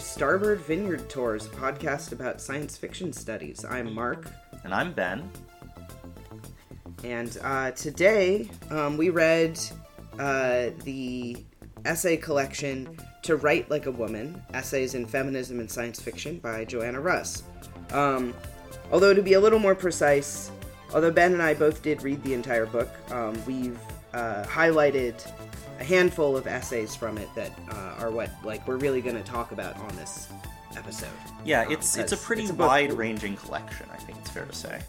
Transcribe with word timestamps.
Hi, 0.00 0.06
welcome 0.06 0.14
to 0.14 0.18
Starboard 0.18 0.60
Vineyard 0.60 1.10
Tours, 1.10 1.46
a 1.46 1.50
podcast 1.50 2.12
about 2.12 2.40
science 2.40 2.76
fiction 2.76 3.12
studies. 3.12 3.66
I'm 3.66 3.92
Mark, 3.92 4.26
And 4.64 4.72
I'm 4.72 4.92
Ben. 4.92 5.28
and 7.04 7.38
uh, 7.42 7.72
today 7.72 8.48
um, 8.70 8.96
we 8.96 9.10
read 9.10 9.60
uh, 10.18 10.70
the 10.84 11.36
essay 11.84 12.16
collection 12.16 12.96
To 13.22 13.36
Write 13.36 13.70
Like 13.70 13.84
a 13.86 13.90
Woman 13.90 14.42
Essays 14.54 14.94
in 14.94 15.04
Feminism 15.04 15.60
and 15.60 15.70
Science 15.70 16.00
Fiction 16.00 16.38
by 16.38 16.64
Joanna 16.64 17.00
Russ. 17.00 17.42
Um, 17.90 18.32
although, 18.90 19.12
to 19.12 19.22
be 19.22 19.34
a 19.34 19.40
little 19.40 19.58
more 19.58 19.74
precise, 19.74 20.50
although 20.94 21.10
Ben 21.10 21.34
and 21.34 21.42
I 21.42 21.52
both 21.52 21.82
did 21.82 22.02
read 22.02 22.22
the 22.24 22.32
entire 22.32 22.66
book, 22.66 22.88
um, 23.10 23.36
we've 23.44 23.78
uh, 24.14 24.44
highlighted 24.44 25.14
a 25.80 25.84
handful 25.84 26.36
of 26.36 26.46
essays 26.46 26.94
from 26.94 27.18
it 27.18 27.28
that 27.34 27.52
uh, 27.70 27.94
are 27.98 28.10
what 28.10 28.30
like 28.44 28.66
we're 28.68 28.76
really 28.76 29.00
going 29.00 29.16
to 29.16 29.22
talk 29.22 29.50
about 29.52 29.76
on 29.78 29.96
this 29.96 30.28
episode. 30.76 31.08
Yeah, 31.44 31.62
Um, 31.62 31.72
it's 31.72 31.96
it's 31.96 32.12
a 32.12 32.16
pretty 32.16 32.42
it's 32.42 32.50
a 32.52 32.54
wide-ranging 32.54 33.36
collection. 33.36 33.86
I 33.92 33.96
think 33.96 34.18
it's 34.18 34.30
fair 34.30 34.44
to 34.44 34.54
say. 34.54 34.82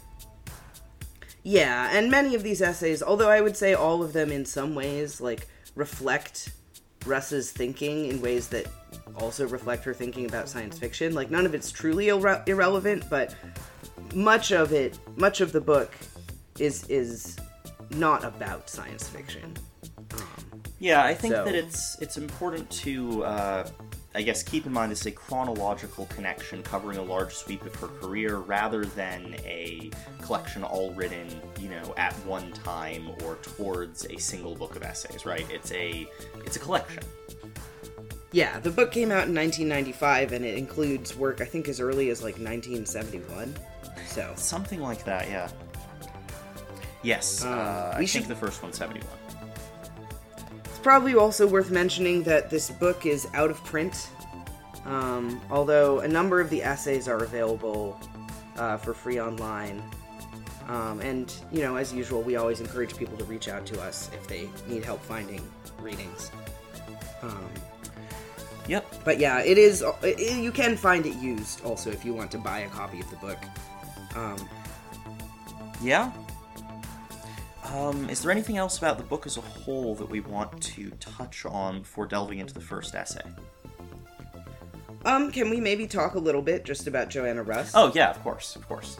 Yeah, 1.42 1.90
and 1.92 2.10
many 2.10 2.36
of 2.36 2.42
these 2.44 2.62
essays, 2.62 3.02
although 3.02 3.30
I 3.30 3.40
would 3.40 3.56
say 3.56 3.74
all 3.74 4.02
of 4.02 4.12
them 4.12 4.30
in 4.30 4.44
some 4.44 4.74
ways 4.74 5.20
like 5.20 5.48
reflect 5.74 6.52
Russ's 7.06 7.50
thinking 7.50 8.06
in 8.06 8.20
ways 8.20 8.48
that 8.48 8.66
also 9.16 9.48
reflect 9.48 9.84
her 9.84 9.94
thinking 9.94 10.26
about 10.26 10.48
science 10.48 10.78
fiction. 10.78 11.14
Like 11.14 11.30
none 11.30 11.46
of 11.46 11.54
it's 11.54 11.72
truly 11.72 12.06
irre- 12.06 12.46
irrelevant, 12.46 13.04
but 13.10 13.34
much 14.14 14.52
of 14.52 14.72
it, 14.72 14.98
much 15.16 15.40
of 15.40 15.52
the 15.52 15.60
book 15.60 15.92
is 16.58 16.84
is 16.88 17.38
not 17.90 18.24
about 18.24 18.68
science 18.68 19.08
fiction. 19.08 19.56
Yeah, 20.82 21.04
I 21.04 21.14
think 21.14 21.32
so. 21.32 21.44
that 21.44 21.54
it's 21.54 21.96
it's 22.00 22.16
important 22.16 22.68
to 22.70 23.22
uh, 23.22 23.68
I 24.16 24.22
guess 24.22 24.42
keep 24.42 24.66
in 24.66 24.72
mind 24.72 24.90
this 24.90 25.02
is 25.02 25.06
a 25.06 25.12
chronological 25.12 26.06
connection 26.06 26.60
covering 26.64 26.98
a 26.98 27.02
large 27.02 27.32
sweep 27.32 27.64
of 27.64 27.72
her 27.76 27.86
career 27.86 28.38
rather 28.38 28.84
than 28.84 29.36
a 29.44 29.92
collection 30.22 30.64
all 30.64 30.92
written, 30.94 31.28
you 31.60 31.68
know, 31.68 31.94
at 31.96 32.12
one 32.26 32.50
time 32.50 33.10
or 33.22 33.36
towards 33.42 34.06
a 34.06 34.18
single 34.18 34.56
book 34.56 34.74
of 34.74 34.82
essays, 34.82 35.24
right? 35.24 35.46
It's 35.52 35.70
a 35.70 36.04
it's 36.44 36.56
a 36.56 36.58
collection. 36.58 37.04
Yeah, 38.32 38.58
the 38.58 38.70
book 38.70 38.90
came 38.90 39.12
out 39.12 39.28
in 39.28 39.34
1995 39.36 40.32
and 40.32 40.44
it 40.44 40.58
includes 40.58 41.16
work 41.16 41.40
I 41.40 41.44
think 41.44 41.68
as 41.68 41.78
early 41.78 42.10
as 42.10 42.24
like 42.24 42.40
1971. 42.40 43.54
So, 44.08 44.32
something 44.34 44.80
like 44.80 45.04
that, 45.04 45.28
yeah. 45.28 45.48
Yes, 47.04 47.44
um, 47.44 47.52
uh, 47.56 47.94
we 48.00 48.06
should... 48.06 48.24
think 48.24 48.28
the 48.28 48.46
first 48.46 48.64
one's 48.64 48.78
71 48.78 49.21
probably 50.82 51.14
also 51.14 51.46
worth 51.46 51.70
mentioning 51.70 52.22
that 52.24 52.50
this 52.50 52.70
book 52.70 53.06
is 53.06 53.28
out 53.34 53.50
of 53.50 53.62
print, 53.64 54.08
um, 54.84 55.40
although 55.50 56.00
a 56.00 56.08
number 56.08 56.40
of 56.40 56.50
the 56.50 56.62
essays 56.62 57.08
are 57.08 57.22
available 57.22 57.98
uh, 58.56 58.76
for 58.76 58.92
free 58.94 59.20
online. 59.20 59.82
Um, 60.68 61.00
and, 61.00 61.32
you 61.50 61.60
know, 61.62 61.76
as 61.76 61.92
usual, 61.92 62.22
we 62.22 62.36
always 62.36 62.60
encourage 62.60 62.96
people 62.96 63.16
to 63.18 63.24
reach 63.24 63.48
out 63.48 63.66
to 63.66 63.80
us 63.80 64.10
if 64.14 64.26
they 64.28 64.48
need 64.68 64.84
help 64.84 65.02
finding 65.02 65.46
readings. 65.80 66.30
Um, 67.22 67.48
Yep. 68.68 69.02
but 69.04 69.18
yeah, 69.18 69.40
it 69.40 69.58
is. 69.58 69.84
It, 70.02 70.20
you 70.38 70.52
can 70.52 70.76
find 70.76 71.04
it 71.04 71.16
used 71.16 71.64
also 71.64 71.90
if 71.90 72.04
you 72.04 72.14
want 72.14 72.30
to 72.30 72.38
buy 72.38 72.60
a 72.60 72.68
copy 72.68 73.00
of 73.00 73.10
the 73.10 73.16
book. 73.16 73.38
Um, 74.14 74.36
Yeah. 75.82 76.12
Um, 77.62 78.10
is 78.10 78.22
there 78.22 78.30
anything 78.30 78.56
else 78.56 78.78
about 78.78 78.98
the 78.98 79.04
book 79.04 79.26
as 79.26 79.36
a 79.36 79.40
whole 79.40 79.94
that 79.94 80.08
we 80.08 80.20
want 80.20 80.60
to 80.62 80.90
touch 80.98 81.44
on 81.46 81.80
before 81.80 82.06
delving 82.06 82.38
into 82.38 82.54
the 82.54 82.60
first 82.60 82.94
essay? 82.94 83.22
um, 85.04 85.30
can 85.32 85.50
we 85.50 85.60
maybe 85.60 85.86
talk 85.86 86.14
a 86.14 86.18
little 86.18 86.42
bit 86.42 86.64
just 86.64 86.86
about 86.86 87.08
Joanna 87.08 87.42
Russ? 87.42 87.72
Oh 87.74 87.92
yeah, 87.94 88.10
of 88.10 88.22
course, 88.22 88.56
of 88.56 88.66
course. 88.66 88.98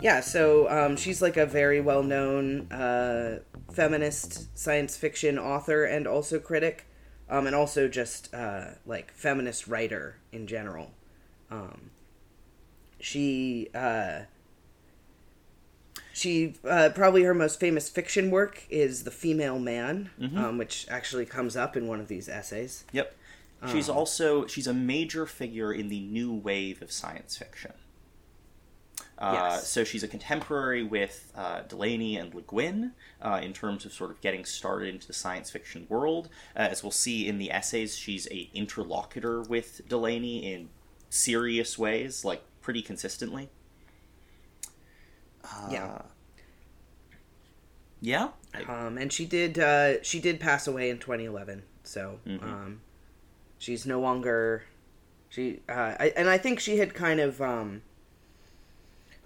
Yeah, 0.00 0.20
so 0.20 0.68
um, 0.70 0.96
she's 0.96 1.22
like 1.22 1.36
a 1.36 1.46
very 1.46 1.80
well 1.80 2.02
known 2.02 2.70
uh, 2.72 3.40
feminist 3.72 4.56
science 4.56 4.96
fiction 4.96 5.38
author 5.38 5.84
and 5.84 6.06
also 6.06 6.38
critic, 6.38 6.86
um, 7.28 7.46
and 7.46 7.56
also 7.56 7.88
just 7.88 8.32
uh, 8.34 8.66
like 8.84 9.12
feminist 9.12 9.66
writer 9.66 10.18
in 10.32 10.46
general. 10.46 10.92
Um, 11.50 11.90
she 13.00 13.68
uh, 13.74 14.20
she 16.16 16.54
uh, 16.66 16.88
probably 16.94 17.24
her 17.24 17.34
most 17.34 17.60
famous 17.60 17.90
fiction 17.90 18.30
work 18.30 18.64
is 18.70 19.04
The 19.04 19.10
Female 19.10 19.58
Man, 19.58 20.08
um, 20.34 20.56
which 20.56 20.86
actually 20.88 21.26
comes 21.26 21.58
up 21.58 21.76
in 21.76 21.86
one 21.86 22.00
of 22.00 22.08
these 22.08 22.26
essays. 22.26 22.84
Yep. 22.92 23.14
She's 23.70 23.90
also 23.90 24.46
she's 24.46 24.66
a 24.66 24.72
major 24.72 25.26
figure 25.26 25.72
in 25.72 25.88
the 25.88 26.00
new 26.00 26.32
wave 26.32 26.80
of 26.80 26.90
science 26.90 27.36
fiction. 27.36 27.72
Uh, 29.18 29.32
Yes. 29.34 29.68
So 29.68 29.84
she's 29.84 30.02
a 30.02 30.08
contemporary 30.08 30.82
with 30.82 31.32
uh, 31.36 31.62
Delany 31.68 32.16
and 32.16 32.34
Le 32.34 32.42
Guin 32.42 32.92
uh, 33.20 33.40
in 33.42 33.52
terms 33.52 33.84
of 33.84 33.92
sort 33.92 34.10
of 34.10 34.20
getting 34.22 34.46
started 34.46 34.94
into 34.94 35.06
the 35.06 35.12
science 35.12 35.50
fiction 35.50 35.86
world. 35.90 36.30
Uh, 36.56 36.60
as 36.60 36.82
we'll 36.82 36.92
see 36.92 37.28
in 37.28 37.36
the 37.36 37.50
essays, 37.50 37.94
she's 37.94 38.26
a 38.30 38.48
interlocutor 38.54 39.42
with 39.42 39.82
Delany 39.86 40.50
in 40.50 40.70
serious 41.10 41.78
ways, 41.78 42.24
like 42.24 42.42
pretty 42.62 42.80
consistently. 42.80 43.50
Yeah. 45.70 46.02
Yeah. 48.00 48.28
Um, 48.68 48.98
and 48.98 49.12
she 49.12 49.24
did 49.26 49.58
uh, 49.58 50.02
she 50.02 50.20
did 50.20 50.40
pass 50.40 50.66
away 50.66 50.90
in 50.90 50.98
2011. 50.98 51.62
So 51.82 52.20
um, 52.42 52.80
she's 53.58 53.86
no 53.86 54.00
longer 54.00 54.64
she 55.28 55.60
uh, 55.68 55.94
I, 55.98 56.12
and 56.16 56.28
I 56.28 56.38
think 56.38 56.60
she 56.60 56.76
had 56.78 56.94
kind 56.94 57.20
of 57.20 57.40
um, 57.40 57.82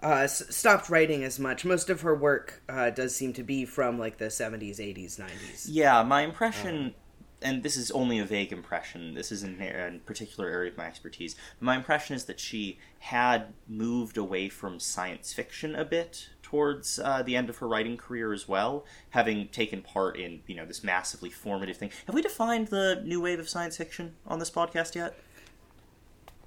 uh, 0.03 0.21
s- 0.25 0.55
stopped 0.55 0.89
writing 0.89 1.23
as 1.25 1.39
much. 1.39 1.65
Most 1.65 1.91
of 1.91 2.01
her 2.03 2.15
work 2.15 2.63
uh, 2.69 2.91
does 2.91 3.15
seem 3.15 3.33
to 3.35 3.43
be 3.43 3.65
from 3.65 3.99
like 3.99 4.19
the 4.19 4.27
70s, 4.27 4.79
80s, 4.79 5.19
90s. 5.19 5.67
Yeah, 5.69 6.03
my 6.03 6.23
impression, 6.23 6.95
and 7.43 7.63
this 7.63 7.77
is 7.77 7.91
only 7.91 8.19
a 8.19 8.25
vague 8.25 8.53
impression, 8.53 9.15
this 9.15 9.33
isn't 9.33 9.61
a 9.61 9.99
particular 10.05 10.49
area 10.49 10.71
of 10.71 10.77
my 10.77 10.87
expertise, 10.87 11.37
my 11.61 11.77
impression 11.77 12.17
is 12.17 12.25
that 12.27 12.41
she 12.41 12.79
had 13.01 13.53
moved 13.69 14.17
away 14.17 14.49
from 14.49 14.79
science 14.79 15.33
fiction 15.33 15.75
a 15.75 15.85
bit 15.85 16.29
towards 16.43 16.99
uh, 16.99 17.23
the 17.23 17.37
end 17.37 17.49
of 17.49 17.59
her 17.59 17.69
writing 17.69 17.97
career 17.97 18.33
as 18.33 18.49
well, 18.49 18.85
having 19.11 19.47
taken 19.49 19.83
part 19.83 20.19
in, 20.19 20.41
you 20.47 20.55
know, 20.57 20.67
this 20.67 20.83
massively 20.83 21.31
formative 21.31 21.77
thing. 21.77 21.91
Have 22.07 22.15
we 22.15 22.23
defined 22.23 22.69
the 22.69 23.01
new 23.05 23.21
wave 23.21 23.39
of 23.39 23.49
science 23.49 23.77
fiction 23.77 24.17
on 24.27 24.41
this 24.41 24.51
podcast 24.51 24.95
yet? 24.97 25.15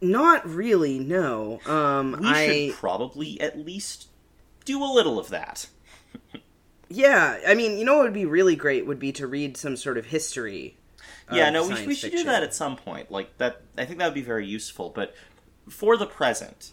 Not 0.02 0.48
really, 0.48 1.00
no. 1.00 1.62
Um, 1.66 2.18
We 2.20 2.28
I 2.28 2.48
should 2.68 2.76
probably 2.76 3.40
at 3.40 3.58
least 3.58 4.10
do 4.66 4.84
a 4.84 4.92
little 4.92 5.18
of 5.18 5.30
that. 5.30 5.68
yeah, 6.90 7.40
I 7.48 7.56
mean, 7.56 7.78
you 7.78 7.86
know 7.86 7.96
what 7.96 8.04
would 8.04 8.14
be 8.14 8.26
really 8.26 8.58
great 8.58 8.86
would 8.86 9.00
be 9.00 9.14
to 9.14 9.26
read 9.26 9.56
some 9.56 9.78
sort 9.78 9.98
of 9.98 10.08
history. 10.08 10.78
Yeah, 11.32 11.50
no, 11.50 11.68
we, 11.68 11.76
should- 11.76 11.88
we 11.88 11.96
should 11.96 12.12
do 12.12 12.24
that 12.26 12.44
at 12.44 12.54
some 12.54 12.76
point. 12.76 13.12
Like 13.12 13.38
that, 13.38 13.62
I 13.78 13.86
think 13.86 14.00
that 14.00 14.06
would 14.06 14.14
be 14.14 14.22
very 14.22 14.46
useful. 14.46 14.90
But 14.90 15.16
for 15.70 15.96
the 15.98 16.06
present, 16.06 16.72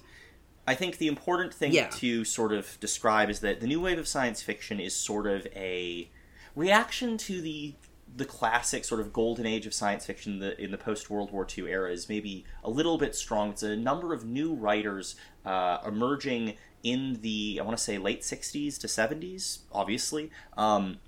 I 0.67 0.75
think 0.75 0.99
the 0.99 1.07
important 1.09 1.55
thing 1.55 1.73
Yeah. 1.73 1.89
to 1.89 2.25
sort 2.25 2.53
of 2.53 2.79
describe 2.81 3.31
is 3.31 3.41
that 3.41 3.61
the 3.61 3.67
new 3.67 3.81
wave 3.81 3.99
of 3.99 4.07
science 4.09 4.43
fiction 4.43 4.81
is 4.81 4.95
sort 4.95 5.27
of 5.27 5.47
a 5.55 6.11
reaction 6.57 7.17
to 7.19 7.41
the 7.41 7.75
the 8.17 8.25
classic 8.25 8.85
sort 8.85 9.01
of 9.01 9.13
golden 9.13 9.47
age 9.47 9.67
of 9.67 9.73
science 9.73 10.05
fiction 10.05 10.33
in 10.33 10.39
the, 10.41 10.61
in 10.61 10.73
the 10.73 10.77
post 10.79 11.11
World 11.11 11.31
War 11.31 11.47
II 11.57 11.71
era 11.71 11.93
is 11.93 12.09
maybe 12.09 12.45
a 12.65 12.69
little 12.69 12.99
bit 12.99 13.15
strong. 13.15 13.51
It's 13.51 13.63
a 13.63 13.77
number 13.77 14.13
of 14.13 14.25
new 14.25 14.53
writers 14.53 15.15
uh, 15.47 15.79
emerging 15.87 16.55
in 16.83 17.21
the 17.21 17.59
I 17.61 17.63
want 17.65 17.79
to 17.79 17.83
say 17.85 17.99
late 17.99 18.23
'60s 18.23 18.79
to 18.81 18.89
'70s, 18.89 19.61
obviously. 19.71 20.31
Um, 20.57 20.99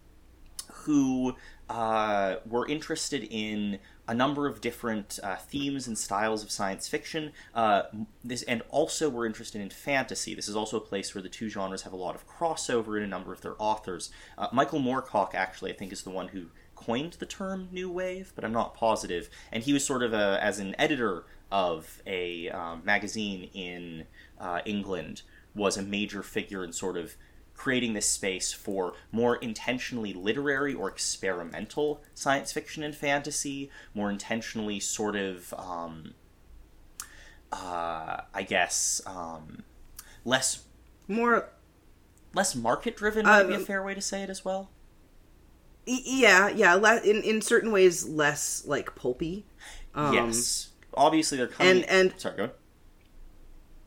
who 0.85 1.35
uh, 1.72 2.36
were 2.44 2.69
interested 2.69 3.26
in 3.30 3.78
a 4.06 4.12
number 4.12 4.46
of 4.46 4.60
different 4.60 5.19
uh, 5.22 5.36
themes 5.36 5.86
and 5.86 5.96
styles 5.96 6.42
of 6.42 6.50
science 6.50 6.86
fiction. 6.86 7.32
Uh, 7.54 7.84
this 8.22 8.42
and 8.42 8.60
also 8.69 9.08
were 9.08 9.24
interested 9.24 9.58
in 9.58 9.70
fantasy. 9.70 10.34
This 10.34 10.48
is 10.48 10.56
also 10.56 10.76
a 10.76 10.80
place 10.80 11.14
where 11.14 11.22
the 11.22 11.30
two 11.30 11.48
genres 11.48 11.82
have 11.82 11.94
a 11.94 11.96
lot 11.96 12.14
of 12.14 12.28
crossover 12.28 12.98
in 12.98 13.02
a 13.02 13.06
number 13.06 13.32
of 13.32 13.40
their 13.40 13.54
authors. 13.58 14.10
Uh, 14.36 14.48
Michael 14.52 14.80
Moorcock, 14.80 15.34
actually, 15.34 15.72
I 15.72 15.74
think, 15.74 15.92
is 15.92 16.02
the 16.02 16.10
one 16.10 16.28
who 16.28 16.48
coined 16.76 17.14
the 17.14 17.26
term 17.26 17.69
new 17.72 17.90
wave, 17.90 18.32
but 18.34 18.44
I'm 18.44 18.52
not 18.52 18.74
positive. 18.74 19.30
And 19.50 19.62
he 19.62 19.72
was 19.72 19.82
sort 19.82 20.02
of 20.02 20.12
a, 20.12 20.38
as 20.42 20.58
an 20.58 20.74
editor 20.78 21.24
of 21.50 22.02
a 22.06 22.50
um, 22.50 22.82
magazine 22.84 23.48
in 23.54 24.04
uh, 24.38 24.60
England, 24.66 25.22
was 25.54 25.78
a 25.78 25.82
major 25.82 26.22
figure 26.22 26.64
in 26.64 26.72
sort 26.72 26.98
of 26.98 27.16
creating 27.62 27.93
this 27.93 28.09
space 28.09 28.53
for 28.53 28.93
more 29.12 29.37
intentionally 29.37 30.12
literary 30.12 30.75
or 30.75 30.88
experimental 30.88 32.03
science 32.12 32.50
fiction 32.53 32.82
and 32.82 32.93
fantasy, 32.93 33.70
more 33.94 34.11
intentionally 34.11 34.81
sort 34.81 35.14
of, 35.14 35.55
um, 35.56 36.12
uh, 37.53 38.23
I 38.35 38.43
guess, 38.43 39.00
um, 39.06 39.62
less 40.25 40.64
More 41.06 41.50
less 42.35 42.55
market 42.56 42.97
driven 42.97 43.26
might 43.26 43.44
be 43.44 43.55
a 43.55 43.56
Um, 43.59 43.65
fair 43.65 43.82
way 43.85 43.94
to 43.94 44.00
say 44.00 44.23
it 44.23 44.31
as 44.31 44.44
well. 44.44 44.70
Yeah, 45.87 46.49
yeah. 46.49 46.75
Le- 46.75 47.00
in 47.03 47.23
in 47.23 47.43
certain 47.43 47.70
ways, 47.73 48.05
less 48.06 48.65
like 48.67 48.94
pulpy. 48.94 49.44
Um, 49.94 50.15
yes, 50.15 50.69
obviously 50.94 51.37
they're 51.38 51.49
coming. 51.49 51.82
and- 51.82 51.85
and- 52.12 52.20
sorry, 52.20 52.37
go 52.37 52.44
ahead. 52.44 52.56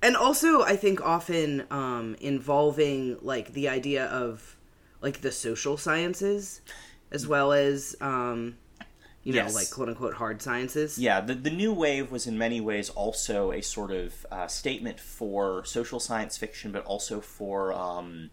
And 0.05 0.15
also 0.15 0.61
I 0.61 0.75
think 0.75 1.01
often 1.01 1.65
um, 1.71 2.15
involving 2.19 3.17
like 3.21 3.53
the 3.53 3.69
idea 3.69 4.05
of 4.05 4.55
like 5.01 5.21
the 5.21 5.31
social 5.31 5.77
sciences 5.77 6.61
as 7.11 7.27
well 7.27 7.51
as 7.53 7.95
um, 8.01 8.57
you 9.23 9.33
know 9.33 9.43
Yes. 9.43 9.55
like 9.55 9.69
quote 9.71 9.89
unquote 9.89 10.13
hard 10.13 10.41
sciences. 10.41 10.99
Yeah, 10.99 11.21
the, 11.21 11.33
the 11.33 11.49
new 11.49 11.73
wave 11.73 12.11
was 12.11 12.27
in 12.27 12.37
many 12.37 12.61
ways 12.61 12.89
also 12.89 13.51
a 13.51 13.61
sort 13.61 13.91
of 13.91 14.25
uh, 14.31 14.47
statement 14.47 14.99
for 14.99 15.65
social 15.65 15.99
science 15.99 16.37
fiction, 16.37 16.71
but 16.71 16.85
also 16.85 17.19
for 17.19 17.73
um, 17.73 18.29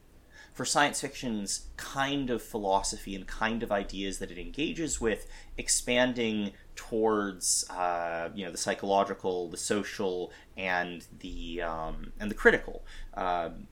for 0.53 0.67
science 0.67 1.01
fiction's 1.01 1.69
kind 1.79 2.29
of 2.29 2.43
philosophy 2.43 3.15
and 3.15 3.27
kind 3.27 3.63
of 3.63 3.73
ideas 3.73 4.19
that 4.19 4.31
it 4.31 4.39
engages 4.39 5.01
with, 5.01 5.27
expanding 5.57 6.53
towards 6.77 7.69
uh, 7.71 8.31
you 8.35 8.45
know 8.45 8.51
the 8.51 8.59
psychological, 8.59 9.49
the 9.49 9.57
social, 9.57 10.33
and 10.57 11.07
the 11.21 11.63
um, 11.63 12.13
and 12.19 12.31
the 12.31 12.35
critical. 12.35 12.85
Um, 13.15 13.69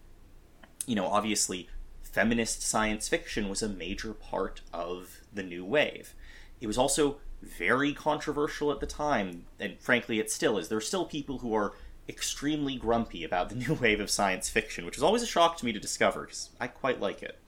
you 0.87 0.95
know, 0.95 1.07
obviously, 1.07 1.69
feminist 2.03 2.63
science 2.63 3.09
fiction 3.09 3.49
was 3.49 3.63
a 3.63 3.69
major 3.69 4.13
part 4.13 4.61
of 4.73 5.21
the 5.33 5.43
new 5.43 5.65
wave. 5.65 6.15
It 6.61 6.67
was 6.67 6.79
also 6.79 7.19
very 7.43 7.93
controversial 7.93 8.71
at 8.71 8.81
the 8.81 8.87
time, 8.87 9.47
and 9.59 9.79
frankly, 9.81 10.19
it 10.19 10.31
still 10.31 10.59
is. 10.59 10.69
There 10.69 10.79
are 10.79 10.83
still 10.83 11.07
people 11.07 11.39
who 11.39 11.55
are 11.55 11.73
extremely 12.09 12.77
grumpy 12.77 13.25
about 13.25 13.49
the 13.49 13.55
new 13.69 13.75
wave 13.75 14.01
of 14.01 14.11
science 14.11 14.49
fiction, 14.49 14.85
which 14.85 14.97
is 14.97 15.03
always 15.03 15.23
a 15.23 15.27
shock 15.27 15.57
to 15.59 15.65
me 15.65 15.73
to 15.73 15.81
discover 15.81 16.23
because 16.23 16.51
I 16.61 16.67
quite 16.67 17.01
like 17.01 17.23
it. 17.23 17.39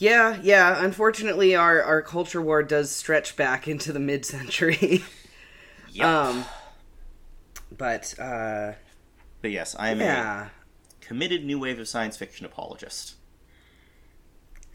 Yeah, 0.00 0.38
yeah. 0.42 0.82
Unfortunately, 0.82 1.54
our 1.54 1.82
our 1.82 2.00
culture 2.00 2.40
war 2.40 2.62
does 2.62 2.90
stretch 2.90 3.36
back 3.36 3.68
into 3.68 3.92
the 3.92 4.00
mid 4.00 4.24
century. 4.26 5.04
Yep. 5.92 6.06
um, 6.06 6.44
but 7.76 8.14
uh, 8.16 8.74
but 9.42 9.50
yes, 9.50 9.74
I 9.76 9.90
am 9.90 10.00
a 10.00 10.52
committed 11.00 11.44
new 11.44 11.58
wave 11.58 11.80
of 11.80 11.88
science 11.88 12.16
fiction 12.16 12.46
apologist. 12.46 13.16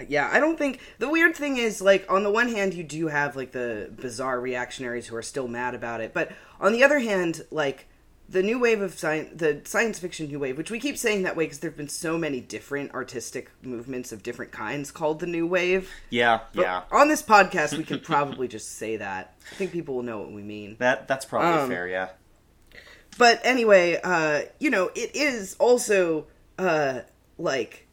yeah. 0.09 0.29
I 0.29 0.41
don't 0.41 0.57
think 0.57 0.81
the 0.99 1.07
weird 1.09 1.37
thing 1.37 1.55
is 1.55 1.81
like 1.81 2.05
on 2.11 2.23
the 2.23 2.29
one 2.31 2.49
hand 2.49 2.73
you 2.73 2.83
do 2.83 3.07
have 3.07 3.37
like 3.37 3.53
the 3.53 3.89
bizarre 3.95 4.41
reactionaries 4.41 5.07
who 5.07 5.15
are 5.15 5.21
still 5.21 5.47
mad 5.47 5.73
about 5.73 6.01
it, 6.01 6.13
but 6.13 6.33
on 6.59 6.73
the 6.73 6.83
other 6.83 6.99
hand, 6.99 7.45
like 7.49 7.87
the 8.27 8.41
new 8.41 8.57
wave 8.59 8.81
of 8.81 8.97
science, 8.97 9.29
the 9.35 9.61
science 9.65 9.99
fiction 9.99 10.27
new 10.27 10.39
wave, 10.39 10.57
which 10.57 10.71
we 10.71 10.79
keep 10.79 10.97
saying 10.97 11.23
that 11.23 11.35
way 11.35 11.45
because 11.45 11.59
there've 11.59 11.77
been 11.77 11.87
so 11.89 12.17
many 12.17 12.39
different 12.41 12.93
artistic 12.93 13.51
movements 13.61 14.11
of 14.11 14.23
different 14.23 14.51
kinds 14.51 14.89
called 14.91 15.19
the 15.19 15.27
new 15.27 15.45
wave. 15.45 15.91
Yeah, 16.09 16.39
But 16.53 16.61
yeah. 16.63 16.81
On 16.91 17.07
this 17.07 17.21
podcast, 17.21 17.77
we 17.77 17.83
can 17.83 17.99
probably 18.11 18.47
just 18.47 18.77
say 18.77 18.97
that. 18.97 19.35
I 19.51 19.55
think 19.55 19.71
people 19.71 19.95
will 19.95 20.03
know 20.03 20.19
what 20.19 20.31
we 20.31 20.41
mean. 20.41 20.75
That 20.79 21.07
that's 21.07 21.25
probably 21.25 21.61
Um, 21.61 21.69
fair. 21.69 21.87
Yeah. 21.87 22.09
But 23.17 23.39
anyway, 23.43 23.99
uh, 24.03 24.41
you 24.59 24.69
know, 24.69 24.89
it 24.95 25.15
is 25.15 25.55
also 25.59 26.27
uh 26.57 27.01
like 27.37 27.87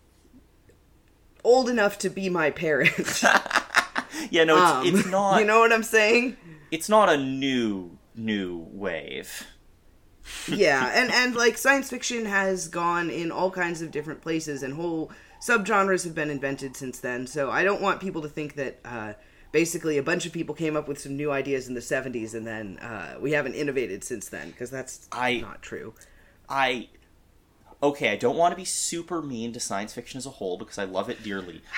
old 1.44 1.69
enough 1.69 1.99
to 1.99 2.08
be 2.11 2.29
my 2.29 2.50
parent. 2.50 3.23
Yeah. 4.31 4.44
No, 4.44 4.55
it's, 4.56 4.73
Um, 4.73 4.87
it's 5.00 5.08
not. 5.08 5.40
You 5.40 5.46
know 5.46 5.58
what 5.61 5.73
I'm 5.73 5.82
saying? 5.82 6.37
it's 6.70 6.88
not 6.88 7.08
a 7.08 7.17
new 7.17 7.99
new 8.14 8.67
wave. 8.70 9.46
Yeah, 10.49 10.90
and 10.94 11.11
and 11.11 11.34
like 11.34 11.58
science 11.58 11.90
fiction 11.90 12.25
has 12.26 12.69
gone 12.69 13.11
in 13.11 13.31
all 13.31 13.50
kinds 13.50 13.82
of 13.82 13.90
different 13.90 14.20
places, 14.20 14.62
and 14.62 14.75
whole 14.75 15.11
subgenres 15.40 16.05
have 16.05 16.14
been 16.14 16.31
invented 16.31 16.76
since 16.76 17.00
then. 17.00 17.26
So 17.26 17.50
I 17.50 17.64
don't 17.64 17.82
want 17.82 18.00
people 18.00 18.23
to 18.23 18.29
think 18.29 18.55
that 18.55 18.79
uh, 18.84 19.12
basically 19.50 19.99
a 19.99 20.02
bunch 20.02 20.26
of 20.26 20.32
people 20.32 20.55
came 20.55 20.76
up 20.76 20.88
with 20.88 21.00
some 21.00 21.17
new 21.17 21.31
ideas 21.31 21.69
in 21.69 21.75
the 21.75 21.81
'70s, 21.81 22.34
and 22.34 22.46
then 22.46 22.79
uh, 22.79 23.17
we 23.20 23.32
haven't 23.32 23.55
innovated 23.55 24.05
since 24.05 24.29
then, 24.29 24.50
because 24.50 24.70
that's 24.70 25.08
I- 25.12 25.40
not 25.40 25.62
true. 25.62 25.94
I 26.49 26.88
okay, 27.82 28.11
I 28.11 28.17
don't 28.17 28.37
want 28.37 28.52
to 28.52 28.56
be 28.56 28.64
super 28.64 29.20
mean 29.20 29.52
to 29.52 29.61
science 29.61 29.93
fiction 29.93 30.19
as 30.19 30.26
a 30.26 30.31
whole 30.31 30.56
because 30.56 30.79
I 30.79 30.84
love 30.84 31.08
it 31.11 31.23
dearly. 31.23 31.62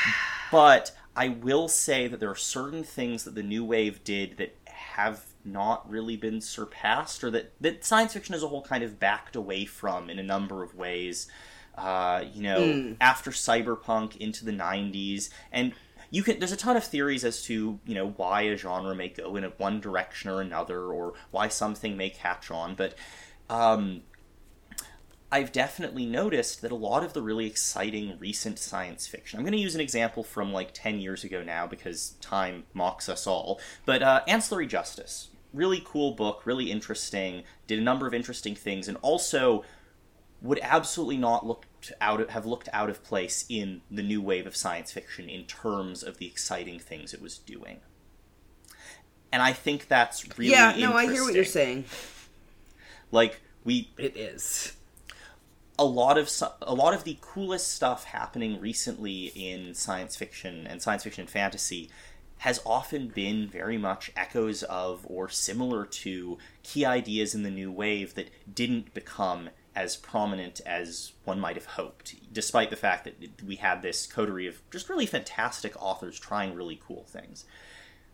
But 0.52 0.92
I 1.16 1.28
will 1.30 1.66
say 1.66 2.06
that 2.06 2.20
there 2.20 2.30
are 2.30 2.36
certain 2.36 2.84
things 2.84 3.24
that 3.24 3.34
the 3.34 3.42
new 3.42 3.64
wave 3.64 4.04
did 4.04 4.36
that 4.36 4.54
have 4.66 5.24
not 5.44 5.88
really 5.88 6.16
been 6.16 6.40
surpassed 6.40 7.22
or 7.22 7.30
that, 7.30 7.52
that 7.60 7.84
science 7.84 8.12
fiction 8.12 8.34
as 8.34 8.42
a 8.42 8.48
whole 8.48 8.62
kind 8.62 8.82
of 8.82 8.98
backed 8.98 9.36
away 9.36 9.64
from 9.64 10.10
in 10.10 10.18
a 10.18 10.22
number 10.22 10.62
of 10.62 10.74
ways. 10.74 11.26
Uh, 11.76 12.24
you 12.32 12.42
know, 12.42 12.94
after 13.00 13.30
cyberpunk 13.30 14.16
into 14.18 14.44
the 14.44 14.52
90s 14.52 15.30
and 15.50 15.72
you 16.10 16.22
can 16.22 16.38
there's 16.38 16.52
a 16.52 16.56
ton 16.56 16.76
of 16.76 16.84
theories 16.84 17.24
as 17.24 17.42
to 17.42 17.80
you 17.84 17.94
know 17.94 18.10
why 18.10 18.42
a 18.42 18.56
genre 18.56 18.94
may 18.94 19.08
go 19.08 19.34
in 19.34 19.42
a 19.42 19.48
one 19.48 19.80
direction 19.80 20.30
or 20.30 20.40
another 20.40 20.84
or 20.84 21.14
why 21.32 21.48
something 21.48 21.96
may 21.96 22.08
catch 22.08 22.52
on 22.52 22.76
but 22.76 22.94
um, 23.50 24.02
I've 25.34 25.50
definitely 25.50 26.06
noticed 26.06 26.62
that 26.62 26.70
a 26.70 26.76
lot 26.76 27.02
of 27.02 27.12
the 27.12 27.20
really 27.20 27.46
exciting 27.46 28.16
recent 28.20 28.56
science 28.58 29.08
fiction. 29.08 29.36
I'm 29.36 29.44
going 29.44 29.50
to 29.50 29.58
use 29.58 29.74
an 29.74 29.80
example 29.80 30.22
from 30.22 30.52
like 30.52 30.70
10 30.72 31.00
years 31.00 31.24
ago 31.24 31.42
now 31.42 31.66
because 31.66 32.10
time 32.20 32.66
mocks 32.72 33.08
us 33.08 33.26
all. 33.26 33.60
But 33.84 34.00
uh, 34.00 34.20
Ancillary 34.28 34.68
Justice. 34.68 35.30
Really 35.54 35.82
cool 35.84 36.12
book, 36.12 36.44
really 36.44 36.70
interesting, 36.70 37.44
did 37.66 37.78
a 37.78 37.82
number 37.82 38.06
of 38.06 38.12
interesting 38.12 38.54
things, 38.54 38.88
and 38.88 38.98
also 39.00 39.64
would 40.42 40.58
absolutely 40.62 41.16
not 41.16 41.46
looked 41.46 41.92
out 42.00 42.20
of, 42.20 42.28
have 42.30 42.44
looked 42.44 42.68
out 42.72 42.90
of 42.90 43.02
place 43.02 43.46
in 43.48 43.80
the 43.90 44.02
new 44.02 44.20
wave 44.20 44.46
of 44.46 44.54
science 44.54 44.92
fiction 44.92 45.28
in 45.28 45.44
terms 45.44 46.02
of 46.02 46.18
the 46.18 46.26
exciting 46.26 46.78
things 46.78 47.14
it 47.14 47.22
was 47.22 47.38
doing. 47.38 47.80
And 49.32 49.40
I 49.42 49.52
think 49.52 49.88
that's 49.88 50.36
really 50.36 50.52
yeah, 50.52 50.76
no, 50.76 50.92
I 50.92 51.06
hear 51.10 51.24
what 51.24 51.34
you're 51.34 51.44
saying. 51.44 51.86
Like 53.10 53.40
we 53.64 53.90
It 53.96 54.16
is. 54.16 54.74
a 55.78 55.84
lot 55.84 56.18
of 56.18 56.30
a 56.62 56.74
lot 56.74 56.94
of 56.94 57.04
the 57.04 57.16
coolest 57.20 57.72
stuff 57.72 58.04
happening 58.04 58.60
recently 58.60 59.32
in 59.34 59.74
science 59.74 60.14
fiction 60.14 60.66
and 60.66 60.82
science 60.82 61.04
fiction 61.04 61.22
and 61.22 61.30
fantasy 61.30 61.90
has 62.44 62.60
often 62.66 63.08
been 63.08 63.48
very 63.48 63.78
much 63.78 64.12
echoes 64.14 64.62
of 64.64 65.06
or 65.08 65.30
similar 65.30 65.86
to 65.86 66.36
key 66.62 66.84
ideas 66.84 67.34
in 67.34 67.42
the 67.42 67.50
new 67.50 67.72
wave 67.72 68.14
that 68.14 68.28
didn't 68.54 68.92
become 68.92 69.48
as 69.74 69.96
prominent 69.96 70.60
as 70.66 71.12
one 71.24 71.40
might 71.40 71.56
have 71.56 71.64
hoped 71.64 72.14
despite 72.34 72.68
the 72.68 72.76
fact 72.76 73.04
that 73.04 73.42
we 73.46 73.56
had 73.56 73.80
this 73.80 74.06
coterie 74.06 74.46
of 74.46 74.60
just 74.70 74.90
really 74.90 75.06
fantastic 75.06 75.72
authors 75.82 76.20
trying 76.20 76.54
really 76.54 76.78
cool 76.86 77.04
things. 77.04 77.46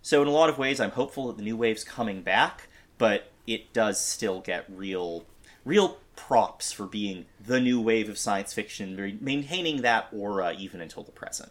So 0.00 0.22
in 0.22 0.28
a 0.28 0.30
lot 0.30 0.48
of 0.48 0.58
ways 0.58 0.78
i'm 0.78 0.92
hopeful 0.92 1.26
that 1.26 1.36
the 1.36 1.42
new 1.42 1.56
wave's 1.56 1.82
coming 1.82 2.22
back 2.22 2.68
but 2.98 3.32
it 3.48 3.72
does 3.72 4.00
still 4.00 4.38
get 4.38 4.64
real 4.68 5.24
real 5.64 5.98
props 6.14 6.70
for 6.70 6.86
being 6.86 7.26
the 7.44 7.60
new 7.60 7.80
wave 7.80 8.08
of 8.08 8.16
science 8.16 8.54
fiction 8.54 9.18
maintaining 9.20 9.82
that 9.82 10.06
aura 10.12 10.54
even 10.56 10.80
until 10.80 11.02
the 11.02 11.10
present 11.10 11.50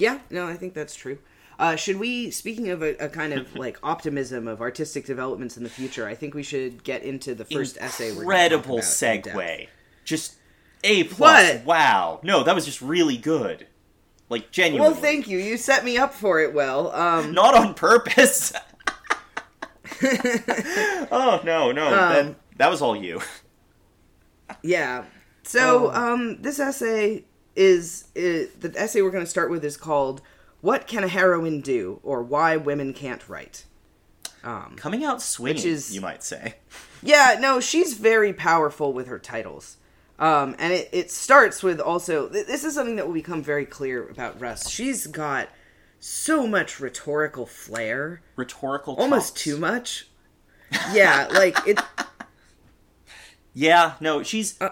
Yeah, 0.00 0.18
no, 0.30 0.46
I 0.48 0.54
think 0.54 0.72
that's 0.74 0.94
true. 0.94 1.18
Uh, 1.58 1.76
should 1.76 1.98
we, 1.98 2.30
speaking 2.30 2.70
of 2.70 2.82
a, 2.82 2.96
a 2.96 3.08
kind 3.10 3.34
of 3.34 3.54
like 3.54 3.78
optimism 3.82 4.48
of 4.48 4.62
artistic 4.62 5.04
developments 5.04 5.58
in 5.58 5.62
the 5.62 5.68
future, 5.68 6.08
I 6.08 6.14
think 6.14 6.32
we 6.34 6.42
should 6.42 6.82
get 6.84 7.02
into 7.02 7.34
the 7.34 7.44
first 7.44 7.76
essay. 7.80 8.12
We're 8.12 8.24
gonna 8.24 8.24
talk 8.24 8.32
incredible 8.32 8.78
about 8.78 9.02
in 9.02 9.20
depth. 9.20 9.36
segue 9.36 9.68
just 10.04 10.36
a 10.82 11.04
plus 11.04 11.56
What? 11.56 11.64
wow 11.66 12.20
no 12.22 12.42
that 12.42 12.54
was 12.54 12.64
just 12.64 12.80
really 12.80 13.18
good 13.18 13.66
like 14.30 14.50
genuinely 14.50 14.90
Well, 14.92 14.98
thank 15.00 15.28
you. 15.28 15.36
You 15.38 15.58
set 15.58 15.84
me 15.84 15.98
up 15.98 16.14
for 16.14 16.40
it 16.40 16.54
well. 16.54 16.90
Um, 16.92 17.32
not 17.42 17.54
on 17.54 17.74
purpose 17.74 18.54
oh 20.02 21.40
no 21.44 21.72
no 21.72 21.90
that, 21.90 22.26
Um, 22.26 22.36
that 22.56 22.70
was 22.70 22.80
all 22.80 22.96
you 22.96 23.20
yeah. 24.62 25.04
So, 25.44 25.90
Oh. 25.92 26.12
um, 26.14 26.42
this 26.42 26.58
essay 26.58 27.24
is, 27.56 28.04
is 28.14 28.50
the 28.54 28.72
essay 28.76 29.02
we're 29.02 29.10
going 29.10 29.24
to 29.24 29.30
start 29.30 29.50
with 29.50 29.64
is 29.64 29.76
called 29.76 30.22
"What 30.60 30.86
Can 30.86 31.04
a 31.04 31.08
Heroine 31.08 31.60
Do?" 31.60 32.00
or 32.02 32.22
"Why 32.22 32.56
Women 32.56 32.92
Can't 32.92 33.26
Write." 33.28 33.64
Um, 34.42 34.74
coming 34.76 35.04
out 35.04 35.20
swinging 35.20 35.66
is- 35.66 35.94
you 35.94 36.00
might 36.00 36.22
say 36.22 36.54
Yeah, 37.02 37.36
no, 37.40 37.60
she's 37.60 37.94
very 37.94 38.32
powerful 38.32 38.92
with 38.92 39.06
her 39.06 39.18
titles. 39.18 39.76
Um, 40.18 40.54
and 40.58 40.72
it, 40.72 40.88
it 40.92 41.10
starts 41.10 41.62
with 41.62 41.80
also, 41.80 42.28
th- 42.28 42.46
this 42.46 42.62
is 42.64 42.74
something 42.74 42.96
that 42.96 43.06
will 43.06 43.14
become 43.14 43.42
very 43.42 43.64
clear 43.64 44.06
about 44.08 44.38
Russ. 44.40 44.68
She's 44.68 45.06
got 45.06 45.48
so 45.98 46.46
much 46.46 46.78
rhetorical 46.78 47.46
flair, 47.46 48.20
rhetorical 48.36 48.94
almost 48.96 49.36
too 49.36 49.56
much. 49.58 50.08
Yeah, 50.92 51.26
like 51.32 51.56
it. 51.66 51.80
Yeah, 53.52 53.94
no, 54.00 54.22
she's. 54.22 54.60
Uh, 54.60 54.70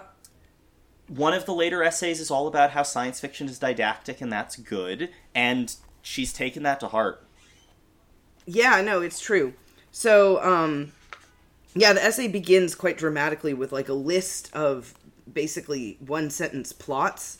one 1.09 1.33
of 1.33 1.45
the 1.45 1.53
later 1.53 1.83
essays 1.83 2.19
is 2.19 2.31
all 2.31 2.47
about 2.47 2.71
how 2.71 2.83
science 2.83 3.19
fiction 3.19 3.47
is 3.49 3.59
didactic, 3.59 4.21
and 4.21 4.31
that's 4.31 4.55
good. 4.55 5.09
And 5.35 5.75
she's 6.01 6.31
taken 6.31 6.63
that 6.63 6.79
to 6.79 6.87
heart. 6.87 7.23
Yeah, 8.45 8.81
no, 8.81 9.01
it's 9.01 9.19
true. 9.19 9.53
So, 9.91 10.41
um, 10.43 10.91
yeah, 11.75 11.93
the 11.93 12.03
essay 12.03 12.27
begins 12.27 12.75
quite 12.75 12.97
dramatically 12.97 13.53
with 13.53 13.71
like 13.71 13.89
a 13.89 13.93
list 13.93 14.53
of 14.55 14.93
basically 15.31 15.97
one 15.99 16.29
sentence 16.29 16.71
plots. 16.73 17.39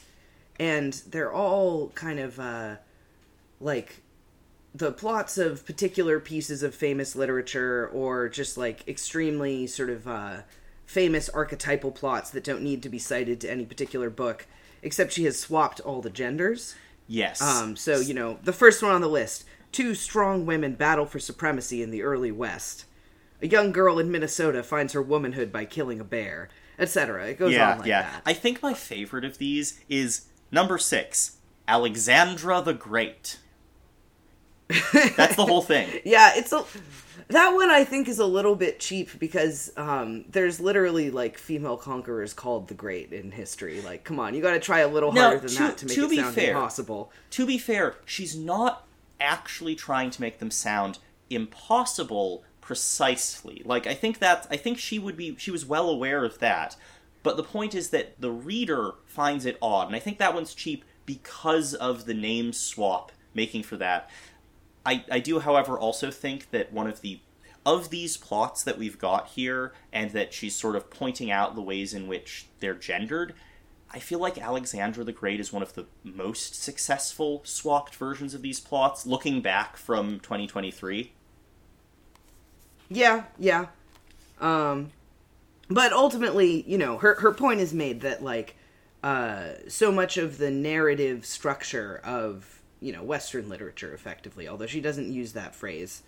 and 0.59 0.93
they're 1.07 1.31
all 1.31 1.89
kind 1.89 2.19
of 2.19 2.39
uh, 2.39 2.75
like 3.59 4.01
the 4.75 4.91
plots 4.91 5.38
of 5.38 5.65
particular 5.65 6.19
pieces 6.19 6.61
of 6.61 6.75
famous 6.75 7.15
literature 7.15 7.88
or 7.93 8.29
just 8.29 8.57
like 8.57 8.88
extremely 8.88 9.65
sort 9.65 9.89
of 9.89 10.07
uh, 10.07 10.41
famous 10.89 11.29
archetypal 11.29 11.91
plots 11.91 12.31
that 12.31 12.43
don't 12.43 12.63
need 12.63 12.81
to 12.81 12.89
be 12.89 12.98
cited 12.98 13.39
to 13.39 13.51
any 13.51 13.63
particular 13.63 14.10
book 14.10 14.48
except 14.81 15.13
she 15.13 15.25
has 15.25 15.39
swapped 15.39 15.79
all 15.81 16.01
the 16.01 16.10
genders 16.10 16.74
Yes. 17.08 17.41
um, 17.41 17.75
so 17.75 18.00
you 18.00 18.15
know 18.15 18.39
the 18.43 18.53
first 18.53 18.81
one 18.81 18.91
on 18.91 19.01
the 19.01 19.08
list 19.08 19.43
two 19.72 19.93
strong 19.93 20.48
women 20.48 20.74
battle 20.74 21.05
for 21.05 21.19
supremacy 21.19 21.84
in 21.84 21.91
the 21.91 22.01
early 22.01 22.31
west 22.31 22.86
a 23.39 23.48
young 23.48 23.72
girl 23.72 24.00
in 24.00 24.10
minnesota 24.12 24.63
finds 24.63 24.93
her 24.93 25.01
womanhood 25.01 25.51
by 25.51 25.63
killing 25.63 26.00
a 26.00 26.03
bear 26.03 26.50
etc 26.79 27.27
it 27.27 27.38
goes 27.38 27.53
yeah, 27.53 27.74
on 27.74 27.77
like 27.77 27.88
yeah. 27.88 28.01
that 28.01 28.22
I 28.25 28.34
think 28.34 28.63
my 28.63 28.74
favorite 28.74 29.25
of 29.25 29.38
these 29.38 29.79
is 29.89 30.25
number 30.51 30.77
six, 30.77 31.38
Alexandra 31.67 32.62
the 32.62 32.74
Great. 32.74 33.38
That's 35.15 35.36
the 35.36 35.46
whole 35.46 35.62
thing. 35.62 35.88
Yeah, 36.05 36.31
it's 36.36 36.51
a 36.53 36.63
that 37.29 37.50
one 37.53 37.69
I 37.69 37.83
think 37.83 38.07
is 38.07 38.19
a 38.19 38.25
little 38.25 38.55
bit 38.55 38.79
cheap 38.79 39.19
because 39.19 39.71
um, 39.77 40.25
there's 40.29 40.59
literally 40.59 41.12
like 41.12 41.38
female 41.38 41.77
conquerors 41.77 42.33
called 42.33 42.67
the 42.67 42.74
Great 42.74 43.13
in 43.13 43.31
history. 43.31 43.81
Like, 43.81 44.03
come 44.03 44.19
on, 44.19 44.33
you 44.33 44.41
got 44.41 44.53
to 44.53 44.59
try 44.59 44.79
a 44.79 44.88
little 44.88 45.12
Now, 45.12 45.29
harder 45.29 45.39
than 45.39 45.50
to- 45.50 45.57
that 45.59 45.77
to 45.77 45.86
make 45.86 45.95
to 45.95 46.05
it 46.05 46.09
be 46.09 46.15
sound 46.17 46.36
fair- 46.36 46.51
impossible. 46.51 47.12
To 47.31 47.45
be 47.45 47.57
fair, 47.57 47.95
she's 48.05 48.36
not 48.36 48.86
actually 49.21 49.75
trying 49.75 50.09
to 50.12 50.21
make 50.21 50.39
them 50.39 50.50
sound 50.51 50.98
impossible 51.29 52.43
precisely. 52.62 53.62
Like 53.65 53.86
I 53.88 53.93
think 53.93 54.19
that 54.19 54.48
I 54.50 54.57
think 54.57 54.77
she 54.77 54.98
would 55.00 55.17
be 55.17 55.36
she 55.38 55.51
was 55.51 55.65
well 55.65 55.89
aware 55.89 56.24
of 56.25 56.39
that. 56.39 56.75
But 57.21 57.36
the 57.36 57.43
point 57.43 57.75
is 57.75 57.89
that 57.89 58.19
the 58.19 58.31
reader 58.31 58.93
finds 59.05 59.45
it 59.45 59.57
odd, 59.62 59.88
and 59.88 59.95
I 59.95 60.00
think 60.00 60.19
that 60.19 60.33
one's 60.33 60.53
cheap 60.53 60.86
because 61.05 61.74
of 61.74 62.05
the 62.05 62.13
name 62.13 62.53
swap 62.53 63.12
making 63.33 63.63
for 63.63 63.75
that. 63.77 64.09
I, 64.86 65.03
I 65.12 65.19
do, 65.19 65.39
however, 65.39 65.77
also 65.77 66.12
think 66.12 66.51
that 66.51 66.71
one 66.71 66.88
of 66.88 67.01
the 67.01 67.19
of 67.65 67.89
these 67.89 68.15
plots 68.15 68.63
that 68.63 68.77
we've 68.77 68.98
got 68.98 69.27
here, 69.27 69.74
and 69.91 70.12
that 70.12 70.33
she's 70.33 70.55
sort 70.55 70.75
of 70.75 70.89
pointing 70.89 71.29
out 71.29 71.55
the 71.55 71.62
ways 71.62 71.93
in 71.93 72.07
which 72.07 72.48
they're 72.59 72.74
gendered, 72.74 73.33
I 73.91 74.00
feel 74.00 74.19
like 74.19 74.38
Alexandra 74.38 75.03
the 75.03 75.12
Great 75.12 75.39
is 75.39 75.51
one 75.51 75.62
of 75.62 75.74
the 75.74 75.86
most 76.03 76.55
successful 76.55 77.41
swapped 77.43 77.95
versions 77.95 78.33
of 78.33 78.41
these 78.41 78.59
plots, 78.59 79.05
looking 79.05 79.41
back 79.41 79.77
from 79.77 80.19
2023. 80.19 81.12
Yeah, 82.89 83.25
yeah. 83.38 83.67
Um, 84.39 84.91
but 85.69 85.91
ultimately, 85.91 86.63
you 86.67 86.77
know, 86.77 86.98
her 86.98 87.15
her 87.15 87.33
point 87.33 87.59
is 87.59 87.74
made 87.74 88.01
that 88.01 88.24
like 88.24 88.55
uh, 89.03 89.50
so 89.67 89.91
much 89.91 90.17
of 90.17 90.38
the 90.38 90.51
narrative 90.51 91.25
structure 91.25 92.01
of 92.03 92.58
you 92.81 92.91
know 92.93 93.03
Western 93.03 93.50
literature, 93.50 93.93
effectively, 93.93 94.48
although 94.48 94.67
she 94.67 94.81
doesn't 94.81 95.12
use 95.12 95.33
that 95.33 95.55
phrase. 95.55 96.03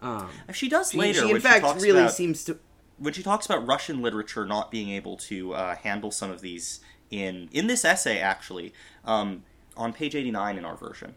Um, 0.00 0.28
She 0.52 0.68
does 0.68 0.92
she, 0.92 0.98
later. 0.98 1.20
she 1.22 1.30
in 1.30 1.40
fact 1.40 1.64
really 1.80 2.00
about, 2.00 2.12
seems 2.12 2.44
to 2.44 2.58
when 2.98 3.12
she 3.12 3.22
talks 3.22 3.46
about 3.46 3.66
Russian 3.66 4.02
literature 4.02 4.44
not 4.44 4.70
being 4.70 4.90
able 4.90 5.16
to 5.16 5.54
uh, 5.54 5.76
handle 5.76 6.10
some 6.10 6.30
of 6.30 6.40
these 6.40 6.80
in 7.10 7.48
in 7.52 7.66
this 7.66 7.84
essay, 7.84 8.18
actually, 8.18 8.72
um, 9.04 9.44
on 9.76 9.92
page 9.92 10.14
89 10.14 10.58
in 10.58 10.64
our 10.64 10.76
version. 10.76 11.14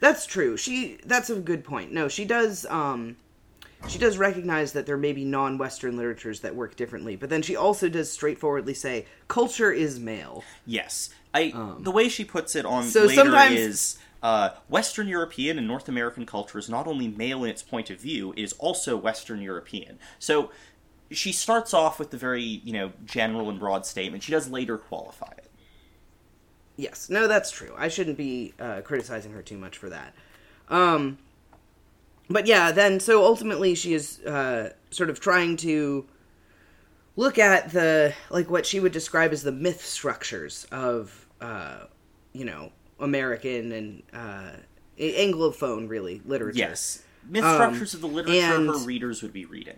That's 0.00 0.26
true. 0.26 0.56
She 0.56 0.98
that's 1.04 1.30
a 1.30 1.36
good 1.36 1.64
point. 1.64 1.92
No, 1.92 2.08
she 2.08 2.24
does 2.24 2.66
um 2.66 3.16
she 3.88 3.98
does 3.98 4.16
recognize 4.18 4.72
that 4.72 4.86
there 4.86 4.96
may 4.96 5.12
be 5.12 5.24
non-western 5.24 5.96
literatures 5.96 6.40
that 6.40 6.54
work 6.54 6.76
differently, 6.76 7.16
but 7.16 7.30
then 7.30 7.42
she 7.42 7.56
also 7.56 7.88
does 7.88 8.10
straightforwardly 8.10 8.74
say 8.74 9.06
culture 9.28 9.72
is 9.72 9.98
male. 9.98 10.44
Yes, 10.66 11.10
I 11.34 11.52
the 11.80 11.90
way 11.90 12.08
she 12.08 12.24
puts 12.24 12.54
it 12.56 12.64
on 12.64 12.84
Um, 12.84 12.88
so 12.90 13.04
later 13.04 13.14
sometimes- 13.14 13.54
is 13.58 13.98
uh, 14.22 14.50
Western 14.68 15.08
European 15.08 15.58
and 15.58 15.66
North 15.66 15.88
American 15.88 16.24
culture 16.24 16.58
is 16.58 16.68
not 16.68 16.86
only 16.86 17.08
male 17.08 17.42
in 17.42 17.50
its 17.50 17.62
point 17.62 17.90
of 17.90 17.98
view, 18.00 18.32
it 18.36 18.38
is 18.38 18.52
also 18.54 18.96
Western 18.96 19.42
European. 19.42 19.98
So 20.20 20.50
she 21.10 21.32
starts 21.32 21.74
off 21.74 21.98
with 21.98 22.10
the 22.10 22.16
very 22.16 22.42
you 22.42 22.72
know 22.72 22.92
general 23.04 23.50
and 23.50 23.58
broad 23.58 23.84
statement. 23.84 24.22
She 24.22 24.32
does 24.32 24.48
later 24.48 24.78
qualify 24.78 25.32
it. 25.38 25.50
Yes. 26.76 27.10
No, 27.10 27.26
that's 27.28 27.50
true. 27.50 27.74
I 27.76 27.88
shouldn't 27.88 28.16
be 28.16 28.54
uh, 28.58 28.80
criticizing 28.82 29.32
her 29.32 29.42
too 29.42 29.58
much 29.58 29.76
for 29.76 29.90
that. 29.90 30.14
Um 30.68 31.18
but 32.32 32.46
yeah, 32.46 32.72
then 32.72 32.98
so 33.00 33.24
ultimately 33.24 33.74
she 33.74 33.94
is 33.94 34.20
uh 34.20 34.72
sort 34.90 35.10
of 35.10 35.20
trying 35.20 35.56
to 35.58 36.06
look 37.16 37.38
at 37.38 37.70
the 37.72 38.14
like 38.30 38.50
what 38.50 38.64
she 38.66 38.80
would 38.80 38.92
describe 38.92 39.32
as 39.32 39.42
the 39.42 39.52
myth 39.52 39.84
structures 39.84 40.66
of 40.72 41.26
uh 41.40 41.84
you 42.32 42.44
know 42.44 42.72
American 42.98 43.72
and 43.72 44.02
uh 44.12 44.50
anglophone 44.98 45.88
really 45.88 46.20
literature. 46.24 46.58
Yes, 46.58 47.02
myth 47.28 47.44
Um, 47.44 47.54
structures 47.56 47.94
of 47.94 48.00
the 48.00 48.08
literature 48.08 48.38
and- 48.40 48.68
her 48.68 48.78
readers 48.78 49.22
would 49.22 49.32
be 49.32 49.44
reading. 49.44 49.76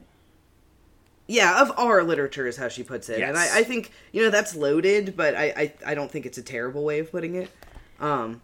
Yeah, 1.26 1.62
of 1.62 1.72
our 1.78 2.04
literature 2.04 2.46
is 2.46 2.58
how 2.58 2.68
she 2.68 2.82
puts 2.82 3.08
it, 3.08 3.22
and 3.22 3.34
I, 3.38 3.60
I 3.60 3.62
think 3.64 3.92
you 4.12 4.22
know 4.22 4.28
that's 4.28 4.54
loaded, 4.54 5.16
but 5.16 5.34
I, 5.34 5.44
I 5.56 5.92
I 5.92 5.94
don't 5.94 6.10
think 6.10 6.26
it's 6.26 6.36
a 6.36 6.42
terrible 6.42 6.84
way 6.84 6.98
of 6.98 7.10
putting 7.10 7.34
it. 7.34 7.50
Um, 7.98 8.42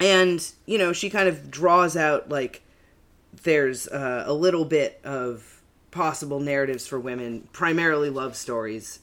and 0.00 0.44
you 0.66 0.76
know 0.76 0.92
she 0.92 1.08
kind 1.08 1.28
of 1.28 1.50
draws 1.52 1.96
out 1.96 2.28
like 2.30 2.62
there's 3.42 3.88
uh, 3.88 4.24
a 4.26 4.32
little 4.32 4.64
bit 4.64 5.00
of 5.04 5.62
possible 5.90 6.40
narratives 6.40 6.86
for 6.86 6.98
women, 7.00 7.48
primarily 7.52 8.10
love 8.10 8.36
stories, 8.36 9.00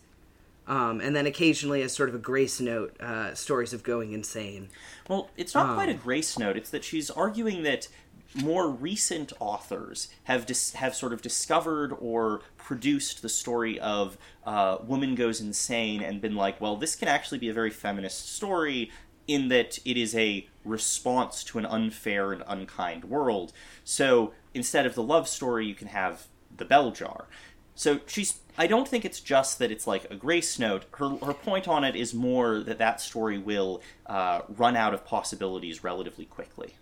um, 0.68 1.00
and 1.01 1.15
then 1.15 1.25
occasionally 1.25 1.82
as 1.82 1.94
sort 1.94 2.10
of 2.10 2.15
a 2.15 2.20
grace 2.20 2.60
note, 2.60 3.00
uh, 3.00 3.34
stories 3.34 3.74
of 3.74 3.84
going 3.84 4.13
insane. 4.13 4.70
Well, 5.08 5.30
it's 5.38 5.54
not 5.54 5.70
Um, 5.70 5.75
quite 5.75 5.89
a 5.89 5.94
grace 5.94 6.39
note. 6.39 6.58
It's 6.58 6.70
that 6.72 6.84
she's 6.84 7.10
arguing 7.10 7.63
that 7.63 7.88
more 8.34 8.70
recent 8.70 9.32
authors 9.39 10.10
have 10.25 10.46
dis- 10.46 10.74
have 10.74 10.94
sort 10.96 11.13
of 11.13 11.22
discovered 11.22 11.94
or 12.00 12.42
produced 12.58 13.22
the 13.22 13.30
story 13.30 13.80
of 13.80 14.18
uh, 14.46 14.77
woman 14.84 15.15
goes 15.15 15.39
insane 15.39 16.01
and 16.01 16.20
been 16.20 16.36
like, 16.36 16.60
well, 16.60 16.75
this 16.75 16.96
can 16.96 17.08
actually 17.08 17.38
be 17.38 17.48
a 17.48 17.54
very 17.54 17.70
feminist 17.70 18.34
story 18.36 18.92
in 19.27 19.48
that 19.50 19.80
it 19.86 19.98
is 19.98 20.15
a 20.15 20.48
response 20.65 21.43
to 21.45 21.60
an 21.60 21.65
unfair 21.65 22.34
and 22.34 22.43
unkind 22.48 23.05
world. 23.05 23.53
So 23.84 24.34
instead 24.53 24.86
of 24.86 24.95
the 24.95 25.03
love 25.03 25.27
story, 25.27 25.65
you 25.65 25.75
can 25.75 25.88
have 25.88 26.27
the 26.55 26.65
bell 26.65 26.91
jar. 26.91 27.27
So 27.75 28.00
she's. 28.05 28.39
I 28.57 28.67
don't 28.67 28.88
think 28.88 29.03
it's 29.03 29.19
just 29.19 29.60
that 29.60 29.69
it's 29.69 29.86
like 29.86 30.10
a 30.10 30.15
grace 30.15 30.57
note. 30.57 30.86
Her 30.91 31.10
her 31.17 31.34
point 31.34 31.67
on 31.67 31.84
it 31.84 31.95
is 31.95 32.13
more 32.13 32.62
that 32.62 32.77
that 32.77 33.01
story 33.01 33.38
will 33.38 33.81
uh, 34.05 34.41
run 34.48 34.77
out 34.77 34.93
of 34.93 35.05
possibilities 35.05 35.84
relatively 35.84 36.25
quickly. 36.25 36.75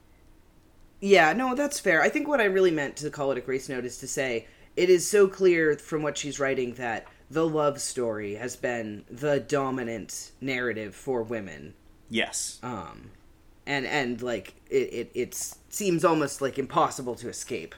Yeah, 1.02 1.34
no, 1.34 1.56
that's 1.56 1.80
fair. 1.80 2.02
I 2.02 2.10
think 2.10 2.28
what 2.28 2.40
I 2.40 2.46
really 2.46 2.72
meant 2.72 2.96
to 2.98 3.10
call 3.10 3.32
it 3.32 3.38
a 3.38 3.42
grace 3.42 3.68
note 3.68 3.86
is 3.86 3.98
to 3.98 4.08
say 4.08 4.48
it 4.78 4.90
is 4.90 5.06
so 5.06 5.28
clear 5.28 5.76
from 5.76 6.04
what 6.04 6.18
she's 6.18 6.40
writing 6.40 6.76
that 6.76 7.08
the 7.30 7.46
love 7.46 7.82
story 7.82 8.36
has 8.36 8.56
been 8.56 9.04
the 9.10 9.40
dominant 9.40 10.32
narrative 10.40 10.96
for 10.96 11.24
women. 11.24 11.74
Yes. 12.10 12.60
Um 12.62 13.10
and 13.66 13.86
and 13.86 14.22
like 14.22 14.56
it 14.70 14.94
it 14.94 15.12
it's, 15.14 15.58
seems 15.70 16.04
almost 16.04 16.42
like 16.42 16.58
impossible 16.58 17.16
to 17.16 17.30
escape. 17.30 17.76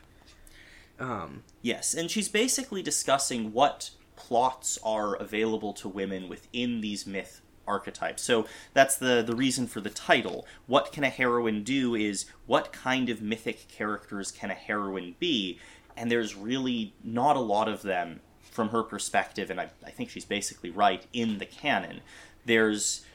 Um 1.00 1.44
Yes, 1.62 1.94
and 1.94 2.12
she's 2.12 2.30
basically 2.30 2.84
discussing 2.84 3.51
what 3.51 3.92
plots 4.15 4.77
are 4.84 5.15
available 5.15 5.74
to 5.74 5.89
women 5.89 6.30
within 6.30 6.82
these 6.82 7.06
myth 7.06 7.42
archetypes. 7.68 8.22
So 8.22 8.46
that's 8.74 8.96
the 8.96 9.24
the 9.25 9.36
reason 9.36 9.68
for 9.68 9.82
the 9.82 9.89
title. 9.89 10.46
What 10.68 10.92
can 10.92 11.04
a 11.04 11.10
heroine 11.10 11.63
do 11.63 11.96
is 11.96 12.25
what 12.46 12.72
kind 12.72 13.10
of 13.10 13.22
mythic 13.22 13.68
characters 13.68 14.32
can 14.32 14.51
a 14.51 14.56
heroine 14.56 15.15
be? 15.20 15.60
And 15.98 16.12
there's 16.12 16.36
really 16.36 16.94
not 17.04 17.36
a 17.36 17.39
lot 17.39 17.68
of 17.68 17.82
them 17.82 18.20
from 18.42 18.70
her 18.70 18.84
perspective, 18.84 19.50
and 19.50 19.60
I, 19.60 19.70
I 19.86 19.89
think 19.89 20.10
she's 20.10 20.25
basically 20.25 20.70
right 20.70 21.06
in 21.13 21.39
the 21.39 21.46
canon. 21.46 22.01
There's 22.46 23.06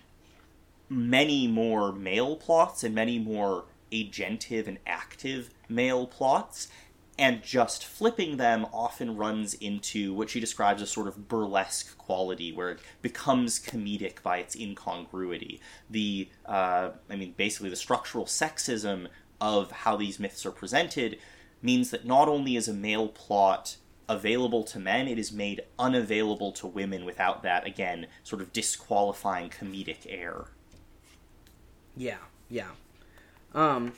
many 0.91 1.47
more 1.47 1.93
male 1.93 2.37
plots 2.37 2.83
and 2.83 2.95
many 2.95 3.19
more 3.19 3.65
agentive 3.93 4.67
and 4.67 4.79
active 4.87 5.51
male 5.69 6.07
plots 6.07 6.69
and 7.17 7.43
just 7.43 7.85
flipping 7.85 8.39
them 8.39 8.67
often 8.73 9.15
runs 9.17 9.55
into 9.55 10.15
what 10.15 10.31
she 10.31 10.41
describes 10.41 10.81
as 10.81 10.91
sort 10.91 11.07
of 11.07 11.29
burlesque 11.29 11.97
quality 11.99 12.51
where 12.51 12.71
it 12.71 12.81
becomes 13.03 13.61
comedic 13.61 14.23
by 14.23 14.39
its 14.39 14.57
incongruity. 14.57 15.61
The 15.89 16.29
uh, 16.47 16.91
i 17.09 17.17
mean 17.17 17.35
basically 17.37 17.71
the 17.71 17.77
structural 17.77 18.25
sexism 18.25 19.07
of 19.41 19.71
how 19.71 19.97
these 19.97 20.19
myths 20.19 20.45
are 20.45 20.51
presented 20.51 21.19
means 21.63 21.91
that 21.91 22.07
not 22.07 22.29
only 22.29 22.57
is 22.57 22.69
a 22.69 22.75
male 22.75 23.09
plot 23.09 23.77
available 24.09 24.65
to 24.65 24.79
men 24.79 25.07
it 25.07 25.19
is 25.19 25.31
made 25.31 25.61
unavailable 25.79 26.51
to 26.53 26.67
women 26.67 27.05
without 27.05 27.43
that 27.43 27.67
again 27.67 28.07
sort 28.25 28.43
of 28.43 28.53
disqualifying 28.53 29.49
comedic 29.49 30.07
air 30.09 30.47
yeah, 32.01 32.23
yeah. 32.49 32.71
Um 33.55 33.93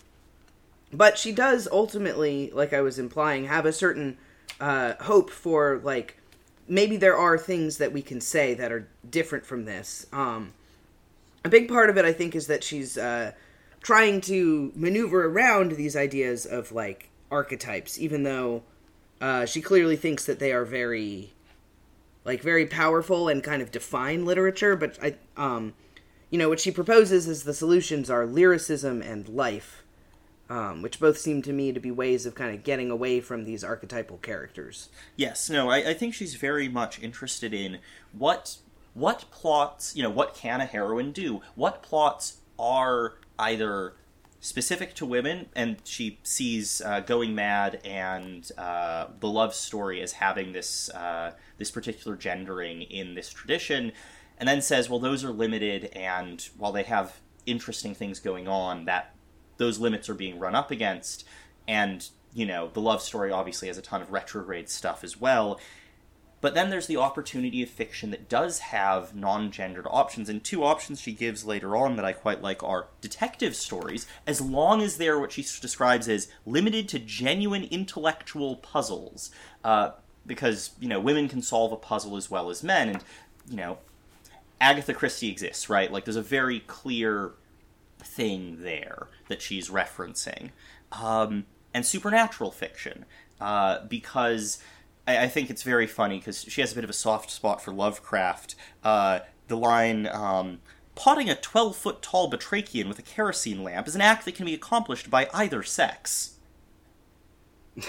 but 0.92 1.16
she 1.16 1.32
does 1.32 1.66
ultimately, 1.70 2.50
like 2.52 2.72
I 2.72 2.82
was 2.82 2.98
implying, 2.98 3.46
have 3.46 3.66
a 3.66 3.72
certain 3.72 4.18
uh 4.60 4.94
hope 5.00 5.30
for 5.30 5.80
like 5.82 6.18
maybe 6.68 6.96
there 6.96 7.16
are 7.16 7.38
things 7.38 7.78
that 7.78 7.92
we 7.92 8.02
can 8.02 8.20
say 8.20 8.54
that 8.54 8.70
are 8.72 8.88
different 9.08 9.44
from 9.46 9.64
this. 9.64 10.06
Um 10.12 10.52
a 11.44 11.48
big 11.48 11.68
part 11.68 11.90
of 11.90 11.96
it, 11.96 12.04
I 12.04 12.12
think, 12.12 12.34
is 12.34 12.46
that 12.46 12.62
she's 12.62 12.96
uh, 12.96 13.32
trying 13.82 14.20
to 14.22 14.72
maneuver 14.76 15.26
around 15.26 15.72
these 15.72 15.96
ideas 15.96 16.46
of 16.46 16.72
like 16.72 17.08
archetypes, 17.30 17.98
even 17.98 18.22
though 18.22 18.62
uh, 19.20 19.44
she 19.44 19.60
clearly 19.60 19.96
thinks 19.96 20.24
that 20.26 20.38
they 20.38 20.52
are 20.52 20.64
very, 20.64 21.32
like, 22.24 22.42
very 22.42 22.66
powerful 22.66 23.28
and 23.28 23.42
kind 23.42 23.62
of 23.62 23.70
define 23.70 24.24
literature. 24.24 24.76
But 24.76 24.98
I, 25.02 25.16
um, 25.36 25.74
you 26.32 26.38
know, 26.38 26.48
what 26.48 26.60
she 26.60 26.70
proposes 26.70 27.28
is 27.28 27.42
the 27.42 27.52
solutions 27.52 28.08
are 28.08 28.24
lyricism 28.24 29.02
and 29.02 29.28
life, 29.28 29.84
um, 30.48 30.80
which 30.80 30.98
both 30.98 31.18
seem 31.18 31.42
to 31.42 31.52
me 31.52 31.72
to 31.72 31.78
be 31.78 31.90
ways 31.90 32.24
of 32.24 32.34
kind 32.34 32.54
of 32.56 32.64
getting 32.64 32.90
away 32.90 33.20
from 33.20 33.44
these 33.44 33.62
archetypal 33.62 34.16
characters. 34.16 34.88
Yes, 35.14 35.50
no, 35.50 35.68
I, 35.68 35.90
I 35.90 35.94
think 35.94 36.14
she's 36.14 36.34
very 36.36 36.68
much 36.68 36.98
interested 37.00 37.52
in 37.52 37.80
what 38.16 38.56
what 38.94 39.26
plots, 39.30 39.94
you 39.94 40.02
know, 40.02 40.10
what 40.10 40.34
can 40.34 40.62
a 40.62 40.66
heroine 40.66 41.12
do? 41.12 41.42
What 41.54 41.82
plots 41.82 42.38
are 42.58 43.14
either 43.38 43.92
specific 44.40 44.94
to 44.94 45.06
women, 45.06 45.50
and 45.54 45.76
she 45.84 46.18
sees 46.22 46.80
uh, 46.80 47.00
Going 47.00 47.34
Mad 47.34 47.78
and 47.84 48.50
uh, 48.56 49.08
the 49.20 49.28
love 49.28 49.54
story 49.54 50.00
as 50.00 50.12
having 50.12 50.52
this 50.52 50.88
uh, 50.90 51.32
this 51.58 51.70
particular 51.70 52.16
gendering 52.16 52.82
in 52.82 53.14
this 53.14 53.28
tradition, 53.28 53.92
and 54.42 54.48
then 54.48 54.60
says, 54.60 54.90
well, 54.90 54.98
those 54.98 55.22
are 55.22 55.30
limited, 55.30 55.84
and 55.92 56.48
while 56.58 56.72
they 56.72 56.82
have 56.82 57.20
interesting 57.46 57.94
things 57.94 58.18
going 58.18 58.48
on, 58.48 58.86
that 58.86 59.14
those 59.56 59.78
limits 59.78 60.08
are 60.08 60.14
being 60.14 60.40
run 60.40 60.56
up 60.56 60.72
against, 60.72 61.24
and 61.68 62.08
you 62.34 62.44
know, 62.44 62.68
the 62.72 62.80
love 62.80 63.00
story 63.00 63.30
obviously 63.30 63.68
has 63.68 63.78
a 63.78 63.82
ton 63.82 64.02
of 64.02 64.10
retrograde 64.10 64.68
stuff 64.68 65.04
as 65.04 65.20
well. 65.20 65.60
But 66.40 66.54
then 66.54 66.70
there's 66.70 66.88
the 66.88 66.96
opportunity 66.96 67.62
of 67.62 67.68
fiction 67.68 68.10
that 68.10 68.28
does 68.28 68.58
have 68.58 69.14
non 69.14 69.52
gendered 69.52 69.86
options. 69.88 70.28
And 70.28 70.42
two 70.42 70.64
options 70.64 71.00
she 71.00 71.12
gives 71.12 71.44
later 71.44 71.76
on 71.76 71.94
that 71.94 72.04
I 72.04 72.12
quite 72.12 72.42
like 72.42 72.64
are 72.64 72.88
detective 73.00 73.54
stories, 73.54 74.08
as 74.26 74.40
long 74.40 74.82
as 74.82 74.96
they're 74.96 75.20
what 75.20 75.30
she 75.30 75.42
describes 75.42 76.08
as 76.08 76.32
limited 76.44 76.88
to 76.88 76.98
genuine 76.98 77.68
intellectual 77.70 78.56
puzzles. 78.56 79.30
Uh, 79.62 79.90
because, 80.26 80.70
you 80.80 80.88
know, 80.88 80.98
women 80.98 81.28
can 81.28 81.42
solve 81.42 81.70
a 81.70 81.76
puzzle 81.76 82.16
as 82.16 82.28
well 82.28 82.50
as 82.50 82.64
men. 82.64 82.88
And, 82.88 83.04
you 83.48 83.56
know, 83.56 83.78
Agatha 84.62 84.94
Christie 84.94 85.28
exists, 85.28 85.68
right? 85.68 85.92
Like, 85.92 86.04
there's 86.04 86.16
a 86.16 86.22
very 86.22 86.60
clear 86.60 87.32
thing 87.98 88.62
there 88.62 89.08
that 89.28 89.42
she's 89.42 89.68
referencing. 89.68 90.50
Um, 90.92 91.46
and 91.74 91.84
supernatural 91.84 92.52
fiction. 92.52 93.04
Uh, 93.40 93.84
because 93.86 94.62
I, 95.06 95.24
I 95.24 95.28
think 95.28 95.50
it's 95.50 95.64
very 95.64 95.86
funny 95.86 96.18
because 96.18 96.44
she 96.44 96.60
has 96.60 96.72
a 96.72 96.74
bit 96.74 96.84
of 96.84 96.90
a 96.90 96.94
soft 96.94 97.30
spot 97.30 97.60
for 97.60 97.72
Lovecraft. 97.72 98.54
Uh, 98.84 99.20
the 99.48 99.56
line, 99.56 100.06
um, 100.06 100.60
potting 100.94 101.28
a 101.28 101.34
12 101.34 101.76
foot 101.76 102.02
tall 102.02 102.30
batrachian 102.30 102.86
with 102.86 102.98
a 102.98 103.02
kerosene 103.02 103.64
lamp 103.64 103.88
is 103.88 103.94
an 103.94 104.00
act 104.00 104.24
that 104.24 104.34
can 104.34 104.46
be 104.46 104.54
accomplished 104.54 105.10
by 105.10 105.28
either 105.34 105.62
sex. 105.62 106.38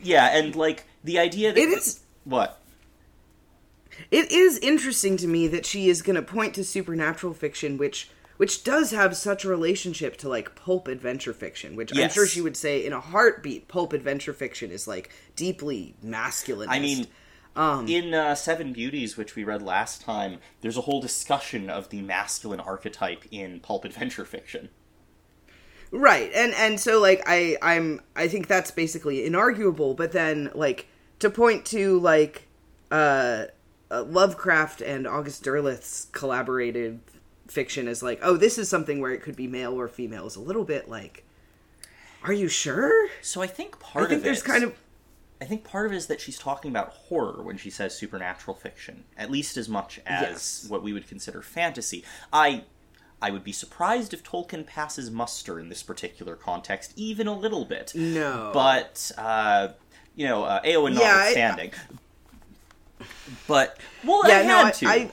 yeah, 0.00 0.36
and 0.36 0.54
like 0.54 0.84
the 1.02 1.18
idea 1.18 1.52
that. 1.52 1.60
It 1.60 1.68
is. 1.68 2.00
What? 2.24 2.59
It 4.10 4.30
is 4.32 4.58
interesting 4.58 5.16
to 5.18 5.26
me 5.26 5.48
that 5.48 5.66
she 5.66 5.88
is 5.88 6.02
going 6.02 6.16
to 6.16 6.22
point 6.22 6.54
to 6.54 6.64
supernatural 6.64 7.34
fiction, 7.34 7.78
which 7.78 8.10
which 8.36 8.64
does 8.64 8.90
have 8.90 9.18
such 9.18 9.44
a 9.44 9.48
relationship 9.50 10.16
to 10.16 10.28
like 10.28 10.54
pulp 10.54 10.88
adventure 10.88 11.34
fiction, 11.34 11.76
which 11.76 11.94
Yes. 11.94 12.04
I'm 12.04 12.14
sure 12.14 12.26
she 12.26 12.40
would 12.40 12.56
say 12.56 12.84
in 12.84 12.94
a 12.94 13.00
heartbeat, 13.00 13.68
pulp 13.68 13.92
adventure 13.92 14.32
fiction 14.32 14.70
is 14.70 14.88
like 14.88 15.10
deeply 15.36 15.94
masculine. 16.02 16.70
I 16.70 16.78
mean, 16.78 17.06
um, 17.54 17.86
in 17.86 18.14
uh, 18.14 18.34
Seven 18.34 18.72
Beauties, 18.72 19.16
which 19.16 19.36
we 19.36 19.44
read 19.44 19.60
last 19.60 20.00
time, 20.00 20.38
there's 20.62 20.78
a 20.78 20.82
whole 20.82 21.02
discussion 21.02 21.68
of 21.68 21.90
the 21.90 22.00
masculine 22.00 22.60
archetype 22.60 23.24
in 23.30 23.60
pulp 23.60 23.84
adventure 23.84 24.24
fiction. 24.24 24.70
right, 25.90 26.30
and 26.34 26.54
and 26.54 26.80
so 26.80 26.98
like 26.98 27.22
I 27.26 27.58
I'm 27.60 28.00
I 28.16 28.28
think 28.28 28.46
that's 28.46 28.70
basically 28.70 29.28
inarguable. 29.28 29.94
But 29.94 30.12
then 30.12 30.50
like 30.54 30.86
to 31.18 31.28
point 31.28 31.66
to 31.66 31.98
like 32.00 32.48
uh, 32.90 33.46
uh 33.90 34.02
Lovecraft 34.04 34.80
and 34.80 35.06
August 35.06 35.42
Derleth's 35.44 36.08
collaborated 36.12 37.00
fiction 37.48 37.88
is 37.88 38.02
like 38.02 38.20
oh 38.22 38.36
this 38.36 38.58
is 38.58 38.68
something 38.68 39.00
where 39.00 39.10
it 39.12 39.22
could 39.22 39.36
be 39.36 39.46
male 39.48 39.78
or 39.78 39.88
female 39.88 40.26
is 40.26 40.36
a 40.36 40.40
little 40.40 40.64
bit 40.64 40.88
like. 40.88 41.24
Are 42.22 42.32
you 42.34 42.48
sure? 42.48 43.08
So 43.22 43.40
I 43.40 43.46
think 43.46 43.80
part 43.80 44.04
I 44.04 44.08
think 44.08 44.18
of 44.18 44.24
there's 44.24 44.40
it, 44.42 44.44
kind 44.44 44.64
of 44.64 44.74
I 45.40 45.46
think 45.46 45.64
part 45.64 45.86
of 45.86 45.92
it 45.92 45.96
is 45.96 46.06
that 46.08 46.20
she's 46.20 46.38
talking 46.38 46.70
about 46.70 46.90
horror 46.90 47.42
when 47.42 47.56
she 47.56 47.70
says 47.70 47.96
supernatural 47.96 48.54
fiction, 48.54 49.04
at 49.16 49.30
least 49.30 49.56
as 49.56 49.70
much 49.70 49.98
as 50.04 50.20
Yes. 50.28 50.66
what 50.68 50.82
we 50.82 50.92
would 50.92 51.08
consider 51.08 51.40
fantasy. 51.40 52.04
I 52.32 52.64
I 53.22 53.30
would 53.30 53.42
be 53.42 53.52
surprised 53.52 54.12
if 54.14 54.22
Tolkien 54.22 54.66
passes 54.66 55.10
muster 55.10 55.58
in 55.58 55.68
this 55.70 55.82
particular 55.82 56.36
context, 56.36 56.92
even 56.96 57.26
a 57.26 57.36
little 57.36 57.64
bit. 57.64 57.92
no, 57.94 58.50
But 58.52 59.10
uh, 59.18 59.68
you 60.14 60.26
know, 60.26 60.44
uh, 60.44 60.60
Eowyn 60.62 60.94
Yeah, 60.94 61.00
I- 61.00 61.16
notwithstanding. 61.16 61.72
But 63.46 63.78
well, 64.04 64.22
yeah, 64.28 64.40
I 64.40 64.42
no, 64.42 64.56
had 64.56 64.66
I, 64.66 64.70
to. 64.70 64.86
I 64.86 65.10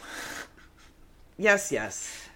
yes, 1.38 1.72
yes. 1.72 2.30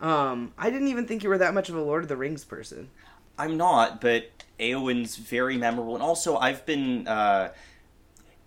Um, 0.00 0.52
I 0.58 0.70
didn't 0.70 0.88
even 0.88 1.06
think 1.06 1.22
you 1.22 1.28
were 1.28 1.38
that 1.38 1.54
much 1.54 1.68
of 1.68 1.76
a 1.76 1.80
Lord 1.80 2.02
of 2.02 2.08
the 2.08 2.16
Rings 2.16 2.44
person. 2.44 2.90
I'm 3.38 3.56
not, 3.56 4.00
but 4.00 4.30
Eowyn's 4.60 5.16
very 5.16 5.56
memorable, 5.56 5.94
and 5.94 6.02
also 6.02 6.36
I've 6.36 6.64
been. 6.66 7.06
Uh, 7.08 7.52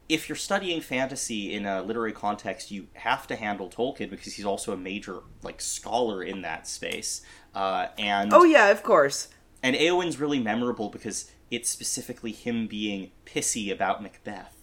if 0.10 0.30
you're 0.30 0.38
studying 0.38 0.80
fantasy 0.80 1.54
in 1.54 1.66
a 1.66 1.82
literary 1.82 2.14
context, 2.14 2.72
you 2.72 2.88
have 2.94 3.28
to 3.28 3.36
handle 3.36 3.70
Tolkien 3.70 4.10
because 4.10 4.34
he's 4.36 4.46
also 4.46 4.72
a 4.72 4.78
major 4.78 5.20
like 5.44 5.60
scholar 5.60 6.24
in 6.24 6.42
that 6.44 6.66
space. 6.68 7.22
Uh, 7.54 7.88
and 7.98 8.34
Oh 8.34 8.46
yeah, 8.46 8.70
of 8.70 8.84
course. 8.84 9.28
and 9.62 9.76
Eowyn's 9.76 10.20
really 10.20 10.40
memorable 10.40 10.90
because 10.90 11.30
it's 11.52 11.70
specifically 11.70 12.32
him 12.32 12.68
being 12.68 13.12
pissy 13.26 13.72
about 13.72 14.02
Macbeth. 14.02 14.57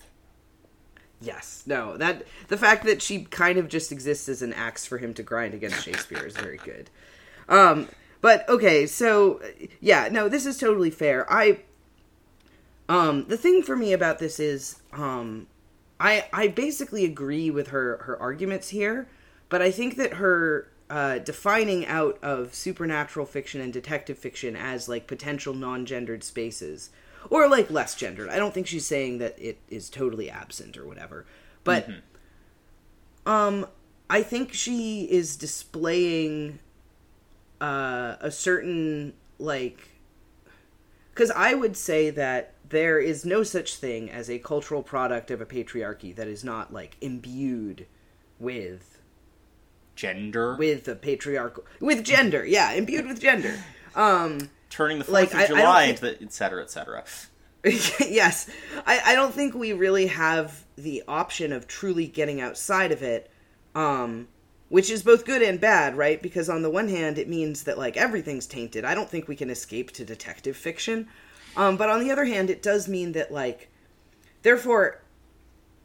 Yes, 1.25 1.63
no, 1.67 1.97
that 1.97 2.25
the 2.49 2.57
fact 2.57 2.85
that 2.85 3.01
she 3.01 3.25
kind 3.25 3.59
of 3.59 3.69
just 3.69 3.91
exists 3.91 4.29
as 4.29 4.43
an 4.43 4.53
axe 4.53 4.85
for 4.85 4.99
him 4.99 5.15
to 5.15 5.23
grind 5.23 5.55
against 5.55 5.83
Shakespeare 5.85 6.27
is 6.27 6.37
very 6.37 6.59
good. 6.59 6.91
Um, 7.49 7.89
but 8.21 8.49
okay, 8.49 8.87
so 8.87 9.41
yeah, 9.81 10.09
no, 10.11 10.29
this 10.29 10.47
is 10.47 10.59
totally 10.59 10.91
fair. 10.91 11.31
I 11.33 11.61
um 12.89 13.27
the 13.29 13.37
thing 13.37 13.63
for 13.63 13.77
me 13.77 13.93
about 13.93 14.19
this 14.19 14.39
is 14.39 14.81
um 14.93 15.47
I 15.99 16.27
I 16.33 16.49
basically 16.49 17.05
agree 17.05 17.51
with 17.51 17.69
her 17.69 17.99
her 18.05 18.21
arguments 18.21 18.69
here, 18.69 19.09
but 19.49 19.63
I 19.63 19.71
think 19.71 19.97
that 19.97 20.15
her 20.15 20.69
uh, 20.91 21.19
defining 21.19 21.87
out 21.87 22.19
of 22.23 22.55
supernatural 22.55 23.25
fiction 23.25 23.61
and 23.61 23.73
detective 23.73 24.19
fiction 24.19 24.55
as 24.55 24.89
like 24.89 25.07
potential 25.07 25.55
non-gendered 25.55 26.23
spaces 26.23 26.91
or 27.31 27.49
like 27.49 27.71
less 27.71 27.95
gendered. 27.95 28.29
I 28.29 28.37
don't 28.37 28.55
think 28.55 28.67
she's 28.67 28.87
saying 28.87 29.19
that 29.19 29.39
it 29.39 29.59
is 29.69 29.89
totally 29.91 30.31
absent 30.31 30.77
or 30.77 30.87
whatever. 30.87 31.27
But 31.63 31.89
um 33.27 33.67
I 34.09 34.23
think 34.23 34.53
she 34.53 35.05
is 35.05 35.37
displaying 35.37 36.59
uh, 37.61 38.17
a 38.21 38.31
certain 38.31 39.15
like 39.39 39.89
because 41.13 41.31
I 41.31 41.55
would 41.55 41.77
say 41.77 42.11
that 42.11 42.55
there 42.69 42.99
is 42.99 43.25
no 43.25 43.43
such 43.43 43.77
thing 43.77 44.11
as 44.11 44.29
a 44.29 44.39
cultural 44.39 44.83
product 44.83 45.31
of 45.31 45.41
a 45.41 45.47
patriarchy 45.47 46.15
that 46.17 46.27
is 46.27 46.45
not 46.45 46.73
like 46.73 46.97
imbued 47.01 47.87
with 48.39 49.01
Gender, 49.95 50.57
with 50.57 50.89
a 50.89 50.97
patriarchal 50.97 51.65
with 51.81 52.05
gender. 52.05 52.45
Yeah, 52.45 52.73
imbued 52.73 53.07
with 53.07 53.21
gender. 53.21 53.55
Um, 53.95 54.51
turning 54.75 54.99
the 54.99 55.11
like, 55.11 55.31
Fourth 55.31 55.41
I 55.41 55.45
of 55.45 55.49
July, 55.49 55.85
into 55.85 56.01
the, 56.03 56.23
et 56.23 56.33
cetera, 56.33 56.63
et 56.63 56.71
cetera. 56.71 57.05
yes, 57.65 58.51
I, 58.87 59.01
I 59.07 59.15
don't 59.15 59.33
think 59.33 59.55
we 59.55 59.73
really 59.73 60.09
have 60.09 60.65
the 60.77 61.05
option 61.07 61.53
of 61.53 61.69
truly 61.69 62.07
getting 62.07 62.41
outside 62.41 62.91
of 62.91 63.03
it, 63.03 63.31
um, 63.75 64.27
which 64.69 64.91
is 64.91 65.03
both 65.05 65.25
good 65.25 65.43
and 65.43 65.61
bad, 65.61 65.97
right? 65.97 66.21
Because 66.21 66.51
on 66.51 66.63
the 66.63 66.71
one 66.71 66.89
hand, 66.89 67.17
it 67.19 67.29
means 67.29 67.63
that 67.63 67.79
like 67.79 67.97
everything's 67.97 68.47
tainted. 68.47 68.85
I 68.85 68.95
don't 68.95 69.09
think 69.09 69.29
we 69.29 69.37
can 69.37 69.49
escape 69.49 69.93
to 69.93 70.05
detective 70.05 70.57
fiction, 70.57 71.09
um, 71.57 71.77
but 71.77 71.89
on 71.89 72.01
the 72.01 72.11
other 72.11 72.25
hand, 72.25 72.51
it 72.51 72.63
does 72.63 72.89
mean 72.89 73.13
that 73.13 73.33
like, 73.33 73.71
therefore, 74.43 75.01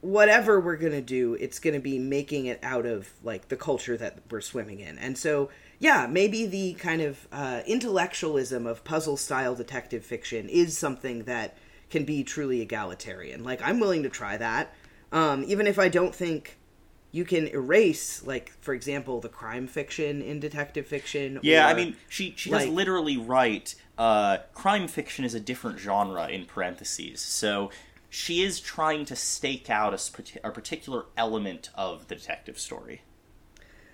whatever 0.02 0.60
we're 0.60 0.78
gonna 0.78 1.02
do, 1.02 1.36
it's 1.36 1.60
gonna 1.60 1.80
be 1.80 2.00
making 2.00 2.48
it 2.48 2.60
out 2.64 2.88
of 2.88 3.08
like 3.24 3.50
the 3.50 3.56
culture 3.56 3.96
that 3.98 4.20
we're 4.32 4.42
swimming 4.42 4.80
in, 4.80 4.98
and 4.98 5.16
so 5.16 5.50
yeah, 5.80 6.08
maybe 6.10 6.46
the 6.46 6.74
kind 6.74 7.02
of 7.02 7.28
uh, 7.32 7.62
intellectualism 7.66 8.68
of 8.68 8.84
puzzle 8.84 9.18
style 9.18 9.56
detective 9.56 10.04
fiction 10.04 10.50
is 10.50 10.78
something 10.78 11.24
that 11.24 11.58
can 11.90 12.04
be 12.04 12.24
truly 12.24 12.62
egalitarian. 12.62 13.44
Like 13.44 13.62
I'm 13.64 13.80
willing 13.80 14.04
to 14.04 14.10
try 14.10 14.38
that, 14.38 14.74
um, 15.12 15.44
even 15.48 15.68
if 15.68 15.80
I 15.80 15.90
don't 15.90 16.14
think 16.14 16.58
you 17.12 17.26
can 17.26 17.48
erase, 17.48 18.24
like 18.24 18.52
for 18.62 18.74
example, 18.74 19.20
the 19.20 19.30
crime 19.30 19.68
fiction 19.68 20.22
in 20.22 20.40
detective 20.40 20.86
fiction. 20.86 21.40
Yeah, 21.42 21.68
I 21.68 21.74
mean, 21.74 21.96
she 22.10 22.34
she 22.36 22.50
does 22.50 22.68
literally 22.68 23.18
write 23.18 23.76
uh, 23.98 24.38
crime 24.54 24.88
fiction 24.88 25.26
is 25.26 25.34
a 25.34 25.40
different 25.40 25.80
genre 25.80 26.28
in 26.28 26.46
parentheses. 26.46 27.22
So 27.22 27.72
she 28.10 28.42
is 28.44 28.60
trying 28.60 29.06
to 29.06 29.16
stake 29.16 29.70
out 29.70 29.94
a, 29.94 30.48
a 30.48 30.52
particular 30.52 31.06
element 31.18 31.70
of 31.76 32.08
the 32.08 32.16
detective 32.16 32.60
story. 32.60 33.02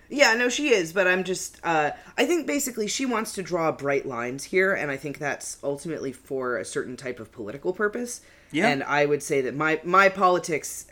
Yeah, 0.09 0.33
no, 0.35 0.49
she 0.49 0.69
is, 0.69 0.93
but 0.93 1.07
I'm 1.07 1.23
just. 1.23 1.59
Uh, 1.63 1.91
I 2.17 2.25
think 2.25 2.45
basically 2.47 2.87
she 2.87 3.05
wants 3.05 3.33
to 3.33 3.43
draw 3.43 3.71
bright 3.71 4.05
lines 4.05 4.45
here, 4.45 4.73
and 4.73 4.91
I 4.91 4.97
think 4.97 5.17
that's 5.17 5.57
ultimately 5.63 6.11
for 6.11 6.57
a 6.57 6.65
certain 6.65 6.95
type 6.95 7.19
of 7.19 7.31
political 7.31 7.73
purpose. 7.73 8.21
Yeah. 8.51 8.67
And 8.67 8.83
I 8.83 9.05
would 9.05 9.23
say 9.23 9.41
that 9.41 9.55
my 9.55 9.81
my 9.83 10.09
politics 10.09 10.87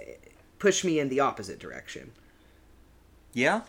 push 0.60 0.84
me 0.84 0.99
in 0.99 1.10
the 1.10 1.19
opposite 1.19 1.60
direction, 1.60 2.12
Yeah. 3.34 3.62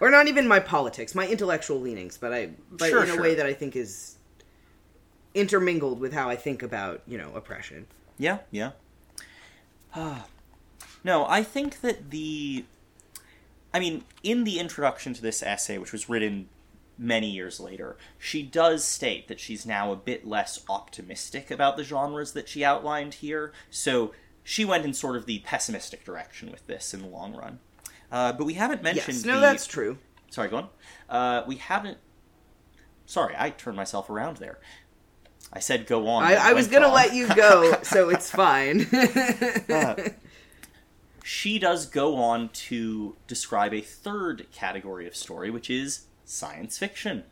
or 0.00 0.10
not 0.10 0.28
even 0.28 0.46
my 0.48 0.60
politics, 0.60 1.14
my 1.14 1.26
intellectual 1.26 1.80
leanings, 1.80 2.16
but 2.16 2.32
I, 2.32 2.50
but 2.70 2.88
Sure, 2.88 3.02
in 3.04 3.10
a 3.10 3.12
sure. 3.14 3.22
way 3.22 3.34
that 3.34 3.46
I 3.46 3.52
think 3.52 3.76
is 3.76 4.16
intermingled 5.34 6.00
with 6.00 6.12
how 6.12 6.28
I 6.28 6.36
think 6.36 6.62
about 6.62 7.02
you 7.06 7.18
know 7.18 7.32
oppression. 7.34 7.86
Yeah, 8.18 8.38
yeah. 8.50 8.70
Uh, 9.94 10.20
no, 11.04 11.26
I 11.26 11.42
think 11.42 11.80
that 11.82 12.10
the. 12.10 12.64
I 13.72 13.78
mean, 13.80 14.04
in 14.22 14.44
the 14.44 14.58
introduction 14.58 15.14
to 15.14 15.22
this 15.22 15.42
essay, 15.42 15.78
which 15.78 15.92
was 15.92 16.08
written 16.08 16.48
many 16.98 17.30
years 17.30 17.60
later, 17.60 17.96
she 18.18 18.42
does 18.42 18.84
state 18.84 19.28
that 19.28 19.40
she's 19.40 19.64
now 19.64 19.92
a 19.92 19.96
bit 19.96 20.26
less 20.26 20.62
optimistic 20.68 21.50
about 21.50 21.76
the 21.76 21.84
genres 21.84 22.32
that 22.32 22.48
she 22.48 22.64
outlined 22.64 23.14
here. 23.14 23.52
So 23.70 24.12
she 24.42 24.64
went 24.64 24.84
in 24.84 24.92
sort 24.92 25.16
of 25.16 25.26
the 25.26 25.38
pessimistic 25.40 26.04
direction 26.04 26.50
with 26.50 26.66
this 26.66 26.92
in 26.92 27.02
the 27.02 27.08
long 27.08 27.34
run. 27.34 27.60
Uh, 28.12 28.32
but 28.32 28.44
we 28.44 28.54
haven't 28.54 28.82
mentioned. 28.82 29.16
Yes, 29.18 29.24
no, 29.24 29.34
the- 29.36 29.40
that's 29.40 29.66
true. 29.66 29.98
Sorry, 30.30 30.48
go 30.48 30.56
on. 30.58 30.68
Uh, 31.08 31.42
we 31.46 31.56
haven't. 31.56 31.98
Sorry, 33.06 33.34
I 33.38 33.50
turned 33.50 33.76
myself 33.76 34.08
around 34.10 34.36
there. 34.38 34.58
I 35.52 35.58
said 35.58 35.86
go 35.86 36.06
on. 36.06 36.22
I, 36.22 36.34
I 36.34 36.52
was 36.52 36.68
gonna 36.68 36.92
let 36.92 37.12
you 37.14 37.26
go, 37.34 37.76
so 37.82 38.08
it's 38.08 38.30
fine. 38.44 38.86
She 41.24 41.58
does 41.58 41.86
go 41.86 42.16
on 42.16 42.48
to 42.50 43.16
describe 43.26 43.72
a 43.72 43.80
third 43.80 44.46
category 44.52 45.06
of 45.06 45.16
story, 45.16 45.50
which 45.50 45.70
is 45.70 46.06
science 46.24 46.78
fiction. 46.78 47.24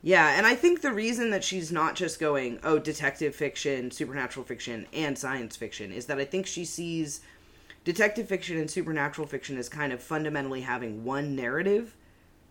Yeah, 0.00 0.36
and 0.36 0.46
I 0.46 0.54
think 0.54 0.80
the 0.80 0.92
reason 0.92 1.30
that 1.30 1.42
she's 1.42 1.72
not 1.72 1.96
just 1.96 2.20
going, 2.20 2.60
oh, 2.62 2.78
detective 2.78 3.34
fiction, 3.34 3.90
supernatural 3.90 4.46
fiction, 4.46 4.86
and 4.92 5.18
science 5.18 5.56
fiction 5.56 5.90
is 5.90 6.06
that 6.06 6.18
I 6.18 6.24
think 6.24 6.46
she 6.46 6.64
sees 6.64 7.20
detective 7.84 8.28
fiction 8.28 8.56
and 8.58 8.70
supernatural 8.70 9.26
fiction 9.26 9.58
as 9.58 9.68
kind 9.68 9.92
of 9.92 10.02
fundamentally 10.02 10.60
having 10.60 11.04
one 11.04 11.34
narrative 11.34 11.96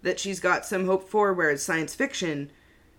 that 0.02 0.20
she's 0.20 0.40
got 0.40 0.66
some 0.66 0.86
hope 0.86 1.10
for, 1.10 1.34
whereas 1.34 1.64
science 1.64 1.96
fiction, 1.96 2.52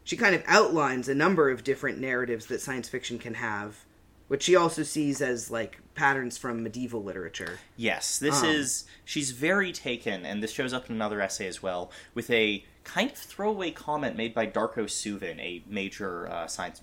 she 0.03 0.17
kind 0.17 0.35
of 0.35 0.43
outlines 0.47 1.09
a 1.09 1.15
number 1.15 1.51
of 1.51 1.63
different 1.63 1.99
narratives 1.99 2.47
that 2.47 2.61
science 2.61 2.89
fiction 2.89 3.19
can 3.19 3.35
have, 3.35 3.85
which 4.29 4.45
she 4.45 4.55
also 4.55 4.83
sees 4.83 5.21
as 5.21 5.51
like 5.51 5.81
patterns 5.95 6.39
from 6.39 6.63
medieval 6.63 7.03
literature. 7.03 7.59
Yes, 7.77 8.19
this 8.19 8.43
Um. 8.43 8.49
is. 8.51 8.85
She's 9.05 9.33
very 9.33 9.73
taken, 9.73 10.25
and 10.25 10.43
this 10.43 10.53
shows 10.53 10.73
up 10.73 10.89
in 10.89 10.95
another 10.95 11.21
essay 11.21 11.47
as 11.49 11.63
well, 11.63 11.91
with 12.15 12.31
a 12.31 12.65
kind 12.85 13.11
of 13.11 13.17
throwaway 13.19 13.71
comment 13.71 14.17
made 14.17 14.33
by 14.35 14.47
Darko 14.47 14.85
Suvin, 14.85 15.39
a 15.41 15.63
major 15.67 16.29
uh, 16.29 16.47
science, 16.47 16.81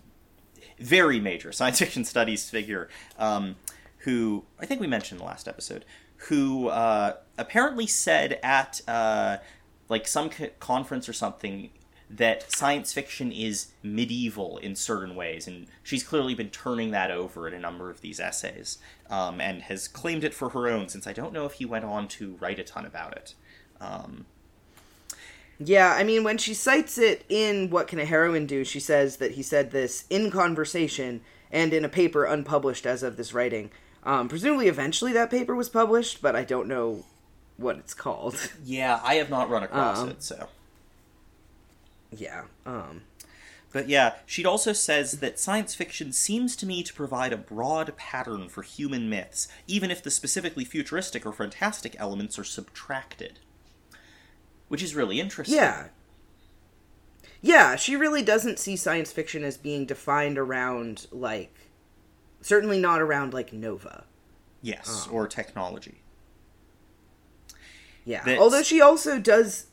very 0.79 1.19
major 1.19 1.51
science 1.59 1.79
fiction 1.79 2.03
studies 2.03 2.49
figure, 2.49 2.89
um, 3.17 3.55
who 3.99 4.45
I 4.59 4.65
think 4.65 4.81
we 4.81 4.87
mentioned 4.87 5.19
in 5.19 5.25
the 5.25 5.29
last 5.29 5.47
episode, 5.47 5.85
who 6.29 6.67
uh, 6.67 7.13
apparently 7.37 7.87
said 7.87 8.39
at 8.43 8.81
uh, 8.87 9.37
like 9.89 10.07
some 10.07 10.29
co- 10.29 10.49
conference 10.59 11.07
or 11.07 11.13
something 11.13 11.69
that 12.17 12.51
science 12.51 12.93
fiction 12.93 13.31
is 13.31 13.67
medieval 13.83 14.57
in 14.59 14.75
certain 14.75 15.15
ways, 15.15 15.47
and 15.47 15.67
she's 15.83 16.03
clearly 16.03 16.33
been 16.35 16.49
turning 16.49 16.91
that 16.91 17.11
over 17.11 17.47
in 17.47 17.53
a 17.53 17.59
number 17.59 17.89
of 17.89 18.01
these 18.01 18.19
essays, 18.19 18.77
um, 19.09 19.41
and 19.41 19.63
has 19.63 19.87
claimed 19.87 20.23
it 20.23 20.33
for 20.33 20.49
her 20.49 20.67
own. 20.67 20.87
Since 20.89 21.07
I 21.07 21.13
don't 21.13 21.33
know 21.33 21.45
if 21.45 21.53
he 21.53 21.65
went 21.65 21.85
on 21.85 22.07
to 22.09 22.35
write 22.39 22.59
a 22.59 22.63
ton 22.63 22.85
about 22.85 23.15
it. 23.17 23.33
Um, 23.81 24.25
Yeah, 25.59 25.93
I 25.93 26.03
mean, 26.03 26.23
when 26.23 26.37
she 26.37 26.53
cites 26.53 26.97
it 26.97 27.23
in 27.29 27.69
What 27.69 27.87
Can 27.87 27.99
a 27.99 28.05
Heroine 28.05 28.45
Do, 28.45 28.63
she 28.65 28.79
says 28.79 29.17
that 29.17 29.31
he 29.31 29.41
said 29.43 29.71
this 29.71 30.03
in 30.09 30.29
conversation 30.29 31.21
and 31.51 31.73
in 31.73 31.85
a 31.85 31.89
paper 31.89 32.25
unpublished 32.25 32.85
as 32.85 33.03
of 33.03 33.15
this 33.15 33.33
writing. 33.33 33.71
Um, 34.03 34.27
presumably, 34.27 34.67
eventually 34.67 35.13
that 35.13 35.31
paper 35.31 35.55
was 35.55 35.69
published, 35.69 36.21
but 36.21 36.35
I 36.35 36.43
don't 36.43 36.67
know 36.67 37.05
what 37.57 37.77
it's 37.77 37.93
called. 37.93 38.51
yeah, 38.65 38.99
I 39.03 39.15
have 39.15 39.29
not 39.29 39.49
run 39.49 39.63
across 39.63 39.99
Um. 39.99 40.09
it, 40.09 40.23
so. 40.23 40.49
Yeah. 42.11 42.43
Um, 42.65 43.01
But 43.71 43.89
yeah, 43.89 44.15
she 44.25 44.45
also 44.45 44.71
says 44.71 45.19
that 45.19 45.37
science 45.37 45.75
fiction 45.75 46.13
seems 46.13 46.55
to 46.57 46.65
me 46.65 46.81
to 46.83 46.93
provide 46.93 47.33
a 47.33 47.37
broad 47.37 47.97
pattern 47.97 48.47
for 48.47 48.61
human 48.61 49.09
myths, 49.09 49.49
even 49.67 49.91
if 49.91 50.01
the 50.01 50.09
specifically 50.11 50.63
futuristic 50.63 51.25
or 51.25 51.33
fantastic 51.33 51.93
elements 51.99 52.39
are 52.39 52.45
subtracted. 52.45 53.39
Which 54.69 54.81
is 54.81 54.95
really 54.95 55.19
interesting. 55.19 55.57
yeah. 55.57 55.87
Yeah, 57.41 57.75
she 57.75 57.95
really 57.95 58.23
doesn't 58.23 58.57
see 58.59 58.75
science 58.75 59.11
fiction 59.11 59.43
as 59.43 59.57
being 59.57 59.85
defined 59.85 60.37
around, 60.39 61.05
like, 61.11 61.53
certainly 62.41 62.79
not 62.79 63.01
around, 63.01 63.33
like, 63.33 63.53
Nova. 63.53 64.05
Yes, 64.61 65.05
Oh. 65.07 65.11
or 65.11 65.27
technology. 65.27 66.01
Yeah. 68.03 68.23
That's- 68.23 68.39
Although 68.39 68.63
she 68.63 68.81
also 68.81 69.19
does 69.19 69.67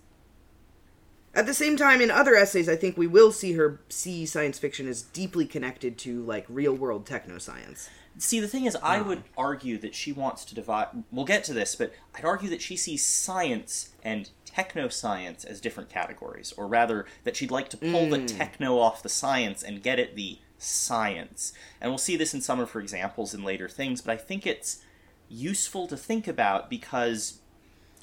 at 1.34 1.46
the 1.46 1.54
same 1.54 1.76
time 1.76 2.00
in 2.00 2.10
other 2.10 2.34
essays 2.34 2.68
I 2.68 2.76
think 2.76 2.96
we 2.96 3.06
will 3.06 3.32
see 3.32 3.52
her 3.54 3.80
see 3.88 4.26
science 4.26 4.58
fiction 4.58 4.86
as 4.88 5.02
deeply 5.02 5.46
connected 5.46 5.98
to 5.98 6.22
like 6.22 6.44
real 6.48 6.74
world 6.74 7.06
techno 7.06 7.38
science. 7.38 7.88
See, 8.18 8.40
the 8.40 8.48
thing 8.48 8.66
is, 8.66 8.76
I 8.82 8.98
um. 8.98 9.08
would 9.08 9.22
argue 9.38 9.78
that 9.78 9.94
she 9.94 10.12
wants 10.12 10.44
to 10.46 10.54
divide. 10.54 10.88
We'll 11.10 11.24
get 11.24 11.44
to 11.44 11.54
this, 11.54 11.74
but 11.74 11.94
I'd 12.14 12.24
argue 12.24 12.50
that 12.50 12.60
she 12.60 12.76
sees 12.76 13.04
science 13.04 13.90
and 14.04 14.28
technoscience 14.46 15.46
as 15.46 15.60
different 15.60 15.88
categories, 15.88 16.52
or 16.56 16.66
rather, 16.66 17.06
that 17.24 17.36
she'd 17.36 17.50
like 17.50 17.70
to 17.70 17.76
pull 17.78 18.10
the 18.10 18.18
hmm. 18.18 18.26
techno 18.26 18.78
off 18.78 19.02
the 19.02 19.08
science 19.08 19.62
and 19.62 19.82
get 19.82 19.98
at 19.98 20.14
the 20.14 20.38
science. 20.58 21.52
And 21.80 21.90
we'll 21.90 21.98
see 21.98 22.16
this 22.16 22.34
in 22.34 22.40
some 22.40 22.60
of 22.60 22.72
her 22.72 22.80
examples 22.80 23.34
in 23.34 23.42
later 23.42 23.68
things, 23.68 24.00
but 24.00 24.12
I 24.12 24.16
think 24.16 24.46
it's 24.46 24.82
useful 25.28 25.86
to 25.88 25.96
think 25.96 26.28
about 26.28 26.68
because, 26.68 27.40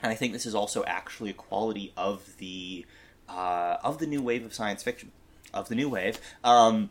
and 0.01 0.11
I 0.11 0.15
think 0.15 0.33
this 0.33 0.45
is 0.45 0.55
also 0.55 0.83
actually 0.85 1.29
a 1.29 1.33
quality 1.33 1.93
of 1.95 2.37
the 2.37 2.85
uh, 3.29 3.77
of 3.83 3.99
the 3.99 4.07
new 4.07 4.21
wave 4.21 4.45
of 4.45 4.53
science 4.53 4.83
fiction, 4.83 5.11
of 5.53 5.69
the 5.69 5.75
new 5.75 5.89
wave. 5.89 6.19
Um, 6.43 6.89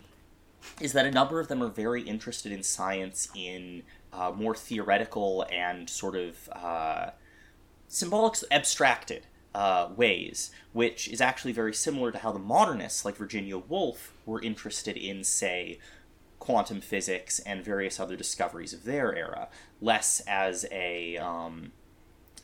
is 0.80 0.92
that 0.92 1.06
a 1.06 1.10
number 1.10 1.40
of 1.40 1.48
them 1.48 1.62
are 1.62 1.68
very 1.68 2.02
interested 2.02 2.50
in 2.52 2.62
science 2.62 3.28
in 3.34 3.82
uh, 4.12 4.32
more 4.34 4.54
theoretical 4.54 5.46
and 5.52 5.88
sort 5.88 6.16
of 6.16 6.48
uh, 6.52 7.10
symbolic, 7.86 8.34
abstracted 8.50 9.26
uh, 9.54 9.88
ways, 9.96 10.50
which 10.72 11.08
is 11.08 11.20
actually 11.20 11.52
very 11.52 11.74
similar 11.74 12.12
to 12.12 12.18
how 12.18 12.32
the 12.32 12.38
modernists, 12.38 13.04
like 13.04 13.16
Virginia 13.16 13.58
Woolf, 13.58 14.12
were 14.26 14.40
interested 14.42 14.96
in, 14.96 15.24
say, 15.24 15.78
quantum 16.38 16.80
physics 16.80 17.40
and 17.40 17.64
various 17.64 17.98
other 17.98 18.16
discoveries 18.16 18.72
of 18.72 18.84
their 18.84 19.14
era, 19.14 19.48
less 19.80 20.22
as 20.26 20.64
a 20.70 21.16
um, 21.18 21.72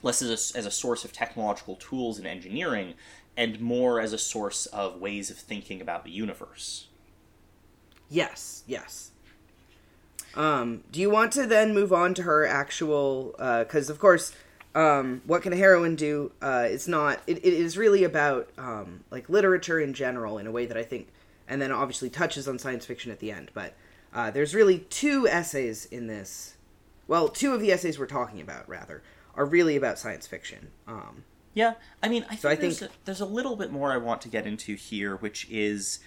less 0.02 0.20
as 0.20 0.28
a, 0.28 0.58
as 0.58 0.66
a 0.66 0.70
source 0.70 1.04
of 1.04 1.12
technological 1.12 1.76
tools 1.76 2.18
and 2.18 2.26
engineering, 2.26 2.94
and 3.36 3.60
more 3.60 4.00
as 4.00 4.12
a 4.12 4.18
source 4.18 4.66
of 4.66 5.00
ways 5.00 5.30
of 5.30 5.36
thinking 5.36 5.80
about 5.80 6.04
the 6.04 6.10
universe. 6.10 6.86
Yes, 8.08 8.62
yes. 8.66 9.10
Um, 10.34 10.82
do 10.90 11.00
you 11.00 11.10
want 11.10 11.32
to 11.32 11.46
then 11.46 11.74
move 11.74 11.92
on 11.92 12.14
to 12.14 12.22
her 12.22 12.46
actual? 12.46 13.34
Because 13.38 13.90
of 13.90 13.98
course, 13.98 14.34
um, 14.74 15.22
what 15.26 15.42
can 15.42 15.52
a 15.52 15.56
heroine 15.56 15.96
do? 15.96 16.32
Uh, 16.42 16.66
it's 16.68 16.88
not. 16.88 17.20
It, 17.26 17.38
it 17.38 17.52
is 17.52 17.78
really 17.78 18.04
about 18.04 18.48
um, 18.58 19.04
like 19.10 19.28
literature 19.28 19.80
in 19.80 19.94
general 19.94 20.38
in 20.38 20.46
a 20.46 20.52
way 20.52 20.66
that 20.66 20.76
I 20.76 20.82
think, 20.82 21.08
and 21.48 21.62
then 21.62 21.70
obviously 21.70 22.10
touches 22.10 22.48
on 22.48 22.58
science 22.58 22.84
fiction 22.84 23.12
at 23.12 23.20
the 23.20 23.30
end. 23.30 23.50
But 23.54 23.74
uh, 24.12 24.30
there's 24.30 24.54
really 24.54 24.80
two 24.80 25.28
essays 25.28 25.86
in 25.86 26.06
this. 26.08 26.54
Well, 27.06 27.28
two 27.28 27.52
of 27.52 27.60
the 27.60 27.70
essays 27.70 27.98
we're 27.98 28.06
talking 28.06 28.40
about 28.40 28.68
rather 28.68 29.02
are 29.36 29.44
really 29.44 29.76
about 29.76 29.98
science 29.98 30.26
fiction. 30.26 30.70
Um, 30.88 31.24
Yeah, 31.54 31.74
I 32.02 32.08
mean, 32.08 32.24
I 32.28 32.34
think, 32.34 32.44
I 32.44 32.54
there's, 32.56 32.80
think- 32.80 32.90
a, 32.90 32.94
there's 33.04 33.20
a 33.20 33.26
little 33.26 33.56
bit 33.56 33.70
more 33.70 33.92
I 33.92 33.96
want 33.96 34.20
to 34.22 34.28
get 34.28 34.46
into 34.46 34.74
here, 34.74 35.16
which 35.16 35.48
is 35.48 36.00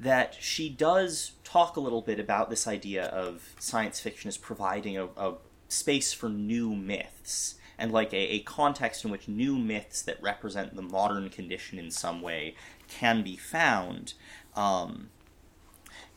that 0.00 0.36
she 0.40 0.68
does 0.68 1.32
talk 1.44 1.76
a 1.76 1.80
little 1.80 2.00
bit 2.02 2.18
about 2.18 2.50
this 2.50 2.66
idea 2.66 3.06
of 3.06 3.54
science 3.58 4.00
fiction 4.00 4.28
as 4.28 4.36
providing 4.36 4.96
a, 4.96 5.06
a 5.16 5.34
space 5.68 6.12
for 6.12 6.28
new 6.28 6.74
myths 6.74 7.56
and 7.78 7.92
like 7.92 8.12
a, 8.12 8.16
a 8.16 8.40
context 8.40 9.04
in 9.04 9.10
which 9.10 9.28
new 9.28 9.58
myths 9.58 10.02
that 10.02 10.20
represent 10.22 10.74
the 10.74 10.82
modern 10.82 11.28
condition 11.28 11.78
in 11.78 11.90
some 11.90 12.22
way 12.22 12.54
can 12.88 13.22
be 13.22 13.36
found. 13.36 14.14
Um, 14.56 15.10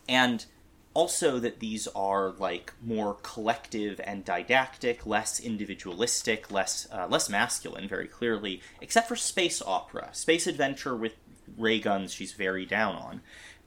and 0.08 0.46
also 0.94 1.38
that 1.38 1.60
these 1.60 1.86
are 1.88 2.30
like 2.32 2.72
more 2.82 3.16
collective 3.22 4.00
and 4.04 4.24
didactic, 4.24 5.06
less 5.06 5.40
individualistic, 5.40 6.50
less 6.50 6.86
uh, 6.92 7.06
less 7.08 7.28
masculine, 7.28 7.88
very 7.88 8.08
clearly, 8.08 8.60
except 8.80 9.08
for 9.08 9.16
space 9.16 9.62
opera, 9.62 10.10
space 10.12 10.46
adventure 10.46 10.96
with 10.96 11.16
ray 11.56 11.78
guns. 11.78 12.12
She's 12.12 12.32
very 12.32 12.66
down 12.66 12.96
on. 12.96 13.20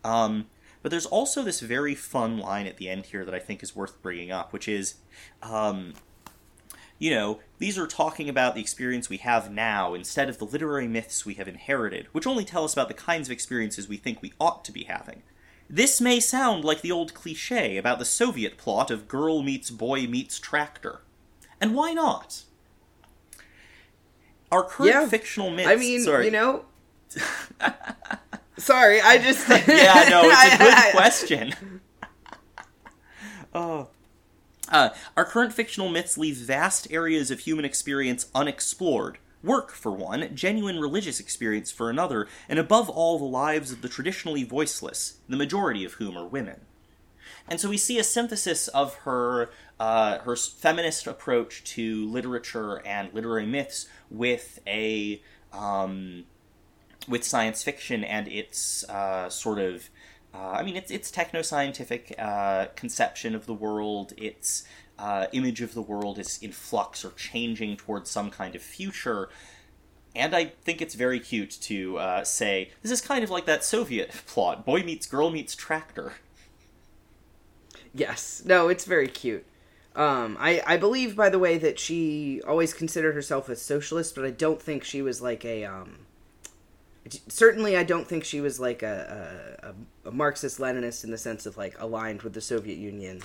Um, 0.03 0.47
but 0.81 0.91
there's 0.91 1.07
also 1.07 1.41
this 1.41 1.61
very 1.61 1.95
fun 1.95 2.37
line 2.37 2.67
at 2.67 2.77
the 2.77 2.89
end 2.89 3.07
here 3.07 3.25
that 3.25 3.33
I 3.33 3.39
think 3.39 3.63
is 3.63 3.75
worth 3.75 4.01
bringing 4.03 4.31
up, 4.31 4.53
which 4.53 4.67
is 4.67 4.95
um, 5.41 5.93
you 6.97 7.11
know, 7.11 7.39
these 7.57 7.77
are 7.77 7.87
talking 7.87 8.29
about 8.29 8.55
the 8.55 8.61
experience 8.61 9.09
we 9.09 9.17
have 9.17 9.51
now 9.51 9.93
instead 9.93 10.29
of 10.29 10.37
the 10.37 10.45
literary 10.45 10.87
myths 10.87 11.25
we 11.25 11.33
have 11.33 11.47
inherited, 11.47 12.07
which 12.11 12.27
only 12.27 12.45
tell 12.45 12.63
us 12.63 12.73
about 12.73 12.87
the 12.87 12.93
kinds 12.93 13.27
of 13.27 13.33
experiences 13.33 13.87
we 13.87 13.97
think 13.97 14.21
we 14.21 14.33
ought 14.39 14.63
to 14.65 14.71
be 14.71 14.85
having. 14.85 15.23
This 15.69 15.99
may 15.99 16.19
sound 16.19 16.63
like 16.63 16.81
the 16.81 16.91
old 16.91 17.13
cliche 17.13 17.77
about 17.77 17.99
the 17.99 18.05
Soviet 18.05 18.57
plot 18.57 18.91
of 18.91 19.07
girl 19.07 19.41
meets 19.41 19.69
boy 19.71 20.05
meets 20.07 20.39
tractor. 20.39 21.01
And 21.59 21.73
why 21.73 21.93
not? 21.93 22.43
Our 24.51 24.63
current 24.63 24.91
Yeah. 24.91 25.07
fictional 25.07 25.49
myths. 25.49 25.69
I 25.69 25.75
mean, 25.75 26.01
sorry. 26.03 26.25
you 26.25 26.31
know. 26.31 26.65
Sorry, 28.57 29.01
I 29.01 29.17
just. 29.17 29.47
yeah, 29.49 30.05
no, 30.09 30.21
it's 30.25 30.53
a 30.53 30.57
good 30.57 30.91
question. 30.95 31.81
oh. 33.53 33.89
Uh, 34.69 34.89
our 35.15 35.25
current 35.25 35.53
fictional 35.53 35.89
myths 35.89 36.17
leave 36.17 36.37
vast 36.37 36.87
areas 36.91 37.29
of 37.31 37.39
human 37.39 37.65
experience 37.65 38.27
unexplored. 38.33 39.17
Work, 39.45 39.71
for 39.71 39.91
one, 39.91 40.35
genuine 40.35 40.79
religious 40.79 41.19
experience 41.19 41.71
for 41.71 41.89
another, 41.89 42.27
and 42.49 42.57
above 42.57 42.89
all, 42.89 43.19
the 43.19 43.25
lives 43.25 43.71
of 43.71 43.81
the 43.81 43.89
traditionally 43.89 44.43
voiceless, 44.43 45.19
the 45.29 45.37
majority 45.37 45.85
of 45.85 45.93
whom 45.93 46.17
are 46.17 46.25
women. 46.25 46.61
And 47.47 47.59
so 47.59 47.69
we 47.69 47.77
see 47.77 47.99
a 47.99 48.03
synthesis 48.03 48.67
of 48.69 48.95
her 48.95 49.51
uh, 49.79 50.19
her 50.19 50.35
feminist 50.35 51.05
approach 51.05 51.63
to 51.75 52.09
literature 52.09 52.81
and 52.85 53.13
literary 53.13 53.45
myths 53.45 53.87
with 54.09 54.59
a 54.65 55.21
um, 55.53 56.25
with 57.07 57.23
science 57.23 57.63
fiction 57.63 58.03
and 58.03 58.27
its 58.27 58.83
uh, 58.89 59.29
sort 59.29 59.59
of 59.59 59.89
uh, 60.33 60.51
I 60.51 60.63
mean 60.63 60.75
its 60.75 60.89
its 60.91 61.11
techno 61.11 61.41
scientific 61.41 62.15
uh, 62.17 62.67
conception 62.75 63.35
of 63.35 63.45
the 63.45 63.53
world, 63.53 64.13
its 64.17 64.65
uh, 64.97 65.27
image 65.31 65.61
of 65.61 65.73
the 65.73 65.81
world 65.81 66.19
is 66.19 66.37
in 66.41 66.51
flux 66.51 67.03
or 67.03 67.11
changing 67.11 67.77
towards 67.77 68.09
some 68.09 68.31
kind 68.31 68.55
of 68.55 68.61
future. 68.61 69.29
And 70.15 70.35
I 70.35 70.45
think 70.63 70.81
it's 70.81 70.95
very 70.95 71.19
cute 71.19 71.51
to 71.61 71.97
uh, 71.97 72.23
say 72.23 72.71
this 72.81 72.91
is 72.91 73.01
kind 73.01 73.23
of 73.23 73.29
like 73.29 73.45
that 73.45 73.63
Soviet 73.63 74.11
plot: 74.27 74.65
boy 74.65 74.83
meets 74.83 75.05
girl 75.05 75.29
meets 75.29 75.55
tractor. 75.55 76.13
Yes. 77.93 78.43
No, 78.45 78.67
it's 78.67 78.85
very 78.85 79.07
cute. 79.07 79.45
Um, 79.95 80.35
I, 80.39 80.61
I 80.67 80.75
believe, 80.75 81.15
by 81.15 81.29
the 81.29 81.39
way, 81.39 81.57
that 81.57 81.79
she 81.79 82.41
always 82.45 82.73
considered 82.73 83.15
herself 83.15 83.47
a 83.47 83.55
socialist, 83.55 84.13
but 84.15 84.25
I 84.25 84.31
don't 84.31 84.61
think 84.61 84.83
she 84.83 85.01
was 85.01 85.21
like 85.21 85.45
a. 85.45 85.63
Um, 85.63 85.99
certainly, 87.29 87.77
I 87.77 87.83
don't 87.83 88.05
think 88.05 88.25
she 88.25 88.41
was 88.41 88.59
like 88.59 88.83
a, 88.83 89.73
a, 90.03 90.09
a 90.09 90.11
Marxist 90.11 90.59
Leninist 90.59 91.05
in 91.05 91.11
the 91.11 91.17
sense 91.17 91.45
of 91.45 91.55
like 91.55 91.79
aligned 91.79 92.23
with 92.23 92.33
the 92.33 92.41
Soviet 92.41 92.77
Union 92.77 93.21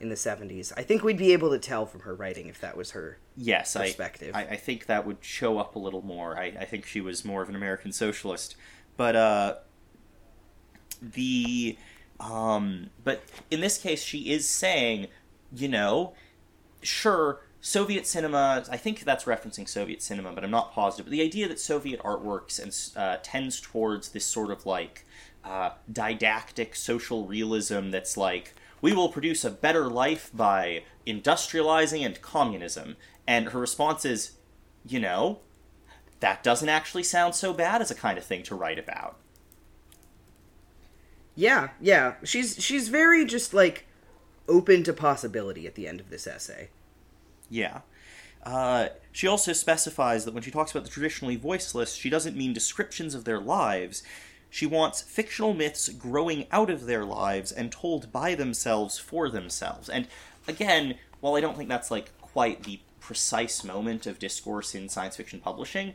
in 0.00 0.08
the 0.08 0.14
70s. 0.14 0.72
I 0.76 0.82
think 0.82 1.02
we'd 1.02 1.16
be 1.16 1.32
able 1.32 1.50
to 1.50 1.58
tell 1.58 1.86
from 1.86 2.00
her 2.00 2.14
writing 2.14 2.48
if 2.48 2.60
that 2.60 2.76
was 2.76 2.92
her. 2.92 3.18
Yes, 3.36 3.76
I, 3.76 3.86
Perspective. 3.86 4.34
I, 4.34 4.42
I 4.42 4.56
think 4.56 4.86
that 4.86 5.06
would 5.06 5.18
show 5.20 5.58
up 5.58 5.76
a 5.76 5.78
little 5.78 6.02
more. 6.02 6.38
I, 6.38 6.54
I 6.58 6.64
think 6.64 6.86
she 6.86 7.00
was 7.00 7.24
more 7.24 7.42
of 7.42 7.48
an 7.48 7.54
American 7.54 7.92
socialist, 7.92 8.56
but 8.96 9.16
uh, 9.16 9.54
the 11.00 11.76
um, 12.20 12.90
but 13.02 13.22
in 13.50 13.60
this 13.60 13.78
case, 13.78 14.02
she 14.02 14.30
is 14.30 14.48
saying, 14.48 15.08
you 15.54 15.68
know, 15.68 16.14
sure, 16.82 17.40
Soviet 17.60 18.06
cinema. 18.06 18.64
I 18.70 18.76
think 18.76 19.00
that's 19.00 19.24
referencing 19.24 19.68
Soviet 19.68 20.02
cinema, 20.02 20.32
but 20.32 20.44
I'm 20.44 20.50
not 20.50 20.72
positive. 20.72 21.06
But 21.06 21.12
the 21.12 21.22
idea 21.22 21.48
that 21.48 21.58
Soviet 21.58 22.00
art 22.04 22.22
works 22.22 22.58
and 22.58 22.76
uh, 22.96 23.18
tends 23.22 23.60
towards 23.60 24.10
this 24.10 24.24
sort 24.24 24.50
of 24.50 24.66
like 24.66 25.04
uh, 25.44 25.70
didactic 25.90 26.76
social 26.76 27.26
realism 27.26 27.90
that's 27.90 28.16
like 28.16 28.54
we 28.84 28.92
will 28.92 29.08
produce 29.08 29.46
a 29.46 29.50
better 29.50 29.88
life 29.88 30.30
by 30.34 30.82
industrializing 31.06 32.04
and 32.04 32.20
communism. 32.20 32.96
And 33.26 33.48
her 33.48 33.58
response 33.58 34.04
is, 34.04 34.32
you 34.86 35.00
know, 35.00 35.38
that 36.20 36.42
doesn't 36.42 36.68
actually 36.68 37.04
sound 37.04 37.34
so 37.34 37.54
bad 37.54 37.80
as 37.80 37.90
a 37.90 37.94
kind 37.94 38.18
of 38.18 38.26
thing 38.26 38.42
to 38.42 38.54
write 38.54 38.78
about. 38.78 39.16
Yeah, 41.34 41.70
yeah. 41.80 42.16
She's 42.24 42.62
she's 42.62 42.90
very 42.90 43.24
just 43.24 43.54
like 43.54 43.86
open 44.48 44.82
to 44.82 44.92
possibility 44.92 45.66
at 45.66 45.76
the 45.76 45.88
end 45.88 45.98
of 45.98 46.10
this 46.10 46.26
essay. 46.26 46.68
Yeah. 47.48 47.80
Uh, 48.42 48.88
she 49.12 49.26
also 49.26 49.54
specifies 49.54 50.26
that 50.26 50.34
when 50.34 50.42
she 50.42 50.50
talks 50.50 50.72
about 50.72 50.84
the 50.84 50.90
traditionally 50.90 51.36
voiceless, 51.36 51.94
she 51.94 52.10
doesn't 52.10 52.36
mean 52.36 52.52
descriptions 52.52 53.14
of 53.14 53.24
their 53.24 53.40
lives. 53.40 54.02
She 54.54 54.66
wants 54.66 55.02
fictional 55.02 55.52
myths 55.52 55.88
growing 55.88 56.46
out 56.52 56.70
of 56.70 56.86
their 56.86 57.04
lives 57.04 57.50
and 57.50 57.72
told 57.72 58.12
by 58.12 58.36
themselves 58.36 59.00
for 59.00 59.28
themselves. 59.28 59.88
And 59.88 60.06
again, 60.46 60.94
while 61.18 61.34
I 61.34 61.40
don't 61.40 61.56
think 61.56 61.68
that's 61.68 61.90
like 61.90 62.16
quite 62.20 62.62
the 62.62 62.78
precise 63.00 63.64
moment 63.64 64.06
of 64.06 64.20
discourse 64.20 64.72
in 64.72 64.88
science 64.88 65.16
fiction 65.16 65.40
publishing, 65.40 65.94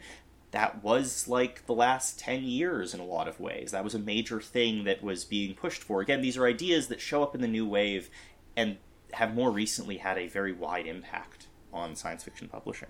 that 0.51 0.83
was 0.83 1.25
like 1.25 1.67
the 1.67 1.73
last 1.73 2.19
10 2.19 2.43
years 2.43 2.93
in 2.93 2.99
a 2.99 3.05
lot 3.05 3.29
of 3.29 3.39
ways. 3.39 3.71
That 3.71 3.85
was 3.85 3.95
a 3.95 3.99
major 3.99 4.41
thing 4.41 4.83
that 4.83 5.01
was 5.01 5.23
being 5.23 5.55
pushed 5.55 5.81
for. 5.81 6.01
Again, 6.01 6.19
these 6.19 6.35
are 6.35 6.45
ideas 6.45 6.89
that 6.89 6.99
show 6.99 7.23
up 7.23 7.33
in 7.33 7.39
the 7.39 7.47
new 7.47 7.65
wave 7.65 8.09
and 8.57 8.75
have 9.13 9.33
more 9.33 9.51
recently 9.51 9.99
had 9.99 10.17
a 10.17 10.27
very 10.27 10.51
wide 10.51 10.85
impact 10.85 11.47
on 11.71 11.95
science 11.95 12.25
fiction 12.25 12.49
publishing. 12.49 12.89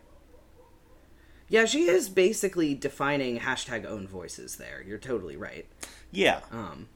Yeah, 1.50 1.66
she 1.66 1.90
is 1.90 2.10
basically 2.10 2.76
defining 2.76 3.40
hashtag 3.40 3.86
own 3.86 4.08
voices 4.08 4.58
there. 4.58 4.84
You're 4.86 5.00
totally 5.00 5.36
right. 5.36 5.66
Yeah. 6.12 6.42
Um, 6.52 6.88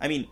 I 0.00 0.06
mean, 0.06 0.28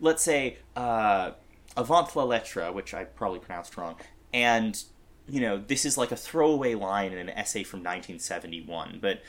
let's 0.00 0.22
say 0.22 0.58
uh, 0.76 1.32
Avant 1.76 2.14
la 2.14 2.24
lettre, 2.24 2.72
which 2.72 2.94
I 2.94 3.04
probably 3.04 3.40
pronounced 3.40 3.76
wrong, 3.76 3.96
and 4.32 4.82
you 5.28 5.40
know 5.40 5.58
this 5.58 5.84
is 5.84 5.98
like 5.98 6.12
a 6.12 6.16
throwaway 6.16 6.74
line 6.74 7.12
in 7.12 7.18
an 7.18 7.30
essay 7.30 7.64
from 7.64 7.80
1971. 7.80 8.98
But 9.02 9.22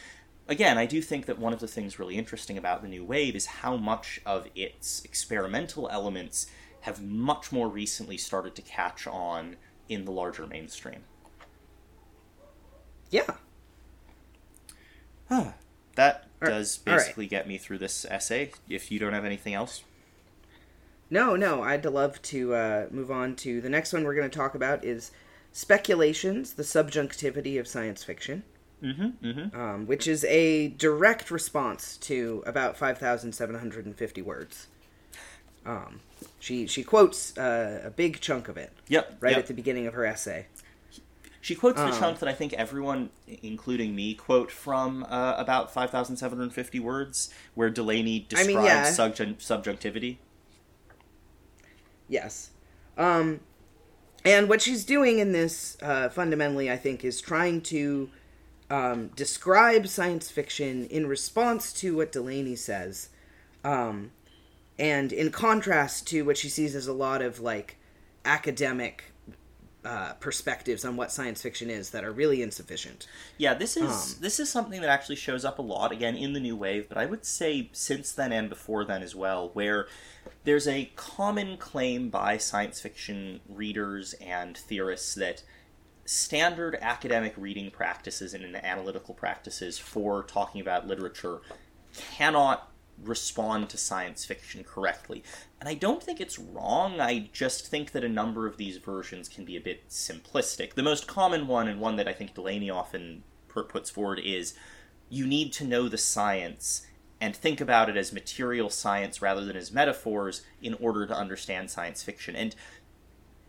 again, 0.47 0.77
I 0.77 0.85
do 0.85 1.01
think 1.01 1.25
that 1.25 1.39
one 1.39 1.53
of 1.53 1.59
the 1.59 1.67
things 1.67 1.99
really 1.99 2.17
interesting 2.17 2.57
about 2.57 2.81
the 2.81 2.87
new 2.87 3.03
wave 3.03 3.35
is 3.35 3.45
how 3.47 3.77
much 3.77 4.21
of 4.25 4.47
its 4.55 5.03
experimental 5.03 5.89
elements 5.89 6.47
have 6.81 7.01
much 7.01 7.51
more 7.51 7.67
recently 7.67 8.17
started 8.17 8.55
to 8.55 8.61
catch 8.61 9.07
on 9.07 9.57
in 9.87 10.05
the 10.05 10.11
larger 10.11 10.45
mainstream. 10.47 11.03
Yeah. 13.09 13.35
That 15.95 16.27
All 16.41 16.47
does 16.49 16.79
All 16.87 16.93
right. 16.93 16.99
basically 16.99 17.27
get 17.27 17.47
me 17.47 17.57
through 17.57 17.79
this 17.79 18.05
essay. 18.05 18.51
If 18.69 18.91
you 18.91 18.99
don't 18.99 19.13
have 19.13 19.25
anything 19.25 19.53
else, 19.53 19.83
No, 21.09 21.35
no, 21.35 21.61
I'd 21.63 21.85
love 21.85 22.21
to 22.23 22.53
uh, 22.53 22.85
move 22.91 23.11
on 23.11 23.35
to 23.37 23.61
the 23.61 23.69
next 23.69 23.91
one 23.93 24.03
we're 24.03 24.15
going 24.15 24.29
to 24.29 24.37
talk 24.37 24.55
about 24.55 24.83
is 24.85 25.11
speculations, 25.51 26.53
the 26.53 26.63
subjunctivity 26.63 27.57
of 27.57 27.67
science 27.67 28.03
fiction, 28.03 28.43
mm-hmm, 28.81 29.25
mm-hmm. 29.25 29.59
um, 29.59 29.87
which 29.87 30.07
is 30.07 30.23
a 30.25 30.69
direct 30.69 31.31
response 31.31 31.97
to 31.97 32.43
about 32.45 32.77
5,750 32.77 34.21
words. 34.21 34.67
Um, 35.65 35.99
she 36.39 36.65
she 36.67 36.83
quotes 36.83 37.37
uh, 37.37 37.81
a 37.83 37.89
big 37.89 38.21
chunk 38.21 38.47
of 38.47 38.57
it 38.57 38.71
Yep. 38.87 39.17
right 39.19 39.31
yep. 39.31 39.39
at 39.39 39.47
the 39.47 39.53
beginning 39.53 39.87
of 39.87 39.93
her 39.93 40.05
essay. 40.05 40.47
She 41.41 41.55
quotes 41.55 41.77
the 41.77 41.87
Um, 41.87 41.99
chunk 41.99 42.19
that 42.19 42.27
I 42.27 42.33
think 42.33 42.53
everyone, 42.53 43.11
including 43.41 43.95
me, 43.95 44.13
quote 44.13 44.51
from 44.51 45.05
uh, 45.09 45.35
about 45.37 45.73
5,750 45.73 46.79
words, 46.79 47.29
where 47.55 47.69
Delany 47.69 48.17
I 48.17 48.25
describes 48.27 48.47
mean, 48.47 48.65
yeah. 48.65 48.85
subjun- 48.89 49.41
subjunctivity. 49.41 50.19
Yes. 52.09 52.49
Um, 52.97 53.39
and 54.25 54.49
what 54.49 54.61
she's 54.61 54.83
doing 54.83 55.19
in 55.19 55.31
this, 55.31 55.77
uh, 55.81 56.09
fundamentally, 56.09 56.69
I 56.69 56.75
think, 56.75 57.05
is 57.05 57.21
trying 57.21 57.61
to 57.61 58.09
um, 58.69 59.07
describe 59.15 59.87
science 59.87 60.29
fiction 60.29 60.85
in 60.87 61.07
response 61.07 61.71
to 61.73 61.95
what 61.95 62.11
Delany 62.11 62.55
says, 62.55 63.09
um, 63.63 64.11
and 64.77 65.13
in 65.13 65.31
contrast 65.31 66.07
to 66.07 66.23
what 66.23 66.37
she 66.37 66.49
sees 66.49 66.75
as 66.75 66.87
a 66.87 66.93
lot 66.93 67.21
of 67.21 67.39
like 67.39 67.77
academic 68.25 69.05
uh, 69.85 70.13
perspectives 70.13 70.83
on 70.83 70.95
what 70.95 71.11
science 71.11 71.41
fiction 71.41 71.69
is 71.69 71.91
that 71.91 72.03
are 72.03 72.11
really 72.11 72.41
insufficient. 72.41 73.07
Yeah, 73.37 73.53
this 73.53 73.77
is 73.77 74.15
Um, 74.15 74.21
this 74.21 74.39
is 74.39 74.49
something 74.49 74.81
that 74.81 74.89
actually 74.89 75.15
shows 75.15 75.45
up 75.45 75.57
a 75.57 75.61
lot 75.61 75.91
again 75.91 76.15
in 76.15 76.33
the 76.33 76.39
new 76.39 76.55
wave, 76.55 76.89
but 76.89 76.97
I 76.97 77.05
would 77.05 77.25
say 77.25 77.69
since 77.71 78.11
then 78.11 78.31
and 78.31 78.49
before 78.49 78.83
then 78.83 79.01
as 79.01 79.15
well, 79.15 79.49
where 79.53 79.87
there's 80.43 80.67
a 80.67 80.91
common 80.95 81.57
claim 81.57 82.09
by 82.09 82.37
science 82.37 82.81
fiction 82.81 83.39
readers 83.47 84.13
and 84.13 84.57
theorists 84.57 85.15
that 85.15 85.43
standard 86.05 86.77
academic 86.81 87.33
reading 87.37 87.69
practices 87.71 88.33
and 88.33 88.55
analytical 88.55 89.13
practices 89.13 89.77
for 89.77 90.23
talking 90.23 90.59
about 90.59 90.87
literature 90.87 91.39
cannot 91.95 92.68
respond 93.03 93.69
to 93.69 93.77
science 93.77 94.25
fiction 94.25 94.63
correctly. 94.63 95.23
And 95.59 95.69
I 95.69 95.73
don't 95.73 96.01
think 96.01 96.19
it's 96.19 96.39
wrong, 96.39 96.99
I 96.99 97.29
just 97.33 97.67
think 97.67 97.91
that 97.91 98.03
a 98.03 98.09
number 98.09 98.47
of 98.47 98.57
these 98.57 98.77
versions 98.77 99.29
can 99.29 99.45
be 99.45 99.55
a 99.55 99.61
bit 99.61 99.89
simplistic. 99.89 100.73
The 100.73 100.83
most 100.83 101.07
common 101.07 101.47
one, 101.47 101.67
and 101.67 101.79
one 101.79 101.95
that 101.97 102.07
I 102.07 102.13
think 102.13 102.33
Delany 102.33 102.69
often 102.69 103.23
per- 103.47 103.63
puts 103.63 103.89
forward, 103.89 104.19
is 104.23 104.53
you 105.09 105.25
need 105.25 105.51
to 105.53 105.65
know 105.65 105.87
the 105.87 105.97
science 105.97 106.85
and 107.21 107.35
think 107.35 107.59
about 107.59 107.89
it 107.89 107.97
as 107.97 108.13
material 108.13 108.69
science 108.69 109.21
rather 109.21 109.43
than 109.43 109.57
as 109.57 109.71
metaphors 109.71 110.41
in 110.61 110.73
order 110.75 111.05
to 111.05 111.13
understand 111.13 111.69
science 111.69 112.01
fiction. 112.01 112.35
And 112.35 112.55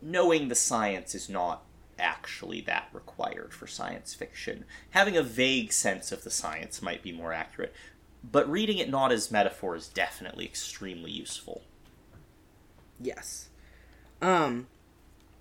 knowing 0.01 0.47
the 0.47 0.55
science 0.55 1.15
is 1.15 1.29
not 1.29 1.63
actually 2.01 2.61
that 2.61 2.89
required 2.91 3.53
for 3.53 3.67
science 3.67 4.13
fiction. 4.13 4.65
Having 4.89 5.17
a 5.17 5.23
vague 5.23 5.71
sense 5.71 6.11
of 6.11 6.23
the 6.23 6.31
science 6.31 6.81
might 6.81 7.03
be 7.03 7.11
more 7.11 7.31
accurate, 7.31 7.73
but 8.23 8.49
reading 8.49 8.77
it 8.77 8.89
not 8.89 9.11
as 9.11 9.31
metaphor 9.31 9.75
is 9.75 9.87
definitely 9.87 10.45
extremely 10.45 11.11
useful. 11.11 11.61
Yes. 12.99 13.49
Um, 14.21 14.67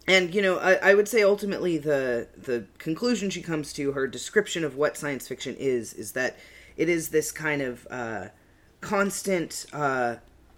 and 0.06 0.34
you 0.34 0.40
know, 0.40 0.58
I, 0.58 0.74
I 0.74 0.94
would 0.94 1.08
say 1.08 1.22
ultimately 1.22 1.78
the 1.78 2.28
the 2.36 2.64
conclusion 2.78 3.30
she 3.30 3.42
comes 3.42 3.72
to, 3.74 3.92
her 3.92 4.06
description 4.06 4.64
of 4.64 4.76
what 4.76 4.96
science 4.96 5.28
fiction 5.28 5.56
is, 5.58 5.92
is 5.92 6.12
that 6.12 6.38
it 6.76 6.88
is 6.88 7.10
this 7.10 7.30
kind 7.30 7.60
of 7.60 7.86
uh, 7.90 8.28
constant 8.80 9.66
uh, 9.72 10.16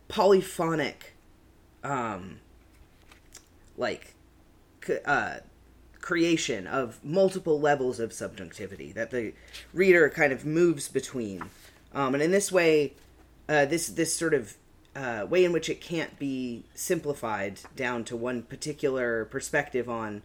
polyphonic, 0.09 1.15
um, 1.83 2.39
like, 3.77 4.15
uh, 5.05 5.37
creation 6.01 6.67
of 6.67 7.03
multiple 7.05 7.61
levels 7.61 7.99
of 7.99 8.13
subjectivity 8.13 8.93
that 8.93 9.11
the 9.11 9.33
reader 9.73 10.09
kind 10.09 10.33
of 10.33 10.45
moves 10.45 10.89
between, 10.89 11.43
um, 11.95 12.15
and 12.15 12.23
in 12.23 12.31
this 12.31 12.51
way, 12.53 12.95
uh, 13.49 13.65
this 13.67 13.89
this 13.89 14.15
sort 14.15 14.35
of 14.35 14.57
uh, 14.95 15.27
way 15.29 15.45
in 15.45 15.53
which 15.53 15.69
it 15.71 15.81
can't 15.81 16.19
be 16.19 16.65
simplified 16.75 17.61
down 17.77 18.05
to 18.05 18.17
one 18.17 18.43
particular 18.43 19.25
perspective 19.27 19.89
on, 19.89 20.23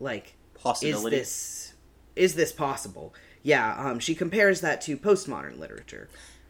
like, 0.00 0.34
Possibility. 0.54 1.16
is 1.16 1.22
this 1.22 1.72
is 2.14 2.34
this 2.34 2.52
possible? 2.52 3.14
Yeah, 3.42 3.74
um, 3.78 3.98
she 4.00 4.14
compares 4.14 4.60
that 4.62 4.80
to 4.82 4.96
postmodern 4.96 5.58
literature. 5.58 6.08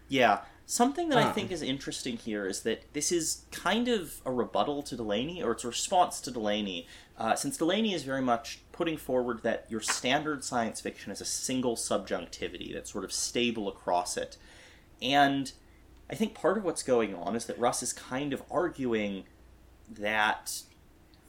Yeah. 0.09 0.41
Something 0.69 1.11
that 1.11 1.19
I 1.19 1.29
Um. 1.29 1.35
think 1.35 1.53
is 1.53 1.63
interesting 1.63 2.17
here 2.17 2.47
is 2.49 2.63
that 2.63 2.93
this 2.93 3.13
is 3.13 3.43
kind 3.53 3.87
of 3.87 4.21
a 4.25 4.33
rebuttal 4.33 4.83
to 4.85 4.97
Delany, 4.97 5.41
or 5.43 5.53
it's 5.53 5.63
a 5.63 5.69
response 5.69 6.21
to 6.23 6.31
Delany, 6.33 6.89
uh, 7.17 7.37
since 7.37 7.57
Delany 7.57 7.95
is 7.95 8.03
very 8.03 8.23
much 8.23 8.59
putting 8.77 8.97
forward 8.97 9.43
that 9.43 9.67
your 9.69 9.81
standard 9.81 10.45
science 10.45 10.81
fiction 10.81 11.11
is 11.11 11.21
a 11.21 11.25
single 11.25 11.77
subjunctivity 11.77 12.73
that's 12.73 12.93
sort 12.93 13.05
of 13.05 13.12
stable 13.12 13.69
across 13.69 14.17
it. 14.17 14.37
And 15.01 15.53
I 16.11 16.15
think 16.15 16.35
part 16.35 16.59
of 16.59 16.65
what's 16.65 16.83
going 16.83 17.15
on 17.15 17.35
is 17.35 17.47
that 17.47 17.59
Russ 17.59 17.83
is 17.83 17.93
kind 17.93 18.33
of 18.33 18.43
arguing 18.51 19.25
that 19.89 20.62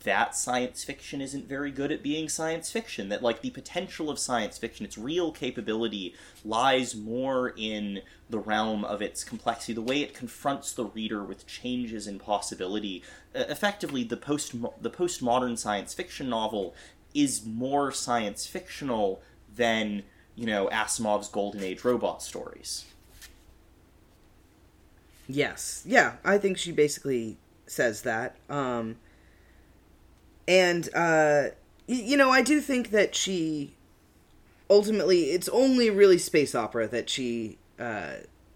that 0.03 0.35
science 0.35 0.83
fiction 0.83 1.21
isn't 1.21 1.49
very 1.49 1.71
good 1.71 1.91
at 1.91 2.03
being 2.03 2.29
science 2.29 2.71
fiction. 2.71 3.09
That, 3.09 3.23
like, 3.23 3.41
the 3.41 3.49
potential 3.49 4.09
of 4.09 4.19
science 4.19 4.57
fiction, 4.57 4.85
its 4.85 4.97
real 4.97 5.31
capability, 5.31 6.15
lies 6.45 6.95
more 6.95 7.53
in 7.57 8.01
the 8.29 8.39
realm 8.39 8.85
of 8.85 9.01
its 9.01 9.23
complexity, 9.23 9.73
the 9.73 9.81
way 9.81 10.01
it 10.01 10.13
confronts 10.13 10.71
the 10.71 10.85
reader 10.85 11.23
with 11.23 11.47
changes 11.47 12.07
in 12.07 12.19
possibility. 12.19 13.03
Uh, 13.35 13.45
effectively, 13.49 14.03
the 14.03 14.17
post 14.17 14.53
the 14.81 14.89
postmodern 14.91 15.57
science 15.57 15.93
fiction 15.93 16.29
novel 16.29 16.75
is 17.13 17.45
more 17.45 17.91
science 17.91 18.45
fictional 18.45 19.21
than 19.55 20.03
you 20.35 20.45
know 20.45 20.67
Asimov's 20.71 21.29
Golden 21.29 21.63
Age 21.63 21.83
robot 21.83 22.21
stories. 22.21 22.85
Yes. 25.27 25.83
Yeah, 25.85 26.15
I 26.23 26.37
think 26.37 26.57
she 26.57 26.71
basically 26.71 27.37
says 27.65 28.03
that. 28.03 28.35
Um 28.49 28.95
and 30.47 30.87
uh 30.95 31.49
y- 31.87 31.95
you 31.95 32.17
know, 32.17 32.29
I 32.31 32.41
do 32.41 32.61
think 32.61 32.91
that 32.91 33.13
she 33.15 33.73
ultimately 34.69 35.31
it's 35.31 35.49
only 35.49 35.89
really 35.89 36.17
space 36.17 36.55
opera 36.55 36.87
that 36.87 37.09
she 37.09 37.57
uh 37.79 38.15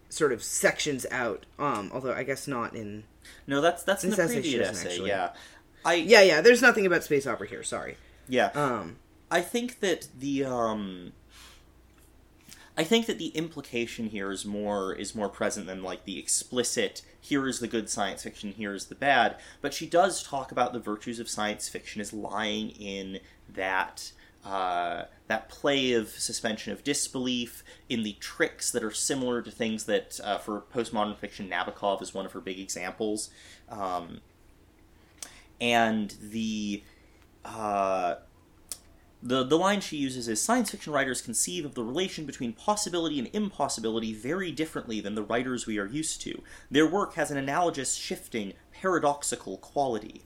sort 0.10 0.32
of 0.34 0.44
sections 0.44 1.06
out 1.12 1.46
um 1.60 1.90
although 1.94 2.14
I 2.14 2.24
guess 2.24 2.48
not 2.48 2.74
in 2.76 3.04
No, 3.48 3.60
that's 3.62 3.84
that's 3.84 4.04
in 4.04 4.12
This 4.12 4.18
the 4.18 4.24
essay 4.26 4.42
previous 4.42 4.86
essay. 4.86 5.04
Yeah, 5.06 5.32
I 5.84 5.96
Yeah, 5.96 6.22
yeah, 6.22 6.42
there's 6.42 6.62
nothing 6.62 6.86
about 6.86 7.04
space 7.04 7.28
opera 7.28 7.48
here, 7.48 7.64
sorry. 7.64 7.98
Yeah. 8.32 8.50
Um 8.56 8.98
I 9.30 9.42
think 9.42 9.80
that 9.82 10.08
the 10.18 10.46
um 10.46 11.14
I 12.78 12.84
think 12.84 13.06
that 13.06 13.18
the 13.18 13.28
implication 13.28 14.08
here 14.08 14.32
is 14.32 14.46
more 14.46 14.94
is 14.94 15.14
more 15.14 15.30
present 15.30 15.68
than 15.68 15.84
like 15.84 16.06
the 16.06 16.18
explicit 16.18 17.02
here 17.20 17.48
is 17.48 17.60
the 17.60 17.68
good 17.68 17.90
science 17.90 18.24
fiction, 18.24 18.54
here 18.54 18.74
is 18.74 18.86
the 18.86 18.96
bad, 18.96 19.38
but 19.62 19.74
she 19.74 19.86
does 19.86 20.24
talk 20.24 20.52
about 20.52 20.74
the 20.74 20.80
virtues 20.80 21.20
of 21.20 21.30
science 21.30 21.70
fiction 21.70 22.02
as 22.02 22.14
lying 22.14 22.72
in 22.72 23.20
that 23.48 24.12
uh, 24.44 25.04
that 25.28 25.50
play 25.50 25.94
of 25.94 26.10
suspension 26.10 26.74
of 26.74 26.84
disbelief, 26.84 27.64
in 27.90 28.02
the 28.04 28.14
tricks 28.14 28.72
that 28.72 28.84
are 28.84 28.92
similar 28.92 29.42
to 29.42 29.52
things 29.52 29.84
that, 29.84 30.20
uh, 30.24 30.40
for 30.40 30.64
postmodern 30.74 31.16
fiction, 31.16 31.48
Nabokov 31.48 32.02
is 32.02 32.14
one 32.14 32.26
of 32.26 32.32
her 32.32 32.42
big 32.42 32.60
examples, 32.60 33.30
um, 33.70 34.22
and 35.60 36.16
the 36.20 36.82
uh, 37.46 38.16
the, 39.24 39.44
the 39.44 39.58
line 39.58 39.82
she 39.82 39.98
uses 39.98 40.28
is 40.28 40.42
science 40.42 40.72
fiction 40.72 40.92
writers 40.94 41.22
conceive 41.22 41.64
of 41.66 41.76
the 41.76 41.84
relation 41.84 42.26
between 42.26 42.54
possibility 42.54 43.20
and 43.20 43.30
impossibility 43.34 44.14
very 44.14 44.52
differently 44.52 45.00
than 45.00 45.16
the 45.16 45.24
writers 45.24 45.68
we 45.68 45.78
are 45.78 45.86
used 45.86 46.22
to. 46.22 46.42
Their 46.72 46.88
work 46.88 47.14
has 47.16 47.30
an 47.30 47.38
analogous, 47.38 47.96
shifting, 47.96 48.54
paradoxical 48.74 49.58
quality. 49.58 50.24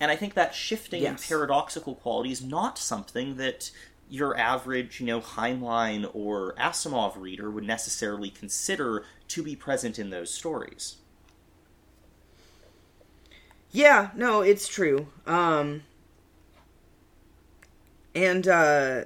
And 0.00 0.10
I 0.10 0.16
think 0.16 0.34
that 0.34 0.54
shifting 0.54 1.06
and 1.06 1.18
Yes. 1.18 1.26
paradoxical 1.26 1.94
quality 1.94 2.32
is 2.32 2.42
not 2.42 2.78
something 2.78 3.36
that 3.36 3.70
your 4.08 4.36
average, 4.36 5.00
you 5.00 5.06
know, 5.06 5.20
Heinlein 5.20 6.10
or 6.12 6.54
Asimov 6.58 7.16
reader 7.16 7.50
would 7.50 7.64
necessarily 7.64 8.30
consider 8.30 9.04
to 9.28 9.42
be 9.42 9.54
present 9.56 9.98
in 9.98 10.10
those 10.10 10.32
stories. 10.32 10.96
Yeah, 13.70 14.10
no, 14.14 14.42
it's 14.42 14.68
true. 14.68 15.08
Um 15.26 15.82
and 18.14 18.46
uh 18.48 19.04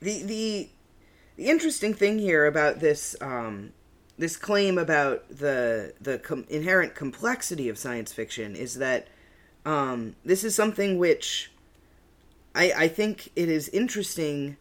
the 0.00 0.22
the 0.22 0.68
the 1.36 1.46
interesting 1.46 1.94
thing 1.94 2.18
here 2.18 2.46
about 2.46 2.80
this 2.80 3.16
um 3.20 3.72
this 4.18 4.36
claim 4.36 4.78
about 4.78 5.28
the 5.28 5.94
the 6.00 6.18
com- 6.18 6.46
inherent 6.48 6.94
complexity 6.94 7.68
of 7.68 7.78
science 7.78 8.12
fiction 8.12 8.54
is 8.54 8.74
that 8.74 9.08
um 9.64 10.14
this 10.24 10.44
is 10.44 10.54
something 10.54 10.98
which 10.98 11.50
I 12.54 12.72
I 12.76 12.88
think 12.88 13.30
it 13.34 13.48
is 13.48 13.68
interesting. 13.70 14.56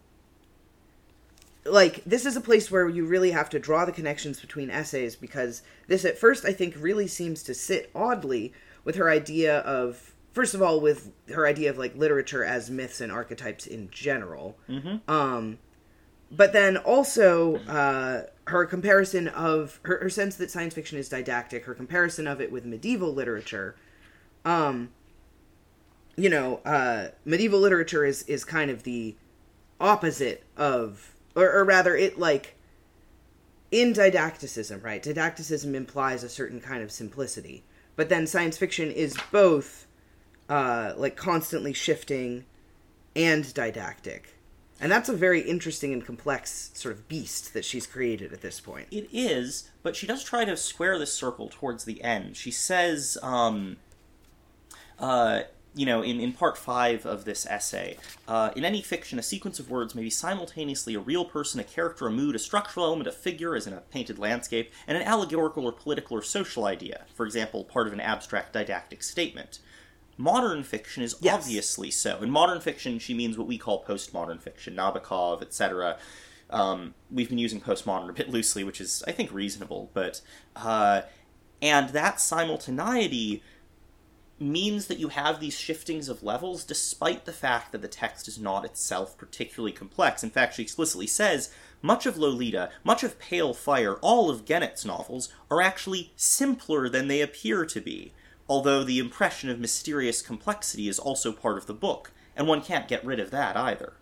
Like 1.66 2.04
this 2.04 2.26
is 2.26 2.36
a 2.36 2.42
place 2.42 2.70
where 2.70 2.90
you 2.90 3.06
really 3.06 3.32
have 3.32 3.50
to 3.52 3.60
draw 3.60 3.86
the 3.86 3.92
connections 3.92 4.40
between 4.42 4.70
essays 4.70 5.16
because 5.16 5.62
this 5.88 6.04
at 6.04 6.18
first 6.18 6.46
I 6.46 6.54
think 6.54 6.76
really 6.78 7.08
seems 7.08 7.44
to 7.44 7.54
sit 7.54 7.90
oddly 7.96 8.54
with 8.84 8.96
her 8.96 9.10
idea 9.10 9.60
of 9.60 10.13
first 10.34 10.54
of 10.54 10.62
all 10.62 10.82
with 10.82 11.12
her 11.34 11.48
idea 11.48 11.70
of 11.70 11.78
like 11.78 11.96
literature 11.96 12.44
as 12.44 12.70
myths 12.70 13.00
and 13.00 13.12
archetypes 13.12 13.66
in 13.66 13.90
general 13.92 14.58
Mm-hmm. 14.70 15.10
um 15.10 15.58
but 16.32 16.52
then 16.52 16.78
also 16.78 17.58
uh 17.68 18.24
her 18.48 18.66
comparison 18.66 19.28
of 19.30 19.80
her, 19.84 20.00
her 20.02 20.10
sense 20.10 20.36
that 20.36 20.52
science 20.52 20.74
fiction 20.74 20.98
is 20.98 21.08
didactic 21.08 21.66
her 21.66 21.74
comparison 21.74 22.28
of 22.28 22.42
it 22.42 22.52
with 22.52 22.66
medieval 22.66 23.14
literature 23.14 23.76
um 24.44 24.90
you 26.16 26.30
know 26.30 26.58
uh 26.66 27.08
medieval 27.26 27.60
literature 27.60 28.04
is 28.06 28.24
is 28.24 28.44
kind 28.44 28.70
of 28.70 28.84
the 28.84 29.16
opposite 29.80 30.44
of 30.58 31.16
or, 31.36 31.52
or 31.52 31.64
rather 31.64 31.96
it 31.96 32.18
like 32.20 32.56
in 33.72 33.94
didacticism 33.94 34.84
right 34.84 35.04
didacticism 35.04 35.74
implies 35.76 36.24
a 36.24 36.30
certain 36.30 36.60
kind 36.62 36.84
of 36.84 36.92
simplicity 36.92 37.64
but 37.96 38.10
then 38.10 38.26
science 38.28 38.58
fiction 38.58 38.90
is 38.92 39.16
both 39.32 39.88
uh 40.50 40.94
like 40.98 41.16
constantly 41.16 41.74
shifting 41.74 42.46
and 43.16 43.54
didactic 43.54 44.34
and 44.80 44.92
that's 44.92 45.08
a 45.08 45.14
very 45.14 45.40
interesting 45.42 45.94
and 45.94 46.06
complex 46.06 46.72
sort 46.74 46.94
of 46.94 47.08
beast 47.08 47.54
that 47.54 47.64
she's 47.64 47.88
created 47.88 48.34
at 48.34 48.42
this 48.42 48.60
point 48.60 48.88
It 48.92 49.08
is, 49.12 49.70
but 49.82 49.96
she 49.96 50.08
does 50.08 50.24
try 50.24 50.46
to 50.46 50.58
square 50.58 51.00
this 51.00 51.14
circle 51.14 51.50
towards 51.50 51.86
the 51.86 52.04
end. 52.04 52.36
She 52.36 52.52
says, 52.52 53.18
um, 53.22 53.78
uh, 55.00 55.44
you 55.76 55.86
know, 55.86 56.02
in, 56.02 56.20
in 56.20 56.34
part 56.34 56.58
five 56.58 57.06
of 57.06 57.26
this 57.26 57.46
essay, 57.46 57.98
uh, 58.28 58.52
in 58.56 58.64
any 58.64 58.82
fiction, 58.82 59.18
a 59.18 59.24
sequence 59.24 59.60
of 59.60 59.70
words 59.70 59.96
may 59.96 60.04
be 60.04 60.10
simultaneously 60.10 60.94
a 60.96 61.00
real 61.00 61.26
person, 61.26 61.60
a 61.60 61.64
character, 61.64 62.08
a 62.08 62.12
mood, 62.12 62.36
a 62.36 62.40
structural 62.40 62.86
element, 62.86 63.08
a 63.08 63.12
figure, 63.12 63.56
as 63.56 63.66
in 63.66 63.74
a 63.74 63.82
painted 63.82 64.20
landscape, 64.20 64.72
and 64.86 64.98
an 64.98 65.04
allegorical 65.04 65.66
or 65.66 65.72
political 65.72 66.18
or 66.18 66.22
social 66.22 66.66
idea, 66.66 67.06
for 67.16 67.26
example, 67.26 67.64
part 67.64 67.88
of 67.88 67.94
an 67.94 68.00
abstract 68.00 68.54
didactic 68.54 69.02
statement. 69.02 69.60
Modern 70.18 70.64
fiction 70.64 71.04
is 71.04 71.16
Yes. 71.22 71.34
obviously 71.34 71.92
so. 71.92 72.22
In 72.22 72.30
modern 72.30 72.62
fiction, 72.62 73.00
she 73.00 73.14
means 73.14 73.38
what 73.38 73.48
we 73.48 73.58
call 73.58 73.84
postmodern 73.84 74.40
fiction, 74.42 74.76
Nabokov, 74.76 75.42
etc. 75.42 75.98
Um, 76.50 76.94
we've 77.10 77.30
been 77.30 77.40
using 77.40 77.60
postmodern 77.62 78.10
a 78.10 78.14
bit 78.14 78.30
loosely, 78.30 78.64
which 78.64 78.80
is, 78.80 79.04
I 79.08 79.12
think, 79.12 79.32
reasonable. 79.32 79.90
But 79.94 80.22
uh, 80.56 81.02
and 81.62 81.90
that 81.90 82.20
simultaneity 82.20 83.42
means 84.40 84.88
that 84.88 85.00
you 85.00 85.08
have 85.10 85.40
these 85.40 85.58
shiftings 85.58 86.10
of 86.10 86.24
levels, 86.24 86.66
despite 86.66 87.26
the 87.26 87.32
fact 87.32 87.72
that 87.72 87.82
the 87.82 87.88
text 87.88 88.28
is 88.28 88.38
not 88.38 88.66
itself 88.66 89.18
particularly 89.18 89.72
complex. 89.72 90.24
In 90.24 90.30
fact, 90.30 90.56
she 90.56 90.62
explicitly 90.62 91.08
says 91.08 91.54
much 91.82 92.06
of 92.06 92.18
Lolita, 92.18 92.70
much 92.84 93.04
of 93.04 93.20
Pale 93.20 93.54
Fire, 93.54 93.96
all 93.96 94.30
of 94.30 94.44
Genet's 94.46 94.84
novels 94.86 95.32
are 95.50 95.62
actually 95.62 96.12
simpler 96.16 96.90
than 96.90 97.08
they 97.08 97.22
appear 97.22 97.66
to 97.66 97.80
be. 97.80 98.12
Although 98.54 98.84
the 98.84 99.00
impression 99.00 99.50
of 99.50 99.60
mysterious 99.60 100.22
complexity 100.22 100.88
is 100.88 101.00
also 101.00 101.32
part 101.32 101.58
of 101.58 101.66
the 101.66 101.74
book, 101.74 102.12
and 102.36 102.48
one 102.48 102.62
can't 102.62 102.88
get 102.88 103.04
rid 103.04 103.20
of 103.20 103.32
that 103.32 103.58
either. 103.58 103.94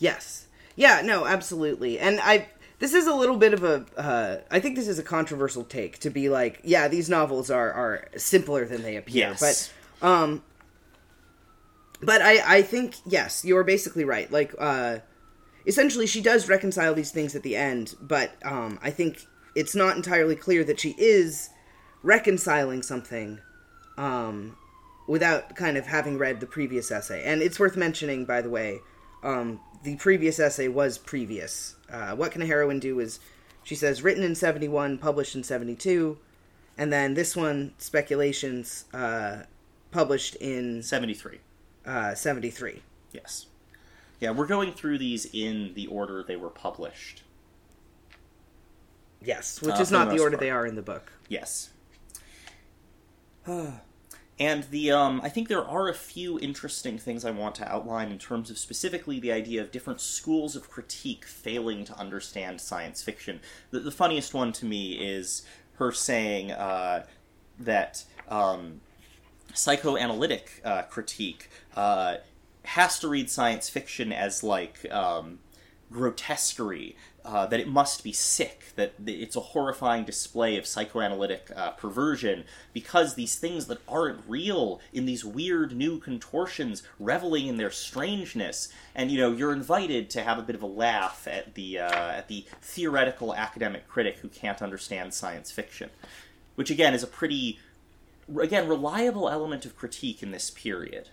Yes. 0.00 0.48
Yeah, 0.74 1.00
no, 1.04 1.26
absolutely. 1.26 1.96
And 2.00 2.18
I 2.20 2.48
this 2.80 2.92
is 2.92 3.06
a 3.06 3.14
little 3.14 3.36
bit 3.36 3.54
of 3.54 3.62
a 3.62 3.86
uh, 3.96 4.38
I 4.50 4.58
think 4.58 4.74
this 4.74 4.88
is 4.88 4.98
a 4.98 5.04
controversial 5.04 5.62
take 5.62 6.00
to 6.00 6.10
be 6.10 6.28
like, 6.28 6.58
yeah, 6.64 6.88
these 6.88 7.08
novels 7.08 7.52
are 7.52 7.72
are 7.72 8.08
simpler 8.16 8.66
than 8.66 8.82
they 8.82 8.96
appear. 8.96 9.28
Yes. 9.28 9.70
But 10.00 10.04
um 10.04 10.42
but 12.02 12.20
I 12.20 12.56
I 12.56 12.62
think 12.62 12.96
yes, 13.06 13.44
you're 13.44 13.62
basically 13.62 14.04
right. 14.04 14.28
Like 14.32 14.52
uh 14.58 14.98
essentially 15.68 16.08
she 16.08 16.20
does 16.20 16.48
reconcile 16.48 16.94
these 16.94 17.12
things 17.12 17.36
at 17.36 17.44
the 17.44 17.54
end, 17.54 17.94
but 18.00 18.32
um 18.44 18.80
I 18.82 18.90
think 18.90 19.24
it's 19.54 19.76
not 19.76 19.94
entirely 19.94 20.34
clear 20.34 20.64
that 20.64 20.80
she 20.80 20.96
is 20.98 21.50
reconciling 22.04 22.82
something 22.82 23.40
um 23.98 24.56
without 25.08 25.54
kind 25.56 25.76
of 25.76 25.86
having 25.86 26.16
read 26.18 26.40
the 26.40 26.46
previous 26.46 26.90
essay. 26.90 27.22
And 27.24 27.42
it's 27.42 27.58
worth 27.58 27.76
mentioning 27.76 28.24
by 28.24 28.40
the 28.42 28.50
way, 28.50 28.78
um 29.22 29.60
the 29.82 29.96
previous 29.96 30.38
essay 30.38 30.68
was 30.68 30.96
previous. 30.98 31.76
Uh, 31.90 32.14
what 32.16 32.32
can 32.32 32.40
a 32.40 32.46
heroine 32.46 32.78
do 32.80 33.00
is, 33.00 33.20
she 33.62 33.74
says, 33.74 34.00
written 34.02 34.22
in 34.24 34.34
71, 34.34 34.96
published 34.96 35.34
in 35.34 35.42
72, 35.44 36.16
and 36.78 36.90
then 36.90 37.12
this 37.12 37.36
one, 37.36 37.74
Speculations, 37.76 38.86
uh, 38.94 39.42
published 39.90 40.36
in 40.36 40.82
73. 40.82 41.40
uh, 41.84 42.14
73. 42.14 42.80
Yes. 43.12 43.44
Yeah, 44.20 44.30
we're 44.30 44.46
going 44.46 44.72
through 44.72 44.96
these 44.96 45.26
in 45.34 45.74
the 45.74 45.86
order 45.88 46.22
they 46.22 46.36
were 46.36 46.48
published. 46.48 47.22
Yes, 49.22 49.60
which 49.60 49.74
Uh, 49.76 49.80
is 49.80 49.88
for 49.88 49.92
the 49.98 50.04
not 50.04 50.14
the 50.14 50.20
order 50.22 50.36
part. 50.36 50.40
they 50.40 50.50
are 50.50 50.66
in 50.66 50.76
the 50.76 50.82
book. 50.82 51.12
Yes. 51.28 51.68
and 54.38 54.64
the 54.64 54.90
um, 54.90 55.20
I 55.22 55.28
think 55.28 55.48
there 55.48 55.64
are 55.64 55.88
a 55.88 55.94
few 55.94 56.38
interesting 56.38 56.98
things 56.98 57.24
I 57.24 57.30
want 57.30 57.54
to 57.56 57.70
outline 57.70 58.10
in 58.10 58.18
terms 58.18 58.50
of 58.50 58.58
specifically 58.58 59.20
the 59.20 59.32
idea 59.32 59.60
of 59.60 59.70
different 59.70 60.00
schools 60.00 60.56
of 60.56 60.70
critique 60.70 61.24
failing 61.24 61.84
to 61.84 61.98
understand 61.98 62.60
science 62.60 63.02
fiction. 63.02 63.40
The, 63.70 63.80
the 63.80 63.90
funniest 63.90 64.34
one 64.34 64.52
to 64.52 64.66
me 64.66 64.92
is 64.92 65.46
her 65.74 65.92
saying 65.92 66.52
uh, 66.52 67.06
that 67.58 68.04
um, 68.28 68.80
psychoanalytic 69.52 70.60
uh, 70.64 70.82
critique 70.82 71.50
uh, 71.76 72.16
has 72.64 72.98
to 73.00 73.08
read 73.08 73.30
science 73.30 73.68
fiction 73.68 74.12
as 74.12 74.42
like 74.42 74.90
um, 74.90 75.38
grotesquerie, 75.92 76.96
uh, 77.24 77.46
that 77.46 77.58
it 77.58 77.66
must 77.66 78.04
be 78.04 78.12
sick, 78.12 78.72
that 78.76 78.92
it's 79.06 79.36
a 79.36 79.40
horrifying 79.40 80.04
display 80.04 80.58
of 80.58 80.66
psychoanalytic 80.66 81.50
uh, 81.56 81.70
perversion, 81.70 82.44
because 82.72 83.14
these 83.14 83.36
things 83.36 83.66
that 83.66 83.78
aren't 83.88 84.20
real 84.28 84.80
in 84.92 85.06
these 85.06 85.24
weird 85.24 85.74
new 85.74 85.98
contortions, 85.98 86.82
reveling 86.98 87.46
in 87.46 87.56
their 87.56 87.70
strangeness, 87.70 88.68
and 88.94 89.10
you 89.10 89.18
know 89.18 89.32
you're 89.32 89.52
invited 89.52 90.10
to 90.10 90.22
have 90.22 90.38
a 90.38 90.42
bit 90.42 90.54
of 90.54 90.62
a 90.62 90.66
laugh 90.66 91.26
at 91.26 91.54
the 91.54 91.78
uh, 91.78 92.10
at 92.12 92.28
the 92.28 92.44
theoretical 92.60 93.34
academic 93.34 93.88
critic 93.88 94.18
who 94.18 94.28
can't 94.28 94.60
understand 94.60 95.14
science 95.14 95.50
fiction, 95.50 95.88
which 96.56 96.70
again 96.70 96.92
is 96.92 97.02
a 97.02 97.06
pretty 97.06 97.58
again 98.38 98.68
reliable 98.68 99.28
element 99.28 99.64
of 99.64 99.76
critique 99.76 100.22
in 100.22 100.30
this 100.30 100.50
period. 100.50 101.08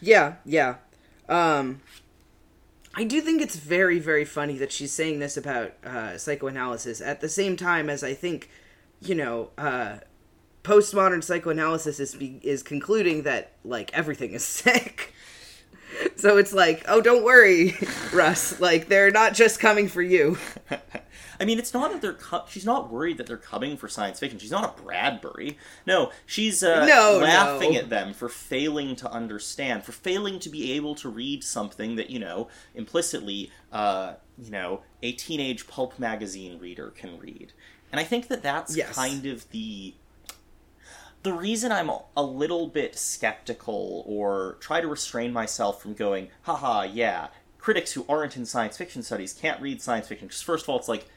Yeah, 0.00 0.34
yeah. 0.44 0.76
Um, 1.28 1.80
I 2.98 3.04
do 3.04 3.20
think 3.20 3.42
it's 3.42 3.56
very, 3.56 3.98
very 3.98 4.24
funny 4.24 4.56
that 4.56 4.72
she's 4.72 4.90
saying 4.90 5.18
this 5.18 5.36
about 5.36 5.72
uh, 5.84 6.16
psychoanalysis 6.16 7.02
at 7.02 7.20
the 7.20 7.28
same 7.28 7.54
time 7.54 7.90
as 7.90 8.02
I 8.02 8.14
think, 8.14 8.48
you 9.02 9.14
know, 9.14 9.50
uh, 9.58 9.98
postmodern 10.62 11.22
psychoanalysis 11.22 12.00
is 12.00 12.14
be- 12.14 12.40
is 12.42 12.62
concluding 12.62 13.24
that 13.24 13.52
like 13.64 13.92
everything 13.92 14.32
is 14.32 14.44
sick. 14.62 15.12
so 16.16 16.38
it's 16.38 16.54
like, 16.54 16.86
oh, 16.88 17.02
don't 17.02 17.22
worry, 17.22 17.76
Russ. 18.14 18.60
Like 18.60 18.88
they're 18.88 19.10
not 19.10 19.34
just 19.34 19.60
coming 19.60 19.88
for 19.88 20.02
you. 20.02 20.38
I 21.40 21.44
mean, 21.44 21.58
it's 21.58 21.74
not 21.74 21.92
that 21.92 22.00
they're. 22.02 22.12
Co- 22.14 22.44
she's 22.48 22.64
not 22.64 22.90
worried 22.90 23.18
that 23.18 23.26
they're 23.26 23.36
coming 23.36 23.76
for 23.76 23.88
science 23.88 24.18
fiction. 24.18 24.38
She's 24.38 24.50
not 24.50 24.64
a 24.78 24.82
Bradbury. 24.82 25.58
No, 25.86 26.10
she's 26.24 26.62
uh, 26.62 26.86
No, 26.86 27.18
laughing 27.22 27.72
no. 27.74 27.78
at 27.80 27.90
them 27.90 28.12
for 28.14 28.28
failing 28.28 28.96
to 28.96 29.10
understand, 29.10 29.84
for 29.84 29.92
failing 29.92 30.38
to 30.40 30.48
be 30.48 30.72
able 30.72 30.94
to 30.96 31.08
read 31.08 31.44
something 31.44 31.96
that 31.96 32.10
you 32.10 32.18
know 32.18 32.48
implicitly, 32.74 33.50
uh, 33.72 34.14
you 34.38 34.50
know, 34.50 34.82
a 35.02 35.12
teenage 35.12 35.66
pulp 35.66 35.98
magazine 35.98 36.58
reader 36.58 36.90
can 36.90 37.18
read. 37.18 37.52
And 37.92 38.00
I 38.00 38.04
think 38.04 38.28
that 38.28 38.42
that's 38.42 38.76
Yes. 38.76 38.94
kind 38.94 39.26
of 39.26 39.48
the 39.50 39.94
the 41.22 41.32
reason 41.32 41.72
I'm 41.72 41.90
a 42.16 42.22
little 42.22 42.68
bit 42.68 42.96
skeptical 42.96 44.04
or 44.06 44.56
try 44.60 44.80
to 44.80 44.86
restrain 44.86 45.32
myself 45.32 45.82
from 45.82 45.94
going, 45.94 46.28
haha, 46.42 46.82
yeah, 46.82 47.28
critics 47.58 47.92
who 47.92 48.06
aren't 48.08 48.36
in 48.36 48.46
science 48.46 48.76
fiction 48.76 49.02
studies 49.02 49.32
can't 49.32 49.60
read 49.60 49.82
science 49.82 50.06
fiction. 50.06 50.28
Because, 50.28 50.42
first 50.42 50.64
of 50.64 50.68
all, 50.68 50.78
it's 50.78 50.86
like, 50.88 51.08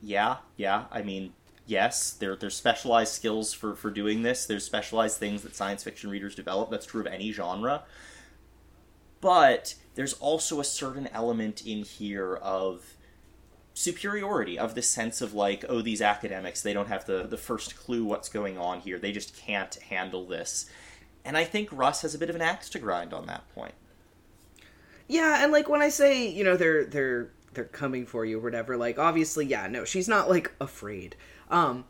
yeah, 0.00 0.38
yeah, 0.56 0.84
I 0.90 1.02
mean, 1.02 1.32
yes, 1.66 2.12
there, 2.12 2.36
there's 2.36 2.56
specialized 2.56 3.12
skills 3.12 3.52
for, 3.52 3.74
for 3.74 3.90
doing 3.90 4.22
this, 4.22 4.46
there's 4.46 4.64
specialized 4.64 5.18
things 5.18 5.42
that 5.42 5.54
science 5.54 5.82
fiction 5.84 6.10
readers 6.10 6.34
develop. 6.34 6.70
That's 6.70 6.86
true 6.86 7.00
of 7.00 7.06
any 7.06 7.32
genre. 7.32 7.82
But 9.20 9.74
there's 9.94 10.14
also 10.14 10.60
a 10.60 10.64
certain 10.64 11.08
element 11.08 11.66
in 11.66 11.82
here 11.84 12.36
of 12.36 12.94
superiority 13.74 14.58
of 14.58 14.74
the 14.74 14.82
sense 14.82 15.20
of 15.22 15.32
like 15.32 15.64
oh 15.68 15.80
these 15.80 16.02
academics 16.02 16.60
they 16.60 16.72
don't 16.72 16.88
have 16.88 17.06
the 17.06 17.22
the 17.22 17.36
first 17.38 17.76
clue 17.76 18.04
what's 18.04 18.28
going 18.28 18.58
on 18.58 18.80
here 18.80 18.98
they 18.98 19.12
just 19.12 19.34
can't 19.36 19.76
handle 19.88 20.26
this 20.26 20.68
and 21.24 21.36
i 21.36 21.44
think 21.44 21.68
russ 21.72 22.02
has 22.02 22.14
a 22.14 22.18
bit 22.18 22.28
of 22.28 22.34
an 22.36 22.42
axe 22.42 22.68
to 22.68 22.78
grind 22.78 23.14
on 23.14 23.26
that 23.26 23.48
point 23.54 23.72
Yeah, 25.08 25.42
and 25.42 25.50
like 25.52 25.68
when 25.68 25.82
I 25.82 25.88
say, 25.88 26.28
you 26.28 26.44
know, 26.44 26.56
they're 26.56 26.84
they're 26.84 27.30
they're 27.54 27.64
coming 27.64 28.06
for 28.06 28.24
you 28.24 28.38
or 28.38 28.42
whatever, 28.42 28.76
like 28.76 28.98
obviously, 28.98 29.46
yeah, 29.46 29.66
no, 29.66 29.84
she's 29.84 30.08
not 30.08 30.28
like 30.28 30.52
afraid. 30.60 31.16
Um 31.50 31.84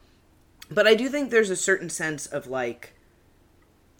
but 0.70 0.86
I 0.86 0.94
do 0.94 1.08
think 1.08 1.30
there's 1.30 1.50
a 1.50 1.56
certain 1.56 1.90
sense 1.90 2.26
of 2.26 2.46
like 2.46 2.94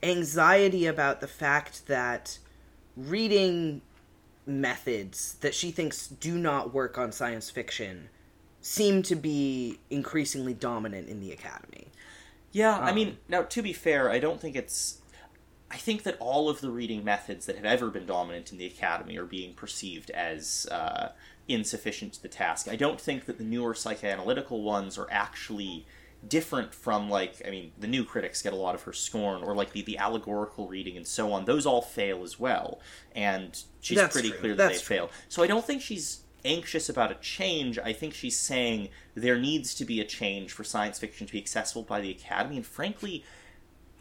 anxiety 0.03 0.87
about 0.87 1.21
the 1.21 1.27
fact 1.27 1.87
that 1.89 2.39
reading 2.97 3.83
methods 4.47 5.35
that 5.41 5.55
she 5.55 5.71
thinks 5.71 6.07
do 6.07 6.39
not 6.39 6.73
work 6.73 6.99
on 6.99 7.13
science 7.13 7.51
fiction 7.51 8.09
seem 8.61 9.03
to 9.03 9.15
be 9.15 9.79
increasingly 9.91 10.55
dominant 10.55 11.09
in 11.09 11.21
the 11.21 11.33
academy. 11.33 11.87
yeah 12.53 12.79
i 12.79 12.93
mean 12.93 13.17
now 13.29 13.43
to 13.43 13.63
be 13.63 13.73
fair 13.73 14.11
i 14.11 14.19
don't 14.19 14.41
think 14.41 14.57
it's 14.57 15.00
i 15.71 15.77
think 15.77 16.03
that 16.03 16.17
all 16.19 16.49
of 16.49 16.61
the 16.61 16.71
reading 16.71 17.05
methods 17.05 17.47
that 17.47 17.57
have 17.57 17.65
ever 17.65 17.89
been 17.91 18.07
dominant 18.07 18.53
in 18.53 18.59
the 18.59 18.67
academy 18.67 19.17
are 19.17 19.25
being 19.25 19.55
perceived 19.55 20.11
as 20.11 20.67
uh, 20.71 21.11
insufficient 21.51 22.15
to 22.15 22.23
the 22.23 22.29
task. 22.29 22.69
I 22.69 22.77
don't 22.77 23.01
think 23.01 23.27
that 23.27 23.39
the 23.39 23.45
newer 23.45 23.75
psychoanalytical 23.75 24.63
ones 24.63 24.97
are 24.97 25.09
actually 25.11 25.87
different 26.29 26.75
from 26.75 27.09
like 27.09 27.41
i 27.47 27.51
mean 27.51 27.73
the 27.79 27.87
new 27.87 28.05
critics 28.05 28.43
get 28.43 28.53
a 28.53 28.57
lot 28.57 28.75
of 28.75 28.83
her 28.83 28.93
scorn 28.93 29.43
or 29.43 29.55
like 29.55 29.73
the, 29.73 29.81
the 29.81 29.97
allegorical 29.97 30.69
reading 30.69 30.97
and 30.97 31.07
so 31.07 31.33
on. 31.33 31.47
Those 31.47 31.65
all 31.65 31.81
fail 31.81 32.23
as 32.23 32.39
well. 32.39 32.81
And 33.15 33.59
she's 33.81 33.97
That's 33.97 34.13
pretty 34.13 34.29
true. 34.29 34.39
clear 34.39 34.55
that 34.55 34.69
That's 34.69 34.81
they 34.81 34.97
fail. 34.97 35.11
So 35.29 35.43
i 35.43 35.47
don't 35.47 35.65
think 35.65 35.81
she's 35.81 36.21
anxious 36.45 36.89
about 36.89 37.11
a 37.11 37.15
change. 37.17 37.79
I 37.79 37.93
think 37.93 38.15
she's 38.15 38.39
saying 38.39 38.89
there 39.15 39.39
needs 39.39 39.75
to 39.75 39.85
be 39.85 40.01
a 40.01 40.05
change 40.05 40.53
for 40.53 40.65
science 40.65 40.99
fiction 40.99 41.27
to 41.27 41.33
be 41.33 41.39
accessible 41.39 41.83
by 41.83 42.01
the 42.01 42.11
academy. 42.11 42.57
And 42.57 42.67
frankly 42.67 43.25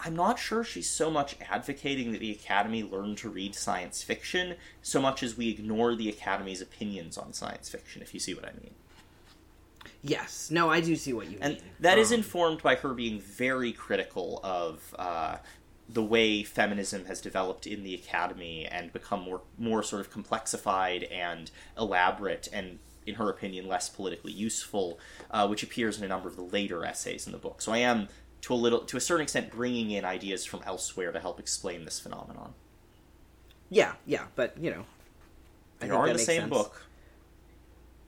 i'm 0.01 0.15
not 0.15 0.39
sure 0.39 0.63
she's 0.63 0.89
so 0.89 1.09
much 1.11 1.35
advocating 1.49 2.11
that 2.11 2.19
the 2.19 2.31
academy 2.31 2.83
learn 2.83 3.15
to 3.15 3.29
read 3.29 3.53
science 3.55 4.01
fiction 4.03 4.55
so 4.81 5.01
much 5.01 5.21
as 5.23 5.37
we 5.37 5.49
ignore 5.49 5.95
the 5.95 6.09
academy's 6.09 6.61
opinions 6.61 7.17
on 7.17 7.33
science 7.33 7.69
fiction 7.69 8.01
if 8.01 8.13
you 8.13 8.19
see 8.19 8.33
what 8.33 8.45
i 8.45 8.51
mean. 8.61 8.73
Yes, 10.01 10.49
no, 10.49 10.69
I 10.69 10.79
do 10.79 10.95
see 10.95 11.11
what 11.11 11.29
you 11.29 11.37
and 11.41 11.55
mean. 11.55 11.63
that 11.81 11.97
is 11.97 12.11
Um, 12.11 12.19
informed 12.19 12.61
by 12.61 12.75
her 12.75 12.93
being 12.93 13.19
very 13.19 13.73
critical 13.73 14.39
of 14.43 14.95
uh, 14.97 15.37
the 15.89 16.03
way 16.03 16.41
feminism 16.43 17.05
has 17.05 17.19
developed 17.19 17.67
in 17.67 17.83
the 17.83 17.93
academy 17.95 18.65
and 18.65 18.93
become 18.93 19.21
more 19.21 19.41
more 19.57 19.83
sort 19.83 19.99
of 19.99 20.11
complexified 20.13 21.11
and 21.11 21.51
elaborate 21.77 22.47
and 22.53 22.79
in 23.05 23.15
her 23.15 23.29
opinion 23.29 23.67
less 23.67 23.89
politically 23.89 24.31
useful 24.31 24.99
uh, 25.31 25.45
which 25.47 25.63
appears 25.63 25.97
in 25.97 26.03
a 26.05 26.07
number 26.07 26.29
of 26.29 26.35
the 26.37 26.43
later 26.43 26.85
essays 26.85 27.25
in 27.25 27.33
the 27.33 27.37
book. 27.39 27.61
So 27.61 27.73
i 27.73 27.79
am 27.79 28.07
to 28.41 28.53
a 28.53 28.55
little 28.55 28.79
to 28.81 28.97
a 28.97 29.01
certain 29.01 29.23
extent 29.23 29.51
bringing 29.51 29.91
in 29.91 30.05
ideas 30.05 30.45
from 30.45 30.61
elsewhere 30.65 31.11
to 31.11 31.19
help 31.19 31.39
explain 31.39 31.85
this 31.85 31.99
phenomenon 31.99 32.53
Yeah, 33.69 33.93
yeah, 34.05 34.25
but 34.35 34.57
you 34.59 34.71
know, 34.71 34.85
I 35.81 35.87
they 35.87 35.89
are 35.89 36.07
in 36.07 36.13
the 36.13 36.19
same 36.19 36.43
sense. 36.43 36.49
book 36.49 36.87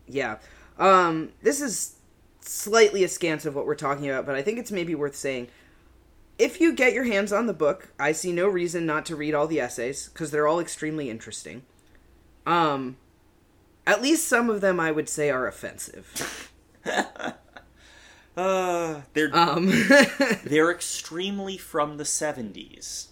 Yeah. 0.08 0.38
Um, 0.78 1.32
this 1.42 1.62
is 1.62 1.96
slightly 2.42 3.04
askance 3.04 3.46
of 3.46 3.56
what 3.56 3.66
we're 3.66 3.76
talking 3.76 4.10
about, 4.10 4.26
but 4.26 4.36
I 4.36 4.42
think 4.42 4.60
it's 4.60 4.72
maybe 4.72 4.96
worth 4.96 5.16
saying. 5.16 5.48
If 6.40 6.60
you 6.60 6.74
get 6.74 6.94
your 6.94 7.04
hands 7.04 7.32
on 7.32 7.46
the 7.46 7.54
book, 7.54 7.90
I 8.00 8.14
see 8.14 8.32
no 8.32 8.48
reason 8.48 8.86
not 8.86 9.06
to 9.08 9.16
read 9.16 9.36
all 9.36 9.46
the 9.48 9.60
essays 9.60 10.10
because 10.10 10.32
they're 10.32 10.48
all 10.48 10.60
extremely 10.60 11.10
interesting. 11.10 11.62
Um, 12.48 12.98
at 13.86 14.02
least 14.02 14.28
some 14.28 14.50
of 14.50 14.62
them 14.62 14.80
I 14.80 14.92
would 14.92 15.08
say 15.08 15.30
are 15.30 15.48
offensive. 15.48 16.52
Uh, 18.38 19.02
they're 19.14 19.36
Um, 19.36 19.68
they're 20.46 20.72
extremely 20.72 21.58
from 21.58 21.98
the 21.98 22.06
seventies. 22.06 23.10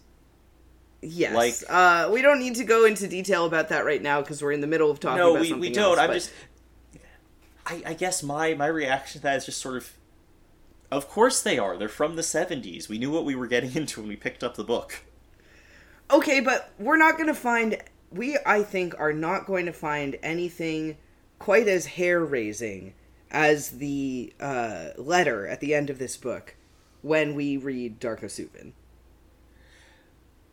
yes. 1.02 1.36
Like- 1.36 1.70
uh, 1.70 2.10
we 2.12 2.22
don't 2.22 2.40
need 2.40 2.56
to 2.56 2.64
go 2.64 2.86
into 2.86 3.08
detail 3.08 3.46
about 3.46 3.70
that 3.70 3.86
right 3.86 4.02
now 4.02 4.22
because 4.22 4.42
we're 4.42 4.52
in 4.54 4.62
the 4.62 4.68
middle 4.68 4.90
of 4.90 5.00
talking 5.00 5.18
No, 5.18 5.32
about 5.32 5.42
we, 5.42 5.50
something 5.50 5.62
we 5.70 5.74
don't. 5.76 5.92
else, 5.92 6.00
I'm 6.00 6.08
but- 6.08 6.14
just. 6.14 6.32
I, 7.66 7.84
I 7.88 7.94
guess 7.94 8.24
my 8.24 8.54
my 8.56 8.66
reaction 8.68 9.20
to 9.22 9.24
that 9.24 9.38
is 9.38 9.46
just 9.46 9.60
sort 9.62 9.78
of. 9.78 9.94
Of 10.92 11.08
course 11.08 11.42
they 11.44 11.60
are. 11.60 11.78
They're 11.78 11.88
from 11.88 12.16
the 12.16 12.24
seventies. 12.24 12.90
We 12.90 12.98
knew 12.98 13.12
what 13.12 13.26
we 13.26 13.36
were 13.36 13.46
getting 13.48 13.76
into 13.76 14.00
when 14.02 14.10
we 14.10 14.16
picked 14.16 14.44
up 14.44 14.56
the 14.56 14.64
book. 14.64 15.04
Okay, 16.12 16.40
but 16.40 16.72
we're 16.80 16.98
not 16.98 17.16
going 17.18 17.28
to 17.28 17.36
find. 17.36 17.78
We, 18.12 18.40
I 18.44 18.64
think, 18.64 18.96
are 18.98 19.14
not 19.14 19.46
going 19.46 19.68
to 19.68 19.74
find 19.74 20.18
anything 20.24 20.98
quite 21.38 21.68
as 21.68 21.86
hair 21.86 22.26
raising 22.26 22.96
as 23.32 23.72
the 23.72 24.34
uh, 24.40 24.88
letter 24.98 25.48
at 25.48 25.60
the 25.60 25.74
end 25.74 25.90
of 25.90 26.00
this 26.00 26.18
book 26.18 26.56
when 27.02 27.36
we 27.36 27.58
read 27.58 28.00
Darko 28.00 28.26
Suvin. 28.26 28.72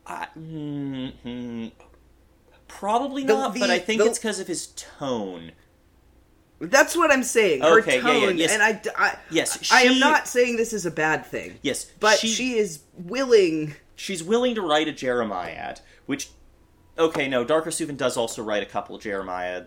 I, 0.06 0.28
mm, 0.38 1.72
probably 2.68 3.24
The- 3.24 3.32
not, 3.34 3.54
the- 3.54 3.60
but 3.60 3.70
I 3.70 3.78
think 3.78 4.00
the- 4.02 4.08
it's 4.08 4.18
because 4.18 4.38
of 4.40 4.46
his 4.46 4.68
tone. 4.68 5.52
That's 6.58 6.96
what 6.96 7.10
I'm 7.10 7.22
saying. 7.22 7.60
Her 7.62 7.80
Okay, 7.80 7.98
yeah, 8.00 8.12
yeah, 8.12 8.26
tone, 8.26 8.38
yes. 8.38 8.52
and 8.52 8.62
I, 8.62 8.80
I, 8.96 9.18
Yes, 9.30 9.70
I 9.70 9.82
am 9.82 9.98
not 9.98 10.26
saying 10.26 10.56
this 10.56 10.72
is 10.72 10.86
a 10.86 10.90
bad 10.90 11.26
thing. 11.26 11.58
Yes, 11.62 11.84
but 12.00 12.18
she- 12.18 12.28
she, 12.28 12.54
is 12.56 12.80
willing. 12.96 13.74
She's 13.94 14.22
willing 14.22 14.54
to 14.54 14.62
write 14.62 14.88
a 14.88 14.92
Jeremiad, 14.92 15.80
which. 16.06 16.30
Okay, 16.98 17.28
no, 17.28 17.44
Darko 17.44 17.66
Suvin 17.66 17.96
does 17.98 18.16
also 18.16 18.42
write 18.42 18.62
a 18.62 18.66
couple 18.66 18.96
Jeremiah. 18.98 19.64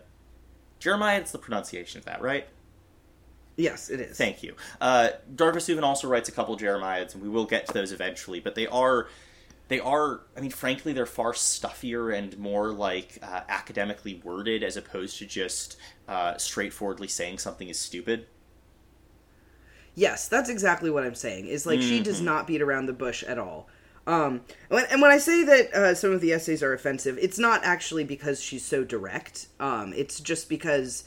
Jeremiah, 0.80 1.20
it's 1.20 1.30
the 1.30 1.38
pronunciation 1.38 1.98
of 1.98 2.06
that, 2.06 2.20
right? 2.22 2.48
Yes, 3.60 3.90
it 3.90 4.00
is. 4.00 4.16
Thank 4.16 4.42
you. 4.42 4.54
Uh, 4.80 5.10
Darko 5.34 5.56
Suvin 5.56 5.82
also 5.82 6.08
writes 6.08 6.28
a 6.28 6.32
couple 6.32 6.56
Jeremiads, 6.56 7.14
and 7.14 7.22
we 7.22 7.28
will 7.28 7.44
get 7.46 7.66
to 7.66 7.72
those 7.72 7.92
eventually. 7.92 8.40
But 8.40 8.54
they 8.54 8.66
are, 8.66 9.08
they 9.68 9.80
are. 9.80 10.22
I 10.36 10.40
mean, 10.40 10.50
frankly, 10.50 10.92
they're 10.92 11.06
far 11.06 11.32
stuffier 11.34 12.10
and 12.10 12.38
more 12.38 12.72
like 12.72 13.18
uh, 13.22 13.42
academically 13.48 14.20
worded, 14.24 14.62
as 14.62 14.76
opposed 14.76 15.18
to 15.18 15.26
just 15.26 15.76
uh, 16.08 16.36
straightforwardly 16.38 17.08
saying 17.08 17.38
something 17.38 17.68
is 17.68 17.78
stupid. 17.78 18.26
Yes, 19.94 20.28
that's 20.28 20.48
exactly 20.48 20.90
what 20.90 21.04
I'm 21.04 21.14
saying. 21.14 21.46
Is 21.46 21.66
like 21.66 21.82
she 21.82 21.96
Mm-hmm. 21.96 22.04
does 22.04 22.20
not 22.20 22.46
beat 22.46 22.62
around 22.62 22.86
the 22.86 22.92
bush 22.92 23.22
at 23.24 23.38
all. 23.38 23.68
Um, 24.06 24.40
and 24.70 25.02
when 25.02 25.10
I 25.10 25.18
say 25.18 25.44
that 25.44 25.74
uh, 25.74 25.94
some 25.94 26.12
of 26.12 26.20
the 26.20 26.32
essays 26.32 26.62
are 26.62 26.72
offensive, 26.72 27.18
it's 27.20 27.38
not 27.38 27.62
actually 27.64 28.04
because 28.04 28.42
she's 28.42 28.64
so 28.64 28.82
direct. 28.82 29.48
Um, 29.60 29.92
it's 29.94 30.20
just 30.20 30.48
because 30.48 31.04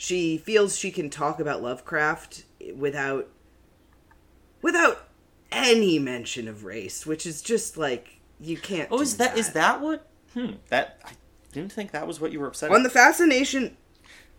she 0.00 0.38
feels 0.38 0.78
she 0.78 0.90
can 0.90 1.10
talk 1.10 1.40
about 1.40 1.60
Lovecraft 1.60 2.44
without 2.74 3.28
without 4.62 5.06
any 5.52 5.98
mention 5.98 6.48
of 6.48 6.64
race, 6.64 7.04
which 7.04 7.26
is 7.26 7.42
just 7.42 7.76
like 7.76 8.18
you 8.40 8.56
can't. 8.56 8.88
Oh, 8.90 9.02
is 9.02 9.18
that 9.18 9.36
is 9.36 9.52
that 9.52 9.82
what? 9.82 10.08
Hmm. 10.32 10.52
That 10.70 10.98
I 11.04 11.10
didn't 11.52 11.72
think 11.72 11.90
that 11.90 12.06
was 12.06 12.18
what 12.18 12.32
you 12.32 12.40
were 12.40 12.46
upset. 12.46 12.70
on 12.70 12.82
the 12.82 12.88
fascination? 12.88 13.76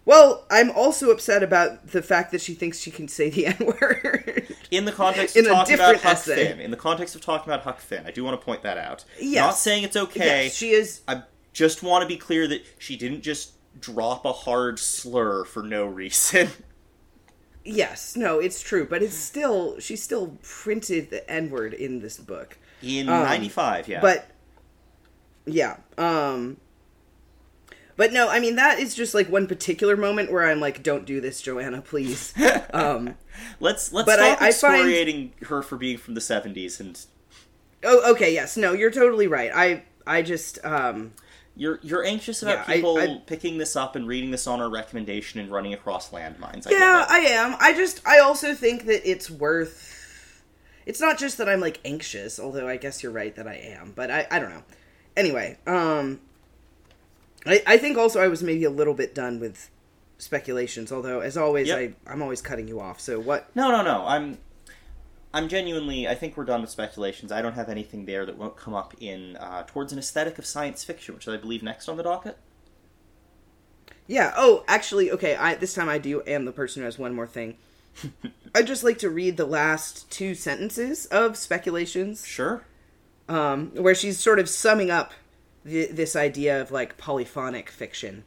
Well, 0.04 0.48
I'm 0.50 0.72
also 0.72 1.12
upset 1.12 1.44
about 1.44 1.90
the 1.90 2.02
fact 2.02 2.32
that 2.32 2.42
she 2.42 2.56
thinks 2.56 2.80
she 2.80 2.90
can 2.90 3.08
say 3.08 3.30
the 3.30 3.46
N 3.46 3.58
word. 3.60 4.56
in 4.72 4.86
the 4.86 4.92
context 4.92 5.38
of 5.38 5.46
talking 5.46 5.76
about 5.76 5.98
Huck 5.98 6.06
essay. 6.14 6.48
Finn, 6.48 6.60
in 6.60 6.72
the 6.72 6.78
context 6.78 7.14
of 7.14 7.22
talking 7.22 7.54
about 7.54 7.64
Huck 7.64 7.80
Finn, 7.80 8.08
I 8.08 8.12
do 8.12 8.24
want 8.24 8.40
to 8.42 8.44
point 8.44 8.64
that 8.64 8.80
out. 8.80 9.06
Yes. 9.20 9.46
Not 9.46 9.56
saying 9.58 9.84
it's 9.84 9.96
okay. 9.96 10.46
Yes, 10.46 10.56
she 10.56 10.72
is. 10.72 11.02
I 11.08 11.22
just 11.54 11.84
want 11.84 12.02
to 12.02 12.08
be 12.08 12.18
clear 12.18 12.48
that 12.48 12.66
she 12.80 12.98
didn't 12.98 13.22
just 13.22 13.52
drop 13.80 14.26
a 14.26 14.32
hard 14.34 14.80
slur 14.80 15.44
for 15.46 15.64
no 15.64 15.86
reason. 15.86 16.50
Yes, 17.64 18.16
no, 18.16 18.40
it's 18.40 18.60
true, 18.60 18.88
but 18.88 19.04
it's 19.04 19.16
still 19.16 19.80
she 19.80 19.96
still 19.96 20.40
printed 20.42 21.12
the 21.12 21.30
N 21.30 21.52
word 21.52 21.76
in 21.76 22.00
this 22.00 22.18
book. 22.18 22.58
In 22.82 23.08
Um, 23.08 23.22
'95, 23.22 23.88
yeah. 23.88 24.02
But 24.02 24.28
yeah, 25.46 25.78
um 25.96 26.58
but 27.98 28.14
no, 28.14 28.30
I 28.30 28.40
mean 28.40 28.56
that 28.56 28.80
is 28.80 28.96
just 28.96 29.14
like 29.14 29.30
one 29.30 29.46
particular 29.46 29.96
moment 29.96 30.32
where 30.32 30.50
I'm 30.50 30.60
like 30.60 30.82
don't 30.82 31.06
do 31.06 31.22
this, 31.22 31.40
Joanna, 31.40 31.84
please. 31.84 32.34
um 32.74 33.14
let's 33.60 33.94
let's 33.94 34.08
but 34.08 34.20
I- 34.20 34.30
stop 34.34 34.42
I 34.42 34.52
find- 34.52 34.76
excoriating 34.82 35.34
her 35.44 35.62
for 35.62 35.78
being 35.78 36.00
from 36.00 36.16
the 36.16 36.22
'70s, 36.22 36.80
and 36.80 37.00
Oh, 37.84 38.12
okay, 38.14 38.34
yes. 38.34 38.58
No, 38.58 38.74
you're 38.74 38.90
totally 38.90 39.28
right. 39.28 39.52
I 39.54 39.84
I 40.08 40.24
just 40.24 40.58
um 40.66 41.14
you're 41.56 41.80
you're 41.84 42.04
anxious 42.06 42.42
about 42.42 42.68
Yeah, 42.68 42.76
people 42.76 42.98
I- 42.98 43.22
picking 43.26 43.58
this 43.58 43.76
up 43.76 43.96
and 43.96 44.08
reading 44.08 44.32
this 44.32 44.48
on 44.48 44.62
our 44.62 44.70
recommendation 44.70 45.40
and 45.40 45.52
running 45.52 45.74
across 45.74 46.10
landmines. 46.12 46.66
I 46.68 46.72
Yeah. 46.72 47.06
I 47.10 47.20
am. 47.20 47.56
I 47.60 47.74
just 47.74 48.02
I 48.08 48.20
also 48.20 48.54
think 48.54 48.86
that 48.86 49.10
it's 49.10 49.30
worth 49.30 49.98
It's 50.86 51.00
not 51.02 51.20
just 51.20 51.38
that 51.38 51.48
I'm 51.48 51.60
like 51.60 51.80
anxious, 51.86 52.40
although 52.40 52.68
I 52.68 52.78
guess 52.78 53.04
you're 53.04 53.12
right 53.12 53.36
that 53.36 53.48
I 53.48 53.56
am, 53.56 53.92
but 53.96 54.10
I 54.10 54.28
I 54.32 54.40
don't 54.40 54.50
know. 54.50 54.64
Anyway, 55.18 55.58
um 55.68 56.22
I 57.46 57.62
I 57.68 57.78
think 57.78 57.98
also 57.98 58.20
I 58.22 58.28
was 58.28 58.42
maybe 58.42 58.64
a 58.64 58.70
little 58.70 58.94
bit 58.94 59.14
done 59.14 59.40
with 59.40 59.70
speculations, 60.18 60.92
although 60.92 61.20
as 61.20 61.36
always 61.38 61.68
Yep. 61.68 61.78
I 62.08 62.12
I'm 62.12 62.22
always 62.22 62.42
cutting 62.42 62.68
you 62.68 62.80
off. 62.80 63.00
So 63.00 63.20
what 63.20 63.54
No, 63.56 63.70
no, 63.72 63.84
no. 63.84 64.06
I'm 64.08 64.38
I'm 65.34 65.48
genuinely. 65.48 66.08
I 66.08 66.16
think 66.16 66.36
we're 66.38 66.46
done 66.46 66.62
with 66.62 66.70
speculations. 66.70 67.32
I 67.32 67.42
don't 67.42 67.54
have 67.54 67.70
anything 67.70 68.06
there 68.06 68.26
that 68.26 68.38
won't 68.38 68.58
come 68.58 68.74
up 68.74 68.94
in 69.00 69.38
uh, 69.38 69.64
towards 69.66 69.94
an 69.94 70.00
aesthetic 70.00 70.38
of 70.38 70.46
science 70.46 70.84
fiction, 70.84 71.16
which 71.16 71.28
is, 71.28 71.34
I 71.34 71.38
believe 71.38 71.64
next 71.64 71.88
on 71.90 71.98
the 71.98 72.04
docket. 72.04 72.38
Yeah. 74.08 74.34
Oh, 74.36 74.64
actually, 74.68 75.12
okay. 75.12 75.36
I 75.36 75.56
this 75.56 75.74
time 75.74 75.90
I 75.90 75.98
do 76.00 76.22
am 76.28 76.46
the 76.46 76.52
person 76.52 76.82
who 76.82 76.86
has 76.86 77.00
one 77.00 77.14
more 77.14 77.28
thing. 77.28 77.58
I'd 78.56 78.68
just 78.68 78.84
like 78.84 78.98
to 79.00 79.10
read 79.10 79.38
the 79.38 79.46
last 79.46 80.10
two 80.12 80.36
sentences 80.36 81.06
of 81.08 81.38
speculations. 81.38 82.26
Sure. 82.26 82.64
um, 83.30 83.72
where 83.76 83.96
she's 83.96 84.20
sort 84.20 84.40
of 84.40 84.50
summing 84.50 84.92
up 84.92 85.14
th- 85.66 85.92
this 85.92 86.16
idea 86.16 86.60
of 86.62 86.72
like 86.72 86.98
polyphonic 86.98 87.70
fiction. 87.70 88.24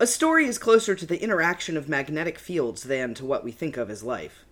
A 0.00 0.06
story 0.06 0.46
is 0.46 0.58
closer 0.58 0.94
to 0.96 1.06
the 1.06 1.22
interaction 1.22 1.76
of 1.76 1.88
magnetic 1.88 2.38
fields 2.38 2.82
than 2.84 3.14
to 3.14 3.24
what 3.24 3.44
we 3.44 3.52
think 3.52 3.76
of 3.76 3.88
as 3.90 4.02
life. 4.02 4.44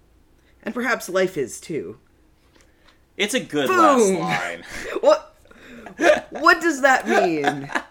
And 0.62 0.74
perhaps 0.74 1.08
life 1.08 1.36
is 1.36 1.60
too. 1.60 1.98
It's 3.16 3.34
a 3.34 3.40
good 3.40 3.68
Boom. 3.68 3.78
last 3.78 4.12
line. 4.12 4.64
What 5.00 5.26
what 6.30 6.60
does 6.60 6.82
that 6.82 7.06
mean? 7.06 7.44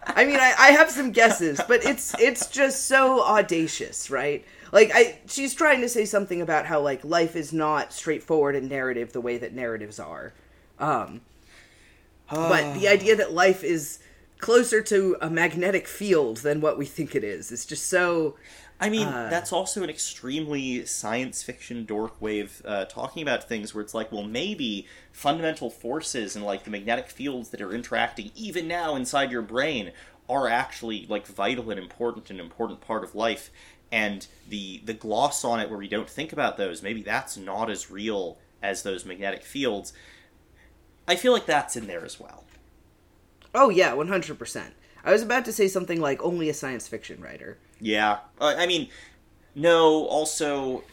I 0.06 0.26
mean, 0.26 0.40
I, 0.40 0.56
I 0.58 0.72
have 0.72 0.90
some 0.90 1.12
guesses, 1.12 1.62
but 1.68 1.84
it's 1.86 2.18
it's 2.20 2.48
just 2.48 2.86
so 2.86 3.24
audacious, 3.24 4.10
right? 4.10 4.44
Like, 4.72 4.92
I 4.94 5.20
she's 5.28 5.54
trying 5.54 5.82
to 5.82 5.90
say 5.90 6.06
something 6.06 6.42
about 6.42 6.66
how 6.66 6.82
like 6.82 7.04
life 7.04 7.36
is 7.36 7.54
not 7.54 7.94
straightforward 7.94 8.56
and 8.56 8.70
narrative 8.70 9.14
the 9.14 9.22
way 9.22 9.38
that 9.38 9.54
narratives 9.54 10.00
are. 10.00 10.34
Um, 10.80 11.22
but 12.30 12.74
the 12.76 12.88
idea 12.88 13.16
that 13.16 13.34
life 13.34 13.64
is 13.64 14.00
closer 14.40 14.82
to 14.82 15.18
a 15.22 15.30
magnetic 15.30 15.88
field 15.88 16.38
than 16.38 16.62
what 16.62 16.78
we 16.78 16.86
think 16.86 17.16
it 17.16 17.24
is 17.24 17.52
is 17.52 17.66
just 17.66 17.88
so 17.88 18.36
I 18.80 18.90
mean, 18.90 19.08
Uh. 19.08 19.30
that's 19.30 19.52
also 19.52 19.84
an 19.84 19.90
extremely 19.90 20.86
science 20.86 21.44
fiction 21.44 21.86
dork 21.86 22.22
way 22.22 22.40
of 22.40 22.62
uh, 22.66 22.86
talking 22.86 23.22
about 23.22 23.44
things 23.48 23.74
where 23.74 23.84
it's 23.84 23.94
like, 23.94 24.12
well, 24.12 24.24
maybe 24.24 24.88
fundamental 25.12 25.70
forces 25.70 26.36
and 26.36 26.46
like 26.46 26.64
the 26.64 26.70
magnetic 26.72 27.10
fields 27.10 27.50
that 27.50 27.62
are 27.62 27.74
interacting 27.74 28.32
even 28.36 28.68
now 28.68 28.96
inside 28.96 29.32
your 29.32 29.42
brain 29.42 29.92
are 30.30 30.48
actually 30.48 31.06
like 31.10 31.28
vital 31.28 31.70
and 31.72 31.80
important 31.80 32.30
and 32.30 32.40
important 32.40 32.80
part 32.82 33.04
of 33.04 33.16
life. 33.16 33.50
And 33.92 34.28
the 34.48 34.82
the 34.86 34.94
gloss 34.94 35.44
on 35.44 35.60
it 35.60 35.70
where 35.70 35.80
we 35.80 35.88
don't 35.88 36.10
think 36.10 36.32
about 36.32 36.58
those, 36.58 36.82
maybe 36.84 37.02
that's 37.02 37.36
not 37.36 37.70
as 37.70 37.90
real 37.92 38.38
as 38.62 38.84
those 38.84 39.04
magnetic 39.06 39.44
fields. 39.44 39.92
I 41.08 41.16
feel 41.16 41.34
like 41.34 41.48
that's 41.48 41.76
in 41.76 41.88
there 41.88 42.06
as 42.06 42.20
well. 42.20 42.44
oh 43.56 43.70
yeah 43.70 43.94
100% 43.94 44.72
i 45.04 45.12
was 45.12 45.24
about 45.24 45.44
to 45.46 45.52
say 45.52 45.68
something 45.68 46.00
like 46.00 46.22
only 46.22 46.50
a 46.50 46.54
science 46.54 46.88
fiction 46.88 47.20
writer 47.20 47.58
Yeah, 47.80 48.20
uh, 48.40 48.56
I 48.58 48.66
mean, 48.68 48.90
no. 49.56 50.06
Also, 50.06 50.84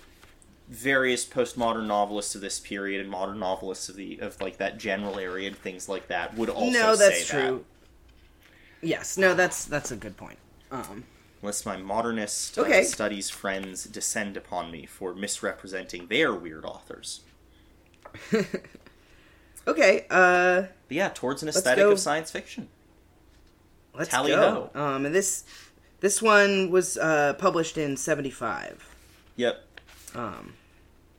various 0.69 1.25
postmodern 1.25 1.87
novelists 1.87 2.35
of 2.35 2.41
this 2.41 2.59
period 2.61 3.01
and 3.01 3.11
modern 3.11 3.39
novelists 3.39 3.89
of 3.89 3.97
the 3.97 4.19
of 4.21 4.41
like 4.41 4.57
that 4.59 4.79
general 4.79 5.19
area 5.19 5.49
and 5.49 5.57
things 5.57 5.89
like 5.89 6.09
that 6.09 6.35
would 6.37 6.49
also 6.49 6.73
no 6.81 6.97
that's 6.97 7.27
true 7.27 7.65
yes 8.83 9.17
no 9.17 9.33
that's 9.35 9.65
that's 9.65 9.91
a 9.93 9.97
good 9.97 10.17
point 10.17 10.39
um 10.73 10.83
that. 10.83 11.03
Unless 11.43 11.67
my 11.67 11.77
modernist 11.77 12.59
Okay. 12.59 12.81
uh, 12.81 12.85
studies 12.85 13.31
friends 13.31 13.85
descend 13.85 14.37
upon 14.37 14.73
me 14.73 14.87
for 14.87 15.15
misrepresenting 15.15 16.09
their 16.09 16.35
weird 16.35 16.65
authors. 16.65 17.21
okay 19.69 20.07
uh 20.11 20.63
But 20.89 20.97
yeah, 20.97 21.11
towards 21.11 21.43
an 21.43 21.49
aesthetic 21.49 21.85
of 21.85 21.99
science 22.01 22.31
fiction. 22.31 22.69
let's 23.95 24.11
Tally 24.11 24.33
go 24.33 24.71
ho. 24.75 24.81
um 24.81 25.07
and 25.07 25.15
this 25.15 25.45
this 26.01 26.21
one 26.23 26.71
was 26.71 26.97
uh 26.99 27.35
published 27.35 27.77
in 27.79 27.97
75 27.97 28.89
Yep. 29.37 29.63
Um, 30.15 30.55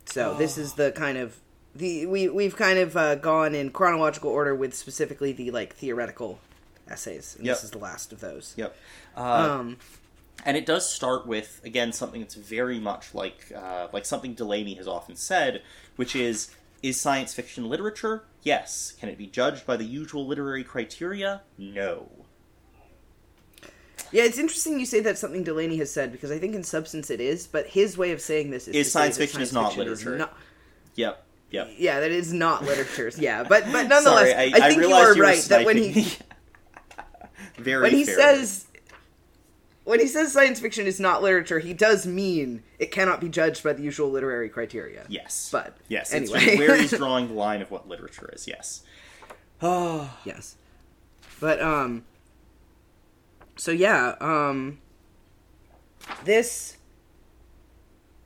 so 0.05 0.33
this 0.33 0.57
is 0.57 0.73
the 0.73 0.91
kind 0.91 1.17
of 1.17 1.37
the 1.75 2.05
we 2.07 2.27
we've 2.29 2.55
kind 2.55 2.79
of 2.79 2.97
uh, 2.97 3.15
gone 3.15 3.53
in 3.53 3.69
chronological 3.69 4.31
order 4.31 4.55
with 4.55 4.73
specifically 4.73 5.31
the 5.31 5.51
like 5.51 5.75
theoretical 5.75 6.39
essays. 6.87 7.35
And 7.37 7.45
Yep. 7.45 7.55
This 7.55 7.63
is 7.65 7.71
the 7.71 7.77
last 7.77 8.11
of 8.11 8.19
those. 8.19 8.53
Yep. 8.57 8.75
Uh, 9.15 9.21
Um, 9.59 9.77
and 10.45 10.55
it 10.57 10.65
does 10.65 10.89
start 10.91 11.27
with 11.27 11.61
again 11.63 11.91
something 11.93 12.21
that's 12.21 12.35
very 12.35 12.79
much 12.79 13.13
like 13.13 13.51
uh, 13.55 13.87
like 13.93 14.05
something 14.05 14.33
Delany 14.33 14.73
has 14.75 14.87
often 14.87 15.15
said, 15.15 15.61
which 15.95 16.15
is 16.15 16.51
is 16.81 16.99
science 16.99 17.33
fiction 17.33 17.69
literature? 17.69 18.23
Yes. 18.43 18.93
Can 18.99 19.09
it 19.09 19.17
be 19.17 19.27
judged 19.27 19.65
by 19.65 19.77
the 19.77 19.85
usual 19.85 20.25
literary 20.25 20.63
criteria? 20.63 21.41
No. 21.57 22.25
Yeah, 24.11 24.23
it's 24.23 24.37
interesting 24.37 24.79
you 24.79 24.85
say 24.85 24.99
that's 25.01 25.19
something 25.19 25.43
Delany 25.43 25.77
has 25.77 25.91
said 25.91 26.11
because 26.11 26.31
I 26.31 26.39
think 26.39 26.55
in 26.55 26.63
substance 26.63 27.09
it 27.09 27.19
is, 27.19 27.45
but 27.47 27.67
his 27.67 27.97
way 27.97 28.11
of 28.11 28.21
saying 28.21 28.51
this 28.51 28.67
is, 28.67 28.75
Is 28.75 28.91
science 28.91 29.17
that 29.17 29.23
fiction 29.23 29.41
is 29.41 29.51
not 29.53 29.73
fiction 29.73 29.79
literature. 29.87 30.17
not- 30.17 30.37
Yep. 30.95 31.23
Yep. 31.51 31.69
yeah, 31.77 31.99
that 32.01 32.11
is 32.11 32.33
not 32.33 32.65
literature. 32.65 33.11
Yeah, 33.17 33.43
but 33.43 33.65
but 33.71 33.83
nonetheless, 33.87 34.03
Sorry, 34.31 34.33
I, 34.33 34.43
I, 34.65 34.69
think 34.69 34.81
you 34.81 34.91
are 34.93 35.15
you 35.15 35.21
right 35.23 35.39
that 35.43 35.65
when 35.65 35.77
he 35.77 36.07
very 37.57 37.83
when 37.83 37.91
he 37.93 38.03
fair. 38.03 38.15
says 38.15 38.65
when 39.85 40.01
he 40.01 40.07
says 40.07 40.33
science 40.33 40.59
fiction 40.59 40.85
is 40.85 40.99
not 40.99 41.21
literature, 41.23 41.59
he 41.59 41.73
does 41.73 42.05
mean 42.05 42.63
it 42.79 42.91
cannot 42.91 43.21
be 43.21 43.29
judged 43.29 43.63
by 43.63 43.71
the 43.71 43.81
usual 43.81 44.09
literary 44.11 44.49
criteria. 44.49 45.05
yes, 45.07 45.47
but 45.51 45.77
yes, 45.87 46.13
anyway. 46.13 46.57
where 46.57 46.75
he's 46.75 46.91
drawing 46.97 47.29
the 47.29 47.33
line 47.33 47.61
of 47.61 47.71
what 47.71 47.87
literature 47.87 48.29
is. 48.33 48.47
Yes. 48.47 48.83
Oh, 49.61 50.17
Yes. 50.25 50.55
But 51.39 51.61
um 51.61 52.03
so 53.57 53.71
yeah, 53.71 54.15
um 54.19 54.79
this 56.23 56.77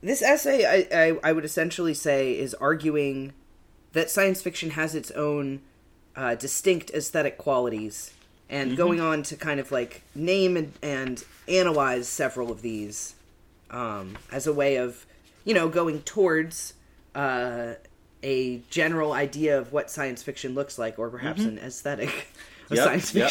this 0.02 0.22
essay 0.22 0.64
I, 0.64 0.96
I, 0.96 1.18
I 1.22 1.32
would 1.32 1.44
essentially 1.44 1.94
say 1.94 2.38
is 2.38 2.54
arguing 2.54 3.32
that 3.92 4.10
science 4.10 4.42
fiction 4.42 4.70
has 4.70 4.94
its 4.94 5.10
own 5.12 5.60
uh, 6.16 6.34
distinct 6.34 6.90
aesthetic 6.90 7.38
qualities 7.38 8.12
and 8.50 8.76
going 8.76 9.00
on 9.00 9.22
to 9.22 9.36
kind 9.36 9.58
of 9.58 9.72
like 9.72 10.02
name 10.14 10.56
and, 10.56 10.72
and 10.82 11.24
analyze 11.48 12.06
several 12.06 12.50
of 12.50 12.60
these 12.60 13.14
um, 13.70 14.18
as 14.30 14.46
a 14.46 14.52
way 14.52 14.76
of 14.76 15.06
you 15.44 15.54
know 15.54 15.68
going 15.68 16.02
towards 16.02 16.74
uh, 17.14 17.74
a 18.22 18.58
general 18.70 19.12
idea 19.12 19.58
of 19.58 19.72
what 19.72 19.90
science 19.90 20.22
fiction 20.22 20.54
looks 20.54 20.78
like 20.78 20.98
or 20.98 21.08
perhaps 21.08 21.42
an 21.42 21.58
aesthetic 21.58 22.28
of 22.70 22.76
Yep, 22.76 22.84
science 22.84 23.14
yep. 23.14 23.30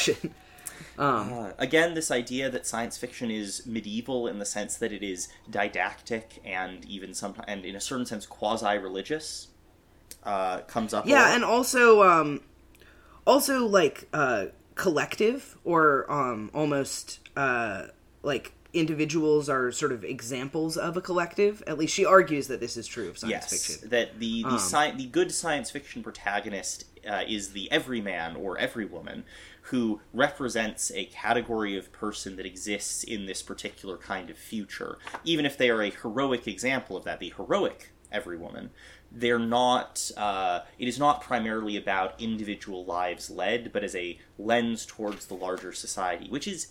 Fiction 0.82 1.34
Uh, 1.34 1.54
again, 1.58 1.94
this 1.94 2.12
idea 2.12 2.50
that 2.50 2.66
science 2.68 2.98
fiction 2.98 3.32
is 3.32 3.66
medieval 3.66 4.28
in 4.28 4.40
the 4.40 4.46
sense 4.46 4.76
that 4.78 4.92
it 4.92 5.04
is 5.04 5.28
didactic 5.50 6.40
and 6.46 6.86
even 6.86 7.14
sometimes, 7.14 7.46
and 7.48 7.66
in 7.66 7.76
a 7.76 7.82
certain 7.82 8.06
sense, 8.06 8.26
quasi-religious, 8.26 9.48
uh, 10.24 10.60
comes 10.62 10.94
up. 10.94 11.08
yeah 11.08 11.34
and 11.36 11.44
also 11.44 12.04
um 12.04 12.42
also 13.26 13.66
like 13.66 14.08
uh 14.14 14.46
collective 14.76 15.58
or 15.64 16.12
um 16.12 16.50
almost 16.54 17.20
uh 17.36 17.88
like 18.24 18.54
individuals 18.74 19.50
are 19.50 19.72
sort 19.72 19.92
of 19.92 20.04
examples 20.04 20.78
of 20.78 20.96
a 20.96 21.02
collective 21.02 21.62
at 21.68 21.78
least 21.78 21.94
she 21.94 22.06
argues 22.06 22.48
that 22.48 22.60
this 22.60 22.78
is 22.78 22.88
true 22.88 23.10
of 23.10 23.18
science 23.18 23.32
yes, 23.32 23.50
fiction 23.68 23.90
that 23.90 24.20
the 24.20 24.44
the, 24.44 24.50
Um, 24.50 24.58
sci- 24.58 24.92
the 24.92 25.08
good 25.08 25.32
science 25.32 25.70
fiction 25.72 26.04
protagonist 26.04 26.86
uh, 27.10 27.24
is 27.28 27.52
the 27.52 27.70
everyman 27.72 28.36
or 28.36 28.58
everywoman 28.58 29.24
who 29.64 30.01
represents 30.14 30.91
a 30.91 31.05
category 31.05 31.78
of 31.78 31.91
person 31.91 32.36
that 32.36 32.45
exists 32.45 33.03
in 33.03 33.26
this 33.26 33.41
particular 33.41 33.97
kind 33.97 34.30
of 34.30 34.38
future. 34.38 34.97
Even 35.24 35.45
if 35.45 35.57
they 35.57 35.70
are 35.70 35.82
a 35.82 35.89
heroic 35.89 36.47
example 36.47 36.97
of 36.97 37.03
that, 37.03 37.20
the 37.20 37.34
heroic 37.38 37.91
everywoman, 38.14 38.70
they're 39.12 39.39
not. 39.39 40.12
Uh, 40.18 40.62
it 40.80 40.88
is 40.88 40.97
not 40.97 41.22
primarily 41.22 41.78
about 41.78 42.20
individual 42.20 42.86
lives 42.86 43.30
led, 43.30 43.72
but 43.74 43.84
as 43.84 43.95
a 43.95 44.18
lens 44.38 44.86
towards 44.86 45.28
the 45.28 45.34
larger 45.34 45.74
society, 45.74 46.30
which 46.30 46.47
is 46.47 46.68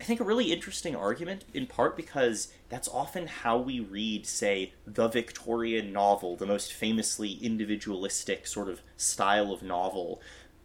I 0.00 0.04
think 0.04 0.20
a 0.20 0.24
really 0.24 0.52
interesting 0.52 0.94
argument, 0.94 1.44
in 1.52 1.66
part 1.66 1.96
because 1.96 2.52
that's 2.68 2.88
often 2.88 3.26
how 3.26 3.58
we 3.58 3.80
read, 3.80 4.26
say, 4.26 4.72
the 4.86 5.08
Victorian 5.08 5.92
novel, 5.92 6.36
the 6.36 6.46
most 6.46 6.72
famously 6.72 7.32
individualistic 7.32 8.46
sort 8.46 8.68
of 8.68 8.80
style 8.96 9.52
of 9.52 9.62
novel, 9.62 10.20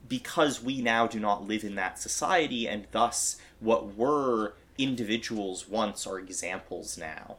because 0.07 0.61
we 0.61 0.81
now 0.81 1.07
do 1.07 1.19
not 1.19 1.47
live 1.47 1.63
in 1.63 1.75
that 1.75 1.99
society, 1.99 2.67
and 2.67 2.87
thus 2.91 3.37
what 3.59 3.95
were 3.95 4.53
individuals 4.77 5.67
once 5.67 6.05
are 6.07 6.19
examples 6.19 6.97
now. 6.97 7.37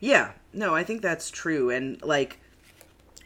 yeah 0.00 0.32
no 0.52 0.74
i 0.74 0.84
think 0.84 1.00
that's 1.02 1.30
true 1.30 1.70
and 1.70 2.00
like 2.02 2.38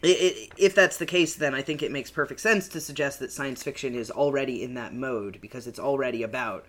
i 0.05 0.09
i 0.09 0.49
if 0.57 0.75
that's 0.75 0.99
the 0.99 1.07
case 1.07 1.35
then 1.37 1.55
i 1.55 1.63
think 1.63 1.83
it 1.83 1.91
makes 1.91 2.11
perfect 2.11 2.41
sense 2.41 2.69
to 2.69 2.81
suggest 2.81 3.19
that 3.19 3.33
science 3.33 3.63
fiction 3.63 3.95
is 3.95 4.11
already 4.11 4.63
in 4.63 4.75
that 4.75 4.95
mode 4.95 5.39
because 5.41 5.67
it's 5.67 5.79
already 5.79 6.23
about 6.23 6.65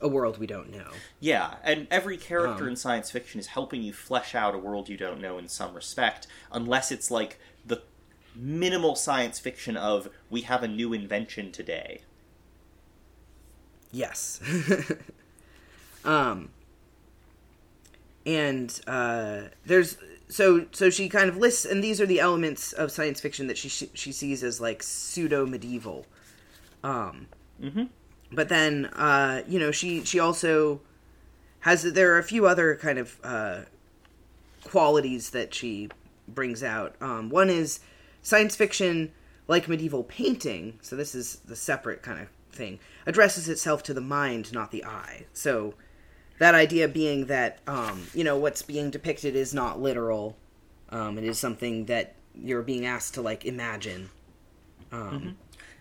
a 0.00 0.08
world 0.08 0.36
we 0.38 0.48
don't 0.48 0.68
know 0.72 0.90
Yeah, 1.20 1.54
and 1.62 1.86
every 1.88 2.16
character 2.16 2.64
Um. 2.64 2.70
in 2.70 2.76
science 2.76 3.08
fiction 3.12 3.38
is 3.38 3.46
helping 3.48 3.82
you 3.82 3.92
flesh 3.92 4.34
out 4.34 4.52
a 4.52 4.58
world 4.58 4.88
you 4.88 4.96
don't 4.96 5.20
know 5.20 5.38
in 5.38 5.46
some 5.46 5.74
respect, 5.74 6.26
unless 6.50 6.90
it's 6.90 7.08
like 7.08 7.38
the 7.64 7.82
minimal 8.34 8.94
science 8.96 9.38
fiction 9.38 9.76
of 9.76 10.08
we 10.30 10.42
have 10.42 10.62
a 10.62 10.68
new 10.68 10.92
invention 10.92 11.52
today. 11.52 12.02
Yes. 13.90 14.40
um 16.04 16.50
and 18.24 18.80
uh 18.86 19.42
there's 19.66 19.96
so 20.28 20.66
so 20.72 20.88
she 20.88 21.08
kind 21.08 21.28
of 21.28 21.36
lists 21.36 21.64
and 21.64 21.82
these 21.82 22.00
are 22.00 22.06
the 22.06 22.20
elements 22.20 22.72
of 22.72 22.90
science 22.90 23.20
fiction 23.20 23.46
that 23.48 23.58
she 23.58 23.68
she 23.68 24.12
sees 24.12 24.42
as 24.42 24.60
like 24.60 24.82
pseudo 24.82 25.46
medieval. 25.46 26.06
Um 26.82 27.26
Mhm. 27.62 27.90
but 28.32 28.48
then 28.48 28.86
uh 28.86 29.42
you 29.46 29.58
know 29.58 29.70
she 29.70 30.04
she 30.04 30.18
also 30.18 30.80
has 31.60 31.82
there 31.82 32.12
are 32.14 32.18
a 32.18 32.24
few 32.24 32.46
other 32.46 32.74
kind 32.76 32.98
of 32.98 33.20
uh 33.22 33.60
qualities 34.64 35.30
that 35.30 35.52
she 35.54 35.88
brings 36.26 36.62
out. 36.62 36.94
Um 37.00 37.28
one 37.28 37.50
is 37.50 37.80
science 38.22 38.56
fiction 38.56 39.12
like 39.48 39.68
medieval 39.68 40.04
painting, 40.04 40.78
so 40.82 40.96
this 40.96 41.14
is 41.14 41.36
the 41.44 41.56
separate 41.56 42.02
kind 42.02 42.20
of 42.20 42.28
thing, 42.50 42.78
addresses 43.06 43.48
itself 43.48 43.82
to 43.82 43.94
the 43.94 44.00
mind, 44.00 44.52
not 44.52 44.70
the 44.70 44.84
eye. 44.84 45.26
So 45.32 45.74
that 46.38 46.54
idea 46.54 46.88
being 46.88 47.26
that 47.26 47.58
um, 47.66 48.06
you 48.14 48.24
know 48.24 48.36
what's 48.36 48.62
being 48.62 48.90
depicted 48.90 49.36
is 49.36 49.52
not 49.52 49.80
literal. 49.80 50.36
Um, 50.88 51.18
it 51.18 51.24
is 51.24 51.38
something 51.38 51.86
that 51.86 52.14
you're 52.34 52.62
being 52.62 52.86
asked 52.86 53.14
to 53.14 53.22
like 53.22 53.44
imagine. 53.44 54.10
Um, 54.90 55.36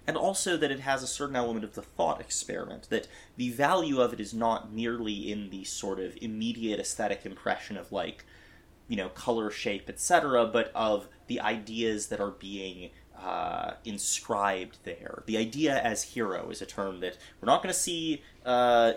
and 0.08 0.18
also 0.18 0.58
that 0.58 0.72
it 0.72 0.80
has 0.80 1.04
a 1.04 1.08
certain 1.08 1.36
element 1.36 1.64
of 1.64 1.76
the 1.76 1.82
thought 1.82 2.22
experiment 2.22 2.90
that 2.90 3.08
the 3.38 3.50
value 3.52 4.02
of 4.02 4.14
it 4.14 4.20
is 4.20 4.34
not 4.34 4.72
merely 4.72 5.32
in 5.32 5.50
the 5.50 5.64
sort 5.64 6.00
of 6.00 6.18
immediate 6.22 6.80
aesthetic 6.80 7.26
impression 7.26 7.78
of 7.78 7.92
like 7.92 8.26
you 8.88 8.96
know 8.98 9.10
color 9.10 9.50
shape 9.50 9.90
etc 9.90 10.46
but 10.46 10.72
of 10.74 11.08
the 11.32 11.40
ideas 11.40 12.08
that 12.08 12.20
are 12.20 12.32
being 12.32 12.90
uh, 13.18 13.72
inscribed 13.86 14.78
there 14.84 15.24
the 15.28 15.38
idea 15.38 15.82
as 15.82 16.04
hero 16.04 16.50
is 16.50 16.62
a 16.62 16.66
term 16.66 17.00
that 17.00 17.18
we're 17.40 17.46
not 17.46 17.64
going 17.64 17.72
to 17.72 17.80
see 17.80 18.22
uh, 18.46 18.92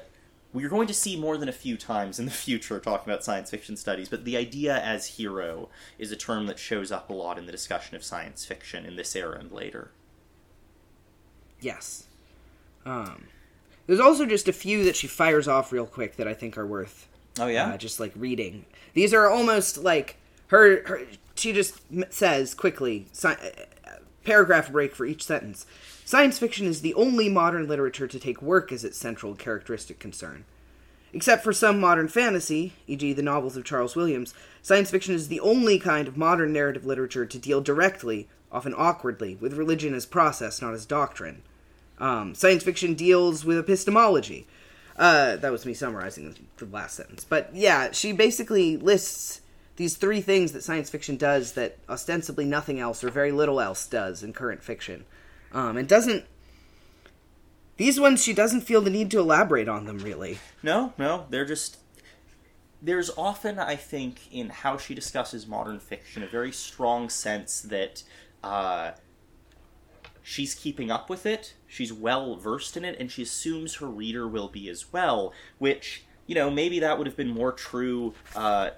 we're 0.52 0.68
going 0.68 0.88
to 0.88 0.94
see 0.94 1.16
more 1.16 1.36
than 1.36 1.48
a 1.48 1.52
few 1.52 1.76
times 1.76 2.18
in 2.18 2.24
the 2.24 2.30
future 2.46 2.80
talking 2.80 3.12
about 3.12 3.24
science 3.24 3.50
fiction 3.50 3.76
studies, 3.76 4.08
but 4.08 4.24
the 4.24 4.36
idea 4.36 4.80
as 4.80 5.06
hero 5.18 5.68
is 5.98 6.12
a 6.12 6.16
term 6.16 6.46
that 6.46 6.60
shows 6.60 6.92
up 6.92 7.10
a 7.10 7.12
lot 7.12 7.38
in 7.38 7.46
the 7.46 7.50
discussion 7.50 7.96
of 7.96 8.04
science 8.04 8.44
fiction 8.44 8.86
in 8.86 8.94
this 8.94 9.16
era 9.16 9.36
and 9.36 9.50
later. 9.50 9.90
Yes. 11.60 12.06
Um, 12.86 13.24
there's 13.88 13.98
also 13.98 14.26
just 14.26 14.46
a 14.46 14.52
few 14.52 14.84
that 14.84 14.94
she 14.94 15.08
fires 15.08 15.48
off 15.48 15.72
real 15.72 15.86
quick 15.86 16.14
that 16.16 16.28
I 16.28 16.34
think 16.34 16.56
are 16.56 16.66
worth 16.66 17.08
Oh 17.38 17.46
yeah, 17.48 17.70
uh, 17.70 17.76
just 17.76 17.98
like 17.98 18.12
reading. 18.14 18.64
These 18.92 19.12
are 19.12 19.28
almost 19.28 19.78
like 19.78 20.16
her. 20.48 20.82
her 20.86 21.00
she 21.36 21.52
just 21.52 21.80
says 22.10 22.54
quickly, 22.54 23.06
sci- 23.12 23.32
uh, 23.32 23.96
paragraph 24.24 24.70
break 24.70 24.94
for 24.94 25.04
each 25.04 25.24
sentence. 25.24 25.66
Science 26.04 26.38
fiction 26.38 26.66
is 26.66 26.80
the 26.80 26.94
only 26.94 27.28
modern 27.28 27.66
literature 27.66 28.06
to 28.06 28.20
take 28.20 28.42
work 28.42 28.70
as 28.70 28.84
its 28.84 28.98
central 28.98 29.34
characteristic 29.34 29.98
concern. 29.98 30.44
Except 31.12 31.44
for 31.44 31.52
some 31.52 31.80
modern 31.80 32.08
fantasy, 32.08 32.72
e.g., 32.86 33.12
the 33.12 33.22
novels 33.22 33.56
of 33.56 33.64
Charles 33.64 33.94
Williams, 33.94 34.34
science 34.62 34.90
fiction 34.90 35.14
is 35.14 35.28
the 35.28 35.40
only 35.40 35.78
kind 35.78 36.08
of 36.08 36.16
modern 36.16 36.52
narrative 36.52 36.84
literature 36.84 37.24
to 37.24 37.38
deal 37.38 37.60
directly, 37.60 38.28
often 38.50 38.74
awkwardly, 38.76 39.36
with 39.36 39.54
religion 39.54 39.94
as 39.94 40.06
process, 40.06 40.60
not 40.60 40.74
as 40.74 40.84
doctrine. 40.84 41.42
Um, 41.98 42.34
science 42.34 42.64
fiction 42.64 42.94
deals 42.94 43.44
with 43.44 43.58
epistemology. 43.58 44.46
Uh, 44.96 45.36
that 45.36 45.52
was 45.52 45.64
me 45.64 45.72
summarizing 45.72 46.34
the 46.56 46.66
last 46.66 46.96
sentence. 46.96 47.24
But 47.24 47.50
yeah, 47.54 47.92
she 47.92 48.12
basically 48.12 48.76
lists 48.76 49.40
these 49.76 49.96
three 49.96 50.20
things 50.20 50.52
that 50.52 50.62
science 50.62 50.90
fiction 50.90 51.16
does 51.16 51.52
that 51.52 51.78
ostensibly 51.88 52.44
nothing 52.44 52.78
else 52.78 53.02
or 53.02 53.10
very 53.10 53.32
little 53.32 53.60
else 53.60 53.86
does 53.86 54.22
in 54.22 54.32
current 54.32 54.62
fiction. 54.62 55.04
Um, 55.52 55.76
and 55.76 55.88
doesn't. 55.88 56.24
These 57.76 57.98
ones, 57.98 58.22
she 58.22 58.32
doesn't 58.32 58.60
feel 58.60 58.80
the 58.80 58.90
need 58.90 59.10
to 59.12 59.18
elaborate 59.18 59.68
on 59.68 59.86
them, 59.86 59.98
really. 59.98 60.38
no, 60.62 60.92
no, 60.98 61.26
they're 61.30 61.44
just. 61.44 61.78
There's 62.80 63.10
often, 63.16 63.58
I 63.58 63.76
think, 63.76 64.20
in 64.30 64.50
how 64.50 64.76
she 64.76 64.94
discusses 64.94 65.46
modern 65.46 65.80
fiction, 65.80 66.22
a 66.22 66.26
very 66.26 66.52
strong 66.52 67.08
sense 67.08 67.62
that 67.62 68.02
uh, 68.42 68.92
she's 70.22 70.54
keeping 70.54 70.90
up 70.90 71.08
with 71.08 71.24
it, 71.24 71.54
she's 71.66 71.92
well 71.92 72.36
versed 72.36 72.76
in 72.76 72.84
it, 72.84 72.96
and 73.00 73.10
she 73.10 73.22
assumes 73.22 73.76
her 73.76 73.86
reader 73.86 74.28
will 74.28 74.48
be 74.48 74.68
as 74.68 74.92
well, 74.92 75.32
which, 75.58 76.04
you 76.26 76.34
know, 76.34 76.50
maybe 76.50 76.78
that 76.80 76.98
would 76.98 77.06
have 77.06 77.16
been 77.16 77.30
more 77.30 77.52
true 77.52 78.12
uh, 78.36 78.70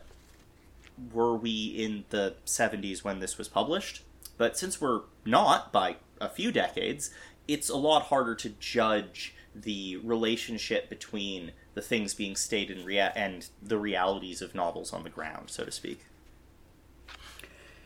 were 1.12 1.36
we 1.36 1.66
in 1.66 2.04
the 2.10 2.36
70s 2.44 3.04
when 3.04 3.20
this 3.20 3.38
was 3.38 3.48
published. 3.48 4.02
But 4.38 4.58
since 4.58 4.80
we're 4.80 5.02
not 5.24 5.72
by 5.72 5.96
a 6.20 6.28
few 6.28 6.52
decades, 6.52 7.10
it's 7.48 7.68
a 7.68 7.76
lot 7.76 8.04
harder 8.04 8.34
to 8.36 8.50
judge 8.60 9.34
the 9.54 9.96
relationship 9.98 10.88
between 10.88 11.52
the 11.74 11.80
things 11.80 12.14
being 12.14 12.36
stated 12.36 12.76
and, 12.78 12.86
rea- 12.86 13.12
and 13.14 13.48
the 13.62 13.78
realities 13.78 14.42
of 14.42 14.54
novels 14.54 14.92
on 14.92 15.02
the 15.04 15.10
ground, 15.10 15.50
so 15.50 15.64
to 15.64 15.70
speak. 15.70 16.04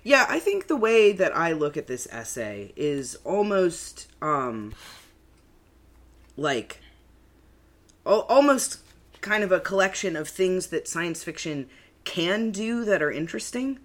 Yeah, 0.03 0.27
I 0.29 0.39
think 0.39 0.67
the 0.67 0.77
way 0.77 1.13
that 1.13 1.37
I 1.37 1.53
look 1.53 1.77
at 1.77 1.87
this 1.87 2.09
essay 2.11 2.73
is 2.75 3.17
almost 3.25 4.11
um 4.23 4.75
like 6.37 6.81
al- 8.07 8.23
almost 8.23 8.79
kind 9.21 9.45
of 9.45 9.53
a 9.53 9.61
collection 9.61 10.17
of 10.17 10.27
things 10.29 10.69
that 10.69 10.89
science 10.89 11.23
fiction 11.23 11.69
can 12.05 12.51
do 12.51 12.85
that 12.85 13.03
are 13.03 13.11
interesting. 13.11 13.79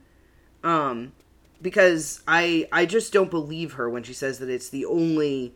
Um 0.64 1.14
because 1.62 2.22
I 2.28 2.68
I 2.72 2.86
just 2.86 3.14
don't 3.14 3.32
believe 3.32 3.74
her 3.74 3.90
when 3.90 4.04
she 4.04 4.14
says 4.14 4.40
that 4.40 4.50
it's 4.50 4.70
the 4.70 4.86
only 4.86 5.56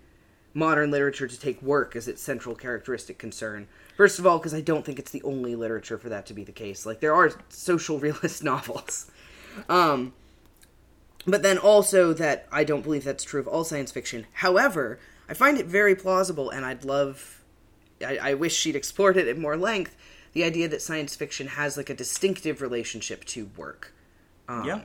modern 0.54 0.92
literature 0.92 1.28
to 1.28 1.40
take 1.40 1.62
work 1.62 1.96
as 1.96 2.08
its 2.08 2.22
central 2.22 2.56
characteristic 2.56 3.18
concern. 3.18 3.68
First 3.96 4.18
of 4.18 4.26
all, 4.26 4.40
because 4.40 4.54
I 4.54 4.62
don't 4.62 4.84
think 4.84 4.98
it's 4.98 5.12
the 5.12 5.22
only 5.24 5.56
literature 5.56 5.98
for 5.98 6.10
that 6.10 6.26
to 6.28 6.34
be 6.34 6.44
the 6.44 6.52
case. 6.52 6.86
Like 6.86 7.00
there 7.00 7.14
are 7.14 7.32
social 7.50 8.00
realist 8.06 8.44
novels. 8.44 9.10
Um 9.68 10.14
but 11.26 11.44
then 11.44 11.58
also 11.58 12.14
that 12.14 12.48
I 12.52 12.64
don't 12.64 12.82
believe 12.82 13.04
that's 13.04 13.24
true 13.24 13.40
of 13.40 13.48
all 13.48 13.64
science 13.64 13.92
fiction. 13.92 14.26
However, 14.34 15.00
I 15.28 15.34
find 15.34 15.58
it 15.58 15.68
very 15.68 15.96
plausible, 15.96 16.50
and 16.50 16.66
I'd 16.66 16.84
love, 16.84 17.44
I, 18.06 18.18
I 18.18 18.34
wish 18.34 18.56
she'd 18.56 18.76
explored 18.76 19.18
it 19.18 19.28
at 19.28 19.38
more 19.38 19.58
length. 19.58 19.96
The 20.34 20.44
idea 20.44 20.68
that 20.68 20.82
science 20.82 21.16
fiction 21.16 21.48
has 21.48 21.78
like 21.78 21.90
a 21.90 21.94
distinctive 21.94 22.62
relationship 22.62 23.26
to 23.26 23.50
work, 23.58 23.94
um, 24.48 24.66
yeah. 24.66 24.82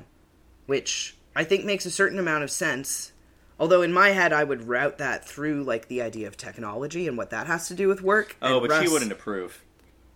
which 0.66 1.16
I 1.36 1.44
think 1.44 1.64
makes 1.64 1.84
a 1.86 1.90
certain 1.90 2.18
amount 2.18 2.44
of 2.44 2.50
sense. 2.50 3.12
Although 3.58 3.82
in 3.82 3.92
my 3.92 4.08
head, 4.10 4.32
I 4.32 4.42
would 4.42 4.66
route 4.66 4.98
that 4.98 5.26
through 5.28 5.62
like 5.64 5.88
the 5.88 6.02
idea 6.02 6.26
of 6.26 6.36
technology 6.36 7.06
and 7.06 7.16
what 7.16 7.30
that 7.30 7.46
has 7.46 7.68
to 7.68 7.74
do 7.74 7.88
with 7.88 8.02
work. 8.02 8.36
Oh, 8.42 8.58
and 8.58 8.68
but 8.68 8.82
she 8.82 8.88
wouldn't 8.88 9.12
approve. 9.12 9.62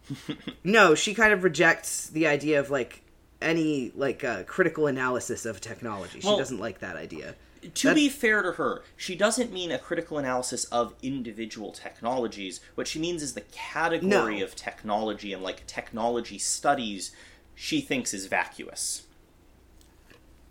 No, 0.65 0.95
she 0.95 1.13
kind 1.13 1.35
of 1.35 1.45
rejects 1.45 2.09
the 2.09 2.27
idea 2.27 2.61
of 2.61 2.71
like 2.71 3.03
any 3.43 3.93
like 3.95 4.25
uh, 4.25 4.43
critical 4.45 4.87
analysis 4.87 5.45
of 5.45 5.61
technology. 5.61 6.21
She 6.21 6.27
Well- 6.27 6.39
doesn't 6.39 6.59
like 6.59 6.79
that 6.81 6.97
idea. 6.97 7.35
To 7.75 7.89
That- 7.89 7.95
be 7.95 8.09
fair 8.09 8.43
to 8.43 8.53
her, 8.53 8.83
she 8.97 9.15
doesn't 9.17 9.53
mean 9.53 9.71
a 9.73 9.79
critical 9.79 10.19
analysis 10.19 10.65
of 10.67 10.95
individual 11.03 11.73
technologies. 11.73 12.61
What 12.75 12.87
she 12.87 12.99
means 12.99 13.23
is 13.23 13.35
the 13.35 13.41
category 13.53 14.39
No. 14.39 14.45
of 14.45 14.55
technology 14.55 15.33
and 15.33 15.43
like 15.43 15.67
technology 15.67 16.39
studies 16.39 17.11
she 17.55 17.81
thinks 17.81 18.15
is 18.15 18.27
vacuous. 18.27 19.03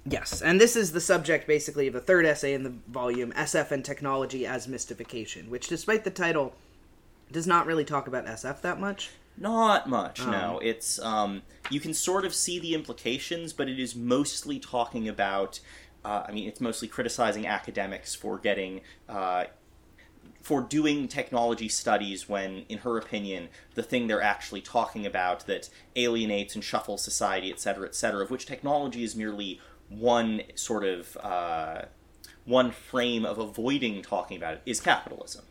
Yes, 0.09 0.41
and 0.41 0.59
this 0.59 0.75
is 0.75 0.93
the 0.93 1.01
subject 1.01 1.47
basically 1.47 1.87
of 1.87 1.93
the 1.93 1.99
third 1.99 2.25
essay 2.25 2.53
in 2.53 2.63
the 2.63 2.73
volume, 2.87 3.33
SF 3.33 3.71
and 3.71 3.83
Technology 3.83 4.45
as 4.45 4.67
Mystification, 4.67 5.49
which, 5.49 5.67
despite 5.67 6.05
the 6.05 6.09
title, 6.09 6.55
does 7.31 7.45
not 7.45 7.65
really 7.65 7.83
talk 7.83 8.07
about 8.07 8.25
SF 8.25 8.61
that 8.61 8.79
much. 8.79 9.09
Not 9.35 9.87
much, 9.89 10.19
no. 10.25 10.59
It's 10.63 10.97
um, 10.99 11.43
you 11.69 11.79
can 11.79 11.93
sort 11.93 12.25
of 12.25 12.33
see 12.33 12.57
the 12.57 12.73
implications, 12.73 13.53
but 13.53 13.67
it 13.69 13.79
is 13.79 13.95
mostly 13.95 14.59
talking 14.59 15.07
about. 15.07 15.59
Uh, 16.07 16.23
I 16.27 16.31
mean, 16.31 16.47
it's 16.47 16.61
mostly 16.61 16.87
criticizing 16.87 17.45
academics 17.45 18.15
for 18.15 18.37
getting. 18.37 18.81
Uh, 19.09 19.45
for 20.41 20.61
doing 20.61 21.09
technology 21.09 21.67
studies 21.67 22.29
when, 22.29 22.63
in 22.69 22.77
her 22.79 22.97
opinion, 22.97 23.49
the 23.75 23.83
thing 23.83 24.07
they're 24.07 24.21
actually 24.21 24.61
talking 24.61 25.05
about 25.05 25.45
that 25.47 25.69
alienates 25.97 26.55
and 26.55 26.63
shuffles 26.63 27.03
society, 27.03 27.51
et 27.51 27.59
cetera, 27.59 27.85
et 27.85 27.95
cetera, 27.95 28.23
of 28.23 28.31
which 28.31 28.45
technology 28.45 29.03
is 29.03 29.13
merely 29.13 29.59
one 29.89 30.41
sort 30.55 30.85
of 30.85 31.17
uh, 31.17 31.81
one 32.45 32.71
frame 32.71 33.25
of 33.25 33.37
avoiding 33.39 34.01
talking 34.01 34.37
about 34.37 34.53
it, 34.53 34.61
is 34.65 34.79
capitalism. 34.79 35.43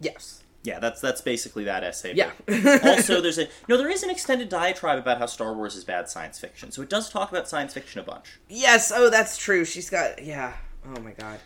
Yes. 0.00 0.41
Yeah, 0.64 0.78
that's 0.78 1.00
that's 1.00 1.20
basically 1.20 1.64
that 1.64 1.82
essay. 1.82 2.14
Yeah. 2.14 2.30
also, 2.84 3.20
there's 3.20 3.38
a 3.38 3.48
no. 3.68 3.76
There 3.76 3.90
is 3.90 4.04
an 4.04 4.10
extended 4.10 4.48
diatribe 4.48 4.98
about 4.98 5.18
how 5.18 5.26
Star 5.26 5.52
Wars 5.54 5.74
is 5.74 5.82
bad 5.82 6.08
science 6.08 6.38
fiction. 6.38 6.70
So 6.70 6.82
it 6.82 6.88
does 6.88 7.10
talk 7.10 7.30
about 7.32 7.48
science 7.48 7.74
fiction 7.74 8.00
a 8.00 8.04
bunch. 8.04 8.38
Yes, 8.48 8.92
oh, 8.94 9.10
that's 9.10 9.36
true. 9.36 9.64
She's 9.64 9.90
got. 9.90 10.22
Yeah. 10.22 10.52
Oh 10.86 11.00
my 11.00 11.12
god. 11.12 11.40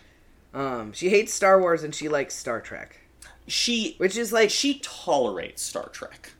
Um, 0.53 0.93
she 0.93 1.09
hates 1.09 1.33
Star 1.33 1.59
Wars 1.59 1.83
and 1.83 1.93
she 1.95 2.09
likes 2.09 2.35
Star 2.35 2.61
Trek. 2.61 2.99
She 3.47 3.95
Which 3.97 4.17
is 4.17 4.31
like. 4.31 4.51
she 4.51 4.79
tolerates 4.79 5.63
Star 5.63 5.89
Trek. 5.89 6.31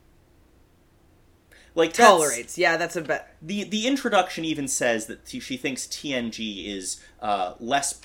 Like 1.73 1.93
tolerates. 1.93 2.57
Yeah, 2.57 2.78
that's 2.78 2.95
a 2.95 3.01
bet. 3.01 3.36
the 3.41 3.63
the 3.63 3.88
introduction 3.88 4.45
even 4.45 4.67
says 4.67 5.07
that 5.07 5.28
she 5.28 5.39
she 5.39 5.57
thinks 5.57 5.86
TNG 5.88 6.67
is 6.67 7.03
uh, 7.21 7.53
less 7.59 8.01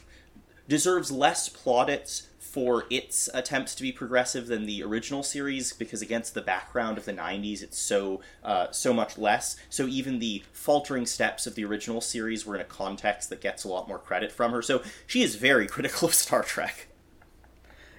deserves 0.69 1.11
less 1.11 1.49
plaudits 1.49 2.29
for 2.53 2.85
its 2.91 3.31
attempts 3.33 3.75
to 3.75 3.83
be 3.83 3.91
progressive 3.91 4.47
than 4.47 4.67
the 4.67 4.83
original 4.83 5.23
series 5.23 5.73
because 5.73 6.03
against 6.03 6.35
the 6.35 6.43
background 6.43 6.99
of 6.99 7.07
the 7.07 7.13
90s 7.13 7.63
it's 7.63 7.79
so 7.79 8.21
uh, 8.45 8.71
so 8.71 8.93
much 8.93 9.17
less 9.17 9.57
so 9.71 9.87
even 9.87 10.19
the 10.19 10.43
faltering 10.53 11.07
steps 11.07 11.47
of 11.47 11.55
the 11.55 11.65
original 11.65 12.03
series 12.03 12.45
were 12.45 12.55
in 12.55 12.61
a 12.61 12.65
context 12.65 13.31
that 13.31 13.41
gets 13.41 13.65
a 13.65 13.69
lot 13.69 13.89
more 13.89 13.99
credit 13.99 14.31
from 14.31 14.53
her 14.53 14.61
so 14.61 14.83
she 15.07 15.23
is 15.23 15.37
very 15.37 15.67
critical 15.75 16.07
of 16.09 16.13
Star 16.13 16.43
Trek 16.43 16.89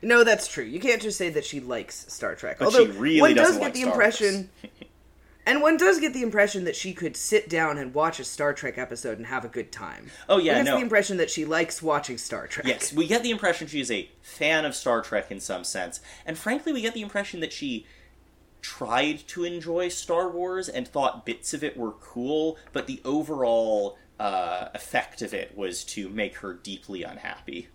No, 0.03 0.23
that's 0.23 0.47
true. 0.47 0.65
You 0.65 0.79
can't 0.79 1.01
just 1.01 1.17
say 1.17 1.29
that 1.29 1.45
she 1.45 1.59
likes 1.61 2.05
Star 2.13 2.35
Trek. 2.35 2.59
But 2.59 2.65
Although 2.65 2.91
she 2.91 2.99
really 2.99 3.21
one 3.21 3.35
does 3.35 3.55
get 3.55 3.61
like 3.63 3.73
the 3.73 3.83
impression. 3.83 4.49
and 5.45 5.61
one 5.61 5.77
does 5.77 5.99
get 5.99 6.13
the 6.13 6.21
impression 6.21 6.63
that 6.65 6.75
she 6.75 6.93
could 6.93 7.17
sit 7.17 7.49
down 7.49 7.77
and 7.77 7.93
watch 7.93 8.19
a 8.19 8.23
Star 8.23 8.53
Trek 8.53 8.77
episode 8.77 9.17
and 9.17 9.27
have 9.27 9.45
a 9.45 9.49
good 9.49 9.71
time. 9.71 10.09
Oh, 10.29 10.37
yeah, 10.37 10.53
One 10.55 10.65
gets 10.65 10.69
no. 10.73 10.77
the 10.77 10.83
impression 10.83 11.17
that 11.17 11.29
she 11.29 11.45
likes 11.45 11.81
watching 11.81 12.17
Star 12.17 12.47
Trek. 12.47 12.65
Yes, 12.67 12.93
we 12.93 13.07
get 13.07 13.23
the 13.23 13.31
impression 13.31 13.67
she 13.67 13.79
is 13.79 13.91
a 13.91 14.09
fan 14.21 14.65
of 14.65 14.75
Star 14.75 15.01
Trek 15.01 15.31
in 15.31 15.39
some 15.39 15.63
sense, 15.63 15.99
and 16.25 16.37
frankly, 16.37 16.73
we 16.73 16.81
get 16.81 16.93
the 16.93 17.01
impression 17.01 17.39
that 17.41 17.53
she 17.53 17.85
tried 18.61 19.19
to 19.27 19.43
enjoy 19.43 19.89
Star 19.89 20.29
Wars 20.29 20.69
and 20.69 20.87
thought 20.87 21.25
bits 21.25 21.53
of 21.53 21.63
it 21.63 21.75
were 21.75 21.91
cool, 21.91 22.57
but 22.71 22.87
the 22.87 23.01
overall 23.03 23.97
uh, 24.19 24.69
effect 24.73 25.21
of 25.21 25.33
it 25.33 25.55
was 25.57 25.83
to 25.83 26.07
make 26.09 26.37
her 26.37 26.53
deeply 26.53 27.03
unhappy. 27.03 27.67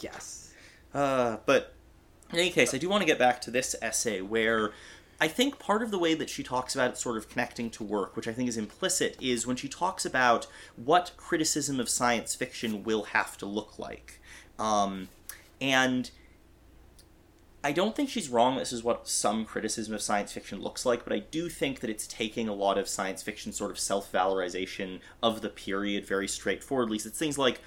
Yes. 0.00 0.52
Uh, 0.94 1.36
but 1.44 1.74
in 2.32 2.38
any 2.38 2.50
case, 2.50 2.74
I 2.74 2.78
do 2.78 2.88
want 2.88 3.02
to 3.02 3.06
get 3.06 3.18
back 3.18 3.40
to 3.42 3.50
this 3.50 3.76
essay 3.82 4.20
where 4.20 4.72
I 5.20 5.28
think 5.28 5.58
part 5.58 5.82
of 5.82 5.90
the 5.90 5.98
way 5.98 6.14
that 6.14 6.28
she 6.28 6.42
talks 6.42 6.74
about 6.74 6.90
it 6.90 6.98
sort 6.98 7.16
of 7.16 7.28
connecting 7.28 7.70
to 7.70 7.84
work, 7.84 8.16
which 8.16 8.28
I 8.28 8.32
think 8.32 8.48
is 8.48 8.56
implicit, 8.56 9.16
is 9.20 9.46
when 9.46 9.56
she 9.56 9.68
talks 9.68 10.04
about 10.04 10.46
what 10.76 11.12
criticism 11.16 11.80
of 11.80 11.88
science 11.88 12.34
fiction 12.34 12.84
will 12.84 13.04
have 13.04 13.38
to 13.38 13.46
look 13.46 13.78
like. 13.78 14.20
Um, 14.58 15.08
and 15.60 16.10
I 17.64 17.72
don't 17.72 17.96
think 17.96 18.10
she's 18.10 18.28
wrong. 18.28 18.58
This 18.58 18.72
is 18.72 18.84
what 18.84 19.08
some 19.08 19.44
criticism 19.44 19.94
of 19.94 20.02
science 20.02 20.32
fiction 20.32 20.60
looks 20.60 20.84
like, 20.84 21.02
but 21.02 21.12
I 21.12 21.18
do 21.18 21.48
think 21.48 21.80
that 21.80 21.90
it's 21.90 22.06
taking 22.06 22.48
a 22.48 22.54
lot 22.54 22.78
of 22.78 22.86
science 22.86 23.22
fiction 23.22 23.52
sort 23.52 23.70
of 23.70 23.78
self 23.78 24.12
valorization 24.12 25.00
of 25.22 25.40
the 25.40 25.48
period 25.48 26.06
very 26.06 26.28
straightforwardly. 26.28 26.98
So 26.98 27.08
it's 27.08 27.18
things 27.18 27.38
like 27.38 27.60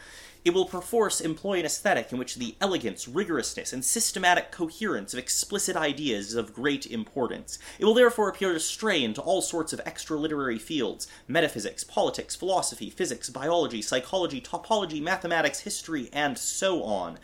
it 0.46 0.54
will 0.54 0.66
perforce 0.66 1.20
employ 1.20 1.60
an 1.60 1.66
aesthetic 1.66 2.12
in 2.12 2.18
which 2.18 2.36
the 2.36 2.56
elegance, 2.62 3.06
rigorousness, 3.06 3.74
and 3.74 3.84
systematic 3.84 4.52
coherence 4.52 5.14
of 5.14 5.20
explicit 5.20 5.76
ideas 5.76 6.30
is 6.30 6.36
of 6.36 6.54
great 6.54 6.86
importance. 6.86 7.60
It 7.78 7.86
will 7.86 7.94
therefore 7.94 8.30
appear 8.30 8.54
to 8.54 8.60
stray 8.60 9.04
into 9.04 9.22
all 9.22 9.42
sorts 9.42 9.74
of 9.74 9.82
extra 9.86 10.18
literary 10.18 10.58
fields 10.58 11.08
metaphysics, 11.28 11.84
politics, 11.84 12.36
philosophy, 12.36 12.90
physics, 12.90 13.30
biology, 13.30 13.82
psychology, 13.82 14.40
topology, 14.40 15.02
mathematics, 15.02 15.62
history, 15.62 16.10
and 16.14 16.38
so 16.38 16.84
on. 16.84 17.20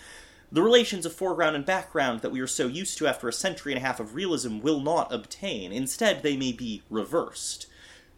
The 0.52 0.62
relations 0.62 1.06
of 1.06 1.14
foreground 1.14 1.56
and 1.56 1.66
background 1.66 2.22
that 2.22 2.32
we 2.32 2.40
are 2.42 2.48
so 2.48 2.68
used 2.68 2.98
to 2.98 3.08
after 3.08 3.28
a 3.28 3.34
century 3.34 3.74
and 3.74 3.82
a 3.82 3.86
half 3.86 4.00
of 4.00 4.14
realism 4.14 4.60
will 4.60 4.80
not 4.80 5.12
obtain. 5.12 5.72
Instead, 5.72 6.22
they 6.22 6.38
may 6.38 6.52
be 6.52 6.84
reversed. 6.90 7.68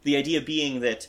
The 0.04 0.18
idea 0.18 0.42
being 0.42 0.82
that 0.82 1.08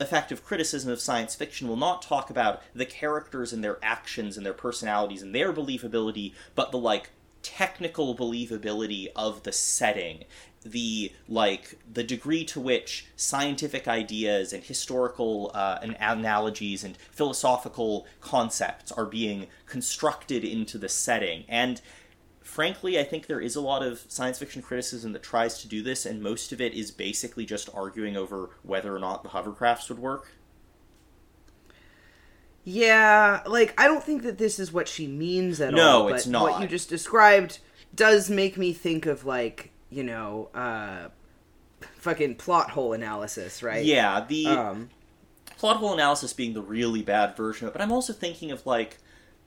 effective 0.00 0.44
criticism 0.44 0.90
of 0.90 1.00
science 1.00 1.34
fiction 1.34 1.68
will 1.68 1.76
not 1.76 2.02
talk 2.02 2.30
about 2.30 2.62
the 2.74 2.86
characters 2.86 3.52
and 3.52 3.62
their 3.62 3.78
actions 3.82 4.36
and 4.36 4.44
their 4.44 4.54
personalities 4.54 5.22
and 5.22 5.34
their 5.34 5.52
believability, 5.52 6.32
but 6.54 6.72
the 6.72 6.78
like 6.78 7.10
technical 7.42 8.16
believability 8.16 9.08
of 9.14 9.42
the 9.42 9.52
setting. 9.52 10.24
The 10.62 11.12
like 11.26 11.78
the 11.90 12.02
degree 12.02 12.44
to 12.46 12.60
which 12.60 13.06
scientific 13.16 13.88
ideas 13.88 14.52
and 14.52 14.62
historical 14.62 15.50
uh, 15.54 15.78
and 15.82 15.96
analogies 15.98 16.84
and 16.84 16.98
philosophical 16.98 18.06
concepts 18.20 18.92
are 18.92 19.06
being 19.06 19.46
constructed 19.64 20.44
into 20.44 20.76
the 20.76 20.90
setting. 20.90 21.44
And 21.48 21.80
frankly 22.50 22.98
i 22.98 23.04
think 23.04 23.26
there 23.26 23.40
is 23.40 23.54
a 23.56 23.60
lot 23.60 23.82
of 23.82 24.04
science 24.08 24.38
fiction 24.38 24.60
criticism 24.60 25.12
that 25.12 25.22
tries 25.22 25.60
to 25.62 25.68
do 25.68 25.82
this 25.82 26.04
and 26.04 26.20
most 26.22 26.50
of 26.52 26.60
it 26.60 26.74
is 26.74 26.90
basically 26.90 27.46
just 27.46 27.68
arguing 27.72 28.16
over 28.16 28.50
whether 28.62 28.94
or 28.94 28.98
not 28.98 29.22
the 29.22 29.28
hovercrafts 29.30 29.88
would 29.88 29.98
work 29.98 30.32
Yeah, 32.64 33.42
like 33.46 33.72
I 33.80 33.86
don't 33.86 34.04
think 34.04 34.22
that 34.22 34.36
this 34.38 34.58
is 34.58 34.72
what 34.72 34.86
she 34.86 35.06
means 35.06 35.60
at 35.60 35.72
No, 35.72 36.02
all. 36.02 36.08
it's 36.08 36.24
but 36.26 36.30
not. 36.30 36.42
What 36.42 36.60
you 36.60 36.68
just 36.68 36.88
described 36.90 37.58
does 37.94 38.28
make 38.30 38.56
me 38.58 38.72
think 38.72 39.06
of 39.06 39.24
like 39.24 39.72
you 39.88 40.04
know, 40.04 40.50
uh, 40.54 41.08
fucking 41.96 42.36
plot 42.36 42.70
hole 42.70 42.92
analysis, 42.92 43.62
right? 43.62 43.84
Yeah, 43.84 44.24
the 44.28 44.46
Um, 44.46 44.90
plot 45.56 45.78
hole 45.78 45.94
analysis 45.94 46.32
being 46.32 46.52
the 46.52 46.62
really 46.62 47.02
bad 47.02 47.36
version 47.36 47.66
of 47.66 47.70
it, 47.72 47.78
but 47.78 47.82
I'm 47.82 47.90
also 47.92 48.12
thinking 48.12 48.50
of 48.52 48.66
like 48.66 48.98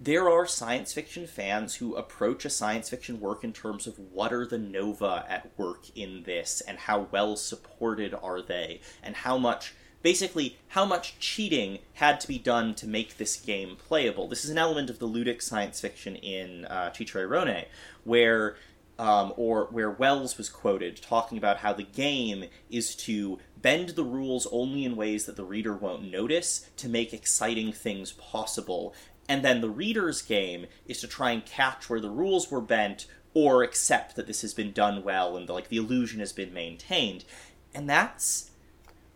there 0.03 0.29
are 0.29 0.45
science 0.45 0.91
fiction 0.91 1.25
fans 1.25 1.75
who 1.75 1.95
approach 1.95 2.43
a 2.43 2.49
science 2.49 2.89
fiction 2.89 3.21
work 3.21 3.41
in 3.43 3.53
terms 3.53 3.87
of 3.87 3.97
what 3.97 4.33
are 4.33 4.45
the 4.45 4.57
nova 4.57 5.25
at 5.29 5.49
work 5.57 5.85
in 5.95 6.23
this 6.23 6.61
and 6.67 6.77
how 6.77 7.07
well 7.11 7.37
supported 7.37 8.13
are 8.21 8.41
they 8.41 8.81
and 9.01 9.15
how 9.17 9.37
much 9.37 9.73
basically 10.01 10.57
how 10.69 10.83
much 10.83 11.17
cheating 11.19 11.79
had 11.93 12.19
to 12.19 12.27
be 12.27 12.37
done 12.37 12.75
to 12.75 12.85
make 12.85 13.15
this 13.15 13.37
game 13.37 13.77
playable. 13.77 14.27
This 14.27 14.43
is 14.43 14.51
an 14.51 14.57
element 14.57 14.89
of 14.89 14.99
the 14.99 15.07
ludic 15.07 15.41
science 15.41 15.79
fiction 15.79 16.17
in 16.17 16.65
uh, 16.65 16.91
Csicsery-Ronay 16.93 17.67
where 18.03 18.57
um, 18.99 19.33
or 19.37 19.67
where 19.71 19.89
Wells 19.89 20.37
was 20.37 20.49
quoted 20.49 21.01
talking 21.01 21.37
about 21.37 21.57
how 21.57 21.73
the 21.73 21.83
game 21.83 22.45
is 22.69 22.95
to 22.95 23.39
bend 23.59 23.89
the 23.89 24.03
rules 24.03 24.47
only 24.51 24.85
in 24.85 24.95
ways 24.95 25.25
that 25.25 25.35
the 25.35 25.43
reader 25.43 25.75
won't 25.75 26.11
notice 26.11 26.69
to 26.77 26.87
make 26.87 27.13
exciting 27.13 27.71
things 27.73 28.11
possible. 28.11 28.93
And 29.28 29.43
then 29.43 29.61
the 29.61 29.69
reader's 29.69 30.21
game 30.21 30.67
is 30.86 30.99
to 31.01 31.07
try 31.07 31.32
and 31.32 31.45
catch 31.45 31.89
where 31.89 32.01
the 32.01 32.09
rules 32.09 32.51
were 32.51 32.61
bent 32.61 33.07
or 33.34 33.63
accept 33.63 34.15
that 34.15 34.28
this 34.28 34.41
has 34.41 34.53
been 34.53 34.71
done 34.71 35.03
well 35.03 35.36
and 35.38 35.49
like 35.49 35.69
the 35.69 35.78
illusion 35.78 36.19
has 36.19 36.34
been 36.34 36.53
maintained. 36.53 37.26
And 37.74 37.89
that's 37.89 38.51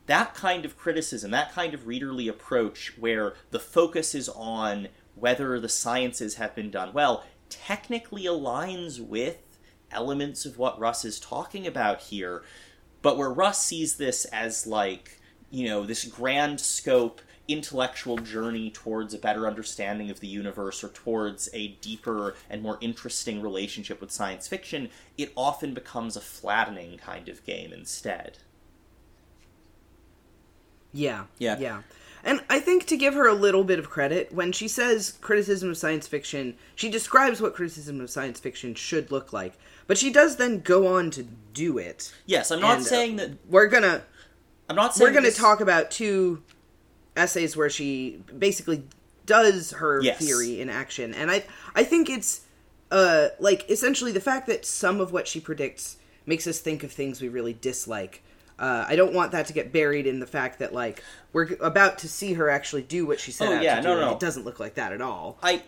that 0.08 0.34
kind 0.34 0.66
of 0.66 0.78
criticism, 0.78 1.32
that 1.32 1.54
kind 1.54 1.74
of 1.74 1.82
readerly 1.82 2.30
approach 2.30 2.94
where 2.98 3.36
the 3.52 3.60
focus 3.60 4.16
is 4.16 4.30
on 4.30 4.88
whether 5.16 5.60
the 5.60 5.70
sciences 5.70 6.36
have 6.36 6.56
been 6.56 6.72
done 6.72 6.94
well, 6.94 7.26
technically 7.50 8.24
aligns 8.24 9.00
with 9.00 9.60
elements 9.92 10.46
of 10.46 10.58
what 10.58 10.80
Russ 10.80 11.06
is 11.06 11.20
talking 11.20 11.68
about 11.68 12.02
here. 12.02 12.44
But 13.02 13.18
where 13.18 13.32
Russ 13.32 13.64
sees 13.64 13.98
this 13.98 14.26
as 14.26 14.66
like, 14.66 15.20
you 15.50 15.68
know, 15.68 15.86
this 15.86 16.06
grand 16.06 16.60
scope 16.60 17.22
intellectual 17.48 18.18
journey 18.18 18.70
towards 18.70 19.14
a 19.14 19.18
better 19.18 19.48
understanding 19.48 20.10
of 20.10 20.20
the 20.20 20.28
universe 20.28 20.84
or 20.84 20.90
towards 20.90 21.50
a 21.54 21.70
deeper 21.82 22.36
and 22.50 22.62
more 22.62 22.78
interesting 22.82 23.42
relationship 23.42 24.02
with 24.02 24.12
science 24.12 24.48
fiction, 24.48 24.90
it 25.18 25.32
often 25.36 25.74
becomes 25.74 26.16
a 26.18 26.22
flattening 26.22 26.98
kind 26.98 27.30
of 27.30 27.44
game 27.46 27.72
instead. 27.72 28.40
Yeah. 30.94 31.26
Yeah. 31.38 31.58
Yeah. 31.60 31.82
And 32.24 32.42
I 32.50 32.60
think 32.60 32.86
to 32.88 32.98
give 32.98 33.14
her 33.14 33.28
a 33.28 33.34
little 33.34 33.64
bit 33.64 33.80
of 33.80 33.90
credit, 33.90 34.34
when 34.34 34.52
she 34.52 34.68
says 34.68 35.18
criticism 35.22 35.70
of 35.70 35.78
science 35.78 36.08
fiction, 36.08 36.56
she 36.76 36.90
describes 36.90 37.40
what 37.42 37.54
criticism 37.54 38.02
of 38.02 38.10
science 38.10 38.40
fiction 38.40 38.74
should 38.76 39.12
look 39.12 39.32
like. 39.32 39.54
But 39.86 39.98
she 39.98 40.12
does 40.12 40.36
then 40.36 40.60
go 40.60 40.88
on 40.88 41.12
to 41.12 41.24
do 41.54 41.78
it. 41.78 42.12
Yes, 42.26 42.52
I'm 42.52 42.60
not 42.60 42.78
And, 42.78 42.86
uh, 42.86 42.90
saying 42.90 43.16
that 43.18 43.32
We're 43.48 43.68
gonna 43.68 44.02
I'm 44.70 44.76
not 44.76 44.96
saying 44.96 45.08
we're 45.10 45.14
gonna 45.14 45.28
this- 45.28 45.38
talk 45.38 45.62
about 45.62 45.92
two 45.92 46.44
essays 47.18 47.58
where 47.58 47.70
she 47.70 48.22
basically 48.38 48.84
does 49.26 49.72
her 49.72 50.02
Yes. 50.02 50.20
theory 50.20 50.62
in 50.62 50.70
action. 50.70 51.14
And 51.14 51.30
I 51.30 51.44
I 51.76 51.84
think 51.84 52.10
it's 52.10 52.42
uh 52.92 53.30
like 53.40 53.70
essentially 53.70 54.12
the 54.14 54.22
fact 54.22 54.48
that 54.48 54.66
some 54.66 55.02
of 55.02 55.12
what 55.12 55.28
she 55.28 55.40
predicts 55.42 55.98
makes 56.26 56.48
us 56.48 56.60
think 56.60 56.84
of 56.84 56.92
things 56.92 57.22
we 57.22 57.28
really 57.30 57.54
dislike. 57.54 58.24
Uh, 58.60 58.86
I 58.88 58.96
don't 58.96 59.14
want 59.14 59.34
that 59.34 59.46
to 59.48 59.54
get 59.54 59.72
buried 59.72 60.08
in 60.08 60.20
the 60.20 60.26
fact 60.26 60.60
that 60.60 60.74
like 60.74 61.04
we're 61.32 61.56
about 61.62 62.00
to 62.00 62.10
see 62.10 62.34
her 62.34 62.50
actually 62.50 62.82
do 62.82 63.06
what 63.06 63.20
she 63.20 63.32
set 63.32 63.50
Oh, 63.50 63.62
yeah, 63.62 63.76
no, 63.76 63.82
do. 63.96 64.00
no, 64.02 64.08
no. 64.08 64.12
It 64.14 64.20
doesn't 64.20 64.46
look 64.46 64.60
like 64.60 64.76
that 64.76 64.94
at 64.94 65.02
all. 65.02 65.38
I 65.44 65.64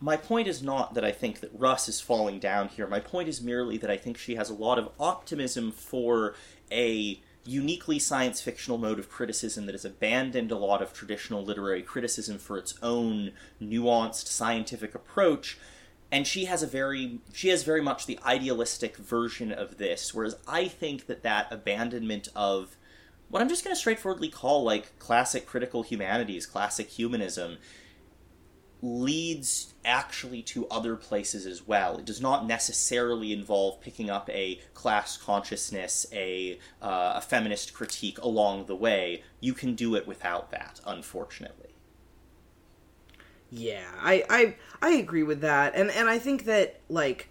my 0.00 0.16
point 0.16 0.48
is 0.48 0.62
not 0.62 0.94
that 0.94 1.04
I 1.04 1.12
think 1.12 1.40
that 1.40 1.50
Russ 1.54 1.88
is 1.88 2.00
falling 2.00 2.38
down 2.40 2.68
here. 2.68 2.86
My 2.86 3.00
point 3.00 3.28
is 3.28 3.40
merely 3.40 3.78
that 3.78 3.90
I 3.90 3.96
think 3.96 4.18
she 4.18 4.34
has 4.34 4.50
a 4.50 4.54
lot 4.54 4.78
of 4.78 4.90
optimism 5.00 5.70
for 5.72 6.34
a 6.70 7.20
uniquely 7.46 7.98
science 7.98 8.40
fictional 8.40 8.78
mode 8.78 8.98
of 8.98 9.10
criticism 9.10 9.66
that 9.66 9.72
has 9.74 9.84
abandoned 9.84 10.50
a 10.50 10.56
lot 10.56 10.80
of 10.80 10.92
traditional 10.92 11.44
literary 11.44 11.82
criticism 11.82 12.38
for 12.38 12.56
its 12.56 12.74
own 12.82 13.32
nuanced 13.60 14.26
scientific 14.26 14.94
approach 14.94 15.58
and 16.10 16.26
she 16.26 16.44
has 16.44 16.62
a 16.62 16.66
very 16.66 17.18
she 17.32 17.48
has 17.48 17.62
very 17.62 17.80
much 17.82 18.06
the 18.06 18.18
idealistic 18.24 18.96
version 18.96 19.52
of 19.52 19.78
this 19.78 20.14
whereas 20.14 20.36
i 20.48 20.66
think 20.66 21.06
that 21.06 21.22
that 21.22 21.46
abandonment 21.50 22.28
of 22.34 22.76
what 23.28 23.42
i'm 23.42 23.48
just 23.48 23.64
going 23.64 23.74
to 23.74 23.80
straightforwardly 23.80 24.28
call 24.28 24.62
like 24.62 24.98
classic 24.98 25.46
critical 25.46 25.82
humanities 25.82 26.46
classic 26.46 26.88
humanism 26.88 27.58
leads 28.84 29.72
actually 29.84 30.42
to 30.42 30.68
other 30.68 30.94
places 30.94 31.46
as 31.46 31.66
well. 31.66 31.96
It 31.96 32.04
does 32.04 32.20
not 32.20 32.46
necessarily 32.46 33.32
involve 33.32 33.80
picking 33.80 34.10
up 34.10 34.28
a 34.28 34.60
class 34.74 35.16
consciousness, 35.16 36.06
a, 36.12 36.58
uh, 36.82 37.14
a 37.16 37.20
feminist 37.22 37.72
critique 37.72 38.18
along 38.18 38.66
the 38.66 38.76
way. 38.76 39.22
You 39.40 39.54
can 39.54 39.74
do 39.74 39.94
it 39.94 40.06
without 40.06 40.50
that, 40.50 40.80
unfortunately. 40.86 41.70
Yeah, 43.50 43.86
I, 44.00 44.24
I 44.28 44.56
I 44.82 44.90
agree 44.94 45.22
with 45.22 45.40
that, 45.42 45.76
and 45.76 45.88
and 45.90 46.08
I 46.08 46.18
think 46.18 46.44
that 46.46 46.80
like, 46.88 47.28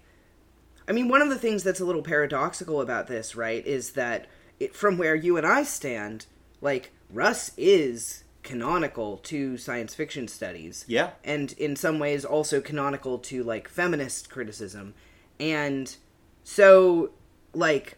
I 0.88 0.92
mean, 0.92 1.08
one 1.08 1.20
of 1.20 1.28
the 1.28 1.38
things 1.38 1.62
that's 1.62 1.80
a 1.80 1.84
little 1.84 2.02
paradoxical 2.02 2.80
about 2.80 3.08
this, 3.08 3.36
right, 3.36 3.64
is 3.66 3.92
that 3.92 4.26
it, 4.58 4.74
from 4.74 4.96
where 4.96 5.14
you 5.14 5.36
and 5.36 5.46
I 5.46 5.64
stand, 5.64 6.24
like 6.62 6.92
Russ 7.10 7.52
is 7.58 8.23
canonical 8.44 9.16
to 9.18 9.56
science 9.56 9.94
fiction 9.94 10.28
studies, 10.28 10.84
Yeah. 10.86 11.10
and 11.24 11.52
in 11.54 11.74
some 11.74 11.98
ways 11.98 12.24
also 12.24 12.60
canonical 12.60 13.18
to 13.18 13.42
like 13.42 13.68
feminist 13.68 14.30
criticism, 14.30 14.94
and 15.40 15.96
so 16.44 17.10
like, 17.52 17.96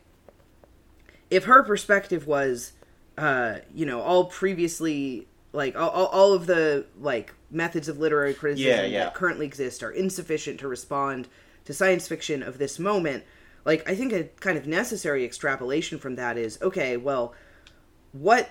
if 1.31 1.45
her 1.45 1.63
perspective 1.63 2.27
was, 2.27 2.73
uh, 3.19 3.57
you 3.75 3.85
know, 3.85 4.01
all 4.01 4.25
previously 4.27 5.27
like 5.53 5.75
all, 5.77 5.89
all, 5.91 6.33
of 6.35 6.47
the 6.47 6.87
like 7.01 7.33
methods 7.51 7.89
of 7.89 7.99
literary 7.99 8.35
criticism 8.35 8.71
Yeah, 8.71 8.85
yeah. 8.85 9.05
that 9.05 9.15
currently 9.15 9.47
exist 9.47 9.83
are 9.83 9.91
insufficient 9.91 10.61
to 10.61 10.69
respond 10.69 11.29
to 11.65 11.73
science 11.73 12.07
fiction 12.07 12.43
of 12.43 12.59
this 12.59 12.79
moment 12.79 13.25
like 13.65 13.89
i 13.89 13.95
think 13.95 14.13
a 14.13 14.25
kind 14.41 14.59
of 14.59 14.67
necessary 14.67 15.25
extrapolation 15.25 15.99
from 15.99 16.17
that 16.17 16.37
is 16.37 16.59
okay 16.61 16.97
well 16.99 17.33
what 18.13 18.51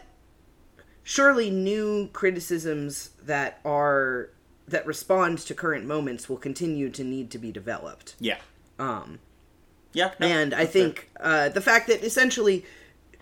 surely 1.07 1.49
new 1.51 2.09
criticisms 2.11 3.11
that 3.23 3.59
are 3.63 4.31
that 4.67 4.85
respond 4.87 5.37
to 5.37 5.53
current 5.53 5.85
moments 5.85 6.27
will 6.27 6.37
continue 6.37 6.89
to 6.89 7.03
need 7.03 7.29
to 7.31 7.37
be 7.37 7.51
developed 7.51 8.15
Yeah. 8.19 8.39
um 8.79 9.19
Yeah. 9.93 10.11
no, 10.19 10.25
and 10.27 10.53
I 10.53 10.65
think 10.65 11.09
uh, 11.19 11.47
the 11.49 11.61
fact 11.61 11.87
that 11.87 12.03
essentially 12.03 12.65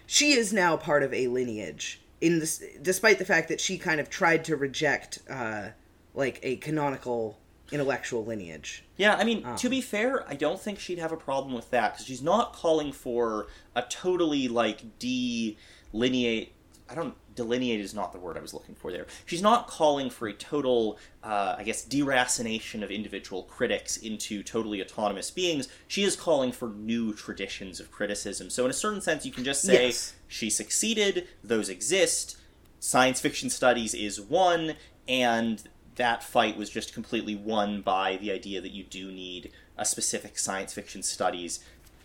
she 0.07 0.31
is 0.31 0.51
now 0.53 0.77
part 0.77 1.03
of 1.03 1.13
a 1.13 1.27
lineage, 1.27 2.01
in 2.21 2.39
this, 2.39 2.63
despite 2.81 3.19
the 3.19 3.25
fact 3.25 3.49
that 3.49 3.59
she 3.59 3.77
kind 3.77 3.99
of 3.99 4.09
tried 4.09 4.45
to 4.45 4.55
reject 4.55 5.19
uh, 5.29 5.69
like 6.13 6.39
a 6.43 6.55
canonical 6.57 7.37
intellectual 7.71 8.23
lineage. 8.23 8.83
Yeah, 8.97 9.15
I 9.15 9.23
mean, 9.25 9.43
Oh. 9.45 9.55
to 9.57 9.69
be 9.69 9.81
fair, 9.81 10.27
I 10.29 10.35
don't 10.35 10.59
think 10.61 10.79
she'd 10.79 10.99
have 10.99 11.11
a 11.11 11.17
problem 11.17 11.53
with 11.53 11.69
that 11.71 11.93
because 11.93 12.05
she's 12.05 12.21
not 12.21 12.53
calling 12.53 12.91
for 12.93 13.47
a 13.75 13.81
totally 13.83 14.47
like 14.47 14.97
delineate. 14.99 16.53
I 16.89 16.95
don't 16.95 17.15
delineate 17.35 17.79
is 17.79 17.93
not 17.93 18.11
the 18.13 18.19
word 18.19 18.37
I 18.37 18.41
was 18.41 18.53
looking 18.53 18.75
for 18.75 18.91
there. 18.91 19.05
She's 19.25 19.41
not 19.41 19.67
calling 19.67 20.09
for 20.09 20.27
a 20.27 20.33
total, 20.33 20.97
uh, 21.23 21.55
I 21.57 21.63
guess, 21.63 21.85
deracination 21.85 22.83
of 22.83 22.91
individual 22.91 23.43
critics 23.43 23.97
into 23.97 24.43
totally 24.43 24.81
autonomous 24.81 25.31
beings. 25.31 25.67
She 25.87 26.03
is 26.03 26.15
calling 26.15 26.51
for 26.51 26.69
new 26.69 27.13
traditions 27.13 27.79
of 27.79 27.91
criticism. 27.91 28.49
So, 28.49 28.65
in 28.65 28.71
a 28.71 28.73
certain 28.73 29.01
sense, 29.01 29.25
you 29.25 29.31
can 29.31 29.43
just 29.43 29.61
say 29.61 29.87
Yes. 29.87 30.13
she 30.27 30.49
succeeded. 30.49 31.27
Those 31.43 31.69
exist. 31.69 32.37
Science 32.79 33.21
fiction 33.21 33.49
studies 33.49 33.93
is 33.93 34.19
one, 34.19 34.75
and 35.07 35.63
that 35.95 36.23
fight 36.23 36.57
was 36.57 36.69
just 36.69 36.93
completely 36.93 37.35
won 37.35 37.81
by 37.81 38.17
the 38.17 38.31
idea 38.31 38.59
that 38.59 38.71
you 38.71 38.83
do 38.83 39.11
need 39.11 39.51
a 39.77 39.85
specific 39.85 40.37
science 40.37 40.73
fiction 40.73 41.01
studies 41.03 41.59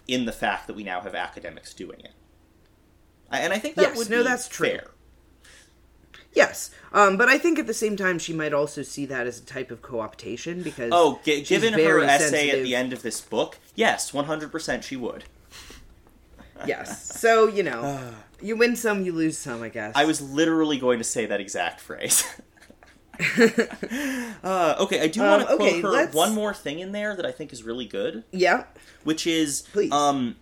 in 0.06 0.24
the 0.24 0.32
fact 0.32 0.66
that 0.66 0.74
we 0.76 0.82
now 0.84 1.00
have 1.00 1.14
academics 1.14 1.74
doing 1.74 2.00
it. 2.00 2.12
And 3.30 3.52
I 3.52 3.58
think 3.58 3.74
that 3.76 3.82
Yes, 3.90 3.98
would 3.98 4.10
no, 4.10 4.18
be 4.18 4.22
that's 4.28 4.48
true. 4.48 4.78
Yes, 6.34 6.70
um, 6.92 7.16
but 7.16 7.28
I 7.28 7.38
think 7.38 7.58
at 7.58 7.66
the 7.66 7.74
same 7.74 7.96
time 7.96 8.18
she 8.18 8.32
might 8.32 8.52
also 8.52 8.82
see 8.82 9.06
that 9.06 9.26
as 9.26 9.40
a 9.40 9.44
type 9.44 9.70
of 9.70 9.82
co-optation 9.82 10.62
because 10.62 10.90
Oh, 10.94 11.20
g- 11.24 11.42
given 11.42 11.72
her 11.72 12.00
essay 12.02 12.50
at 12.50 12.62
the 12.62 12.74
end 12.76 12.92
of 12.92 13.02
this 13.02 13.20
book, 13.20 13.58
yes, 13.74 14.12
100% 14.12 14.82
she 14.82 14.96
would. 14.96 15.24
yes. 16.66 17.18
So 17.20 17.48
you 17.48 17.62
know, 17.62 18.12
you 18.42 18.56
win 18.56 18.76
some, 18.76 19.04
you 19.04 19.12
lose 19.12 19.36
some. 19.38 19.62
I 19.62 19.68
guess. 19.68 19.92
I 19.96 20.04
was 20.04 20.20
literally 20.20 20.78
going 20.78 20.98
to 20.98 21.04
say 21.04 21.26
that 21.26 21.40
exact 21.40 21.80
phrase. 21.80 22.24
uh, 24.44 24.76
okay, 24.80 25.00
I 25.02 25.08
do 25.08 25.22
Um, 25.22 25.28
want 25.28 25.40
to 25.48 25.56
quote 25.56 25.60
okay, 25.68 25.80
her 25.80 25.88
let's- 25.88 26.14
one 26.14 26.34
more 26.34 26.54
thing 26.54 26.78
in 26.78 26.92
there 26.92 27.16
that 27.16 27.26
I 27.26 27.32
think 27.32 27.52
is 27.52 27.62
really 27.62 27.86
good. 27.86 28.24
yeah. 28.30 28.64
which 29.04 29.26
is 29.26 29.62
Please. 29.72 29.90
um 29.92 30.36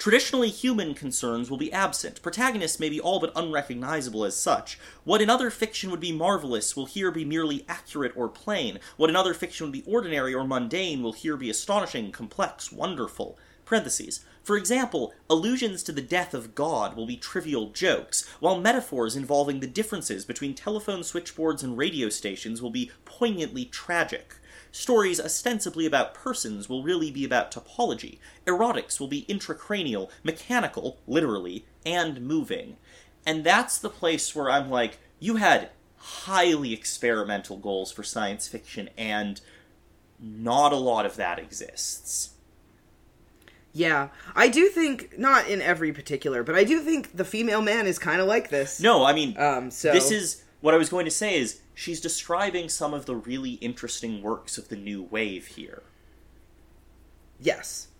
Traditionally 0.00 0.48
human 0.48 0.94
concerns 0.94 1.50
will 1.50 1.58
be 1.58 1.70
absent. 1.70 2.22
Protagonists 2.22 2.80
may 2.80 2.88
be 2.88 2.98
all 2.98 3.20
but 3.20 3.32
unrecognizable 3.36 4.24
as 4.24 4.34
such. 4.34 4.78
What 5.04 5.20
in 5.20 5.28
other 5.28 5.50
fiction 5.50 5.90
would 5.90 6.00
be 6.00 6.10
marvelous 6.10 6.74
will 6.74 6.86
here 6.86 7.10
be 7.10 7.22
merely 7.22 7.66
accurate 7.68 8.14
or 8.16 8.30
plain. 8.30 8.78
What 8.96 9.10
in 9.10 9.16
other 9.16 9.34
fiction 9.34 9.66
would 9.66 9.74
be 9.74 9.84
ordinary 9.86 10.32
or 10.32 10.42
mundane 10.42 11.02
will 11.02 11.12
here 11.12 11.36
be 11.36 11.50
astonishing, 11.50 12.12
complex, 12.12 12.72
wonderful. 12.72 13.38
Parentheses. 13.66 14.24
For 14.42 14.56
example, 14.56 15.12
allusions 15.28 15.82
to 15.82 15.92
the 15.92 16.00
death 16.00 16.32
of 16.32 16.54
God 16.54 16.96
will 16.96 17.06
be 17.06 17.18
trivial 17.18 17.68
jokes, 17.68 18.26
while 18.40 18.58
metaphors 18.58 19.16
involving 19.16 19.60
the 19.60 19.66
differences 19.66 20.24
between 20.24 20.54
telephone 20.54 21.04
switchboards 21.04 21.62
and 21.62 21.76
radio 21.76 22.08
stations 22.08 22.62
will 22.62 22.70
be 22.70 22.90
poignantly 23.04 23.66
tragic. 23.66 24.36
Stories 24.72 25.20
ostensibly 25.20 25.84
about 25.84 26.14
persons 26.14 26.68
will 26.68 26.82
really 26.82 27.10
be 27.10 27.24
about 27.24 27.50
topology. 27.50 28.18
Erotics 28.46 29.00
will 29.00 29.08
be 29.08 29.26
intracranial, 29.28 30.10
mechanical, 30.22 30.98
literally, 31.06 31.64
and 31.84 32.20
moving. 32.20 32.76
And 33.26 33.44
that's 33.44 33.78
the 33.78 33.90
place 33.90 34.34
where 34.34 34.50
I'm 34.50 34.70
like, 34.70 34.98
you 35.18 35.36
had 35.36 35.70
highly 35.96 36.72
experimental 36.72 37.56
goals 37.56 37.92
for 37.92 38.02
science 38.02 38.48
fiction, 38.48 38.88
and 38.96 39.40
not 40.18 40.72
a 40.72 40.76
lot 40.76 41.04
of 41.04 41.16
that 41.16 41.38
exists. 41.38 42.30
Yeah, 43.72 44.08
I 44.34 44.48
do 44.48 44.68
think 44.68 45.18
not 45.18 45.48
in 45.48 45.62
every 45.62 45.92
particular, 45.92 46.42
but 46.42 46.54
I 46.54 46.64
do 46.64 46.80
think 46.80 47.16
the 47.16 47.24
female 47.24 47.62
man 47.62 47.86
is 47.86 47.98
kind 47.98 48.20
of 48.20 48.26
like 48.26 48.50
this. 48.50 48.80
No, 48.80 49.04
I 49.04 49.12
mean, 49.12 49.36
Um, 49.38 49.70
so 49.70 49.92
this 49.92 50.10
is 50.10 50.42
what 50.60 50.74
I 50.74 50.76
was 50.76 50.88
going 50.88 51.04
to 51.04 51.10
say 51.10 51.38
is 51.38 51.60
she's 51.74 52.00
describing 52.00 52.68
some 52.68 52.94
of 52.94 53.06
the 53.06 53.16
really 53.16 53.52
interesting 53.54 54.22
works 54.22 54.58
of 54.58 54.68
the 54.68 54.76
new 54.76 55.02
wave 55.02 55.46
here. 55.48 55.82
yes. 57.40 57.88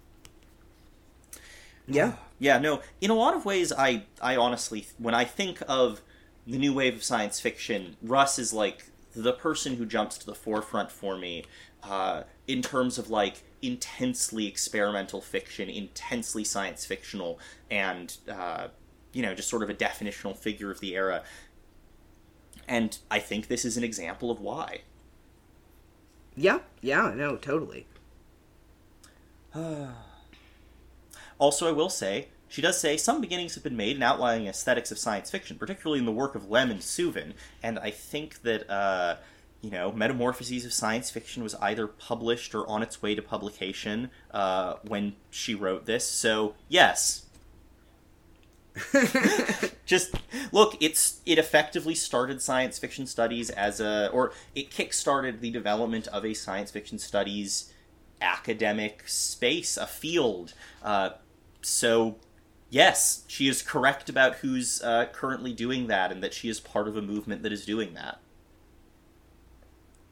Yeah. 1.87 2.13
Yeah, 2.39 2.59
no, 2.59 2.83
in 3.01 3.11
a 3.11 3.15
lot 3.15 3.35
of 3.35 3.45
ways 3.45 3.73
I 3.73 4.05
I 4.23 4.37
honestly 4.37 4.87
when 4.99 5.13
I 5.15 5.25
think 5.25 5.61
of 5.69 6.01
the 6.47 6.57
new 6.57 6.73
wave 6.73 6.95
of 6.95 7.03
science 7.03 7.41
fiction, 7.41 7.97
Russ 8.01 8.39
is 8.39 8.53
like 8.53 8.85
the 9.15 9.33
person 9.33 9.77
who 9.77 9.85
jumps 9.85 10.17
to 10.19 10.27
the 10.27 10.35
forefront 10.35 10.91
for 10.93 11.19
me 11.19 11.45
uh, 11.83 12.23
in 12.47 12.63
terms 12.63 12.97
of 12.97 13.11
like 13.11 13.43
intensely 13.61 14.47
experimental 14.47 15.21
fiction, 15.21 15.69
intensely 15.69 16.45
science 16.45 16.87
fictional, 16.87 17.39
and 17.71 18.17
uh, 18.31 18.69
you 19.13 19.23
know, 19.23 19.35
just 19.35 19.49
sort 19.49 19.63
of 19.63 19.71
a 19.71 19.75
definitional 19.75 20.37
figure 20.37 20.71
of 20.71 20.81
the 20.81 20.95
era. 20.95 21.23
And 22.71 22.97
I 23.11 23.19
think 23.19 23.49
this 23.49 23.65
is 23.65 23.77
an 23.77 23.83
example 23.83 24.31
of 24.31 24.41
why. 24.41 24.83
Yeah. 26.37 26.61
Yeah. 26.81 27.13
No. 27.15 27.37
Totally. 27.37 27.87
Also, 31.39 31.67
I 31.67 31.73
will 31.73 31.89
say, 31.89 32.29
she 32.49 32.61
does 32.61 32.79
say 32.79 32.99
some 32.99 33.23
beginnings 33.23 33.55
have 33.55 33.65
been 33.65 33.75
made 33.75 33.97
in 33.97 34.03
outlining 34.03 34.47
aesthetics 34.47 34.91
of 34.91 34.99
science 34.99 35.31
fiction, 35.31 35.57
particularly 35.57 35.99
in 35.99 36.05
the 36.05 36.13
work 36.13 36.35
of 36.35 36.51
Lem 36.51 36.71
and 36.71 36.81
Suvin, 36.81 37.33
and 37.63 37.79
I 37.79 37.91
think 37.91 38.43
that, 38.43 38.69
uh, 38.69 39.17
you 39.63 39.71
know, 39.71 39.91
Metamorphoses 39.91 40.67
of 40.67 40.75
Science 40.75 41.11
Fiction 41.11 41.43
was 41.43 41.55
either 41.55 41.87
published 41.87 42.55
or 42.55 42.69
on 42.69 42.83
its 42.83 43.01
way 43.01 43.15
to 43.15 43.23
publication 43.23 44.11
uh, 44.33 44.75
when 44.87 45.15
she 45.31 45.55
wrote 45.55 45.87
this, 45.87 46.05
so 46.05 46.55
yes. 46.69 47.25
Just 49.87 50.15
look, 50.53 50.77
it's 50.81 51.21
it 51.27 51.39
effectively 51.39 51.95
started 51.95 52.41
science 52.41 52.79
fiction 52.79 53.07
studies 53.07 53.51
as 53.51 53.81
a, 53.81 54.09
or 54.13 54.33
it 54.55 54.71
kickstarted 54.71 55.41
the 55.41 55.51
development 55.51 56.07
of 56.09 56.25
a 56.25 56.35
science 56.35 56.71
fiction 56.71 56.99
studies 56.99 57.73
academic 58.21 59.05
space, 59.07 59.77
a 59.77 59.87
field. 59.87 60.55
Uh, 60.83 61.11
so, 61.63 62.17
yes, 62.69 63.25
she 63.27 63.49
is 63.49 63.63
correct 63.63 64.09
about 64.09 64.37
who's 64.37 64.83
uh, 64.83 65.07
currently 65.13 65.53
doing 65.53 65.87
that, 65.89 66.13
and 66.13 66.23
that 66.23 66.35
she 66.35 66.49
is 66.49 66.61
part 66.61 66.89
of 66.89 66.97
a 66.97 67.03
movement 67.03 67.43
that 67.43 67.53
is 67.53 67.65
doing 67.65 67.95
that. 67.95 68.21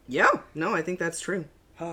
Yeah. 0.07 0.31
No, 0.55 0.73
I 0.73 0.81
think 0.81 0.99
that's 0.99 1.21
true. 1.21 1.45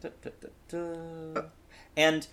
Da, 0.00 0.10
da, 0.22 0.30
da, 0.40 1.34
da. 1.34 1.42
And 1.96 2.28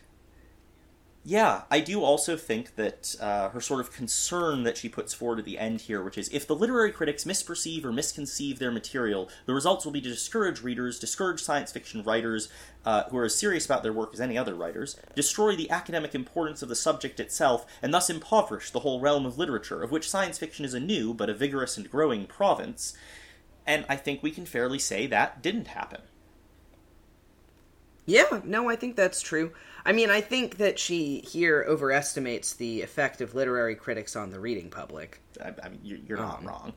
yeah, 1.27 1.63
I 1.71 1.79
do 1.79 2.03
also 2.03 2.37
think 2.37 2.75
that 2.75 3.15
uh, 3.19 3.49
her 3.49 3.59
sort 3.59 3.79
of 3.79 3.91
concern 3.91 4.61
that 4.61 4.77
she 4.77 4.87
puts 4.87 5.11
forward 5.11 5.39
at 5.39 5.45
the 5.45 5.57
end 5.57 5.81
here, 5.81 6.03
which 6.03 6.19
is 6.19 6.29
if 6.29 6.45
the 6.45 6.55
literary 6.55 6.91
critics 6.91 7.23
misperceive 7.23 7.83
or 7.83 7.91
misconceive 7.91 8.59
their 8.59 8.69
material, 8.69 9.27
the 9.47 9.53
results 9.55 9.85
will 9.85 9.91
be 9.91 10.01
to 10.01 10.09
discourage 10.09 10.61
readers, 10.61 10.99
discourage 10.99 11.41
science 11.41 11.71
fiction 11.71 12.03
writers 12.03 12.47
uh, 12.85 13.05
who 13.09 13.17
are 13.17 13.25
as 13.25 13.33
serious 13.33 13.65
about 13.65 13.81
their 13.81 13.91
work 13.91 14.13
as 14.13 14.21
any 14.21 14.37
other 14.37 14.53
writers, 14.53 14.97
destroy 15.15 15.55
the 15.55 15.71
academic 15.71 16.13
importance 16.13 16.61
of 16.61 16.69
the 16.69 16.75
subject 16.75 17.19
itself, 17.19 17.65
and 17.81 17.91
thus 17.91 18.07
impoverish 18.07 18.69
the 18.69 18.81
whole 18.81 18.99
realm 18.99 19.25
of 19.25 19.39
literature, 19.39 19.81
of 19.81 19.91
which 19.91 20.07
science 20.07 20.37
fiction 20.37 20.63
is 20.63 20.75
a 20.75 20.79
new 20.79 21.11
but 21.11 21.27
a 21.27 21.33
vigorous 21.33 21.75
and 21.75 21.89
growing 21.89 22.27
province. 22.27 22.95
And 23.65 23.83
I 23.89 23.95
think 23.95 24.21
we 24.21 24.29
can 24.29 24.45
fairly 24.45 24.77
say 24.77 25.07
that 25.07 25.41
didn't 25.41 25.69
happen. 25.69 26.01
Yeah, 28.05 28.41
no, 28.43 28.69
I 28.69 28.75
think 28.75 28.95
that's 28.95 29.21
true. 29.21 29.51
I 29.85 29.91
mean, 29.91 30.09
I 30.09 30.19
think 30.21 30.57
that 30.57 30.79
she 30.79 31.19
here 31.19 31.63
overestimates 31.67 32.53
the 32.53 32.81
effect 32.81 33.21
of 33.21 33.35
literary 33.35 33.75
critics 33.75 34.15
on 34.15 34.31
the 34.31 34.39
reading 34.39 34.69
public. 34.71 35.21
I, 35.43 35.53
I 35.63 35.69
mean, 35.69 35.79
you- 35.83 36.01
you're 36.07 36.17
not 36.17 36.39
Um. 36.39 36.47
wrong. 36.47 36.73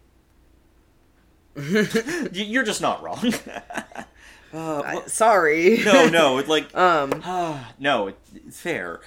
You- 2.33 2.45
you're 2.45 2.65
just 2.65 2.81
not 2.81 3.03
wrong. 3.03 3.33
uh, 4.53 4.83
I- 4.85 5.03
sorry. 5.07 5.81
no, 5.85 6.09
no, 6.09 6.39
it, 6.39 6.49
like 6.49 6.75
Um, 6.77 7.11
no, 7.79 8.09
it, 8.09 8.19
it's 8.47 8.61
fair. 8.61 9.01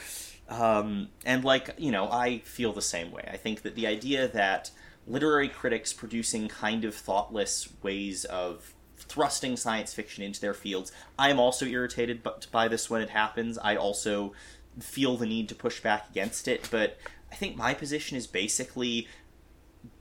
Um, 0.49 1.10
and 1.26 1.45
like 1.45 1.76
you 1.78 1.91
know, 1.91 2.10
I 2.12 2.39
feel 2.39 2.74
the 2.74 2.82
same 2.82 3.12
way. 3.12 3.30
I 3.32 3.38
think 3.38 3.62
that 3.62 3.76
the 3.76 3.88
idea 3.88 4.28
that 4.28 4.72
literary 5.08 5.47
critics 5.47 5.93
producing 5.93 6.47
kind 6.49 6.84
of 6.86 6.93
thoughtless 6.93 7.70
ways 7.82 8.26
of 8.26 8.74
thrusting 9.12 9.57
science 9.57 9.93
fiction 9.93 10.24
into 10.24 10.39
their 10.39 10.53
fields, 10.53 10.91
I 11.20 11.30
am 11.30 11.39
also 11.39 11.66
irritated 11.66 12.22
by 12.51 12.68
this 12.68 12.89
when 12.89 13.01
it 13.01 13.09
happens. 13.09 13.57
I 13.57 13.76
also 13.76 14.34
feel 14.80 15.18
the 15.18 15.26
need 15.26 15.49
to 15.49 15.55
push 15.55 15.82
back 15.82 16.09
against 16.09 16.47
it, 16.47 16.68
but 16.72 16.97
I 17.32 17.36
think 17.36 17.57
my 17.57 17.74
position 17.74 18.18
is 18.18 18.28
basically 18.28 19.07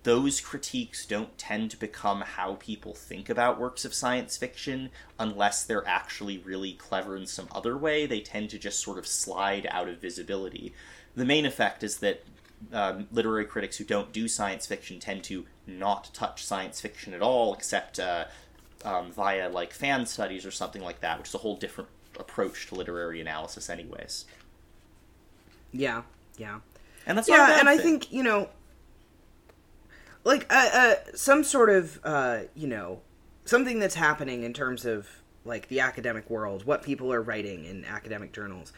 those 0.02 0.40
critiques 0.40 1.06
don't 1.06 1.36
tend 1.38 1.70
to 1.70 1.76
become 1.76 2.20
how 2.20 2.54
people 2.54 2.94
think 2.94 3.28
about 3.28 3.60
works 3.60 3.84
of 3.84 3.94
science 3.94 4.36
fiction 4.36 4.90
unless 5.18 5.64
they're 5.64 5.86
actually 5.86 6.38
really 6.38 6.72
clever 6.72 7.16
in 7.16 7.26
some 7.26 7.48
other 7.52 7.76
way. 7.76 8.06
They 8.06 8.20
tend 8.20 8.50
to 8.50 8.58
just 8.58 8.80
sort 8.80 8.98
of 8.98 9.06
slide 9.06 9.66
out 9.70 9.88
of 9.88 10.00
visibility. 10.00 10.74
The 11.16 11.24
main 11.24 11.46
effect 11.46 11.82
is 11.82 11.98
that 11.98 12.24
um, 12.72 13.08
literary 13.10 13.46
critics 13.46 13.78
who 13.78 13.84
don't 13.84 14.12
do 14.12 14.28
science 14.28 14.66
fiction 14.66 15.00
tend 15.00 15.24
to 15.24 15.46
not 15.66 16.10
touch 16.12 16.44
science 16.44 16.80
fiction 16.80 17.14
at 17.14 17.22
all, 17.22 17.54
except 17.54 17.98
uh, 17.98 18.26
um, 18.84 19.12
via 19.12 19.48
like 19.48 19.72
fan 19.72 20.06
studies 20.06 20.46
or 20.46 20.50
something 20.50 20.82
like 20.82 21.00
that, 21.00 21.18
which 21.18 21.28
is 21.28 21.34
a 21.34 21.38
whole 21.38 21.56
different 21.56 21.90
approach 22.18 22.66
to 22.68 22.74
literary 22.74 23.20
analysis, 23.20 23.70
anyways. 23.70 24.26
yeah, 25.72 26.02
yeah. 26.36 26.60
And 27.06 27.16
that's 27.18 27.28
yeah, 27.28 27.58
and 27.58 27.68
I 27.68 27.78
think 27.78 28.12
you 28.12 28.22
know, 28.22 28.48
like 30.24 30.46
uh, 30.52 30.68
uh, 30.72 30.94
some 31.14 31.42
sort 31.44 31.70
of 31.70 32.00
uh, 32.04 32.40
you 32.54 32.66
know 32.66 33.00
something 33.44 33.78
that's 33.78 33.94
happening 33.94 34.42
in 34.42 34.52
terms 34.52 34.84
of 34.84 35.08
like 35.44 35.68
the 35.68 35.80
academic 35.80 36.28
world, 36.28 36.64
what 36.64 36.82
people 36.82 37.12
are 37.12 37.22
writing 37.22 37.64
in 37.64 37.84
academic 37.84 38.32
journals. 38.32 38.72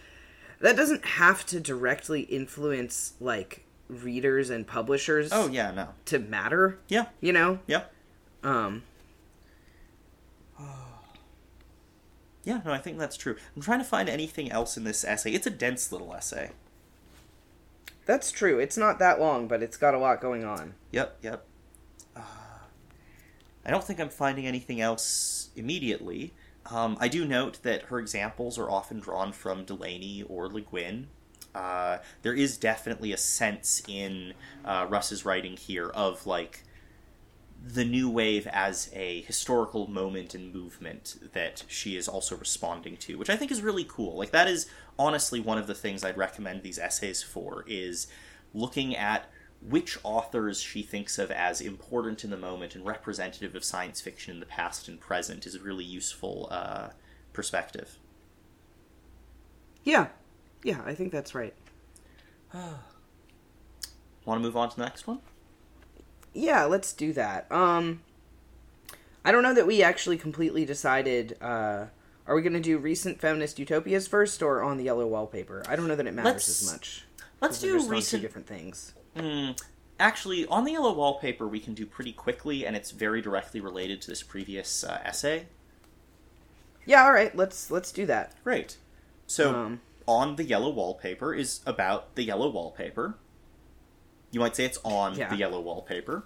That 0.61 0.77
doesn't 0.77 1.05
have 1.05 1.45
to 1.47 1.61
directly 1.61 2.23
influence 2.23 3.15
like 3.21 3.65
readers 3.89 4.49
and 4.51 4.67
publishers 4.67 5.31
Oh 5.33 5.49
yeah, 5.49 5.73
no, 5.73 5.89
to 6.07 6.19
matter. 6.21 6.79
yeah, 6.89 7.07
You 7.21 7.33
know, 7.33 7.59
yeah. 7.67 7.85
um, 8.45 8.83
Yeah, 12.45 12.61
no, 12.65 12.73
I 12.73 12.79
think 12.79 12.99
that's 12.99 13.17
true. 13.17 13.37
I'm 13.55 13.63
trying 13.63 13.79
to 13.79 13.85
find 13.85 14.09
anything 14.09 14.51
else 14.51 14.77
in 14.77 14.85
this 14.85 15.05
essay. 15.05 15.33
It's 15.33 15.47
a 15.47 15.51
dense 15.51 15.93
little 15.93 16.13
essay. 16.15 16.51
that's 18.05 18.33
true. 18.33 18.59
It's 18.59 18.77
not 18.77 18.99
that 18.99 19.21
long, 19.21 19.47
but 19.47 19.63
it's 19.63 19.77
got 19.77 19.95
a 19.95 19.99
lot 19.99 20.21
going 20.21 20.45
on. 20.45 20.75
Yep, 20.91 21.19
yep. 21.23 21.47
Uh, 22.17 22.21
I 23.65 23.71
don't 23.71 23.85
think 23.85 24.01
I'm 24.01 24.09
finding 24.09 24.47
anything 24.47 24.81
else 24.81 25.51
immediately. 25.55 26.33
Um, 26.71 26.97
I 27.01 27.09
do 27.09 27.25
note 27.25 27.63
that 27.63 27.83
her 27.85 27.99
examples 27.99 28.59
are 28.59 28.71
often 28.71 28.99
drawn 29.01 29.33
from 29.33 29.65
Delany 29.65 30.25
or 30.29 30.49
Le 30.49 30.61
Guin. 30.63 31.09
Uh, 31.55 31.99
there 32.23 32.35
is 32.35 32.57
definitely 32.57 33.13
a 33.13 33.17
sense 33.17 33.83
in 33.87 34.33
uh, 34.65 34.87
Russ's 34.89 35.25
writing 35.25 35.57
here 35.57 35.89
of 35.89 36.27
like 36.27 36.65
the 37.65 37.85
new 37.85 38.11
wave 38.11 38.47
as 38.49 38.91
a 38.93 39.23
historical 39.23 39.87
moment 39.87 40.35
and 40.35 40.53
movement 40.53 41.17
that 41.33 41.63
she 41.69 41.97
is 41.97 42.09
also 42.09 42.37
responding 42.37 42.97
to, 42.97 43.17
which 43.17 43.31
I 43.31 43.37
think 43.37 43.53
is 43.53 43.63
really 43.63 43.85
cool. 43.85 44.17
Like 44.17 44.33
that 44.33 44.49
is 44.49 44.67
honestly 44.99 45.39
one 45.39 45.59
of 45.59 45.69
the 45.69 45.75
things 45.75 46.03
I'd 46.03 46.17
recommend 46.17 46.63
these 46.63 46.79
essays 46.79 47.23
for 47.23 47.65
is 47.69 48.09
looking 48.53 48.97
at 48.97 49.31
which 49.61 49.97
authors 50.03 50.61
she 50.61 50.83
thinks 50.83 51.19
of 51.19 51.31
as 51.31 51.61
important 51.61 52.25
in 52.25 52.31
the 52.31 52.37
moment 52.37 52.75
and 52.75 52.85
representative 52.85 53.55
of 53.55 53.63
science 53.63 54.01
fiction 54.01 54.35
in 54.35 54.41
the 54.41 54.47
past 54.47 54.89
and 54.89 54.99
present 54.99 55.47
is 55.47 55.55
a 55.55 55.61
really 55.61 55.85
useful 55.85 56.49
uh, 56.51 56.89
perspective. 57.33 57.97
Yeah, 59.85 60.09
yeah, 60.65 60.81
I 60.85 60.95
think 60.95 61.13
that's 61.13 61.35
right. 61.35 61.55
Want 62.53 62.75
to 64.27 64.39
move 64.41 64.57
on 64.57 64.71
to 64.71 64.77
the 64.77 64.83
next 64.83 65.07
one? 65.07 65.21
Yeah, 66.33 66.65
let's 66.65 66.93
do 66.93 67.13
that. 67.13 67.51
Um, 67.53 68.01
I 69.25 69.33
don't 69.33 69.43
know 69.43 69.55
that 69.55 69.67
we 69.67 69.83
actually 69.83 70.17
completely 70.19 70.65
decided. 70.65 71.37
Uh, 71.41 71.87
are 72.27 72.35
we 72.35 72.43
going 72.43 72.53
to 72.55 72.61
do 72.61 72.79
recent 72.79 73.21
feminist 73.21 73.59
utopias 73.59 74.07
first 74.09 74.43
or 74.43 74.63
on 74.63 74.77
the 74.79 74.85
yellow 74.85 75.07
wallpaper? 75.07 75.63
I 75.69 75.77
don't 75.77 75.89
know 75.89 75.97
that 75.97 76.07
it 76.07 76.15
matters 76.15 76.33
Let's- 76.33 76.63
as 76.63 76.73
much. 76.73 77.05
Let's 77.41 77.61
do 77.61 77.75
recent. 77.89 78.23
different 78.23 78.47
things. 78.47 78.95
Mm, 79.17 79.61
actually, 79.99 80.47
on 80.47 80.63
the 80.65 80.71
yellow 80.73 80.93
wallpaper, 80.93 81.49
we 81.49 81.59
can 81.59 81.75
do 81.75 81.85
pretty 81.85 82.13
quickly, 82.13 82.65
and 82.65 82.77
it's 82.77 82.93
very 82.93 83.21
directly 83.21 83.59
related 83.61 84.01
to 84.03 84.09
this 84.09 84.23
previous 84.23 84.85
uh, 84.85 85.01
essay. 85.05 85.47
Yeah, 86.87 87.03
all 87.05 87.13
right. 87.13 87.35
Let's 87.37 87.69
let's 87.71 87.91
do 87.91 88.07
that. 88.07 88.35
Great. 88.45 88.77
So, 89.27 89.55
Um, 89.55 89.81
on 90.07 90.37
the 90.37 90.45
yellow 90.45 90.71
wallpaper 90.71 91.35
is 91.35 91.61
about 91.67 92.15
the 92.15 92.23
yellow 92.23 92.49
wallpaper. 92.49 93.17
You 94.33 94.41
might 94.41 94.57
say 94.57 94.65
it's 94.65 94.79
on 94.83 95.15
Yeah. 95.15 95.29
the 95.29 95.37
yellow 95.37 95.61
wallpaper. 95.61 96.25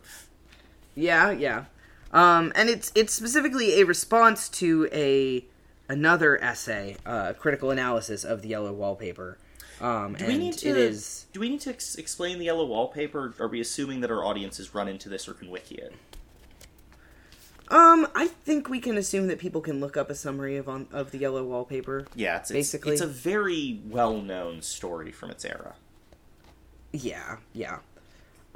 Yeah, 0.94 1.30
yeah. 1.32 1.64
Um, 2.12 2.52
and 2.54 2.70
it's 2.70 2.90
it's 2.94 3.12
specifically 3.12 3.80
a 3.80 3.84
response 3.84 4.48
to 4.50 4.88
a 4.92 5.44
another 5.88 6.42
essay, 6.42 6.96
uh, 7.04 7.32
critical 7.34 7.70
analysis 7.70 8.24
of 8.24 8.42
the 8.42 8.48
yellow 8.48 8.72
wallpaper. 8.72 9.38
Um, 9.80 10.14
Do 10.14 10.24
and 10.24 10.32
we 10.32 10.38
need 10.38 10.54
to? 10.58 10.68
it 10.70 10.76
is 10.78 11.26
Do 11.34 11.40
we 11.40 11.50
need 11.50 11.60
to 11.62 11.70
ex- 11.70 11.96
explain 11.96 12.38
the 12.38 12.46
yellow 12.46 12.64
wallpaper? 12.64 13.34
Are 13.38 13.48
we 13.48 13.60
assuming 13.60 14.00
that 14.00 14.10
our 14.10 14.24
audiences 14.24 14.72
run 14.74 14.88
into 14.88 15.08
this 15.10 15.28
or 15.28 15.34
can 15.34 15.50
wiki 15.50 15.74
it? 15.74 15.92
um 17.68 18.06
I 18.14 18.28
think 18.28 18.68
we 18.68 18.78
can 18.78 18.96
assume 18.96 19.26
that 19.26 19.38
people 19.40 19.60
can 19.60 19.80
look 19.80 19.96
up 19.96 20.08
a 20.08 20.14
summary 20.14 20.56
of 20.56 20.68
on 20.68 20.86
of 20.92 21.10
the 21.10 21.18
yellow 21.18 21.42
wallpaper. 21.44 22.06
Yeah, 22.14 22.36
it's, 22.38 22.50
it's 22.50 22.56
Basically- 22.56 22.92
it's 22.92 23.02
a 23.02 23.06
very 23.08 23.80
well 23.84 24.20
known 24.20 24.62
story 24.62 25.10
from 25.12 25.30
its 25.30 25.44
era. 25.44 25.74
Yeah, 26.92 27.38
yeah. 27.52 27.78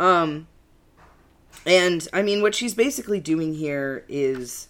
Um 0.00 0.48
and 1.66 2.08
I 2.12 2.22
mean 2.22 2.42
what 2.42 2.54
she's 2.54 2.74
basically 2.74 3.20
doing 3.20 3.54
here 3.54 4.04
is 4.08 4.68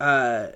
uh 0.00 0.48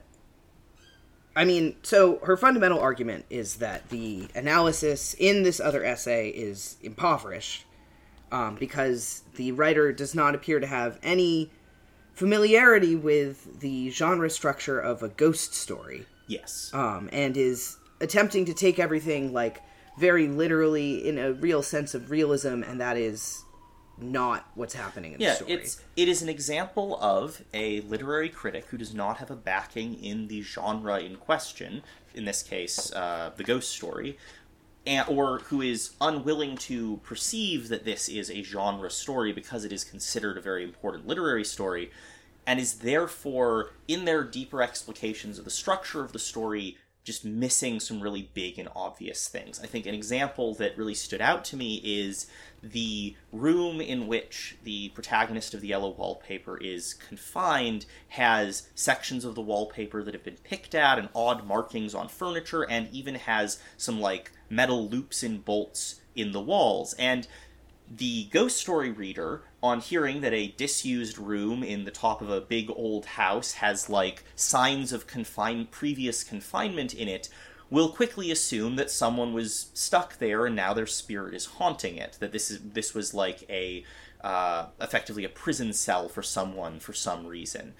I 1.36 1.44
mean, 1.44 1.76
so 1.84 2.18
her 2.24 2.36
fundamental 2.36 2.80
argument 2.80 3.24
is 3.30 3.56
that 3.56 3.90
the 3.90 4.26
analysis 4.34 5.14
in 5.20 5.44
this 5.44 5.60
other 5.60 5.84
essay 5.84 6.30
is 6.30 6.76
impoverished 6.82 7.64
um, 8.32 8.56
because 8.56 9.22
the 9.36 9.52
writer 9.52 9.92
does 9.92 10.16
not 10.16 10.34
appear 10.34 10.58
to 10.58 10.66
have 10.66 10.98
any 11.00 11.52
familiarity 12.12 12.96
with 12.96 13.60
the 13.60 13.90
genre 13.90 14.28
structure 14.28 14.80
of 14.80 15.04
a 15.04 15.08
ghost 15.10 15.54
story 15.54 16.06
Yes. 16.26 16.72
um, 16.74 17.08
and 17.12 17.36
is 17.36 17.76
attempting 18.00 18.44
to 18.46 18.52
take 18.54 18.80
everything 18.80 19.32
like 19.32 19.62
very 19.96 20.26
literally 20.26 21.06
in 21.08 21.18
a 21.18 21.32
real 21.34 21.62
sense 21.62 21.94
of 21.94 22.10
realism, 22.10 22.64
and 22.64 22.80
that 22.80 22.96
is 22.96 23.44
not 24.00 24.48
what's 24.54 24.74
happening 24.74 25.12
in 25.12 25.18
the 25.18 25.34
story. 25.34 25.52
it's 25.52 25.82
it 25.96 26.08
is 26.08 26.22
an 26.22 26.28
example 26.28 26.98
of 27.00 27.42
a 27.52 27.80
literary 27.82 28.28
critic 28.28 28.66
who 28.66 28.76
does 28.76 28.94
not 28.94 29.18
have 29.18 29.30
a 29.30 29.36
backing 29.36 30.02
in 30.02 30.28
the 30.28 30.42
genre 30.42 30.98
in 31.00 31.16
question. 31.16 31.82
In 32.14 32.24
this 32.24 32.42
case, 32.42 32.92
uh, 32.92 33.30
the 33.36 33.44
ghost 33.44 33.70
story, 33.70 34.18
and, 34.86 35.06
or 35.08 35.40
who 35.40 35.60
is 35.60 35.90
unwilling 36.00 36.56
to 36.56 36.98
perceive 36.98 37.68
that 37.68 37.84
this 37.84 38.08
is 38.08 38.30
a 38.30 38.42
genre 38.42 38.90
story 38.90 39.32
because 39.32 39.64
it 39.64 39.72
is 39.72 39.84
considered 39.84 40.36
a 40.36 40.40
very 40.40 40.64
important 40.64 41.06
literary 41.06 41.44
story, 41.44 41.90
and 42.46 42.58
is 42.58 42.78
therefore, 42.78 43.72
in 43.86 44.04
their 44.04 44.24
deeper 44.24 44.62
explications 44.62 45.38
of 45.38 45.44
the 45.44 45.50
structure 45.50 46.02
of 46.02 46.12
the 46.12 46.18
story, 46.18 46.78
just 47.04 47.24
missing 47.24 47.80
some 47.80 48.00
really 48.00 48.30
big 48.34 48.58
and 48.58 48.68
obvious 48.76 49.28
things. 49.28 49.60
I 49.62 49.66
think 49.66 49.86
an 49.86 49.94
example 49.94 50.54
that 50.56 50.76
really 50.76 50.94
stood 50.94 51.22
out 51.22 51.44
to 51.46 51.56
me 51.56 51.80
is 51.84 52.26
the 52.62 53.14
room 53.32 53.80
in 53.80 54.06
which 54.06 54.56
the 54.64 54.88
protagonist 54.90 55.54
of 55.54 55.60
the 55.60 55.68
yellow 55.68 55.90
wallpaper 55.90 56.56
is 56.58 56.94
confined 56.94 57.86
has 58.08 58.68
sections 58.74 59.24
of 59.24 59.34
the 59.34 59.40
wallpaper 59.40 60.02
that 60.02 60.14
have 60.14 60.24
been 60.24 60.36
picked 60.44 60.74
at 60.74 60.98
and 60.98 61.08
odd 61.14 61.46
markings 61.46 61.94
on 61.94 62.08
furniture 62.08 62.62
and 62.62 62.88
even 62.92 63.14
has 63.14 63.60
some 63.76 64.00
like 64.00 64.32
metal 64.50 64.88
loops 64.88 65.22
and 65.22 65.44
bolts 65.44 66.00
in 66.16 66.32
the 66.32 66.40
walls. 66.40 66.94
And 66.98 67.26
the 67.90 68.24
ghost 68.24 68.58
story 68.58 68.90
reader, 68.90 69.42
on 69.62 69.80
hearing 69.80 70.20
that 70.20 70.32
a 70.32 70.48
disused 70.48 71.18
room 71.18 71.62
in 71.62 71.84
the 71.84 71.90
top 71.90 72.20
of 72.20 72.30
a 72.30 72.40
big 72.40 72.70
old 72.70 73.06
house 73.06 73.52
has 73.52 73.88
like 73.88 74.24
signs 74.36 74.92
of 74.92 75.06
confine 75.06 75.66
previous 75.66 76.22
confinement 76.22 76.94
in 76.94 77.08
it, 77.08 77.28
will 77.70 77.90
quickly 77.90 78.30
assume 78.30 78.76
that 78.76 78.90
someone 78.90 79.32
was 79.32 79.70
stuck 79.74 80.18
there 80.18 80.46
and 80.46 80.56
now 80.56 80.72
their 80.72 80.86
spirit 80.86 81.34
is 81.34 81.46
haunting 81.46 81.96
it. 81.96 82.16
That 82.20 82.32
this 82.32 82.50
is 82.50 82.60
this 82.60 82.94
was 82.94 83.14
like 83.14 83.44
a 83.50 83.84
uh, 84.22 84.66
effectively 84.80 85.24
a 85.24 85.28
prison 85.28 85.72
cell 85.72 86.08
for 86.08 86.22
someone 86.22 86.80
for 86.80 86.92
some 86.92 87.26
reason, 87.26 87.74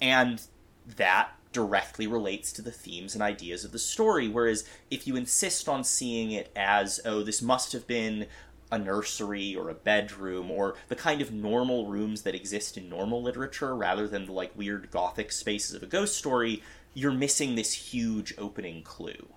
and 0.00 0.42
that 0.86 1.30
directly 1.52 2.06
relates 2.06 2.52
to 2.52 2.60
the 2.60 2.70
themes 2.70 3.14
and 3.14 3.22
ideas 3.22 3.64
of 3.64 3.72
the 3.72 3.78
story. 3.78 4.28
Whereas 4.28 4.68
if 4.90 5.06
you 5.06 5.16
insist 5.16 5.70
on 5.70 5.84
seeing 5.84 6.30
it 6.30 6.52
as, 6.54 7.00
oh, 7.06 7.22
this 7.22 7.40
must 7.40 7.72
have 7.72 7.86
been 7.86 8.26
a 8.70 8.78
nursery 8.78 9.56
or 9.56 9.70
a 9.70 9.74
bedroom 9.74 10.50
or 10.50 10.74
the 10.88 10.96
kind 10.96 11.22
of 11.22 11.32
normal 11.32 11.86
rooms 11.86 12.22
that 12.22 12.34
exist 12.34 12.76
in 12.76 12.90
normal 12.90 13.22
literature 13.22 13.74
rather 13.74 14.06
than 14.06 14.26
the 14.26 14.32
like 14.32 14.56
weird 14.56 14.90
gothic 14.90 15.32
spaces 15.32 15.74
of 15.74 15.82
a 15.82 15.86
ghost 15.86 16.16
story, 16.18 16.62
you're 16.96 17.12
missing 17.12 17.56
this 17.56 17.74
huge 17.74 18.32
opening 18.38 18.82
clue. 18.82 19.28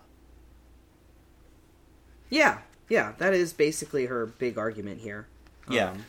yeah, 2.29 2.59
yeah. 2.87 3.13
That 3.17 3.33
is 3.33 3.51
basically 3.53 4.05
her 4.05 4.25
big 4.25 4.57
argument 4.57 5.01
here. 5.01 5.27
Yeah. 5.67 5.91
Um, 5.91 6.05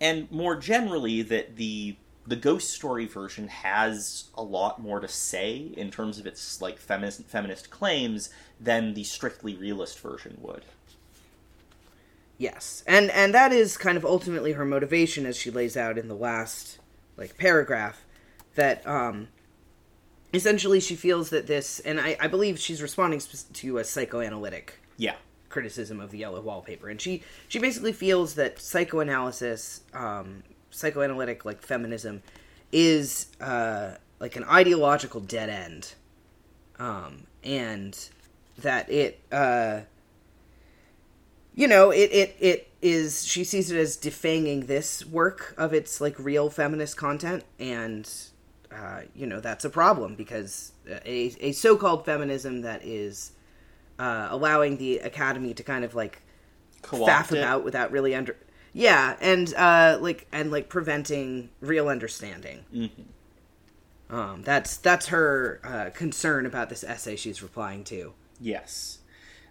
and 0.00 0.30
more 0.30 0.56
generally 0.56 1.22
that 1.22 1.56
the 1.56 1.96
the 2.26 2.36
ghost 2.36 2.70
story 2.70 3.06
version 3.06 3.48
has 3.48 4.24
a 4.34 4.42
lot 4.42 4.78
more 4.80 5.00
to 5.00 5.08
say 5.08 5.72
in 5.76 5.90
terms 5.90 6.18
of 6.18 6.26
its 6.26 6.60
like 6.60 6.78
feminist 6.78 7.24
feminist 7.24 7.70
claims 7.70 8.28
than 8.60 8.92
the 8.92 9.04
strictly 9.04 9.56
realist 9.56 9.98
version 10.00 10.36
would. 10.42 10.64
Yes, 12.36 12.84
and 12.86 13.10
and 13.12 13.32
that 13.32 13.52
is 13.52 13.78
kind 13.78 13.96
of 13.96 14.04
ultimately 14.04 14.52
her 14.52 14.66
motivation, 14.66 15.24
as 15.24 15.36
she 15.36 15.50
lays 15.50 15.76
out 15.78 15.96
in 15.96 16.08
the 16.08 16.14
last 16.16 16.78
like 17.16 17.38
paragraph, 17.38 18.04
that 18.56 18.86
um, 18.86 19.28
essentially 20.36 20.80
she 20.80 20.96
feels 20.96 21.30
that 21.30 21.46
this, 21.46 21.80
and 21.80 22.00
I, 22.00 22.16
I 22.20 22.28
believe 22.28 22.58
she's 22.58 22.80
responding 22.82 23.20
to 23.54 23.78
a 23.78 23.84
psychoanalytic 23.84 24.80
Yeah. 24.96 25.16
criticism 25.48 26.00
of 26.00 26.10
the 26.10 26.18
yellow 26.18 26.40
wallpaper, 26.40 26.88
and 26.88 27.00
she 27.00 27.22
she 27.48 27.58
basically 27.58 27.92
feels 27.92 28.34
that 28.34 28.58
psychoanalysis, 28.60 29.82
um, 29.92 30.42
psychoanalytic 30.70 31.44
like 31.44 31.62
feminism, 31.62 32.22
is 32.72 33.26
uh, 33.40 33.92
like 34.20 34.36
an 34.36 34.44
ideological 34.44 35.20
dead 35.20 35.48
end, 35.48 35.94
um, 36.78 37.26
and 37.42 38.08
that 38.58 38.90
it. 38.90 39.20
Uh, 39.30 39.80
you 41.56 41.68
know, 41.68 41.90
it, 41.90 42.10
it 42.12 42.36
it 42.40 42.68
is 42.82 43.24
she 43.24 43.44
sees 43.44 43.70
it 43.70 43.78
as 43.78 43.96
defanging 43.96 44.66
this 44.66 45.06
work 45.06 45.54
of 45.56 45.72
its 45.72 46.00
like 46.00 46.18
real 46.18 46.50
feminist 46.50 46.96
content, 46.96 47.44
and 47.60 48.10
uh, 48.74 49.02
you 49.14 49.26
know 49.26 49.40
that's 49.40 49.64
a 49.64 49.70
problem 49.70 50.14
because 50.16 50.72
a 50.88 51.32
a 51.40 51.52
so 51.52 51.76
called 51.76 52.04
feminism 52.04 52.62
that 52.62 52.84
is 52.84 53.32
uh, 53.98 54.28
allowing 54.30 54.76
the 54.78 54.98
academy 54.98 55.54
to 55.54 55.62
kind 55.62 55.84
of 55.84 55.94
like 55.94 56.22
Co-opt 56.82 57.08
faff 57.30 57.32
it. 57.32 57.38
about 57.38 57.64
without 57.64 57.90
really 57.92 58.14
under 58.14 58.36
yeah 58.72 59.16
and 59.20 59.54
uh 59.54 59.96
like 60.00 60.26
and 60.32 60.50
like 60.50 60.68
preventing 60.68 61.48
real 61.60 61.88
understanding 61.88 62.64
Mhm. 62.74 62.90
um 64.10 64.42
that's 64.42 64.76
that's 64.76 65.06
her 65.06 65.60
uh 65.64 65.90
concern 65.96 66.44
about 66.46 66.68
this 66.68 66.84
essay 66.84 67.16
she's 67.16 67.42
replying 67.42 67.84
to 67.84 68.12
Yes. 68.40 68.98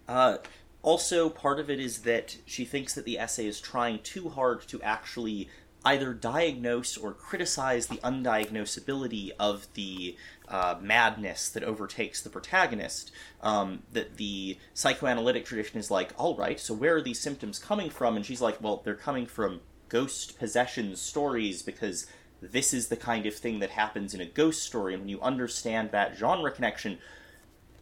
Uh, 0.10 0.38
also, 0.82 1.30
part 1.30 1.58
of 1.58 1.70
it 1.70 1.80
is 1.80 2.00
that 2.02 2.36
she 2.46 2.66
thinks 2.66 2.94
that 2.94 3.06
the 3.06 3.18
essay 3.18 3.48
is 3.48 3.62
trying 3.62 4.00
too 4.00 4.28
hard 4.28 4.68
to 4.68 4.82
actually 4.82 5.48
either 5.86 6.14
diagnose 6.14 6.98
or 6.98 7.14
criticize 7.14 7.88
the 7.88 7.98
undiagnosability 7.98 9.32
of 9.40 9.68
the 9.74 10.16
uh, 10.48 10.76
madness 10.82 11.50
that 11.50 11.64
overtakes 11.64 12.22
the 12.22 12.30
protagonist. 12.30 13.12
Um, 13.42 13.84
that 13.92 14.18
the 14.18 14.58
psychoanalytic 14.74 15.46
tradition 15.46 15.80
is 15.80 15.92
like, 15.92 16.12
all 16.18 16.38
right, 16.38 16.60
so 16.60 16.74
where 16.74 16.96
are 16.96 17.02
these 17.02 17.20
symptoms 17.20 17.60
coming 17.60 17.90
from? 17.90 18.16
And 18.16 18.26
she's 18.26 18.42
like, 18.42 18.62
well, 18.62 18.82
they're 18.84 18.96
coming 18.96 19.26
from 19.26 19.62
ghost 19.90 20.40
possession 20.40 20.96
stories 20.96 21.62
because 21.62 22.08
this 22.42 22.74
is 22.74 22.88
the 22.88 22.98
kind 22.98 23.26
of 23.26 23.36
thing 23.36 23.60
that 23.60 23.70
happens 23.72 24.14
in 24.14 24.22
a 24.22 24.26
ghost 24.26 24.64
story. 24.64 24.94
And 24.94 25.04
when 25.04 25.10
you 25.10 25.22
understand 25.22 25.92
that 25.92 26.18
genre 26.18 26.52
connection, 26.52 26.98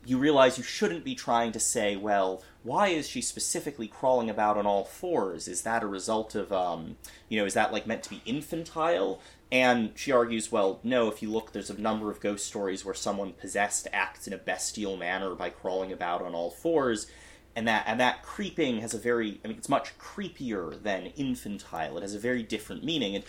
you 0.06 0.18
realize 0.18 0.57
you 0.57 0.64
shouldn't 0.64 1.03
be 1.03 1.14
trying 1.14 1.52
to 1.52 1.60
say, 1.60 1.95
well, 1.95 2.44
why 2.64 2.88
is 2.88 3.07
she 3.07 3.22
specifically 3.22 3.88
crawling 3.88 4.30
about 4.30 4.57
on 4.57 4.65
all 4.65 4.84
fours? 4.84 5.48
Is 5.48 5.61
that 5.61 5.84
a 5.84 5.88
result 5.88 6.34
of, 6.36 6.52
um, 6.52 6.98
you 7.30 7.40
know, 7.40 7.45
is 7.45 7.53
that 7.53 7.72
like 7.72 7.86
meant 7.86 8.03
to 8.03 8.10
be 8.10 8.22
infantile? 8.26 9.22
And 9.52 9.91
she 9.95 10.11
argues, 10.11 10.52
well, 10.52 10.80
no, 10.84 11.07
if 11.10 11.22
you 11.22 11.30
look, 11.30 11.52
there's 11.52 11.69
a 11.69 11.80
number 11.80 12.10
of 12.10 12.19
ghost 12.19 12.48
stories 12.48 12.84
where 12.86 12.94
someone 12.94 13.34
possessed 13.34 13.88
acts 13.94 14.26
in 14.26 14.34
a 14.34 14.38
bestial 14.38 14.98
manner 14.98 15.36
by 15.36 15.49
crawling 15.49 15.91
about 15.91 16.22
on 16.22 16.34
all 16.34 16.49
fours. 16.49 17.07
And 17.56 17.68
that 17.68 17.84
and 17.86 17.99
that 17.99 18.23
creeping 18.23 18.80
has 18.80 18.94
a 18.94 18.98
very 18.98 19.41
I 19.44 19.49
mean 19.49 19.57
it's 19.57 19.68
much 19.68 19.98
creepier 19.99 20.82
than 20.82 21.07
infantile. 21.18 21.98
It 21.98 22.02
has 22.02 22.15
a 22.15 22.19
very 22.19 22.44
different 22.44 22.84
meaning. 22.84 23.14
And 23.14 23.26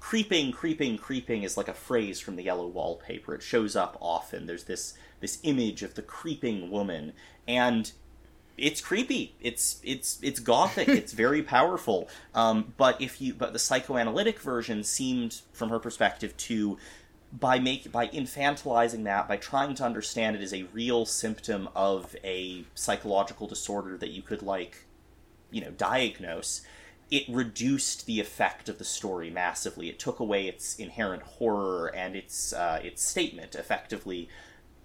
creeping, 0.00 0.50
creeping, 0.52 0.96
creeping 0.96 1.42
is 1.42 1.56
like 1.56 1.68
a 1.68 1.74
phrase 1.74 2.18
from 2.18 2.36
the 2.36 2.44
yellow 2.44 2.66
wallpaper. 2.66 3.34
It 3.34 3.42
shows 3.42 3.76
up 3.76 3.98
often. 4.00 4.46
There's 4.46 4.64
this 4.64 4.94
this 5.26 5.40
image 5.42 5.82
of 5.82 5.94
the 5.94 6.02
creeping 6.02 6.70
woman. 6.70 7.12
And 7.48 7.90
it's 8.56 8.80
creepy. 8.80 9.34
It's 9.40 9.80
it's 9.82 10.18
it's 10.22 10.38
gothic. 10.40 10.88
it's 11.00 11.12
very 11.12 11.42
powerful. 11.42 12.08
Um, 12.32 12.74
but 12.76 13.00
if 13.02 13.20
you 13.20 13.34
but 13.34 13.52
the 13.52 13.58
psychoanalytic 13.58 14.38
version 14.40 14.84
seemed, 14.84 15.42
from 15.52 15.70
her 15.70 15.80
perspective, 15.80 16.36
to 16.36 16.78
by 17.32 17.58
make 17.58 17.90
by 17.90 18.06
infantilizing 18.06 19.04
that 19.04 19.26
by 19.26 19.36
trying 19.36 19.74
to 19.74 19.84
understand 19.84 20.36
it 20.36 20.42
as 20.42 20.54
a 20.54 20.62
real 20.72 21.04
symptom 21.04 21.68
of 21.74 22.14
a 22.22 22.64
psychological 22.74 23.48
disorder 23.48 23.96
that 23.98 24.10
you 24.10 24.22
could 24.22 24.42
like 24.42 24.86
you 25.50 25.60
know 25.60 25.72
diagnose 25.72 26.62
it 27.10 27.24
reduced 27.28 28.06
the 28.06 28.20
effect 28.20 28.68
of 28.68 28.78
the 28.78 28.84
story 28.84 29.28
massively 29.28 29.88
it 29.88 29.98
took 29.98 30.20
away 30.20 30.46
its 30.46 30.76
inherent 30.76 31.22
horror 31.22 31.88
and 31.94 32.14
its 32.14 32.52
uh, 32.52 32.80
its 32.82 33.02
statement 33.02 33.56
effectively 33.56 34.28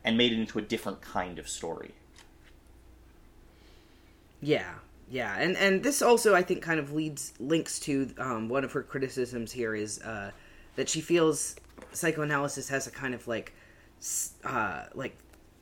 and 0.04 0.18
made 0.18 0.32
it 0.32 0.40
into 0.40 0.60
a 0.60 0.62
different 0.62 1.02
kind 1.02 1.40
of 1.40 1.48
story 1.48 1.94
Yeah, 4.42 4.74
yeah, 5.10 5.36
and 5.38 5.56
and 5.58 5.84
this 5.84 6.02
also 6.02 6.34
I 6.34 6.42
think 6.42 6.64
kind 6.64 6.80
of 6.80 6.94
leads 6.94 7.34
links 7.40 7.80
to 7.82 8.10
um, 8.18 8.50
one 8.50 8.64
of 8.64 8.72
her 8.72 8.82
criticisms 8.82 9.52
here 9.52 9.76
is 9.76 10.02
uh, 10.02 10.32
that 10.76 10.90
she 10.90 11.02
feels 11.02 11.56
psychoanalysis 11.92 12.70
has 12.70 12.88
a 12.88 12.92
kind 12.92 13.14
of 13.14 13.28
like 13.28 13.54
uh, 14.44 14.86
like 14.96 15.18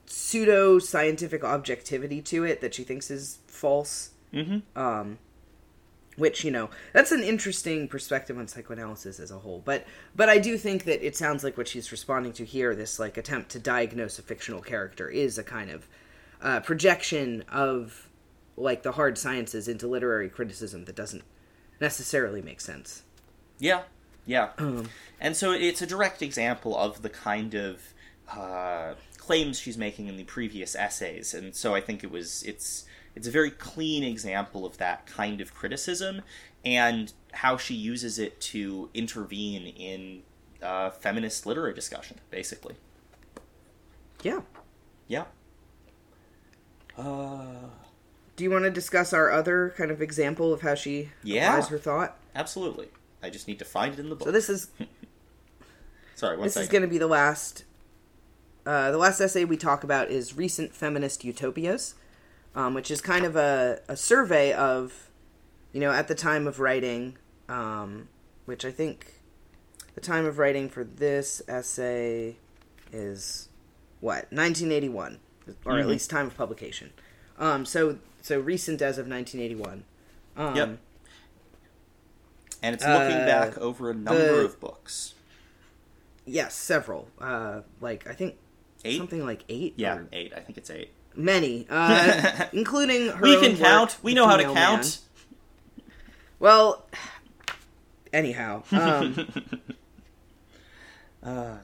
pseudo 0.05 0.79
scientific 0.79 1.43
objectivity 1.43 2.21
to 2.21 2.43
it 2.45 2.61
that 2.61 2.73
she 2.73 2.83
thinks 2.83 3.11
is 3.11 3.39
false. 3.47 4.11
mm-hmm. 4.33 4.59
Um, 4.79 5.17
which 6.19 6.43
you 6.43 6.51
know 6.51 6.69
that's 6.93 7.11
an 7.11 7.23
interesting 7.23 7.87
perspective 7.87 8.37
on 8.37 8.47
psychoanalysis 8.47 9.19
as 9.19 9.31
a 9.31 9.39
whole 9.39 9.61
but 9.65 9.85
but 10.15 10.29
i 10.29 10.37
do 10.37 10.57
think 10.57 10.83
that 10.83 11.05
it 11.05 11.15
sounds 11.15 11.43
like 11.43 11.57
what 11.57 11.67
she's 11.67 11.91
responding 11.91 12.33
to 12.33 12.45
here 12.45 12.75
this 12.75 12.99
like 12.99 13.17
attempt 13.17 13.49
to 13.49 13.59
diagnose 13.59 14.19
a 14.19 14.21
fictional 14.21 14.61
character 14.61 15.09
is 15.09 15.37
a 15.37 15.43
kind 15.43 15.69
of 15.71 15.87
uh, 16.41 16.59
projection 16.61 17.43
of 17.51 18.07
like 18.55 18.83
the 18.83 18.93
hard 18.93 19.17
sciences 19.17 19.67
into 19.67 19.87
literary 19.87 20.29
criticism 20.29 20.85
that 20.85 20.95
doesn't 20.95 21.23
necessarily 21.81 22.41
make 22.41 22.61
sense 22.61 23.03
Yeah, 23.59 23.81
yeah. 24.25 24.49
Um. 24.57 24.89
and 25.19 25.35
so 25.35 25.51
it's 25.51 25.81
a 25.81 25.87
direct 25.87 26.21
example 26.21 26.77
of 26.77 27.01
the 27.01 27.09
kind 27.09 27.55
of 27.55 27.81
uh, 28.31 28.93
claims 29.17 29.59
she's 29.59 29.77
making 29.77 30.07
in 30.07 30.17
the 30.17 30.23
previous 30.23 30.75
essays, 30.75 31.33
and 31.33 31.55
so 31.55 31.73
I 31.75 31.81
think 31.81 32.03
it 32.03 32.11
was 32.11 32.43
it's 32.43 32.85
it's 33.19 33.27
a 33.27 33.31
very 33.31 33.51
clean 33.51 34.01
example 34.01 34.65
of 34.65 34.77
that 34.77 35.05
kind 35.05 35.41
of 35.41 35.53
criticism 35.53 36.21
and 36.63 37.11
how 37.33 37.57
she 37.57 37.73
uses 37.75 38.17
it 38.17 38.39
to 38.39 38.89
intervene 38.93 39.67
in 39.67 40.23
uh, 40.63 40.89
feminist 40.89 41.45
literary 41.45 41.73
discussion, 41.73 42.17
basically. 42.31 42.75
yeah 44.23 44.39
Yeah. 45.07 45.25
Uh, 46.97 47.67
do 48.35 48.43
you 48.43 48.51
want 48.51 48.63
to 48.63 48.69
discuss 48.71 49.11
our 49.13 49.29
other 49.31 49.73
kind 49.77 49.91
of 49.91 50.01
example 50.01 50.53
of 50.53 50.61
how 50.61 50.75
she 50.75 51.09
Yeah. 51.23 51.49
applies 51.55 51.69
her 51.69 51.77
thought 51.77 52.17
absolutely. 52.35 52.87
I 53.21 53.29
just 53.29 53.47
need 53.49 53.59
to 53.59 53.65
find 53.65 53.93
it 53.93 53.99
in 53.99 54.09
the 54.09 54.15
book. 54.15 54.27
so 54.27 54.31
this 54.31 54.49
is 54.49 54.69
Sorry, 56.15 56.37
one 56.37 56.45
this 56.47 56.55
is 56.55 56.69
going 56.69 56.81
to 56.83 56.87
be 56.87 56.97
the 56.97 57.07
last 57.07 57.65
uh, 58.65 58.91
the 58.91 58.97
last 58.97 59.19
essay 59.19 59.43
we 59.45 59.57
talk 59.57 59.83
about 59.83 60.09
is 60.09 60.37
recent 60.37 60.73
feminist 60.73 61.23
utopias 61.25 61.95
um, 62.55 62.73
which 62.73 62.89
is 62.91 63.01
kind 63.01 63.25
of 63.25 63.35
a, 63.35 63.79
a 63.87 63.95
survey 63.95 64.51
of 64.53 65.09
you 65.71 65.79
know 65.79 65.91
at 65.91 66.07
the 66.07 66.15
time 66.15 66.47
of 66.47 66.59
writing 66.59 67.17
um, 67.47 68.07
which 68.45 68.65
i 68.65 68.71
think 68.71 69.13
the 69.95 70.01
time 70.01 70.25
of 70.25 70.37
writing 70.37 70.67
for 70.69 70.83
this 70.83 71.41
essay 71.47 72.35
is 72.91 73.49
what 73.99 74.31
1981 74.31 75.19
or 75.65 75.77
at 75.79 75.85
Mhm. 75.85 75.87
least 75.89 76.09
time 76.09 76.27
of 76.27 76.35
publication 76.37 76.91
um, 77.37 77.65
so 77.65 77.97
so 78.21 78.39
recent 78.39 78.81
as 78.81 78.97
of 78.97 79.07
1981 79.07 79.83
um, 80.37 80.55
Yep. 80.55 80.77
And 82.61 82.73
it's 82.75 82.83
looking 82.83 83.15
Uh, 83.17 83.25
back 83.25 83.57
over 83.57 83.89
a 83.91 83.93
number 83.93 84.39
the- 84.41 84.45
of 84.45 84.59
books. 84.59 85.13
yes 86.25 86.55
several 86.55 87.07
uh, 87.21 87.61
like 87.81 88.07
i 88.07 88.13
think 88.13 88.35
Eight? 88.85 88.97
something 88.97 89.25
like 89.25 89.43
eight 89.49 89.73
Yeah, 89.77 89.95
or 89.97 90.07
eight. 90.13 90.31
I 90.35 90.39
think 90.39 90.57
it's 90.57 90.69
eight. 90.69 90.89
Many, 91.15 91.65
uh, 91.69 92.45
including 92.53 93.07
her. 93.09 93.21
we 93.21 93.39
can 93.39 93.51
work, 93.51 93.59
count. 93.59 93.97
We 94.01 94.13
know 94.13 94.27
how 94.27 94.37
to 94.37 94.43
count. 94.43 94.99
Man. 95.77 95.85
Well, 96.39 96.85
anyhow, 98.13 98.63
um, 98.71 99.27
Uh, 101.21 101.57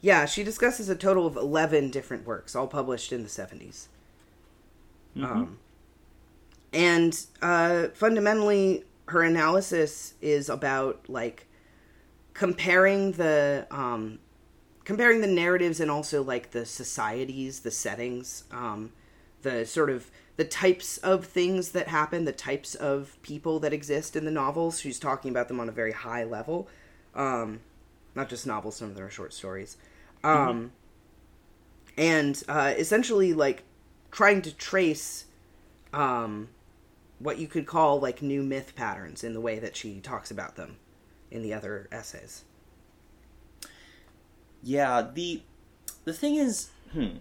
yeah, 0.00 0.26
she 0.26 0.42
discusses 0.42 0.88
a 0.88 0.96
total 0.96 1.26
of 1.26 1.36
eleven 1.36 1.90
different 1.90 2.26
works, 2.26 2.56
all 2.56 2.66
published 2.66 3.12
in 3.12 3.22
the 3.22 3.28
70s 3.28 3.86
mhm. 5.16 5.24
Um, 5.24 5.58
and 6.72 7.26
uh, 7.40 7.88
fundamentally, 7.94 8.84
her 9.06 9.22
analysis 9.22 10.14
is 10.20 10.48
about 10.48 11.08
like 11.08 11.46
comparing 12.34 13.12
the 13.12 13.66
um, 13.70 14.18
comparing 14.84 15.20
the 15.20 15.26
narratives 15.26 15.80
and 15.80 15.90
also 15.90 16.22
like 16.22 16.50
the 16.50 16.66
societies, 16.66 17.60
the 17.60 17.70
settings, 17.70 18.44
um, 18.50 18.92
the 19.42 19.64
sort 19.66 19.90
of 19.90 20.10
the 20.36 20.44
types 20.44 20.98
of 20.98 21.26
things 21.26 21.72
that 21.72 21.88
happen, 21.88 22.24
the 22.24 22.32
types 22.32 22.74
of 22.74 23.16
people 23.22 23.60
that 23.60 23.72
exist 23.72 24.16
in 24.16 24.24
the 24.24 24.30
novels. 24.30 24.80
She's 24.80 24.98
talking 24.98 25.30
about 25.30 25.48
them 25.48 25.60
on 25.60 25.68
a 25.68 25.72
very 25.72 25.92
high 25.92 26.24
level, 26.24 26.68
um, 27.14 27.60
not 28.14 28.28
just 28.28 28.46
novels. 28.46 28.76
Some 28.76 28.88
of 28.88 28.94
them 28.94 29.04
are 29.04 29.10
short 29.10 29.32
stories, 29.32 29.76
um, 30.24 30.72
and 31.96 32.42
uh, 32.48 32.74
essentially 32.76 33.32
like 33.32 33.64
trying 34.10 34.42
to 34.42 34.54
trace 34.54 35.26
um, 35.92 36.48
what 37.18 37.38
you 37.38 37.46
could 37.46 37.66
call 37.66 38.00
like 38.00 38.22
new 38.22 38.42
myth 38.42 38.74
patterns 38.74 39.22
in 39.22 39.34
the 39.34 39.40
way 39.40 39.58
that 39.58 39.76
she 39.76 40.00
talks 40.00 40.30
about 40.30 40.56
them 40.56 40.76
in 41.30 41.42
the 41.42 41.52
other 41.52 41.88
essays. 41.92 42.44
Yeah. 44.62 45.06
The 45.12 45.42
the 46.04 46.12
thing 46.12 46.36
is, 46.36 46.70
hmm. 46.92 47.18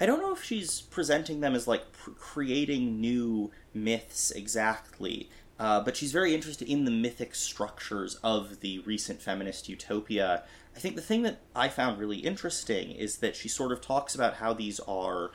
I 0.00 0.06
don't 0.06 0.20
know 0.20 0.32
if 0.32 0.42
she's 0.42 0.80
presenting 0.80 1.40
them 1.40 1.54
as 1.54 1.68
like 1.68 1.92
pr- 1.92 2.10
creating 2.10 3.00
new 3.00 3.50
myths 3.72 4.30
exactly, 4.32 5.30
uh, 5.58 5.80
but 5.80 5.96
she's 5.96 6.12
very 6.12 6.34
interested 6.34 6.68
in 6.68 6.84
the 6.84 6.90
mythic 6.90 7.34
structures 7.34 8.16
of 8.16 8.60
the 8.60 8.80
recent 8.80 9.22
feminist 9.22 9.68
utopia. 9.68 10.42
I 10.74 10.80
think 10.80 10.96
the 10.96 11.02
thing 11.02 11.22
that 11.22 11.38
I 11.54 11.68
found 11.68 11.98
really 11.98 12.18
interesting 12.18 12.92
is 12.92 13.18
that 13.18 13.36
she 13.36 13.48
sort 13.48 13.72
of 13.72 13.80
talks 13.80 14.14
about 14.14 14.34
how 14.34 14.54
these 14.54 14.80
are 14.80 15.30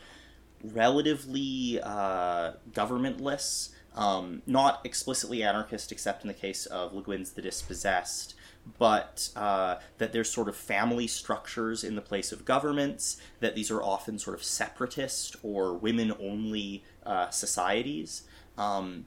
relatively 0.64 1.80
uh, 1.82 2.54
governmentless, 2.72 3.70
um, 3.96 4.42
not 4.46 4.82
explicitly 4.84 5.44
anarchist, 5.44 5.92
except 5.92 6.24
in 6.24 6.28
the 6.28 6.34
case 6.34 6.66
of 6.66 6.94
Le 6.94 7.04
Guin's 7.04 7.32
The 7.32 7.42
Dispossessed, 7.42 8.34
but 8.78 9.30
uh, 9.36 9.76
that 9.98 10.14
there's 10.14 10.30
sort 10.30 10.48
of 10.48 10.56
family 10.56 11.08
structures 11.08 11.84
in 11.84 11.96
the 11.96 12.02
place 12.02 12.32
of 12.32 12.46
governments, 12.46 13.18
that 13.40 13.56
these 13.56 13.72
are 13.72 13.82
often 13.82 14.20
sort 14.20 14.36
of 14.36 14.44
separatist 14.44 15.36
or 15.44 15.74
women 15.74 16.14
only 16.20 16.84
uh, 17.06 17.30
societies. 17.30 18.24
Um, 18.58 19.06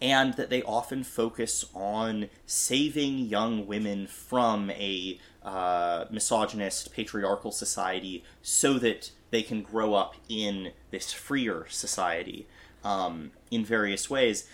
and 0.00 0.34
that 0.34 0.50
they 0.50 0.62
often 0.62 1.02
focus 1.02 1.64
on 1.72 2.28
saving 2.46 3.18
young 3.20 3.66
women 3.66 4.06
from 4.06 4.70
a 4.72 5.18
uh, 5.42 6.04
misogynist 6.10 6.92
patriarchal 6.92 7.52
society 7.52 8.24
so 8.42 8.74
that 8.78 9.10
they 9.30 9.42
can 9.42 9.62
grow 9.62 9.94
up 9.94 10.14
in 10.28 10.72
this 10.90 11.12
freer 11.12 11.66
society 11.68 12.46
um, 12.84 13.30
in 13.50 13.64
various 13.64 14.10
ways 14.10 14.46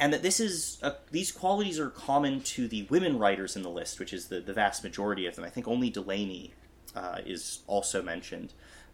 and 0.00 0.12
that 0.12 0.22
this 0.22 0.40
is 0.40 0.78
uh, 0.82 0.92
these 1.10 1.32
qualities 1.32 1.78
are 1.78 1.90
common 1.90 2.40
to 2.40 2.68
the 2.68 2.82
women 2.84 3.18
writers 3.18 3.56
in 3.56 3.62
the 3.62 3.70
list 3.70 3.98
which 3.98 4.12
is 4.12 4.28
the, 4.28 4.40
the 4.40 4.52
vast 4.52 4.82
majority 4.82 5.26
of 5.26 5.36
them 5.36 5.44
i 5.44 5.50
think 5.50 5.66
only 5.66 5.90
Delany 5.90 6.52
uh, 6.94 7.18
is 7.24 7.60
also 7.66 8.02
mentioned 8.02 8.52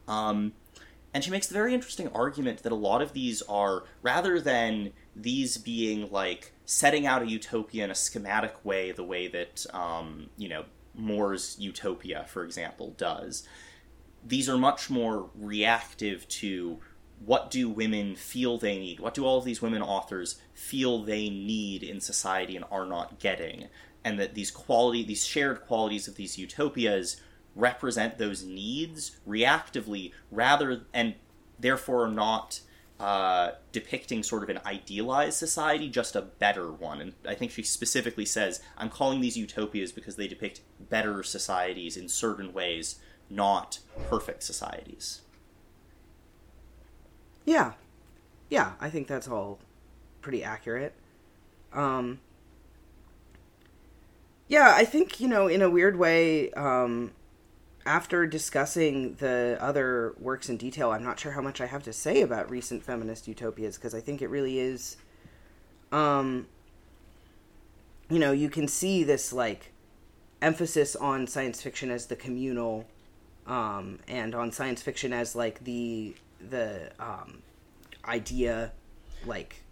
um, 0.08 0.52
and 1.14 1.22
she 1.22 1.30
makes 1.30 1.46
the 1.46 1.54
very 1.54 1.72
interesting 1.72 2.08
argument 2.08 2.64
that 2.64 2.72
a 2.72 2.76
lot 2.76 3.00
of 3.00 3.12
these 3.12 3.40
are, 3.42 3.84
rather 4.02 4.40
than 4.40 4.92
these 5.14 5.56
being 5.56 6.10
like 6.10 6.52
setting 6.64 7.06
out 7.06 7.22
a 7.22 7.26
utopia 7.26 7.84
in 7.84 7.90
a 7.90 7.94
schematic 7.94 8.62
way, 8.64 8.90
the 8.90 9.04
way 9.04 9.28
that, 9.28 9.64
um, 9.72 10.28
you 10.36 10.48
know, 10.48 10.64
Moore's 10.92 11.56
Utopia, 11.58 12.24
for 12.28 12.44
example, 12.44 12.94
does, 12.98 13.46
these 14.26 14.48
are 14.48 14.58
much 14.58 14.90
more 14.90 15.30
reactive 15.36 16.26
to 16.28 16.80
what 17.24 17.48
do 17.48 17.68
women 17.68 18.16
feel 18.16 18.58
they 18.58 18.78
need? 18.78 18.98
What 18.98 19.14
do 19.14 19.24
all 19.24 19.38
of 19.38 19.44
these 19.44 19.62
women 19.62 19.82
authors 19.82 20.40
feel 20.54 21.02
they 21.02 21.28
need 21.28 21.82
in 21.82 22.00
society 22.00 22.56
and 22.56 22.64
are 22.70 22.86
not 22.86 23.18
getting? 23.18 23.68
And 24.02 24.18
that 24.18 24.34
these 24.34 24.50
quality, 24.50 25.04
these 25.04 25.26
shared 25.26 25.62
qualities 25.66 26.08
of 26.08 26.16
these 26.16 26.38
utopias 26.38 27.20
represent 27.56 28.18
those 28.18 28.42
needs 28.44 29.18
reactively 29.26 30.12
rather 30.30 30.82
and 30.92 31.14
therefore 31.58 32.04
are 32.06 32.10
not 32.10 32.60
uh, 33.00 33.52
depicting 33.72 34.22
sort 34.22 34.42
of 34.42 34.48
an 34.48 34.60
idealized 34.64 35.36
society, 35.36 35.88
just 35.88 36.14
a 36.14 36.22
better 36.22 36.72
one. 36.72 37.00
And 37.00 37.12
I 37.26 37.34
think 37.34 37.50
she 37.50 37.62
specifically 37.62 38.24
says, 38.24 38.60
I'm 38.78 38.88
calling 38.88 39.20
these 39.20 39.36
utopias 39.36 39.92
because 39.92 40.16
they 40.16 40.28
depict 40.28 40.60
better 40.78 41.22
societies 41.22 41.96
in 41.96 42.08
certain 42.08 42.52
ways, 42.52 42.96
not 43.28 43.80
perfect 44.08 44.42
societies. 44.42 45.22
Yeah. 47.44 47.72
Yeah, 48.48 48.72
I 48.80 48.90
think 48.90 49.08
that's 49.08 49.28
all 49.28 49.58
pretty 50.24 50.42
accurate. 50.42 50.94
Um, 51.74 52.18
yeah, 54.48 54.72
I 54.74 54.86
think, 54.86 55.20
you 55.20 55.28
know, 55.28 55.46
in 55.48 55.60
a 55.60 55.68
weird 55.68 55.98
way, 55.98 56.50
um, 56.52 57.12
after 57.84 58.26
discussing 58.26 59.16
the 59.16 59.58
other 59.60 60.14
works 60.18 60.48
in 60.48 60.56
detail, 60.56 60.90
I'm 60.92 61.04
not 61.04 61.20
sure 61.20 61.32
how 61.32 61.42
much 61.42 61.60
I 61.60 61.66
have 61.66 61.82
to 61.82 61.92
say 61.92 62.22
about 62.22 62.50
recent 62.50 62.82
feminist 62.82 63.28
utopias 63.28 63.76
because 63.76 63.94
I 63.94 64.00
think 64.00 64.22
it 64.22 64.28
really 64.28 64.58
is. 64.58 64.96
Um, 65.92 66.46
you 68.08 68.18
know, 68.18 68.32
you 68.32 68.48
can 68.48 68.66
see 68.66 69.04
this 69.04 69.30
like 69.30 69.72
emphasis 70.40 70.96
on 70.96 71.26
science 71.26 71.60
fiction 71.60 71.90
as 71.90 72.06
the 72.06 72.16
communal, 72.16 72.86
um, 73.46 73.98
and 74.08 74.34
on 74.34 74.52
science 74.52 74.80
fiction 74.80 75.12
as 75.12 75.36
like 75.36 75.64
the 75.64 76.14
the 76.40 76.90
um, 76.98 77.42
idea, 78.06 78.72
like 79.26 79.63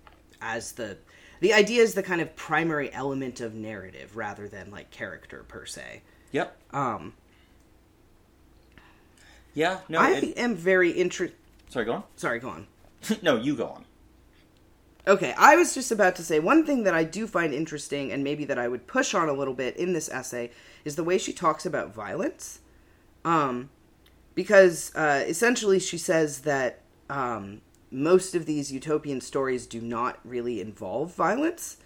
as 0.43 0.73
the 0.73 0.98
the 1.40 1.52
idea 1.55 1.82
is 1.82 1.94
the 1.94 2.02
kind 2.02 2.20
of 2.20 2.36
primary 2.36 2.93
element 2.93 3.40
of 3.40 3.55
narrative 3.55 4.16
rather 4.16 4.48
than 4.48 4.70
like 4.70 4.90
character 4.90 5.44
per 5.48 5.66
se. 5.66 6.02
Yep. 6.32 6.56
Um, 6.73 7.14
Yeah, 9.55 9.81
no. 9.89 9.98
I 9.98 10.10
it- 10.12 10.39
am 10.39 10.55
very 10.55 10.90
interested. 10.90 11.36
sorry, 11.69 11.85
go 11.85 11.93
on. 11.94 12.05
Sorry, 12.16 12.39
go 12.39 12.48
on. 12.48 12.66
no, 13.23 13.36
you 13.36 13.56
go 13.56 13.66
on. 13.66 13.85
Okay, 15.06 15.35
I 15.36 15.56
was 15.56 15.74
just 15.74 15.90
about 15.90 16.14
to 16.16 16.23
say 16.23 16.39
one 16.39 16.64
thing 16.64 16.85
that 16.85 16.94
I 16.94 17.02
do 17.02 17.27
find 17.27 17.52
interesting, 17.52 18.12
and 18.12 18.23
maybe 18.23 18.44
that 18.44 18.59
I 18.59 18.69
would 18.69 18.86
push 18.86 19.14
on 19.14 19.28
a 19.28 19.32
little 19.32 19.52
bit 19.55 19.77
in 19.77 19.93
this 19.93 20.09
essay, 20.09 20.52
is 20.85 20.94
the 20.94 21.02
way 21.02 21.19
she 21.19 21.32
talks 21.32 21.66
about 21.66 21.93
violence. 21.93 22.60
Um, 23.24 23.69
because 24.36 24.94
uh, 24.94 25.24
essentially 25.27 25.81
she 25.81 25.98
says 25.98 26.43
that 26.43 26.81
um, 27.10 27.62
most 27.93 28.35
of 28.35 28.47
these 28.47 28.73
utopian 28.73 29.20
stories 29.20 29.66
do 29.66 29.81
not 29.81 30.19
really 30.24 30.60
involve 30.60 31.14
violence. 31.14 31.77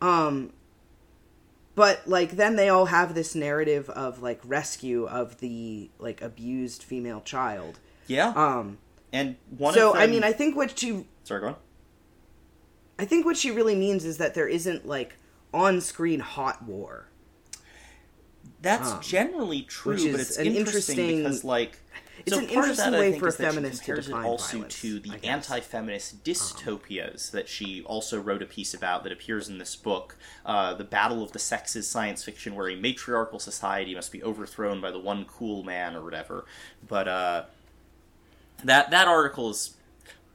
Um, 0.00 0.52
but 1.74 2.06
like 2.06 2.32
then 2.32 2.56
they 2.56 2.68
all 2.68 2.86
have 2.86 3.14
this 3.14 3.34
narrative 3.34 3.90
of 3.90 4.22
like 4.22 4.40
rescue 4.44 5.06
of 5.06 5.38
the 5.40 5.90
like 5.98 6.22
abused 6.22 6.82
female 6.82 7.20
child. 7.20 7.78
Yeah. 8.06 8.28
Um, 8.36 8.78
and 9.12 9.36
one 9.56 9.74
so 9.74 9.88
of 9.90 9.94
them... 9.94 10.02
I 10.02 10.06
mean, 10.06 10.24
I 10.24 10.32
think 10.32 10.56
what 10.56 10.78
she 10.78 11.06
Sorry, 11.24 11.40
go 11.40 11.48
on. 11.48 11.56
I 12.98 13.04
think 13.04 13.24
what 13.24 13.36
she 13.36 13.50
really 13.50 13.74
means 13.74 14.04
is 14.04 14.18
that 14.18 14.34
there 14.34 14.48
isn't 14.48 14.86
like 14.86 15.16
on-screen 15.52 16.20
hot 16.20 16.64
war. 16.64 17.08
That's 18.60 18.92
Um, 18.92 19.00
generally 19.00 19.62
true, 19.62 19.94
but 19.94 20.20
it's 20.20 20.38
interesting, 20.38 20.56
interesting- 20.56 21.16
because, 21.18 21.44
like, 21.44 21.78
It's 22.24 22.34
so 22.36 22.38
an 22.38 22.48
interesting 22.48 22.92
that, 22.92 23.00
way 23.00 23.18
for 23.18 23.28
a 23.28 23.32
feminist 23.32 23.80
to 23.80 23.86
compares 23.86 24.08
it 24.08 24.14
also 24.14 24.56
violence, 24.58 24.80
to 24.80 25.00
the 25.00 25.08
guess. 25.08 25.24
Um, 25.24 25.30
anti-feminist 25.30 26.24
dystopias 26.24 27.30
that 27.32 27.48
she 27.48 27.82
also 27.82 28.20
wrote 28.20 28.42
a 28.42 28.46
piece 28.46 28.74
about 28.74 29.02
that 29.04 29.12
appears 29.12 29.48
in 29.48 29.58
this 29.58 29.74
book, 29.74 30.16
uh, 30.46 30.74
"The 30.74 30.84
Battle 30.84 31.22
of 31.22 31.32
the 31.32 31.38
Sexes" 31.38 31.88
science 31.88 32.22
fiction, 32.22 32.54
where 32.54 32.68
a 32.68 32.76
matriarchal 32.76 33.38
society 33.38 33.94
must 33.94 34.12
be 34.12 34.22
overthrown 34.22 34.80
by 34.80 34.90
the 34.90 35.00
one 35.00 35.24
cool 35.24 35.62
man 35.62 35.96
or 35.96 36.02
whatever. 36.02 36.44
But 36.86 37.08
uh, 37.08 37.44
that 38.62 38.90
that 38.90 39.08
article 39.08 39.50
is 39.50 39.74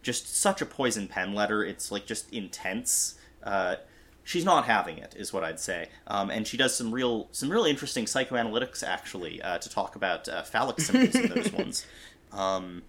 just 0.01 0.35
such 0.35 0.61
a 0.61 0.65
poison 0.65 1.07
pen 1.07 1.33
letter. 1.33 1.63
It's 1.63 1.91
like 1.91 2.05
just 2.05 2.31
intense. 2.33 3.15
Uh, 3.43 3.75
she's 4.27 4.43
not 4.43 4.65
having 4.65 4.97
it, 4.97 5.15
is 5.17 5.31
what 5.31 5.45
I'd 5.45 5.59
say. 5.59 5.87
Um, 6.05 6.29
and 6.29 6.45
she 6.45 6.57
does 6.57 6.75
some 6.75 6.91
real 6.93 7.29
some 7.31 7.49
real 7.49 7.63
interesting 7.63 8.03
psychoanalytics 8.03 8.83
actually 8.83 9.41
uh, 9.41 9.57
to 9.57 9.69
talk 9.69 9.95
about 9.95 10.27
uh, 10.27 10.43
phallic 10.43 10.81
symbols 10.81 11.15
in 11.15 11.29
those 11.29 11.51
ones. 11.53 11.85
Um, 12.33 12.83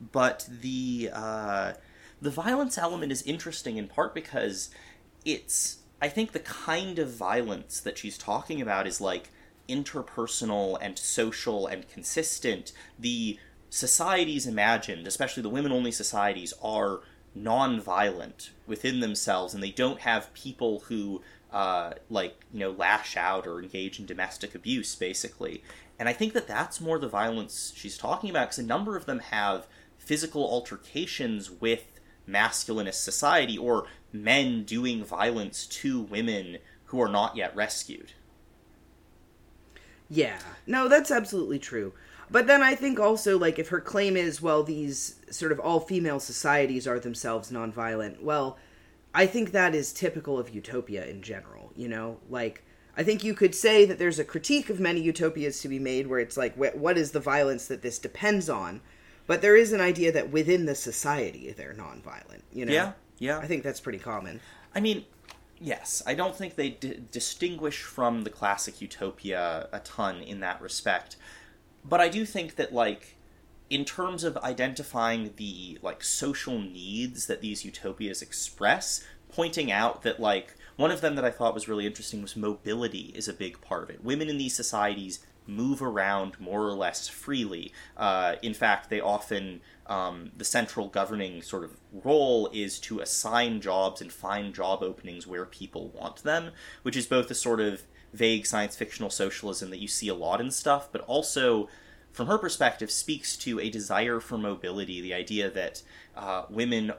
but 0.00 0.48
the 0.50 1.10
uh, 1.12 1.74
the 2.20 2.30
violence 2.30 2.76
element 2.76 3.12
is 3.12 3.22
interesting 3.22 3.76
in 3.76 3.86
part 3.86 4.16
because 4.16 4.70
it's 5.24 5.78
I 6.00 6.08
think 6.08 6.32
the 6.32 6.40
kind 6.40 6.98
of 6.98 7.14
violence 7.14 7.78
that 7.78 7.96
she's 7.96 8.18
talking 8.18 8.60
about 8.60 8.88
is 8.88 9.00
like 9.00 9.30
interpersonal 9.68 10.76
and 10.82 10.98
social 10.98 11.68
and 11.68 11.88
consistent. 11.88 12.72
The 12.98 13.38
societies 13.70 14.48
imagined, 14.48 15.06
especially 15.06 15.44
the 15.44 15.50
women 15.50 15.70
only 15.70 15.92
societies, 15.92 16.52
are 16.60 17.02
non-violent 17.34 18.50
within 18.66 19.00
themselves 19.00 19.54
and 19.54 19.62
they 19.62 19.70
don't 19.70 20.00
have 20.00 20.32
people 20.34 20.80
who 20.80 21.22
uh, 21.52 21.92
like 22.10 22.44
you 22.52 22.60
know 22.60 22.70
lash 22.70 23.16
out 23.16 23.46
or 23.46 23.60
engage 23.60 23.98
in 23.98 24.06
domestic 24.06 24.54
abuse 24.54 24.94
basically 24.94 25.62
and 25.98 26.08
i 26.08 26.12
think 26.12 26.32
that 26.32 26.48
that's 26.48 26.80
more 26.80 26.98
the 26.98 27.08
violence 27.08 27.72
she's 27.74 27.98
talking 27.98 28.30
about 28.30 28.46
because 28.48 28.58
a 28.58 28.62
number 28.62 28.96
of 28.96 29.06
them 29.06 29.18
have 29.18 29.66
physical 29.98 30.42
altercations 30.44 31.50
with 31.50 32.00
masculinist 32.28 33.02
society 33.02 33.56
or 33.58 33.86
men 34.12 34.62
doing 34.64 35.04
violence 35.04 35.66
to 35.66 36.00
women 36.00 36.58
who 36.86 37.00
are 37.00 37.08
not 37.08 37.36
yet 37.36 37.54
rescued 37.56 38.12
Yeah. 40.08 40.38
No, 40.66 40.88
that's 40.88 41.10
absolutely 41.10 41.58
true. 41.58 41.94
But 42.32 42.46
then 42.46 42.62
I 42.62 42.74
think 42.74 42.98
also 42.98 43.38
like 43.38 43.58
if 43.58 43.68
her 43.68 43.80
claim 43.80 44.16
is 44.16 44.40
well 44.40 44.62
these 44.62 45.16
sort 45.30 45.52
of 45.52 45.60
all 45.60 45.80
female 45.80 46.18
societies 46.18 46.86
are 46.88 46.98
themselves 46.98 47.52
nonviolent, 47.52 48.22
well, 48.22 48.56
I 49.14 49.26
think 49.26 49.52
that 49.52 49.74
is 49.74 49.92
typical 49.92 50.38
of 50.38 50.48
utopia 50.48 51.04
in 51.04 51.20
general, 51.20 51.72
you 51.76 51.88
know? 51.88 52.18
Like 52.30 52.64
I 52.96 53.02
think 53.02 53.22
you 53.22 53.34
could 53.34 53.54
say 53.54 53.84
that 53.84 53.98
there's 53.98 54.18
a 54.18 54.24
critique 54.24 54.70
of 54.70 54.80
many 54.80 55.00
utopias 55.02 55.60
to 55.60 55.68
be 55.68 55.78
made 55.78 56.06
where 56.06 56.20
it's 56.20 56.38
like 56.38 56.54
wh- 56.54 56.74
what 56.76 56.96
is 56.96 57.10
the 57.12 57.20
violence 57.20 57.66
that 57.66 57.82
this 57.82 57.98
depends 57.98 58.48
on? 58.48 58.80
But 59.26 59.42
there 59.42 59.54
is 59.54 59.72
an 59.72 59.82
idea 59.82 60.10
that 60.12 60.30
within 60.30 60.64
the 60.64 60.74
society 60.74 61.52
they're 61.54 61.74
nonviolent, 61.74 62.42
you 62.52 62.64
know? 62.64 62.72
yeah 62.72 62.92
yeah 63.18 63.38
I 63.38 63.46
think 63.46 63.62
that's 63.62 63.80
pretty 63.80 63.98
common. 63.98 64.40
I 64.74 64.80
mean, 64.80 65.04
yes, 65.60 66.02
I 66.06 66.14
don't 66.14 66.34
think 66.34 66.56
they 66.56 66.70
d- 66.70 67.02
distinguish 67.12 67.82
from 67.82 68.24
the 68.24 68.30
classic 68.30 68.80
Utopia 68.80 69.68
a 69.70 69.80
ton 69.80 70.22
in 70.22 70.40
that 70.40 70.62
respect, 70.62 71.16
but 71.84 72.00
I 72.00 72.08
do 72.08 72.24
think 72.24 72.56
that 72.56 72.72
like 72.72 73.16
in 73.70 73.84
terms 73.84 74.22
of 74.22 74.36
identifying 74.38 75.32
the 75.36 75.78
like 75.82 76.04
social 76.04 76.58
needs 76.60 77.26
that 77.26 77.40
these 77.40 77.64
utopias 77.64 78.20
express, 78.20 79.02
pointing 79.30 79.72
out 79.72 80.02
that 80.02 80.20
like 80.20 80.54
one 80.76 80.90
of 80.90 81.00
them 81.00 81.16
that 81.16 81.24
I 81.24 81.30
thought 81.30 81.54
was 81.54 81.68
really 81.68 81.86
interesting 81.86 82.22
was 82.22 82.36
mobility 82.36 83.12
is 83.14 83.28
a 83.28 83.32
big 83.32 83.60
part 83.60 83.82
of 83.82 83.90
it. 83.90 84.04
Women 84.04 84.28
in 84.28 84.38
these 84.38 84.54
societies 84.54 85.20
move 85.46 85.82
around 85.82 86.38
more 86.38 86.66
or 86.66 86.74
less 86.74 87.08
freely. 87.08 87.72
Uh, 87.96 88.36
in 88.42 88.54
fact, 88.54 88.90
they 88.90 89.00
often 89.00 89.60
um, 89.86 90.30
the 90.36 90.44
central 90.44 90.88
governing 90.88 91.42
sort 91.42 91.64
of 91.64 91.76
role 91.92 92.48
is 92.52 92.78
to 92.80 93.00
assign 93.00 93.60
jobs 93.60 94.00
and 94.00 94.12
find 94.12 94.54
job 94.54 94.82
openings 94.82 95.26
where 95.26 95.44
people 95.44 95.88
want 95.88 96.22
them, 96.22 96.50
which 96.82 96.96
is 96.96 97.06
both 97.06 97.30
a 97.30 97.34
sort 97.34 97.60
of 97.60 97.82
vague 98.12 98.46
science 98.46 98.76
fictional 98.76 99.10
socialism 99.10 99.70
that 99.70 99.80
you 99.80 99.88
see 99.88 100.08
a 100.08 100.14
lot 100.14 100.40
in 100.40 100.50
stuff, 100.50 100.88
but 100.92 101.00
also, 101.02 101.68
from 102.12 102.26
her 102.26 102.38
perspective, 102.38 102.90
speaks 102.90 103.36
to 103.38 103.58
a 103.60 103.70
desire 103.70 104.20
for 104.20 104.38
mobility. 104.38 105.00
The 105.00 105.14
idea 105.14 105.50
that 105.50 105.82
uh, 106.16 106.44
women 106.50 106.92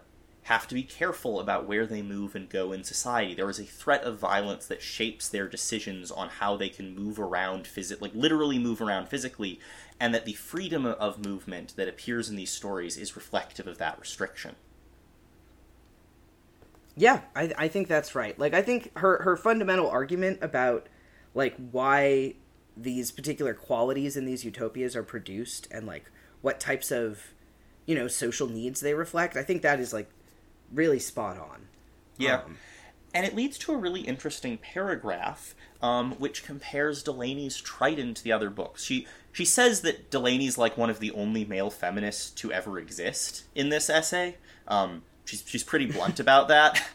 have 0.44 0.68
to 0.68 0.76
be 0.76 0.84
careful 0.84 1.40
about 1.40 1.68
where 1.68 1.85
they 1.85 2.02
move 2.02 2.35
and 2.35 2.49
go 2.49 2.72
in 2.73 2.84
society. 2.84 3.34
There 3.34 3.49
is 3.49 3.60
a 3.60 3.65
threat 3.65 4.03
of 4.03 4.19
violence 4.19 4.65
that 4.65 4.81
shapes 4.81 5.30
their 5.30 5.48
decisions 5.48 6.11
on 6.11 6.27
how 6.27 6.57
they 6.57 6.69
can 6.69 6.94
move 6.95 7.18
around 7.18 7.65
physically, 7.65 8.10
like 8.10 8.15
literally 8.15 8.60
move 8.60 8.81
around 8.81 9.07
physically, 9.07 9.60
and 9.99 10.14
that 10.14 10.26
the 10.26 10.34
freedom 10.34 10.85
of 10.85 11.26
movement 11.26 11.76
that 11.77 11.88
appears 11.88 12.30
in 12.30 12.35
these 12.35 12.52
stories 12.52 12.98
is 12.98 13.15
reflective 13.15 13.68
of 13.68 13.77
that 13.77 13.99
restriction. 13.99 14.56
Yeah, 16.95 17.22
I 17.35 17.53
I 17.57 17.68
think 17.69 17.88
that's 17.88 18.14
right. 18.14 18.38
Like 18.38 18.53
I 18.53 18.61
think 18.61 18.95
her 18.98 19.23
her 19.23 19.38
fundamental 19.38 19.90
argument 19.90 20.40
about 20.41 20.88
like 21.34 21.55
why 21.72 22.35
these 22.76 23.11
particular 23.11 23.53
qualities 23.53 24.18
in 24.18 24.26
these 24.26 24.43
utopias 24.43 24.95
are 24.95 25.03
produced 25.03 25.68
and 25.72 25.85
like 25.85 26.10
what 26.41 26.60
types 26.60 26.91
of 26.91 27.34
you 27.85 27.95
know 27.95 28.07
social 28.07 28.47
needs 28.47 28.81
they 28.81 28.93
reflect, 28.93 29.35
I 29.35 29.43
think 29.43 29.61
that 29.61 29.80
is 29.80 29.93
like 29.93 30.10
really 30.72 30.99
spot 30.99 31.38
on. 31.38 31.68
Yeah. 32.18 32.41
Um, 32.41 32.57
and 33.15 33.26
it 33.27 33.35
leads 33.35 33.60
to 33.60 33.73
a 33.73 33.77
really 33.77 34.01
interesting 34.01 34.57
paragraph 34.57 35.53
um, 35.84 36.14
which 36.14 36.43
compares 36.43 37.03
Delany's 37.03 37.57
Triton 37.57 38.14
to 38.14 38.23
the 38.23 38.31
other 38.31 38.49
books. 38.49 38.84
She 38.84 39.05
she 39.34 39.43
says 39.43 39.81
that 39.81 40.10
Delany's 40.10 40.57
like 40.57 40.77
one 40.77 40.89
of 40.89 40.99
the 40.99 41.11
only 41.11 41.43
male 41.43 41.69
feminists 41.69 42.31
to 42.41 42.51
ever 42.53 42.80
exist 42.80 43.43
in 43.53 43.68
this 43.68 43.89
essay. 43.89 44.38
Um, 44.68 45.03
she's 45.26 45.43
she's 45.45 45.64
pretty 45.64 45.85
blunt 45.85 46.19
about 46.19 46.47
that. 46.47 46.81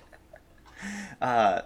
Uh, 1.21 1.63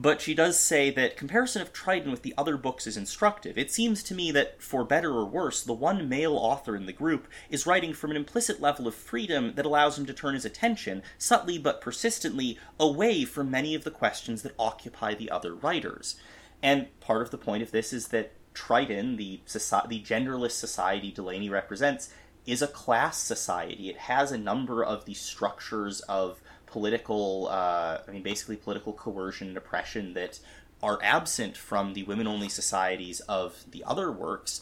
but 0.00 0.20
she 0.20 0.32
does 0.32 0.60
say 0.60 0.90
that 0.90 1.16
comparison 1.16 1.60
of 1.60 1.72
Triton 1.72 2.12
with 2.12 2.22
the 2.22 2.32
other 2.38 2.56
books 2.56 2.86
is 2.86 2.96
instructive. 2.96 3.58
It 3.58 3.72
seems 3.72 4.04
to 4.04 4.14
me 4.14 4.30
that, 4.30 4.62
for 4.62 4.84
better 4.84 5.12
or 5.12 5.26
worse, 5.26 5.60
the 5.60 5.72
one 5.72 6.08
male 6.08 6.36
author 6.36 6.76
in 6.76 6.86
the 6.86 6.92
group 6.92 7.26
is 7.50 7.66
writing 7.66 7.92
from 7.92 8.12
an 8.12 8.16
implicit 8.16 8.60
level 8.60 8.86
of 8.86 8.94
freedom 8.94 9.54
that 9.56 9.66
allows 9.66 9.98
him 9.98 10.06
to 10.06 10.14
turn 10.14 10.34
his 10.34 10.44
attention, 10.44 11.02
subtly 11.18 11.58
but 11.58 11.80
persistently, 11.80 12.60
away 12.78 13.24
from 13.24 13.50
many 13.50 13.74
of 13.74 13.82
the 13.82 13.90
questions 13.90 14.42
that 14.42 14.54
occupy 14.56 15.14
the 15.14 15.32
other 15.32 15.52
writers. 15.52 16.14
And 16.62 16.86
part 17.00 17.22
of 17.22 17.32
the 17.32 17.38
point 17.38 17.64
of 17.64 17.72
this 17.72 17.92
is 17.92 18.08
that 18.08 18.34
Triton, 18.54 19.16
the, 19.16 19.40
soci- 19.48 19.88
the 19.88 20.00
genderless 20.00 20.52
society 20.52 21.10
Delany 21.10 21.50
represents, 21.50 22.08
is 22.46 22.62
a 22.62 22.68
class 22.68 23.18
society. 23.18 23.88
It 23.90 23.98
has 23.98 24.30
a 24.30 24.38
number 24.38 24.84
of 24.84 25.06
the 25.06 25.14
structures 25.14 26.00
of 26.02 26.40
political, 26.68 27.48
uh, 27.50 27.98
I 28.06 28.10
mean, 28.10 28.22
basically 28.22 28.56
political 28.56 28.92
coercion 28.92 29.48
and 29.48 29.56
oppression 29.56 30.14
that 30.14 30.40
are 30.82 30.98
absent 31.02 31.56
from 31.56 31.94
the 31.94 32.04
women 32.04 32.26
only 32.26 32.48
societies 32.48 33.20
of 33.20 33.64
the 33.70 33.82
other 33.84 34.12
works, 34.12 34.60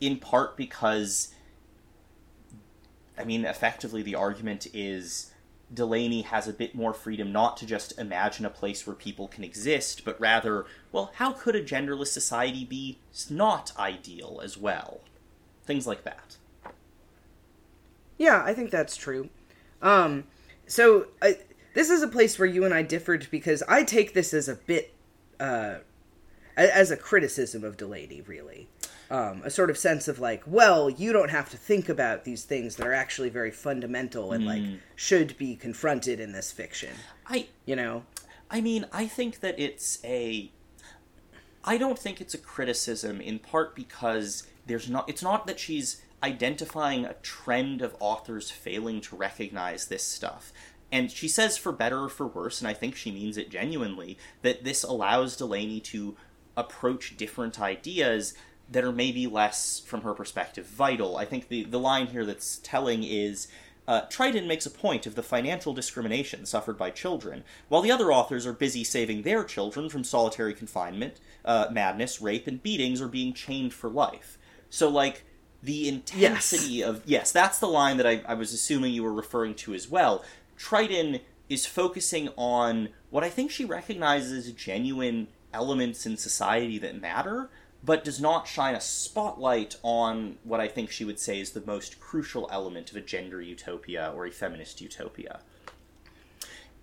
in 0.00 0.18
part 0.18 0.56
because, 0.56 1.32
I 3.18 3.24
mean, 3.24 3.44
effectively 3.44 4.02
the 4.02 4.14
argument 4.14 4.66
is 4.74 5.32
Delany 5.72 6.22
has 6.22 6.46
a 6.46 6.52
bit 6.52 6.74
more 6.74 6.92
freedom 6.92 7.32
not 7.32 7.56
to 7.58 7.66
just 7.66 7.98
imagine 7.98 8.44
a 8.44 8.50
place 8.50 8.86
where 8.86 8.96
people 8.96 9.28
can 9.28 9.42
exist, 9.42 10.04
but 10.04 10.20
rather, 10.20 10.66
well, 10.92 11.12
how 11.14 11.32
could 11.32 11.56
a 11.56 11.62
genderless 11.62 12.08
society 12.08 12.64
be 12.64 12.98
not 13.30 13.72
ideal 13.78 14.40
as 14.42 14.58
well? 14.58 15.00
Things 15.64 15.86
like 15.86 16.04
that. 16.04 16.36
Yeah, 18.18 18.42
I 18.44 18.54
think 18.54 18.70
that's 18.70 18.96
true. 18.96 19.30
Um, 19.82 20.24
so 20.66 21.08
uh, 21.22 21.30
this 21.74 21.90
is 21.90 22.02
a 22.02 22.08
place 22.08 22.38
where 22.38 22.46
you 22.46 22.64
and 22.64 22.72
I 22.72 22.82
differed 22.82 23.26
because 23.30 23.62
I 23.68 23.82
take 23.82 24.14
this 24.14 24.32
as 24.32 24.48
a 24.48 24.54
bit, 24.54 24.94
uh, 25.38 25.76
as 26.56 26.90
a 26.90 26.96
criticism 26.96 27.64
of 27.64 27.76
Delany, 27.76 28.22
really. 28.26 28.68
Um, 29.10 29.42
a 29.44 29.50
sort 29.50 29.68
of 29.68 29.76
sense 29.76 30.08
of 30.08 30.18
like, 30.18 30.42
well, 30.46 30.88
you 30.88 31.12
don't 31.12 31.30
have 31.30 31.50
to 31.50 31.56
think 31.56 31.88
about 31.88 32.24
these 32.24 32.44
things 32.44 32.76
that 32.76 32.86
are 32.86 32.94
actually 32.94 33.28
very 33.28 33.50
fundamental 33.50 34.32
and 34.32 34.46
like 34.46 34.62
should 34.96 35.36
be 35.36 35.56
confronted 35.56 36.20
in 36.20 36.32
this 36.32 36.50
fiction. 36.50 36.94
I 37.26 37.48
You 37.66 37.76
know? 37.76 38.04
I 38.50 38.60
mean, 38.60 38.86
I 38.92 39.06
think 39.06 39.40
that 39.40 39.58
it's 39.58 39.98
a. 40.04 40.50
I 41.64 41.76
don't 41.76 41.98
think 41.98 42.20
it's 42.20 42.34
a 42.34 42.38
criticism, 42.38 43.20
in 43.20 43.38
part 43.38 43.74
because 43.74 44.46
there's 44.66 44.88
not. 44.88 45.08
It's 45.08 45.22
not 45.22 45.46
that 45.46 45.58
she's 45.58 46.02
identifying 46.24 47.04
a 47.04 47.14
trend 47.22 47.82
of 47.82 47.94
authors 48.00 48.50
failing 48.50 49.02
to 49.02 49.14
recognize 49.14 49.86
this 49.86 50.02
stuff. 50.02 50.52
And 50.90 51.10
she 51.10 51.28
says, 51.28 51.58
for 51.58 51.70
better 51.70 52.04
or 52.04 52.08
for 52.08 52.26
worse, 52.26 52.60
and 52.60 52.68
I 52.68 52.72
think 52.72 52.96
she 52.96 53.10
means 53.10 53.36
it 53.36 53.50
genuinely, 53.50 54.16
that 54.42 54.64
this 54.64 54.82
allows 54.82 55.36
Delany 55.36 55.80
to 55.80 56.16
approach 56.56 57.16
different 57.16 57.60
ideas 57.60 58.32
that 58.70 58.84
are 58.84 58.92
maybe 58.92 59.26
less, 59.26 59.82
from 59.84 60.00
her 60.00 60.14
perspective, 60.14 60.64
vital. 60.64 61.18
I 61.18 61.26
think 61.26 61.48
the, 61.48 61.64
the 61.64 61.78
line 61.78 62.06
here 62.06 62.24
that's 62.24 62.58
telling 62.62 63.04
is 63.04 63.48
uh, 63.86 64.02
Triton 64.08 64.48
makes 64.48 64.64
a 64.64 64.70
point 64.70 65.04
of 65.04 65.14
the 65.14 65.22
financial 65.22 65.74
discrimination 65.74 66.46
suffered 66.46 66.78
by 66.78 66.90
children, 66.90 67.44
while 67.68 67.82
the 67.82 67.92
other 67.92 68.10
authors 68.10 68.46
are 68.46 68.54
busy 68.54 68.82
saving 68.82 69.22
their 69.22 69.44
children 69.44 69.90
from 69.90 70.04
solitary 70.04 70.54
confinement, 70.54 71.20
uh, 71.44 71.66
madness, 71.70 72.22
rape, 72.22 72.46
and 72.46 72.62
beatings, 72.62 73.02
or 73.02 73.08
being 73.08 73.34
chained 73.34 73.74
for 73.74 73.90
life. 73.90 74.38
So, 74.70 74.88
like, 74.88 75.24
the 75.64 75.88
intensity 75.88 76.74
Yes. 76.74 76.88
of. 76.88 77.02
Yes, 77.06 77.32
that's 77.32 77.58
the 77.58 77.68
line 77.68 77.96
that 77.96 78.06
I, 78.06 78.22
I 78.26 78.34
was 78.34 78.52
assuming 78.52 78.92
you 78.92 79.02
were 79.02 79.12
referring 79.12 79.54
to 79.56 79.74
as 79.74 79.88
well. 79.88 80.24
Triton 80.56 81.20
is 81.48 81.66
focusing 81.66 82.28
on 82.36 82.90
what 83.10 83.24
I 83.24 83.30
think 83.30 83.50
she 83.50 83.64
recognizes 83.64 84.50
genuine 84.52 85.28
elements 85.52 86.04
in 86.06 86.16
society 86.16 86.78
that 86.78 87.00
matter, 87.00 87.50
but 87.82 88.04
does 88.04 88.20
not 88.20 88.48
shine 88.48 88.74
a 88.74 88.80
spotlight 88.80 89.76
on 89.82 90.36
what 90.42 90.60
I 90.60 90.68
think 90.68 90.90
she 90.90 91.04
would 91.04 91.18
say 91.18 91.40
is 91.40 91.50
the 91.52 91.62
most 91.66 92.00
crucial 92.00 92.48
element 92.50 92.90
of 92.90 92.96
a 92.96 93.00
gender 93.00 93.40
utopia 93.40 94.12
or 94.14 94.26
a 94.26 94.30
feminist 94.30 94.80
utopia. 94.80 95.40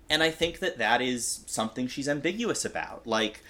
And 0.08 0.22
I 0.22 0.30
think 0.30 0.58
that 0.58 0.78
that 0.78 1.00
is 1.00 1.44
something 1.46 1.86
she's 1.86 2.08
ambiguous 2.08 2.64
about. 2.64 3.06
Like, 3.06 3.42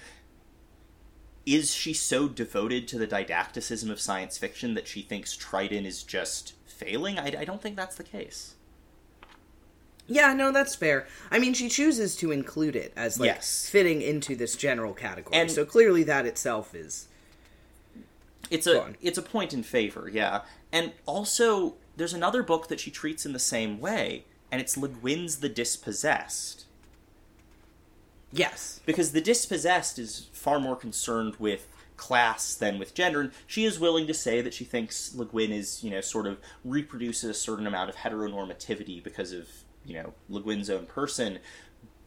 is 1.45 1.73
she 1.73 1.93
so 1.93 2.27
devoted 2.27 2.87
to 2.87 2.97
the 2.97 3.07
didacticism 3.07 3.89
of 3.89 3.99
science 3.99 4.37
fiction 4.37 4.73
that 4.75 4.87
she 4.87 5.01
thinks 5.01 5.35
Triton 5.35 5.85
is 5.85 6.03
just 6.03 6.53
failing? 6.65 7.19
I, 7.19 7.35
I 7.39 7.45
don't 7.45 7.61
think 7.61 7.75
that's 7.75 7.95
the 7.95 8.03
case. 8.03 8.55
Yeah, 10.07 10.33
no, 10.33 10.51
that's 10.51 10.75
fair. 10.75 11.07
I 11.31 11.39
mean, 11.39 11.53
she 11.53 11.69
chooses 11.69 12.15
to 12.17 12.31
include 12.31 12.75
it 12.75 12.91
as 12.95 13.19
like 13.19 13.27
Yes. 13.27 13.69
fitting 13.69 14.01
into 14.01 14.35
this 14.35 14.55
general 14.55 14.93
category. 14.93 15.35
And- 15.35 15.51
so 15.51 15.65
clearly 15.65 16.03
that 16.03 16.25
itself 16.25 16.75
is 16.75 17.07
It's 18.49 18.67
a 18.67 18.81
on. 18.81 18.97
it's 19.01 19.17
a 19.17 19.21
point 19.21 19.53
in 19.53 19.63
favor, 19.63 20.09
yeah. 20.11 20.41
And 20.71 20.91
also, 21.05 21.75
there's 21.95 22.13
another 22.13 22.43
book 22.43 22.67
that 22.67 22.79
she 22.79 22.91
treats 22.91 23.25
in 23.25 23.31
the 23.33 23.39
same 23.39 23.79
way, 23.79 24.25
and 24.51 24.59
it's 24.59 24.75
Le 24.75 24.89
Guin's 24.89 25.37
The 25.37 25.49
Dispossessed. 25.49 26.65
Yes. 28.33 28.81
because 28.85 29.11
the 29.11 29.21
dispossessed 29.21 29.99
is 29.99 30.27
far 30.33 30.59
more 30.59 30.75
concerned 30.75 31.35
with 31.37 31.67
class 31.95 32.55
than 32.55 32.79
with 32.79 32.95
gender 32.95 33.21
and 33.21 33.31
she 33.45 33.65
is 33.65 33.79
willing 33.79 34.07
to 34.07 34.13
say 34.13 34.41
that 34.41 34.53
she 34.53 34.65
thinks 34.65 35.13
Le 35.13 35.25
Guin 35.25 35.51
is 35.51 35.83
you 35.83 35.91
know 35.91 36.01
sort 36.01 36.25
of 36.25 36.39
reproduces 36.65 37.29
a 37.29 37.33
certain 37.33 37.67
amount 37.67 37.89
of 37.89 37.95
heteronormativity 37.95 39.01
because 39.01 39.31
of 39.31 39.47
you 39.85 39.93
know 39.93 40.13
Le 40.27 40.41
Guin's 40.41 40.69
own 40.69 40.85
person 40.87 41.39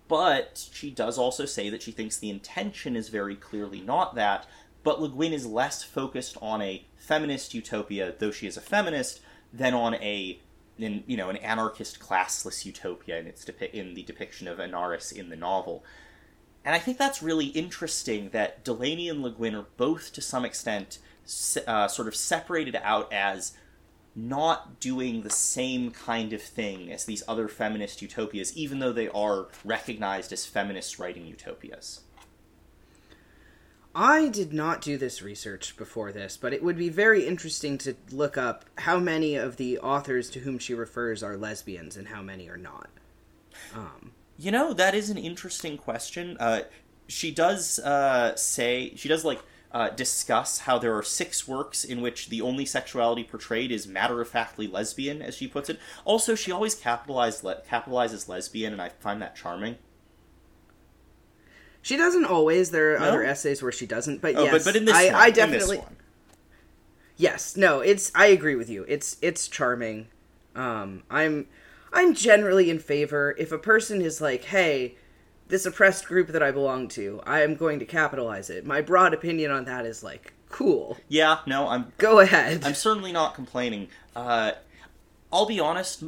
but 0.08 0.68
she 0.72 0.90
does 0.90 1.16
also 1.16 1.44
say 1.44 1.70
that 1.70 1.82
she 1.82 1.92
thinks 1.92 2.18
the 2.18 2.30
intention 2.30 2.96
is 2.96 3.08
very 3.08 3.36
clearly 3.36 3.80
not 3.80 4.16
that 4.16 4.46
but 4.82 5.00
Le 5.00 5.08
Guin 5.08 5.32
is 5.32 5.46
less 5.46 5.84
focused 5.84 6.36
on 6.42 6.60
a 6.60 6.84
feminist 6.96 7.54
utopia 7.54 8.12
though 8.18 8.32
she 8.32 8.48
is 8.48 8.56
a 8.56 8.60
feminist 8.60 9.20
than 9.52 9.72
on 9.72 9.94
a 9.94 10.40
in 10.78 11.04
you 11.06 11.16
know 11.16 11.30
an 11.30 11.36
anarchist 11.38 12.00
classless 12.00 12.64
utopia 12.64 13.18
in 13.18 13.26
its 13.26 13.44
depi- 13.44 13.72
in 13.72 13.94
the 13.94 14.02
depiction 14.02 14.46
of 14.48 14.58
Anarres 14.58 15.12
in 15.12 15.28
the 15.30 15.36
novel 15.36 15.84
and 16.66 16.74
I 16.74 16.80
think 16.80 16.98
that's 16.98 17.22
really 17.22 17.46
interesting 17.46 18.30
that 18.30 18.64
Delany 18.64 19.08
and 19.08 19.22
Le 19.22 19.30
Guin 19.30 19.54
are 19.54 19.66
both, 19.76 20.12
to 20.14 20.20
some 20.20 20.44
extent, 20.44 20.98
uh, 21.64 21.86
sort 21.86 22.08
of 22.08 22.16
separated 22.16 22.74
out 22.82 23.12
as 23.12 23.52
not 24.16 24.80
doing 24.80 25.22
the 25.22 25.30
same 25.30 25.92
kind 25.92 26.32
of 26.32 26.42
thing 26.42 26.90
as 26.90 27.04
these 27.04 27.22
other 27.28 27.46
feminist 27.46 28.02
utopias, 28.02 28.56
even 28.56 28.80
though 28.80 28.92
they 28.92 29.08
are 29.10 29.46
recognized 29.64 30.32
as 30.32 30.44
feminists 30.44 30.98
writing 30.98 31.24
utopias. 31.26 32.00
I 33.94 34.28
did 34.28 34.52
not 34.52 34.80
do 34.80 34.98
this 34.98 35.22
research 35.22 35.76
before 35.76 36.10
this, 36.10 36.36
but 36.36 36.52
it 36.52 36.64
would 36.64 36.76
be 36.76 36.88
very 36.88 37.28
interesting 37.28 37.78
to 37.78 37.94
look 38.10 38.36
up 38.36 38.64
how 38.78 38.98
many 38.98 39.36
of 39.36 39.56
the 39.56 39.78
authors 39.78 40.28
to 40.30 40.40
whom 40.40 40.58
she 40.58 40.74
refers 40.74 41.22
are 41.22 41.36
lesbians 41.36 41.96
and 41.96 42.08
how 42.08 42.22
many 42.22 42.48
are 42.48 42.56
not. 42.56 42.90
Um, 43.72 44.10
You 44.38 44.50
know, 44.50 44.72
that 44.74 44.94
is 44.94 45.08
an 45.10 45.16
interesting 45.18 45.78
question. 45.78 46.36
Uh, 46.38 46.62
she 47.08 47.30
does 47.30 47.78
uh, 47.78 48.36
say, 48.36 48.92
she 48.96 49.08
does 49.08 49.24
like 49.24 49.40
uh, 49.72 49.88
discuss 49.90 50.60
how 50.60 50.78
there 50.78 50.94
are 50.96 51.02
six 51.02 51.46
works 51.48 51.84
in 51.84 52.00
which 52.00 52.28
the 52.28 52.40
only 52.42 52.64
sexuality 52.66 53.24
portrayed 53.24 53.70
is 53.72 53.86
matter 53.86 54.20
of 54.20 54.28
factly 54.28 54.66
lesbian, 54.66 55.22
as 55.22 55.34
she 55.36 55.46
puts 55.48 55.68
it. 55.70 55.78
Also, 56.04 56.34
she 56.34 56.52
always 56.52 56.74
capitalized 56.74 57.44
le- 57.44 57.62
capitalizes 57.68 58.28
lesbian, 58.28 58.72
and 58.72 58.82
I 58.82 58.90
find 58.90 59.20
that 59.22 59.36
charming. 59.36 59.76
she 61.82 61.96
doesn't 61.96 62.24
always. 62.24 62.70
There 62.72 62.96
are 62.96 62.98
No? 63.00 63.06
other 63.06 63.24
essays 63.24 63.62
where 63.62 63.72
she 63.72 63.86
doesn't, 63.86 64.20
but 64.20 64.34
Oh, 64.36 64.44
yes, 64.44 64.52
but, 64.52 64.64
but 64.64 64.76
in 64.76 64.84
this 64.84 64.94
I, 64.96 65.06
one, 65.06 65.14
I 65.14 65.30
definitely 65.30 65.80
yes. 67.16 67.56
No, 67.56 67.80
it's. 67.80 68.10
I 68.14 68.26
agree 68.26 68.56
with 68.56 68.68
you. 68.68 68.84
It's 68.88 69.16
it's 69.22 69.48
charming. 69.48 70.08
Um, 70.54 71.02
I'm 71.10 71.46
I'm 71.96 72.14
generally 72.14 72.70
in 72.70 72.78
favor 72.78 73.34
if 73.38 73.50
a 73.52 73.58
person 73.58 74.00
is 74.02 74.20
like, 74.20 74.44
hey. 74.44 74.96
This 75.48 75.64
oppressed 75.64 76.06
group 76.06 76.26
that 76.30 76.42
I 76.42 76.50
belong 76.50 76.88
to, 76.88 77.20
I 77.24 77.42
am 77.42 77.54
going 77.54 77.78
to 77.78 77.84
capitalize 77.84 78.50
it. 78.50 78.66
My 78.66 78.80
broad 78.80 79.14
opinion 79.14 79.52
on 79.52 79.64
that 79.66 79.86
is 79.86 80.02
like, 80.02 80.32
cool. 80.48 80.96
Yeah, 81.06 81.38
no, 81.46 81.68
I'm 81.68 81.92
Go 81.98 82.18
ahead. 82.18 82.64
I'm 82.64 82.74
certainly 82.74 83.12
not 83.12 83.36
complaining. 83.36 83.86
Uh, 84.16 84.52
I'll 85.32 85.46
be 85.46 85.60
honest. 85.60 86.02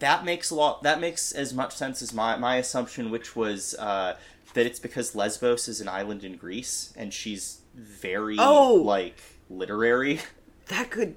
That 0.00 0.24
makes 0.24 0.50
a 0.50 0.56
lot. 0.56 0.82
That 0.82 1.00
makes 1.00 1.30
as 1.30 1.54
much 1.54 1.76
sense 1.76 2.02
as 2.02 2.12
my 2.12 2.36
my 2.36 2.56
assumption, 2.56 3.12
which 3.12 3.36
was 3.36 3.76
uh, 3.78 4.16
that 4.54 4.66
it's 4.66 4.80
because 4.80 5.14
Lesbos 5.14 5.68
is 5.68 5.80
an 5.80 5.86
island 5.88 6.24
in 6.24 6.36
Greece, 6.36 6.92
and 6.96 7.14
she's 7.14 7.60
very 7.76 8.34
Oh! 8.40 8.74
like 8.74 9.14
literary. 9.48 10.18
that 10.66 10.90
could 10.90 11.14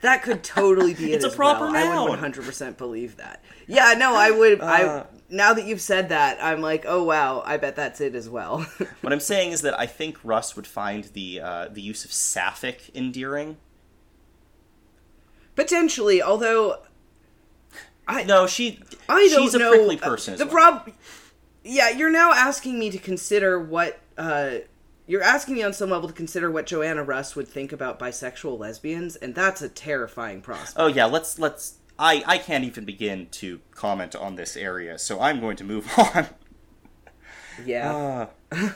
That 0.00 0.22
could 0.22 0.42
totally 0.44 0.94
be 0.94 1.12
it. 1.12 1.16
It's 1.16 1.24
a 1.24 1.30
proper 1.36 1.66
well. 1.70 2.06
I 2.06 2.10
would 2.10 2.18
100% 2.20 2.76
believe 2.76 3.16
that. 3.16 3.42
Yeah, 3.66 3.94
no, 3.98 4.14
I 4.14 4.30
would. 4.30 4.60
Uh. 4.60 4.64
I 4.64 5.06
now 5.30 5.52
that 5.52 5.66
you've 5.66 5.80
said 5.80 6.08
that, 6.08 6.38
I'm 6.42 6.60
like, 6.62 6.84
oh 6.86 7.02
wow, 7.04 7.42
I 7.44 7.56
bet 7.58 7.76
that's 7.76 8.00
it 8.00 8.14
as 8.14 8.28
well. 8.30 8.64
What 9.02 9.12
I'm 9.12 9.20
saying 9.20 9.52
is 9.52 9.62
that 9.62 9.78
I 9.78 9.86
think 9.86 10.18
Russ 10.24 10.54
would 10.56 10.66
find 10.66 11.04
the 11.04 11.40
uh, 11.40 11.68
the 11.68 11.82
use 11.82 12.04
of 12.04 12.12
sapphic 12.12 12.90
endearing. 12.94 13.56
Potentially, 15.54 16.22
although 16.22 16.76
I 18.06 18.22
No, 18.24 18.46
she 18.46 18.80
I 19.08 19.28
don't 19.28 19.42
she's 19.42 19.54
a 19.54 19.58
know. 19.58 19.70
prickly 19.72 20.00
uh, 20.00 20.04
person. 20.08 20.34
as 20.34 20.40
the 20.40 20.46
well. 20.46 20.54
problem, 20.54 20.94
yeah, 21.64 21.90
you're 21.90 22.10
now 22.10 22.32
asking 22.32 22.78
me 22.78 22.90
to 22.90 22.98
consider 22.98 23.58
what. 23.58 23.98
uh 24.16 24.58
You're 25.08 25.22
asking 25.22 25.54
me 25.54 25.62
on 25.62 25.72
some 25.72 25.88
level 25.88 26.06
to 26.06 26.14
consider 26.14 26.50
what 26.50 26.66
Joanna 26.66 27.02
Russ 27.02 27.34
would 27.34 27.48
think 27.48 27.72
about 27.72 27.98
bisexual 27.98 28.58
lesbians, 28.58 29.16
and 29.16 29.34
that's 29.34 29.62
a 29.62 29.68
terrifying 29.70 30.42
prospect. 30.42 30.74
Oh 30.76 30.86
yeah, 30.86 31.06
let's 31.06 31.38
let's. 31.38 31.78
I 31.98 32.22
I 32.26 32.36
can't 32.36 32.62
even 32.64 32.84
begin 32.84 33.28
to 33.32 33.60
comment 33.70 34.14
on 34.14 34.36
this 34.36 34.54
area, 34.54 34.98
so 34.98 35.18
I'm 35.18 35.40
going 35.40 35.56
to 35.56 35.64
move 35.64 35.90
on. 35.98 36.26
yeah. 37.64 38.28
Uh, 38.52 38.68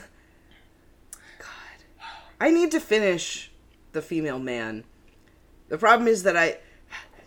I 2.40 2.50
need 2.50 2.70
to 2.70 2.80
finish 2.80 3.52
the 3.92 4.00
female 4.00 4.38
man. 4.38 4.84
The 5.68 5.76
problem 5.76 6.09
is 6.09 6.22
that 6.22 6.36
I 6.36 6.56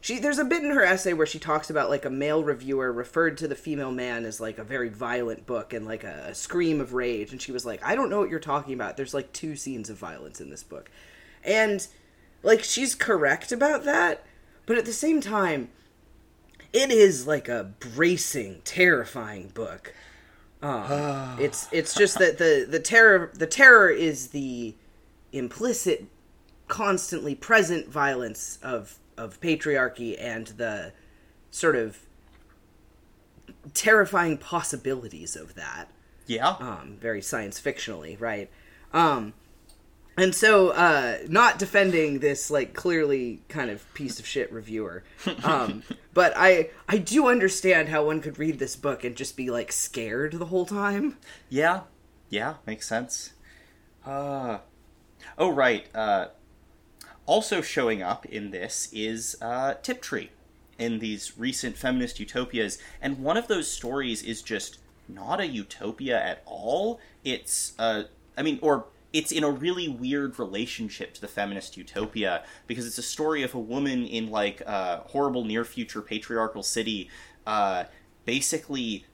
she 0.05 0.19
there's 0.19 0.37
a 0.37 0.45
bit 0.45 0.63
in 0.63 0.69
her 0.69 0.83
essay 0.83 1.13
where 1.13 1.25
she 1.25 1.39
talks 1.39 1.71
about 1.71 1.89
like 1.89 2.05
a 2.05 2.11
male 2.11 2.43
reviewer 2.43 2.93
referred 2.93 3.39
to 3.39 3.47
the 3.47 3.55
female 3.55 3.91
man 3.91 4.23
as 4.23 4.39
like 4.39 4.59
a 4.59 4.63
very 4.63 4.87
violent 4.87 5.47
book 5.47 5.73
and 5.73 5.87
like 5.87 6.03
a, 6.03 6.27
a 6.27 6.35
scream 6.35 6.79
of 6.79 6.93
rage 6.93 7.31
and 7.31 7.41
she 7.41 7.51
was 7.51 7.65
like 7.65 7.83
I 7.83 7.95
don't 7.95 8.11
know 8.11 8.19
what 8.19 8.29
you're 8.29 8.39
talking 8.39 8.75
about. 8.75 8.97
There's 8.97 9.15
like 9.15 9.33
two 9.33 9.55
scenes 9.55 9.89
of 9.89 9.97
violence 9.97 10.39
in 10.39 10.51
this 10.51 10.61
book. 10.61 10.91
And 11.43 11.87
like 12.43 12.63
she's 12.63 12.93
correct 12.93 13.51
about 13.51 13.83
that, 13.85 14.23
but 14.67 14.77
at 14.77 14.85
the 14.85 14.93
same 14.93 15.21
time 15.21 15.69
it 16.71 16.91
is 16.91 17.25
like 17.25 17.49
a 17.49 17.73
bracing, 17.79 18.61
terrifying 18.63 19.47
book. 19.55 19.91
Um, 20.61 21.37
it's 21.39 21.67
it's 21.71 21.95
just 21.95 22.19
that 22.19 22.37
the 22.37 22.67
the 22.69 22.79
terror 22.79 23.31
the 23.33 23.47
terror 23.47 23.89
is 23.89 24.27
the 24.27 24.75
implicit, 25.31 26.05
constantly 26.67 27.33
present 27.33 27.89
violence 27.89 28.59
of 28.61 28.99
of 29.17 29.39
patriarchy 29.41 30.15
and 30.19 30.47
the 30.47 30.93
sort 31.51 31.75
of 31.75 31.99
terrifying 33.73 34.37
possibilities 34.37 35.35
of 35.35 35.55
that. 35.55 35.89
yeah. 36.27 36.55
Um, 36.59 36.97
very 36.99 37.21
science 37.21 37.59
fictionally, 37.61 38.19
right? 38.19 38.49
Um, 38.93 39.33
and 40.17 40.33
so, 40.33 40.69
uh, 40.69 41.17
not 41.27 41.59
defending 41.59 42.19
this 42.19 42.49
like 42.49 42.73
clearly 42.73 43.41
kind 43.49 43.69
of 43.69 43.93
piece 43.93 44.17
of 44.19 44.25
shit 44.25 44.51
reviewer, 44.51 45.03
um, 45.43 45.83
but 46.13 46.31
I 46.37 46.69
I 46.87 46.97
do 46.99 47.27
understand 47.27 47.89
how 47.89 48.05
one 48.05 48.21
could 48.21 48.39
read 48.39 48.57
this 48.59 48.77
book 48.77 49.03
and 49.03 49.15
just 49.15 49.35
be 49.35 49.49
like 49.49 49.73
scared 49.73 50.33
the 50.33 50.45
whole 50.45 50.65
time. 50.65 51.17
Yeah, 51.49 51.81
yeah, 52.29 52.55
makes 52.65 52.87
sense. 52.87 53.33
Uh, 54.05 54.59
oh, 55.37 55.49
right. 55.49 55.85
Uh, 55.93 56.27
also 57.25 57.61
showing 57.61 58.01
up 58.01 58.25
in 58.25 58.51
this 58.51 58.89
is 58.93 59.37
uh, 59.41 59.75
Tiptree 59.81 60.29
in 60.77 60.99
these 60.99 61.37
recent 61.37 61.77
feminist 61.77 62.19
utopias, 62.19 62.77
and 63.01 63.19
one 63.19 63.37
of 63.37 63.47
those 63.47 63.71
stories 63.71 64.21
is 64.23 64.41
just 64.41 64.79
not 65.07 65.39
a 65.39 65.47
utopia 65.47 66.21
at 66.21 66.41
all. 66.45 66.99
It's, 67.23 67.73
uh, 67.79 68.03
I 68.37 68.41
mean, 68.41 68.59
or 68.61 68.85
it's 69.13 69.31
in 69.31 69.43
a 69.43 69.49
really 69.49 69.87
weird 69.87 70.37
relationship 70.39 71.13
to 71.13 71.21
the 71.21 71.27
feminist 71.27 71.77
utopia 71.77 72.43
because 72.67 72.85
it's 72.85 72.97
a 72.97 73.03
story 73.03 73.43
of 73.43 73.53
a 73.53 73.59
woman 73.59 74.05
in 74.05 74.29
like 74.29 74.59
a 74.61 75.03
horrible 75.07 75.45
near 75.45 75.63
future 75.63 76.01
patriarchal 76.01 76.63
city, 76.63 77.09
uh, 77.47 77.85
basically 78.25 79.05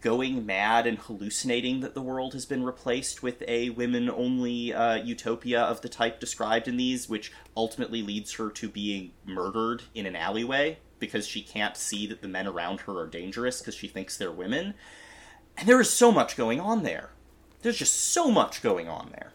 going 0.00 0.46
mad 0.46 0.86
and 0.86 0.98
hallucinating 0.98 1.80
that 1.80 1.94
the 1.94 2.02
world 2.02 2.32
has 2.32 2.46
been 2.46 2.64
replaced 2.64 3.22
with 3.22 3.42
a 3.48 3.70
women 3.70 4.08
only 4.08 4.72
uh, 4.72 4.94
utopia 4.94 5.60
of 5.60 5.80
the 5.80 5.88
type 5.88 6.20
described 6.20 6.68
in 6.68 6.76
these, 6.76 7.08
which 7.08 7.32
ultimately 7.56 8.02
leads 8.02 8.34
her 8.34 8.50
to 8.50 8.68
being 8.68 9.10
murdered 9.24 9.82
in 9.94 10.06
an 10.06 10.14
alleyway 10.14 10.78
because 10.98 11.26
she 11.26 11.42
can't 11.42 11.76
see 11.76 12.06
that 12.06 12.22
the 12.22 12.28
men 12.28 12.46
around 12.46 12.80
her 12.82 12.98
are 12.98 13.06
dangerous 13.06 13.60
because 13.60 13.74
she 13.74 13.88
thinks 13.88 14.16
they're 14.16 14.30
women. 14.30 14.74
And 15.56 15.68
there 15.68 15.80
is 15.80 15.90
so 15.90 16.12
much 16.12 16.36
going 16.36 16.60
on 16.60 16.82
there. 16.82 17.10
There's 17.62 17.78
just 17.78 17.94
so 17.94 18.30
much 18.30 18.62
going 18.62 18.88
on 18.88 19.10
there. 19.10 19.32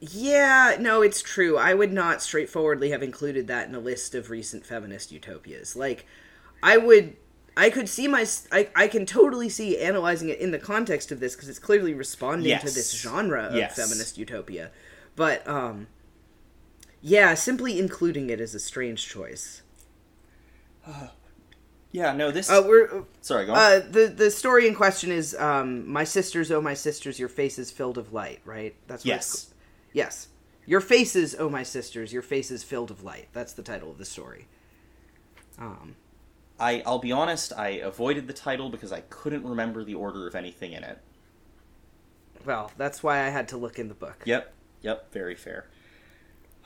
Yeah, 0.00 0.76
no, 0.78 1.02
it's 1.02 1.22
true. 1.22 1.56
I 1.56 1.74
would 1.74 1.92
not 1.92 2.22
straightforwardly 2.22 2.90
have 2.90 3.02
included 3.02 3.46
that 3.46 3.68
in 3.68 3.74
a 3.74 3.80
list 3.80 4.14
of 4.14 4.30
recent 4.30 4.64
feminist 4.64 5.10
utopias. 5.10 5.74
Like, 5.74 6.06
I 6.62 6.76
would, 6.76 7.16
I 7.56 7.70
could 7.70 7.88
see 7.88 8.06
my, 8.06 8.26
I, 8.52 8.68
I 8.76 8.86
can 8.86 9.06
totally 9.06 9.48
see 9.48 9.78
analyzing 9.80 10.28
it 10.28 10.38
in 10.40 10.50
the 10.50 10.58
context 10.58 11.10
of 11.10 11.20
this 11.20 11.34
because 11.34 11.48
it's 11.48 11.58
clearly 11.58 11.94
responding 11.94 12.58
to 12.58 12.66
this 12.66 12.92
genre 13.00 13.44
of 13.44 13.54
Yes. 13.54 13.76
feminist 13.76 14.18
utopia. 14.18 14.70
But, 15.14 15.46
um, 15.48 15.86
yeah, 17.00 17.32
simply 17.34 17.78
including 17.78 18.28
it 18.30 18.40
is 18.40 18.54
a 18.54 18.60
strange 18.60 19.08
choice. 19.08 19.62
Yeah, 21.92 22.12
no, 22.12 22.30
this. 22.30 22.50
Uh, 22.50 22.62
we're, 22.66 23.04
sorry, 23.22 23.46
go 23.46 23.52
on. 23.52 23.58
uh, 23.58 23.80
the 23.90 24.08
the 24.08 24.30
story 24.30 24.66
in 24.68 24.74
question 24.74 25.10
is, 25.10 25.34
um, 25.36 25.88
my 25.90 26.04
sisters, 26.04 26.50
oh 26.52 26.60
my 26.60 26.74
sisters, 26.74 27.18
your 27.18 27.30
faces 27.30 27.70
filled 27.70 27.96
of 27.96 28.12
light, 28.12 28.40
right? 28.44 28.74
That's 28.86 29.02
what 29.02 29.06
yes. 29.08 29.54
Yes. 29.94 30.28
Your 30.66 30.82
faces, 30.82 31.34
oh 31.38 31.48
my 31.48 31.62
sisters, 31.62 32.12
your 32.12 32.20
faces 32.20 32.62
filled 32.62 32.90
of 32.90 33.02
light. 33.02 33.28
That's 33.32 33.54
the 33.54 33.62
title 33.62 33.90
of 33.90 33.96
the 33.96 34.04
story. 34.04 34.46
Um, 35.58 35.94
I, 36.58 36.82
I'll 36.86 36.98
be 36.98 37.12
honest, 37.12 37.52
I 37.52 37.68
avoided 37.68 38.26
the 38.26 38.32
title 38.32 38.70
because 38.70 38.92
I 38.92 39.00
couldn't 39.02 39.44
remember 39.44 39.84
the 39.84 39.94
order 39.94 40.26
of 40.26 40.34
anything 40.34 40.72
in 40.72 40.84
it. 40.84 40.98
well, 42.44 42.72
that's 42.76 43.02
why 43.02 43.24
I 43.24 43.28
had 43.28 43.48
to 43.48 43.56
look 43.56 43.78
in 43.78 43.88
the 43.88 43.94
book. 43.94 44.22
Yep, 44.24 44.52
yep, 44.80 45.12
very 45.12 45.34
fair. 45.34 45.66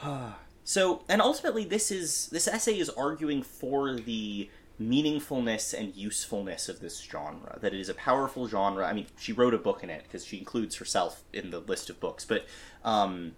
so, 0.65 1.03
and 1.09 1.21
ultimately, 1.21 1.65
this 1.65 1.91
is 1.91 2.29
this 2.29 2.47
essay 2.47 2.79
is 2.79 2.89
arguing 2.91 3.43
for 3.43 3.97
the 3.97 4.49
meaningfulness 4.81 5.79
and 5.79 5.95
usefulness 5.95 6.69
of 6.69 6.81
this 6.81 7.01
genre. 7.01 7.59
That 7.61 7.75
it 7.75 7.81
is 7.81 7.89
a 7.89 7.95
powerful 7.95 8.49
genre. 8.49 8.87
I 8.87 8.93
mean, 8.93 9.07
she 9.19 9.33
wrote 9.33 9.55
a 9.55 9.59
book 9.59 9.83
in 9.83 9.91
it 9.91 10.05
because 10.05 10.25
she 10.25 10.39
includes 10.39 10.77
herself 10.77 11.23
in 11.33 11.51
the 11.51 11.61
list 11.61 11.91
of 11.91 12.01
books, 12.01 12.25
but 12.25 12.47
um, 12.85 13.33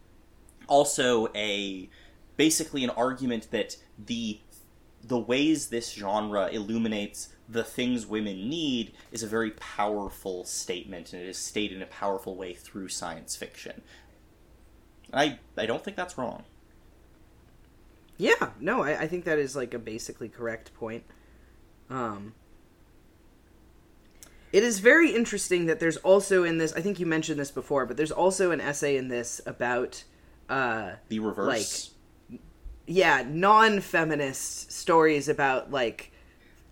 also 0.68 1.28
a 1.34 1.88
basically 2.36 2.84
an 2.84 2.90
argument 2.90 3.50
that 3.50 3.76
the 3.98 4.40
the 5.02 5.18
ways 5.18 5.68
this 5.68 5.92
genre 5.92 6.48
illuminates 6.48 7.30
the 7.48 7.64
things 7.64 8.06
women 8.06 8.48
need 8.48 8.92
is 9.10 9.22
a 9.22 9.26
very 9.26 9.50
powerful 9.52 10.44
statement, 10.44 11.12
and 11.12 11.22
it 11.22 11.28
is 11.28 11.38
stated 11.38 11.76
in 11.76 11.82
a 11.82 11.86
powerful 11.86 12.36
way 12.36 12.54
through 12.54 12.88
science 12.88 13.36
fiction. 13.36 13.82
I 15.12 15.38
I 15.56 15.66
don't 15.66 15.84
think 15.84 15.96
that's 15.96 16.16
wrong. 16.16 16.44
Yeah, 18.16 18.50
no, 18.60 18.82
I, 18.82 19.02
I 19.02 19.06
think 19.08 19.24
that 19.24 19.38
is 19.38 19.56
like 19.56 19.74
a 19.74 19.78
basically 19.78 20.28
correct 20.28 20.72
point. 20.74 21.04
Um, 21.90 22.34
it 24.52 24.62
is 24.62 24.78
very 24.78 25.14
interesting 25.14 25.66
that 25.66 25.80
there's 25.80 25.96
also 25.98 26.44
in 26.44 26.58
this. 26.58 26.72
I 26.74 26.80
think 26.80 27.00
you 27.00 27.06
mentioned 27.06 27.40
this 27.40 27.50
before, 27.50 27.86
but 27.86 27.96
there's 27.96 28.12
also 28.12 28.50
an 28.50 28.60
essay 28.60 28.96
in 28.96 29.08
this 29.08 29.40
about, 29.46 30.04
uh, 30.48 30.92
The 31.08 31.18
reverse. 31.18 31.91
Yeah, 32.86 33.24
non-feminist 33.28 34.72
stories 34.72 35.28
about 35.28 35.70
like 35.70 36.10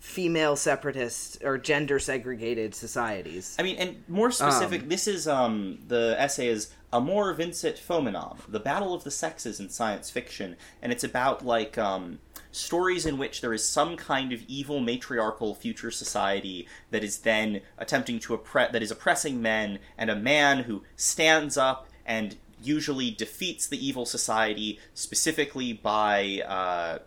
female 0.00 0.56
separatist 0.56 1.38
or 1.44 1.58
gender 1.58 1.98
segregated 1.98 2.74
societies. 2.74 3.54
I 3.58 3.62
mean, 3.62 3.76
and 3.76 4.02
more 4.08 4.30
specific, 4.30 4.88
this 4.88 5.06
is 5.06 5.28
um 5.28 5.78
the 5.88 6.16
essay 6.18 6.48
is 6.48 6.72
Amor 6.92 7.32
Vincit 7.34 7.76
Foeminam, 7.76 8.38
the 8.48 8.58
battle 8.58 8.94
of 8.94 9.04
the 9.04 9.10
sexes 9.10 9.60
in 9.60 9.68
science 9.68 10.10
fiction, 10.10 10.56
and 10.82 10.90
it's 10.90 11.04
about 11.04 11.44
like 11.44 11.78
um 11.78 12.18
stories 12.50 13.06
in 13.06 13.16
which 13.16 13.42
there 13.42 13.52
is 13.52 13.68
some 13.68 13.96
kind 13.96 14.32
of 14.32 14.42
evil 14.48 14.80
matriarchal 14.80 15.54
future 15.54 15.90
society 15.90 16.66
that 16.90 17.04
is 17.04 17.18
then 17.18 17.60
attempting 17.78 18.18
to 18.18 18.36
oppre- 18.36 18.72
that 18.72 18.82
is 18.82 18.90
oppressing 18.90 19.40
men, 19.40 19.78
and 19.96 20.10
a 20.10 20.16
man 20.16 20.64
who 20.64 20.82
stands 20.96 21.56
up 21.56 21.86
and 22.06 22.36
usually 22.62 23.10
defeats 23.10 23.66
the 23.66 23.84
evil 23.84 24.06
society 24.06 24.78
specifically 24.94 25.72
by 25.72 26.42
uh, 26.46 26.98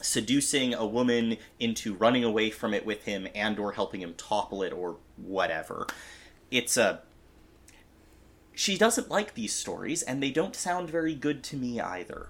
seducing 0.00 0.74
a 0.74 0.86
woman 0.86 1.36
into 1.58 1.94
running 1.94 2.24
away 2.24 2.50
from 2.50 2.74
it 2.74 2.84
with 2.84 3.04
him 3.04 3.26
and 3.34 3.58
or 3.58 3.72
helping 3.72 4.00
him 4.02 4.14
topple 4.16 4.62
it 4.62 4.72
or 4.72 4.96
whatever 5.16 5.86
it's 6.50 6.76
a 6.76 7.00
she 8.54 8.76
doesn't 8.78 9.10
like 9.10 9.34
these 9.34 9.54
stories 9.54 10.02
and 10.02 10.22
they 10.22 10.30
don't 10.30 10.54
sound 10.54 10.88
very 10.90 11.14
good 11.14 11.42
to 11.42 11.56
me 11.56 11.80
either 11.80 12.28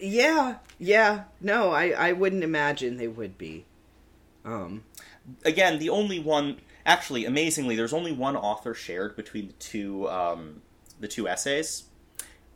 Yeah, 0.00 0.58
yeah. 0.78 1.24
No, 1.40 1.70
I 1.72 1.90
I 1.90 2.12
wouldn't 2.12 2.44
imagine 2.44 2.96
they 2.96 3.08
would 3.08 3.36
be. 3.36 3.66
Um, 4.44 4.84
again 5.44 5.78
the 5.78 5.88
only 5.88 6.18
one 6.18 6.58
actually 6.84 7.24
amazingly 7.24 7.76
there's 7.76 7.94
only 7.94 8.12
one 8.12 8.36
author 8.36 8.74
shared 8.74 9.16
between 9.16 9.46
the 9.48 9.52
two 9.54 10.08
um, 10.10 10.60
the 11.04 11.08
two 11.08 11.28
essays 11.28 11.84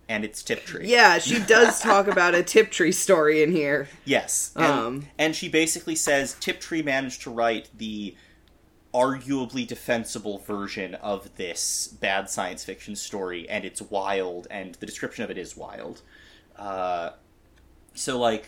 and 0.08 0.24
it's 0.24 0.42
Tiptree. 0.42 0.86
Yeah, 0.88 1.18
she 1.18 1.38
does 1.38 1.80
talk 1.82 2.06
about 2.08 2.34
a 2.34 2.42
Tiptree 2.42 2.92
story 2.92 3.42
in 3.42 3.52
here. 3.52 3.88
Yes. 4.04 4.52
And, 4.56 4.64
Um. 4.64 5.06
and 5.18 5.36
she 5.36 5.48
basically 5.48 5.94
says 5.94 6.34
Tiptree 6.40 6.82
managed 6.82 7.20
to 7.22 7.30
write 7.30 7.68
the 7.76 8.16
arguably 8.94 9.66
defensible 9.66 10.38
version 10.38 10.94
of 10.94 11.36
this 11.36 11.88
bad 11.88 12.30
science 12.30 12.64
fiction 12.64 12.96
story, 12.96 13.46
and 13.50 13.66
it's 13.66 13.82
wild, 13.82 14.46
and 14.50 14.76
the 14.76 14.86
description 14.86 15.24
of 15.24 15.30
it 15.30 15.36
is 15.36 15.56
wild. 15.56 16.00
Uh, 16.56 17.10
so, 17.94 18.18
like, 18.18 18.46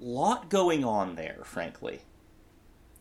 lot 0.00 0.48
going 0.48 0.82
on 0.82 1.14
there, 1.16 1.40
frankly. 1.44 2.00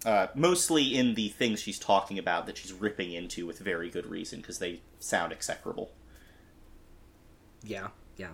Uh, 0.05 0.27
mostly 0.35 0.95
in 0.95 1.15
the 1.15 1.27
things 1.29 1.59
she's 1.59 1.79
talking 1.79 2.19
about 2.19 2.45
that 2.45 2.57
she's 2.57 2.71
ripping 2.71 3.11
into 3.11 3.45
with 3.47 3.59
very 3.59 3.89
good 3.89 4.05
reason, 4.05 4.39
because 4.39 4.59
they 4.59 4.81
sound 4.99 5.33
execrable. 5.33 5.91
Yeah, 7.63 7.87
yeah. 8.15 8.31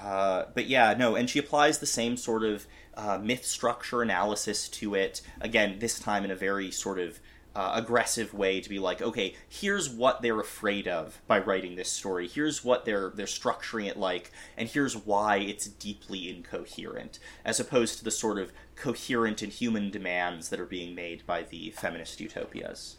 Uh, 0.00 0.44
but 0.54 0.66
yeah, 0.66 0.94
no, 0.94 1.16
and 1.16 1.28
she 1.28 1.38
applies 1.38 1.78
the 1.78 1.86
same 1.86 2.16
sort 2.16 2.44
of 2.44 2.66
uh, 2.94 3.18
myth 3.18 3.44
structure 3.44 4.02
analysis 4.02 4.68
to 4.68 4.94
it. 4.94 5.20
Again, 5.40 5.78
this 5.80 5.98
time 5.98 6.24
in 6.24 6.30
a 6.30 6.36
very 6.36 6.70
sort 6.70 6.98
of 6.98 7.18
uh, 7.54 7.72
aggressive 7.74 8.32
way 8.32 8.60
to 8.60 8.68
be 8.68 8.78
like, 8.78 9.02
okay, 9.02 9.34
here's 9.48 9.88
what 9.88 10.22
they're 10.22 10.40
afraid 10.40 10.86
of 10.86 11.20
by 11.26 11.38
writing 11.38 11.74
this 11.74 11.90
story. 11.90 12.28
Here's 12.28 12.64
what 12.64 12.84
they're 12.84 13.10
they're 13.14 13.26
structuring 13.26 13.88
it 13.88 13.96
like, 13.96 14.30
and 14.56 14.68
here's 14.68 14.96
why 14.96 15.38
it's 15.38 15.66
deeply 15.66 16.28
incoherent, 16.28 17.18
as 17.44 17.58
opposed 17.58 17.98
to 17.98 18.04
the 18.04 18.10
sort 18.10 18.38
of 18.38 18.52
coherent 18.76 19.42
and 19.42 19.52
human 19.52 19.90
demands 19.90 20.48
that 20.50 20.60
are 20.60 20.66
being 20.66 20.94
made 20.94 21.26
by 21.26 21.42
the 21.42 21.70
feminist 21.70 22.20
utopias. 22.20 22.96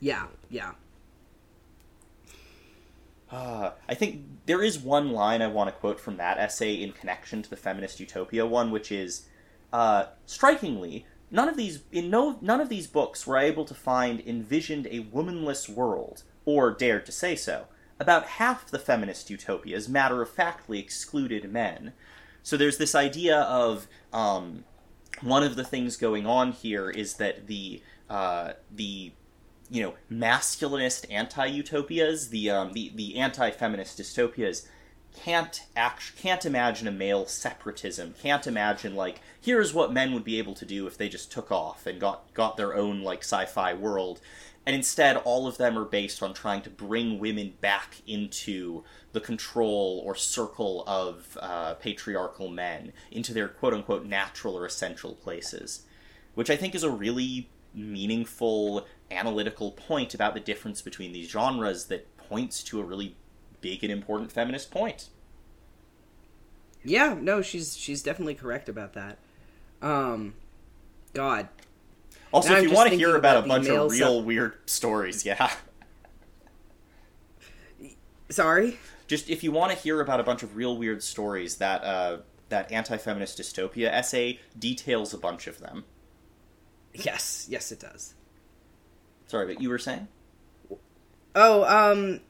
Yeah, 0.00 0.26
yeah. 0.50 0.72
Uh, 3.30 3.72
I 3.88 3.94
think 3.94 4.22
there 4.46 4.62
is 4.62 4.78
one 4.78 5.12
line 5.12 5.42
I 5.42 5.48
want 5.48 5.68
to 5.68 5.76
quote 5.76 6.00
from 6.00 6.16
that 6.16 6.38
essay 6.38 6.74
in 6.74 6.92
connection 6.92 7.42
to 7.42 7.50
the 7.50 7.56
feminist 7.56 8.00
utopia 8.00 8.46
one, 8.46 8.70
which 8.70 8.90
is 8.90 9.26
uh, 9.72 10.06
strikingly 10.24 11.06
none 11.30 11.48
of 11.48 11.56
these 11.56 11.80
in 11.92 12.10
no 12.10 12.38
none 12.40 12.60
of 12.60 12.68
these 12.68 12.86
books 12.86 13.26
were 13.26 13.38
able 13.38 13.64
to 13.64 13.74
find 13.74 14.20
envisioned 14.20 14.86
a 14.90 15.00
womanless 15.00 15.68
world 15.68 16.22
or 16.44 16.70
dared 16.70 17.06
to 17.06 17.12
say 17.12 17.36
so. 17.36 17.66
About 18.00 18.26
half 18.26 18.70
the 18.70 18.78
feminist 18.78 19.28
utopias 19.28 19.88
matter 19.88 20.22
of 20.22 20.30
factly 20.30 20.78
excluded 20.78 21.50
men. 21.50 21.92
So 22.42 22.56
there's 22.56 22.78
this 22.78 22.94
idea 22.94 23.40
of 23.40 23.88
um, 24.12 24.64
one 25.20 25.42
of 25.42 25.56
the 25.56 25.64
things 25.64 25.96
going 25.96 26.24
on 26.26 26.52
here 26.52 26.90
is 26.90 27.14
that 27.14 27.46
the 27.46 27.82
uh, 28.08 28.52
the 28.70 29.12
you 29.70 29.82
know 29.82 29.94
masculinist 30.10 31.10
anti-utopias, 31.10 32.30
the 32.30 32.50
um, 32.50 32.72
the 32.72 32.92
the 32.94 33.18
anti-feminist 33.18 33.98
dystopias 33.98 34.66
can't 35.24 35.62
act 35.76 36.16
can't 36.16 36.44
imagine 36.44 36.88
a 36.88 36.92
male 36.92 37.26
separatism. 37.26 38.14
Can't 38.20 38.46
imagine 38.46 38.94
like 38.94 39.20
here's 39.40 39.74
what 39.74 39.92
men 39.92 40.12
would 40.12 40.24
be 40.24 40.38
able 40.38 40.54
to 40.54 40.64
do 40.64 40.86
if 40.86 40.96
they 40.96 41.08
just 41.08 41.32
took 41.32 41.50
off 41.50 41.86
and 41.86 42.00
got 42.00 42.32
got 42.34 42.56
their 42.56 42.74
own 42.74 43.02
like 43.02 43.20
sci-fi 43.20 43.74
world. 43.74 44.20
And 44.66 44.76
instead, 44.76 45.16
all 45.16 45.46
of 45.46 45.56
them 45.56 45.78
are 45.78 45.84
based 45.86 46.22
on 46.22 46.34
trying 46.34 46.60
to 46.60 46.70
bring 46.70 47.18
women 47.18 47.54
back 47.60 48.02
into 48.06 48.84
the 49.12 49.20
control 49.20 50.02
or 50.04 50.14
circle 50.14 50.84
of 50.86 51.38
uh, 51.40 51.74
patriarchal 51.74 52.50
men, 52.50 52.92
into 53.10 53.32
their 53.32 53.48
quote 53.48 53.72
unquote 53.72 54.04
natural 54.04 54.58
or 54.58 54.66
essential 54.66 55.14
places. 55.14 55.86
Which 56.34 56.50
I 56.50 56.56
think 56.56 56.74
is 56.74 56.82
a 56.82 56.90
really 56.90 57.48
meaningful 57.74 58.86
analytical 59.10 59.72
point 59.72 60.14
about 60.14 60.34
the 60.34 60.40
difference 60.40 60.82
between 60.82 61.12
these 61.12 61.30
genres 61.30 61.86
that 61.86 62.14
points 62.16 62.62
to 62.64 62.80
a 62.80 62.84
really 62.84 63.16
big 63.60 63.82
and 63.82 63.92
important 63.92 64.32
feminist 64.32 64.70
point. 64.70 65.08
Yeah, 66.84 67.16
no, 67.20 67.42
she's 67.42 67.76
she's 67.76 68.02
definitely 68.02 68.34
correct 68.34 68.68
about 68.68 68.94
that. 68.94 69.18
Um 69.82 70.34
God. 71.14 71.48
Also, 72.32 72.50
Now 72.50 72.56
if 72.56 72.62
I'm 72.64 72.68
you 72.68 72.74
want 72.74 72.90
to 72.90 72.96
hear 72.96 73.16
about 73.16 73.36
a 73.36 73.38
about 73.40 73.42
the 73.44 73.48
bunch 73.48 73.68
of 73.68 73.90
real 73.90 74.18
sep- 74.18 74.26
weird 74.26 74.70
stories, 74.70 75.24
yeah. 75.24 75.50
Sorry? 78.28 78.78
Just 79.06 79.30
if 79.30 79.42
you 79.42 79.50
want 79.52 79.72
to 79.72 79.78
hear 79.78 80.00
about 80.00 80.20
a 80.20 80.22
bunch 80.22 80.42
of 80.42 80.54
real 80.54 80.76
weird 80.76 81.02
stories, 81.02 81.56
that 81.56 81.82
uh, 81.82 82.18
that 82.50 82.70
anti-feminist 82.70 83.38
dystopia 83.38 83.88
essay 83.88 84.40
details 84.58 85.14
a 85.14 85.18
bunch 85.18 85.46
of 85.46 85.60
them. 85.60 85.84
Yes, 86.92 87.46
yes 87.48 87.72
it 87.72 87.80
does. 87.80 88.14
Sorry, 89.26 89.46
but 89.46 89.62
you 89.62 89.70
were 89.70 89.78
saying? 89.78 90.08
Oh, 91.34 91.64
um 91.64 92.20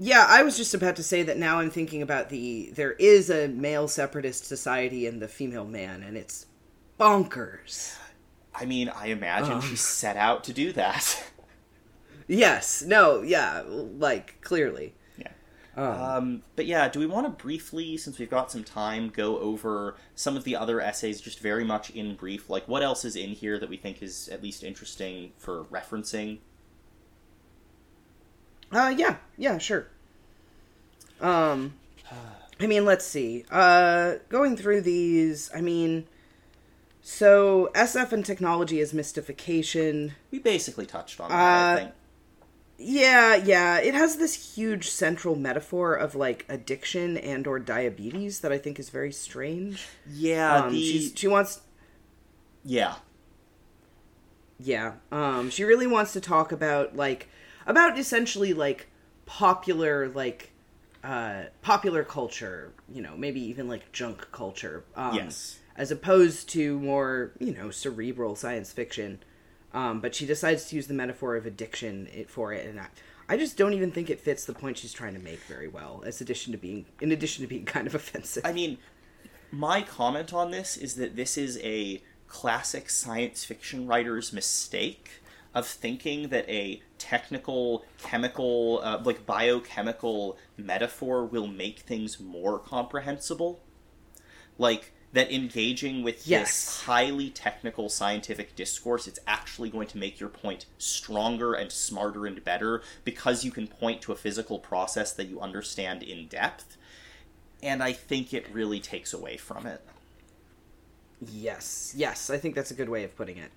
yeah, 0.00 0.24
I 0.28 0.42
was 0.42 0.56
just 0.56 0.72
about 0.74 0.96
to 0.96 1.02
say 1.02 1.22
that 1.22 1.36
now 1.36 1.60
I'm 1.60 1.70
thinking 1.70 2.00
about 2.02 2.28
the 2.30 2.70
there 2.74 2.92
is 2.92 3.28
a 3.30 3.46
male 3.48 3.86
separatist 3.86 4.46
society 4.46 5.06
and 5.06 5.20
the 5.22 5.28
female 5.28 5.66
man 5.66 6.02
and 6.02 6.16
it's 6.16 6.46
bonkers. 6.98 7.94
I 8.54 8.64
mean, 8.64 8.88
I 8.88 9.06
imagine 9.08 9.52
Um. 9.52 9.60
she 9.60 9.76
set 9.76 10.16
out 10.16 10.42
to 10.44 10.52
do 10.52 10.72
that. 10.72 11.24
Yes, 12.26 12.82
no, 12.82 13.22
yeah, 13.22 13.62
like 13.66 14.40
clearly. 14.40 14.94
yeah. 15.18 15.32
Um, 15.76 15.84
Um, 16.00 16.42
but 16.54 16.66
yeah, 16.66 16.88
do 16.88 17.00
we 17.00 17.06
want 17.06 17.26
to 17.26 17.42
briefly, 17.42 17.96
since 17.96 18.18
we've 18.20 18.30
got 18.30 18.52
some 18.52 18.62
time, 18.64 19.08
go 19.08 19.38
over 19.40 19.96
some 20.14 20.36
of 20.36 20.44
the 20.44 20.54
other 20.56 20.80
essays 20.80 21.20
just 21.20 21.40
very 21.40 21.64
much 21.64 21.90
in 21.90 22.14
brief? 22.14 22.48
Like, 22.48 22.68
what 22.68 22.82
else 22.84 23.04
is 23.04 23.16
in 23.16 23.30
here 23.30 23.58
that 23.58 23.68
we 23.68 23.76
think 23.76 24.00
is 24.02 24.28
at 24.28 24.42
least 24.42 24.62
interesting 24.62 25.32
for 25.38 25.64
referencing? 25.64 26.38
Uh, 28.72 28.94
yeah, 28.96 29.16
yeah, 29.36 29.58
sure. 29.58 29.88
Um, 31.20 31.74
I 32.60 32.66
mean, 32.66 32.84
let's 32.84 33.06
see. 33.06 33.44
Uh, 33.50 34.14
going 34.28 34.56
through 34.56 34.82
these, 34.82 35.50
I 35.54 35.60
mean, 35.60 36.06
so 37.02 37.70
SF 37.74 38.12
and 38.12 38.24
technology 38.24 38.80
is 38.80 38.92
mystification. 38.92 40.12
We 40.30 40.38
basically 40.38 40.86
touched 40.86 41.20
on 41.20 41.30
that, 41.30 41.34
Uh, 41.34 41.72
I 41.72 41.76
think. 41.76 41.94
Yeah, 42.82 43.34
yeah, 43.34 43.78
it 43.78 43.92
has 43.92 44.16
this 44.16 44.54
huge 44.56 44.88
central 44.88 45.36
metaphor 45.36 45.94
of 45.94 46.14
like 46.14 46.46
addiction 46.48 47.18
and 47.18 47.46
or 47.46 47.58
diabetes 47.58 48.40
that 48.40 48.52
I 48.52 48.58
think 48.58 48.78
is 48.78 48.88
very 48.88 49.12
strange. 49.12 49.86
Yeah, 50.10 50.64
Um, 50.64 50.72
the... 50.72 50.80
she's, 50.82 51.12
she 51.14 51.28
wants 51.28 51.60
Yeah. 52.64 52.94
Yeah. 54.58 54.94
Um 55.12 55.50
she 55.50 55.62
really 55.64 55.86
wants 55.86 56.14
to 56.14 56.22
talk 56.22 56.52
about 56.52 56.96
like 56.96 57.28
about 57.66 57.98
essentially 57.98 58.52
like 58.54 58.88
popular 59.26 60.08
like 60.08 60.50
uh 61.04 61.44
popular 61.62 62.04
culture, 62.04 62.72
you 62.92 63.00
know, 63.02 63.16
maybe 63.16 63.40
even 63.40 63.68
like 63.68 63.90
junk 63.92 64.28
culture. 64.32 64.84
Um 64.96 65.14
Yes. 65.14 65.58
as 65.76 65.90
opposed 65.90 66.48
to 66.50 66.78
more, 66.80 67.32
you 67.38 67.54
know, 67.54 67.70
cerebral 67.70 68.36
science 68.36 68.72
fiction. 68.72 69.20
Um 69.72 70.00
but 70.00 70.14
she 70.14 70.26
decides 70.26 70.66
to 70.66 70.76
use 70.76 70.86
the 70.88 70.94
metaphor 70.94 71.36
of 71.36 71.46
addiction 71.46 72.08
for 72.28 72.52
it 72.52 72.66
and 72.66 72.80
I, 72.80 72.86
I 73.28 73.36
just 73.36 73.56
don't 73.56 73.74
even 73.74 73.92
think 73.92 74.10
it 74.10 74.20
fits 74.20 74.44
the 74.44 74.52
point 74.52 74.76
she's 74.78 74.92
trying 74.92 75.14
to 75.14 75.20
make 75.20 75.38
very 75.44 75.68
well. 75.68 76.02
As 76.04 76.20
addition 76.20 76.50
to 76.52 76.58
being 76.58 76.86
in 77.00 77.12
addition 77.12 77.42
to 77.44 77.48
being 77.48 77.64
kind 77.76 77.86
of 77.86 77.94
offensive. 77.94 78.44
I 78.44 78.52
mean, 78.52 78.78
my 79.52 79.82
comment 79.82 80.32
on 80.34 80.50
this 80.50 80.76
is 80.76 80.96
that 80.96 81.14
this 81.16 81.38
is 81.38 81.58
a 81.62 82.02
classic 82.26 82.90
science 82.90 83.44
fiction 83.44 83.86
writer's 83.86 84.32
mistake 84.32 85.19
of 85.54 85.66
thinking 85.66 86.28
that 86.28 86.48
a 86.48 86.82
technical, 86.98 87.84
chemical, 88.02 88.80
uh, 88.84 89.00
like 89.04 89.26
biochemical 89.26 90.38
metaphor 90.56 91.24
will 91.24 91.46
make 91.46 91.80
things 91.80 92.20
more 92.20 92.58
comprehensible. 92.58 93.60
Like, 94.58 94.92
that 95.12 95.32
engaging 95.32 96.04
with 96.04 96.24
Yes. 96.26 96.50
this 96.64 96.80
highly 96.82 97.30
technical 97.30 97.88
scientific 97.88 98.54
discourse, 98.54 99.08
it's 99.08 99.18
actually 99.26 99.68
going 99.68 99.88
to 99.88 99.98
make 99.98 100.20
your 100.20 100.28
point 100.28 100.66
stronger 100.78 101.52
and 101.54 101.72
smarter 101.72 102.26
and 102.26 102.44
better 102.44 102.80
because 103.02 103.44
you 103.44 103.50
can 103.50 103.66
point 103.66 104.00
to 104.02 104.12
a 104.12 104.16
physical 104.16 104.60
process 104.60 105.12
that 105.14 105.26
you 105.26 105.40
understand 105.40 106.02
in 106.04 106.28
depth 106.28 106.76
and 107.62 107.82
I 107.82 107.92
think 107.92 108.32
it 108.32 108.46
really 108.52 108.80
takes 108.80 109.12
away 109.12 109.36
from 109.36 109.66
it. 109.66 109.82
yes. 111.20 111.92
Yes, 111.96 112.30
I 112.30 112.38
think 112.38 112.54
that's 112.54 112.70
a 112.70 112.74
good 112.74 112.88
way 112.88 113.04
of 113.04 113.14
putting 113.16 113.36
it. 113.36 113.50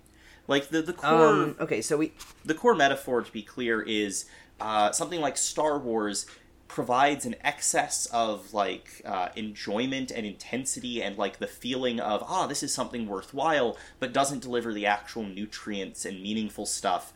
Like 0.46 0.68
the 0.68 0.82
the 0.82 0.92
core 0.92 1.28
Um 1.28 1.56
okay, 1.60 1.80
so 1.80 1.96
we 1.96 2.12
the 2.44 2.54
core 2.54 2.74
metaphor, 2.74 3.22
to 3.22 3.32
be 3.32 3.42
clear, 3.42 3.80
is 3.80 4.26
uh, 4.60 4.92
something 4.92 5.20
like 5.20 5.36
Star 5.36 5.78
Wars 5.78 6.26
provides 6.66 7.24
an 7.24 7.36
excess 7.42 8.06
of 8.06 8.52
like 8.52 9.02
uh, 9.04 9.28
enjoyment 9.36 10.10
and 10.10 10.26
intensity 10.26 11.02
and 11.02 11.16
like 11.16 11.38
the 11.38 11.46
feeling 11.46 12.00
of 12.00 12.22
ah 12.26 12.46
this 12.46 12.62
is 12.62 12.74
something 12.74 13.06
worthwhile, 13.06 13.76
but 14.00 14.12
doesn't 14.12 14.40
deliver 14.42 14.72
the 14.72 14.86
actual 14.86 15.22
nutrients 15.22 16.04
and 16.04 16.22
meaningful 16.22 16.66
stuff, 16.66 17.12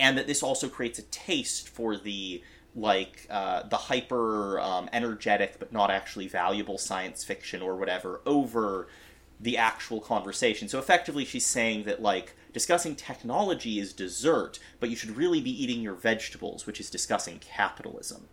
and 0.00 0.18
that 0.18 0.26
this 0.26 0.42
also 0.42 0.68
creates 0.68 0.98
a 0.98 1.02
taste 1.02 1.68
for 1.68 1.96
the 1.96 2.42
like 2.74 3.26
uh, 3.30 3.62
the 3.68 3.76
hyper 3.76 4.60
um, 4.60 4.88
energetic 4.92 5.58
but 5.58 5.72
not 5.72 5.90
actually 5.90 6.28
valuable 6.28 6.78
science 6.78 7.24
fiction 7.24 7.62
or 7.62 7.76
whatever 7.76 8.20
over 8.26 8.88
the 9.40 9.56
actual 9.56 10.00
conversation. 10.00 10.68
So 10.68 10.78
effectively, 10.78 11.24
she's 11.24 11.46
saying 11.46 11.84
that 11.84 12.02
like 12.02 12.36
discussing 12.58 12.96
technology 12.96 13.78
is 13.78 13.92
dessert, 13.92 14.58
but 14.80 14.90
you 14.90 14.96
should 14.96 15.16
really 15.16 15.40
be 15.40 15.50
eating 15.62 15.80
your 15.82 15.94
vegetables, 15.94 16.66
which 16.66 16.80
is 16.80 16.90
discussing 16.90 17.38
capitalism. 17.38 18.28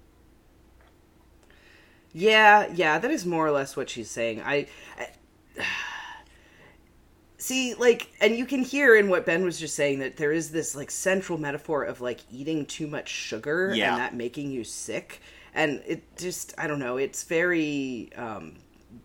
Yeah, 2.13 2.67
yeah, 2.73 2.97
that 2.99 3.11
is 3.11 3.25
more 3.25 3.45
or 3.45 3.51
less 3.51 3.75
what 3.75 3.89
she's 3.89 4.09
saying. 4.09 4.41
I, 4.41 4.67
I 4.97 5.09
see, 7.37 7.73
like, 7.75 8.11
and 8.21 8.35
you 8.35 8.45
can 8.45 8.61
hear 8.63 8.95
in 8.95 9.09
what 9.09 9.25
Ben 9.25 9.43
was 9.43 9.59
just 9.59 9.75
saying 9.75 9.99
that 9.99 10.17
there 10.17 10.31
is 10.31 10.51
this 10.51 10.75
like 10.75 10.91
central 10.91 11.37
metaphor 11.37 11.83
of 11.83 12.01
like 12.01 12.21
eating 12.31 12.65
too 12.65 12.87
much 12.87 13.09
sugar 13.09 13.73
Yeah. 13.73 13.89
and 13.89 13.97
that 13.97 14.15
making 14.15 14.51
you 14.51 14.63
sick, 14.63 15.21
and 15.53 15.81
it 15.85 16.03
just 16.17 16.53
I 16.57 16.67
don't 16.67 16.79
know. 16.79 16.97
It's 16.97 17.23
very 17.23 18.09
um, 18.15 18.55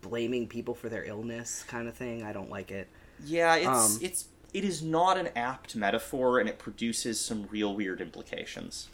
blaming 0.01 0.47
people 0.47 0.73
for 0.75 0.89
their 0.89 1.03
illness 1.03 1.63
kind 1.63 1.87
of 1.87 1.95
thing. 1.95 2.23
I 2.23 2.33
don't 2.33 2.49
like 2.49 2.71
it. 2.71 2.89
Yeah, 3.19 3.55
it's 3.55 3.67
Um, 3.67 3.99
it's 4.01 4.25
it 4.53 4.63
is 4.63 4.81
not 4.81 5.17
an 5.17 5.29
apt 5.35 5.75
metaphor, 5.75 6.39
and 6.39 6.47
it 6.49 6.59
produces 6.59 7.19
some 7.19 7.47
real 7.49 7.73
weird 7.73 8.01
implications. 8.01 8.89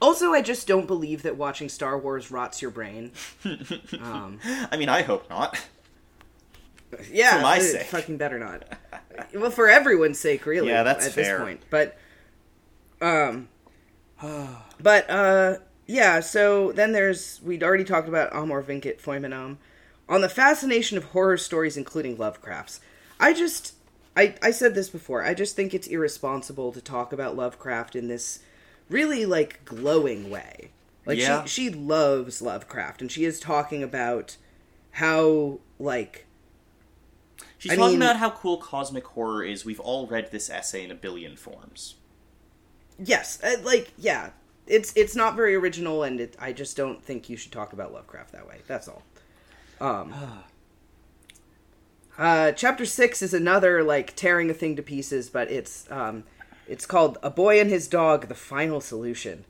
Also, 0.00 0.32
I 0.32 0.42
just 0.42 0.66
don't 0.66 0.86
believe 0.86 1.22
that 1.22 1.36
watching 1.36 1.68
Star 1.68 1.96
Wars 1.96 2.30
rots 2.30 2.60
your 2.60 2.70
brain. 2.70 3.12
Um, 4.00 4.40
I 4.70 4.76
mean, 4.76 4.88
I 4.88 5.02
hope 5.02 5.28
not. 5.30 5.58
Yeah, 7.10 7.36
For 7.36 7.42
my 7.42 7.56
it 7.58 7.62
sake. 7.62 7.86
fucking 7.86 8.16
better 8.16 8.38
not. 8.38 8.64
well, 9.34 9.50
for 9.50 9.68
everyone's 9.68 10.18
sake, 10.18 10.44
really. 10.44 10.68
Yeah, 10.68 10.82
that's 10.82 11.06
at 11.06 11.12
fair. 11.12 11.38
this 11.38 11.44
point. 11.44 11.60
But, 11.70 11.96
um, 13.00 13.48
but 14.80 15.08
uh, 15.08 15.56
yeah. 15.86 16.20
So 16.20 16.72
then 16.72 16.92
there's 16.92 17.40
we'd 17.42 17.62
already 17.62 17.84
talked 17.84 18.08
about 18.08 18.34
Amor 18.34 18.60
Vincit 18.62 19.00
Foeminam 19.00 19.56
on 20.08 20.20
the 20.20 20.28
fascination 20.28 20.98
of 20.98 21.04
horror 21.04 21.36
stories, 21.38 21.76
including 21.76 22.16
Lovecraft's. 22.18 22.80
I 23.20 23.32
just, 23.32 23.74
I 24.16 24.34
I 24.42 24.50
said 24.50 24.74
this 24.74 24.90
before. 24.90 25.22
I 25.24 25.34
just 25.34 25.56
think 25.56 25.72
it's 25.74 25.86
irresponsible 25.86 26.72
to 26.72 26.80
talk 26.80 27.12
about 27.12 27.36
Lovecraft 27.36 27.96
in 27.96 28.08
this 28.08 28.40
really 28.88 29.24
like 29.26 29.64
glowing 29.64 30.28
way. 30.30 30.70
Like 31.06 31.18
Yeah. 31.18 31.44
she 31.44 31.68
she 31.68 31.70
loves 31.70 32.42
Lovecraft, 32.42 33.00
and 33.00 33.10
she 33.10 33.24
is 33.24 33.40
talking 33.40 33.82
about 33.82 34.36
how 34.92 35.60
like 35.78 36.26
She's 37.58 37.72
I 37.72 37.76
talking 37.76 37.98
mean- 37.98 38.02
about 38.02 38.16
how 38.16 38.30
cool 38.30 38.56
cosmic 38.58 39.06
horror 39.06 39.44
is. 39.44 39.64
We've 39.64 39.80
all 39.80 40.06
read 40.08 40.30
this 40.32 40.50
essay 40.50 40.84
in 40.84 40.90
a 40.90 40.94
billion 40.96 41.36
forms. 41.36 41.94
Yes, 42.98 43.38
uh, 43.42 43.56
like 43.62 43.92
yeah, 43.96 44.30
it's 44.66 44.92
it's 44.96 45.16
not 45.16 45.36
very 45.36 45.54
original, 45.54 46.02
and 46.02 46.20
it, 46.20 46.36
I 46.38 46.52
just 46.52 46.76
don't 46.76 47.02
think 47.02 47.30
you 47.30 47.36
should 47.36 47.52
talk 47.52 47.72
about 47.72 47.92
Lovecraft 47.92 48.32
that 48.32 48.46
way. 48.46 48.58
That's 48.66 48.88
all. 48.88 49.02
Um, 49.80 50.12
uh, 52.18 52.52
chapter 52.52 52.84
six 52.84 53.22
is 53.22 53.34
another 53.34 53.82
like 53.82 54.14
tearing 54.14 54.50
a 54.50 54.54
thing 54.54 54.76
to 54.76 54.82
pieces, 54.82 55.30
but 55.30 55.50
it's 55.50 55.90
um, 55.90 56.24
it's 56.68 56.86
called 56.86 57.18
"A 57.22 57.30
Boy 57.30 57.60
and 57.60 57.70
His 57.70 57.88
Dog: 57.88 58.28
The 58.28 58.34
Final 58.34 58.80
Solution," 58.80 59.44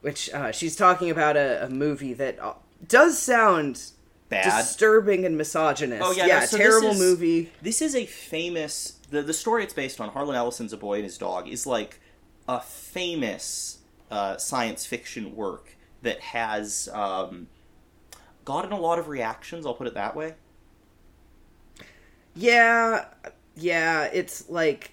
which 0.00 0.32
uh, 0.32 0.52
she's 0.52 0.76
talking 0.76 1.10
about 1.10 1.36
a, 1.36 1.64
a 1.64 1.68
movie 1.68 2.14
that 2.14 2.38
uh, 2.38 2.54
does 2.86 3.18
sound 3.18 3.82
Bad. 4.28 4.44
disturbing 4.44 5.24
and 5.24 5.36
misogynist. 5.36 6.02
Oh, 6.04 6.12
yeah, 6.12 6.26
yeah, 6.26 6.40
no, 6.40 6.46
so 6.46 6.56
this 6.56 6.66
terrible 6.66 6.90
is- 6.90 6.98
movie. 6.98 7.52
This 7.62 7.82
is 7.82 7.94
a 7.94 8.06
famous. 8.06 8.98
The, 9.10 9.22
the 9.22 9.34
story 9.34 9.62
it's 9.62 9.74
based 9.74 10.00
on, 10.00 10.08
Harlan 10.08 10.34
Ellison's 10.34 10.72
A 10.72 10.76
Boy 10.76 10.96
and 10.96 11.04
His 11.04 11.18
Dog, 11.18 11.48
is 11.48 11.66
like 11.66 12.00
a 12.48 12.60
famous 12.60 13.78
uh, 14.10 14.36
science 14.38 14.86
fiction 14.86 15.36
work 15.36 15.76
that 16.02 16.20
has 16.20 16.88
um, 16.92 17.48
gotten 18.44 18.72
a 18.72 18.78
lot 18.78 18.98
of 18.98 19.08
reactions, 19.08 19.66
I'll 19.66 19.74
put 19.74 19.86
it 19.86 19.94
that 19.94 20.14
way. 20.16 20.34
Yeah, 22.34 23.06
yeah, 23.56 24.04
it's 24.12 24.48
like 24.50 24.92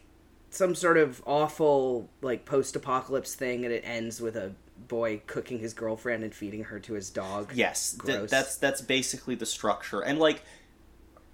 some 0.49 0.76
sort 0.76 0.97
of 0.97 1.22
awful 1.26 2.09
like 2.22 2.45
post-apocalypse 2.45 3.35
thing, 3.35 3.65
and 3.65 3.73
it 3.73 3.84
ends 3.85 4.22
with 4.22 4.35
a 4.35 4.53
boy 4.88 5.22
cooking 5.27 5.59
his 5.59 5.73
girlfriend 5.73 6.23
and 6.23 6.34
feeding 6.34 6.65
her 6.65 6.80
to 6.80 6.93
his 6.93 7.09
dog. 7.09 7.51
Yes, 7.53 7.97
th- 8.05 8.30
that's 8.30 8.57
that's 8.57 8.81
basically 8.81 9.35
the 9.35 9.45
structure, 9.45 10.01
and 10.01 10.19
like 10.19 10.43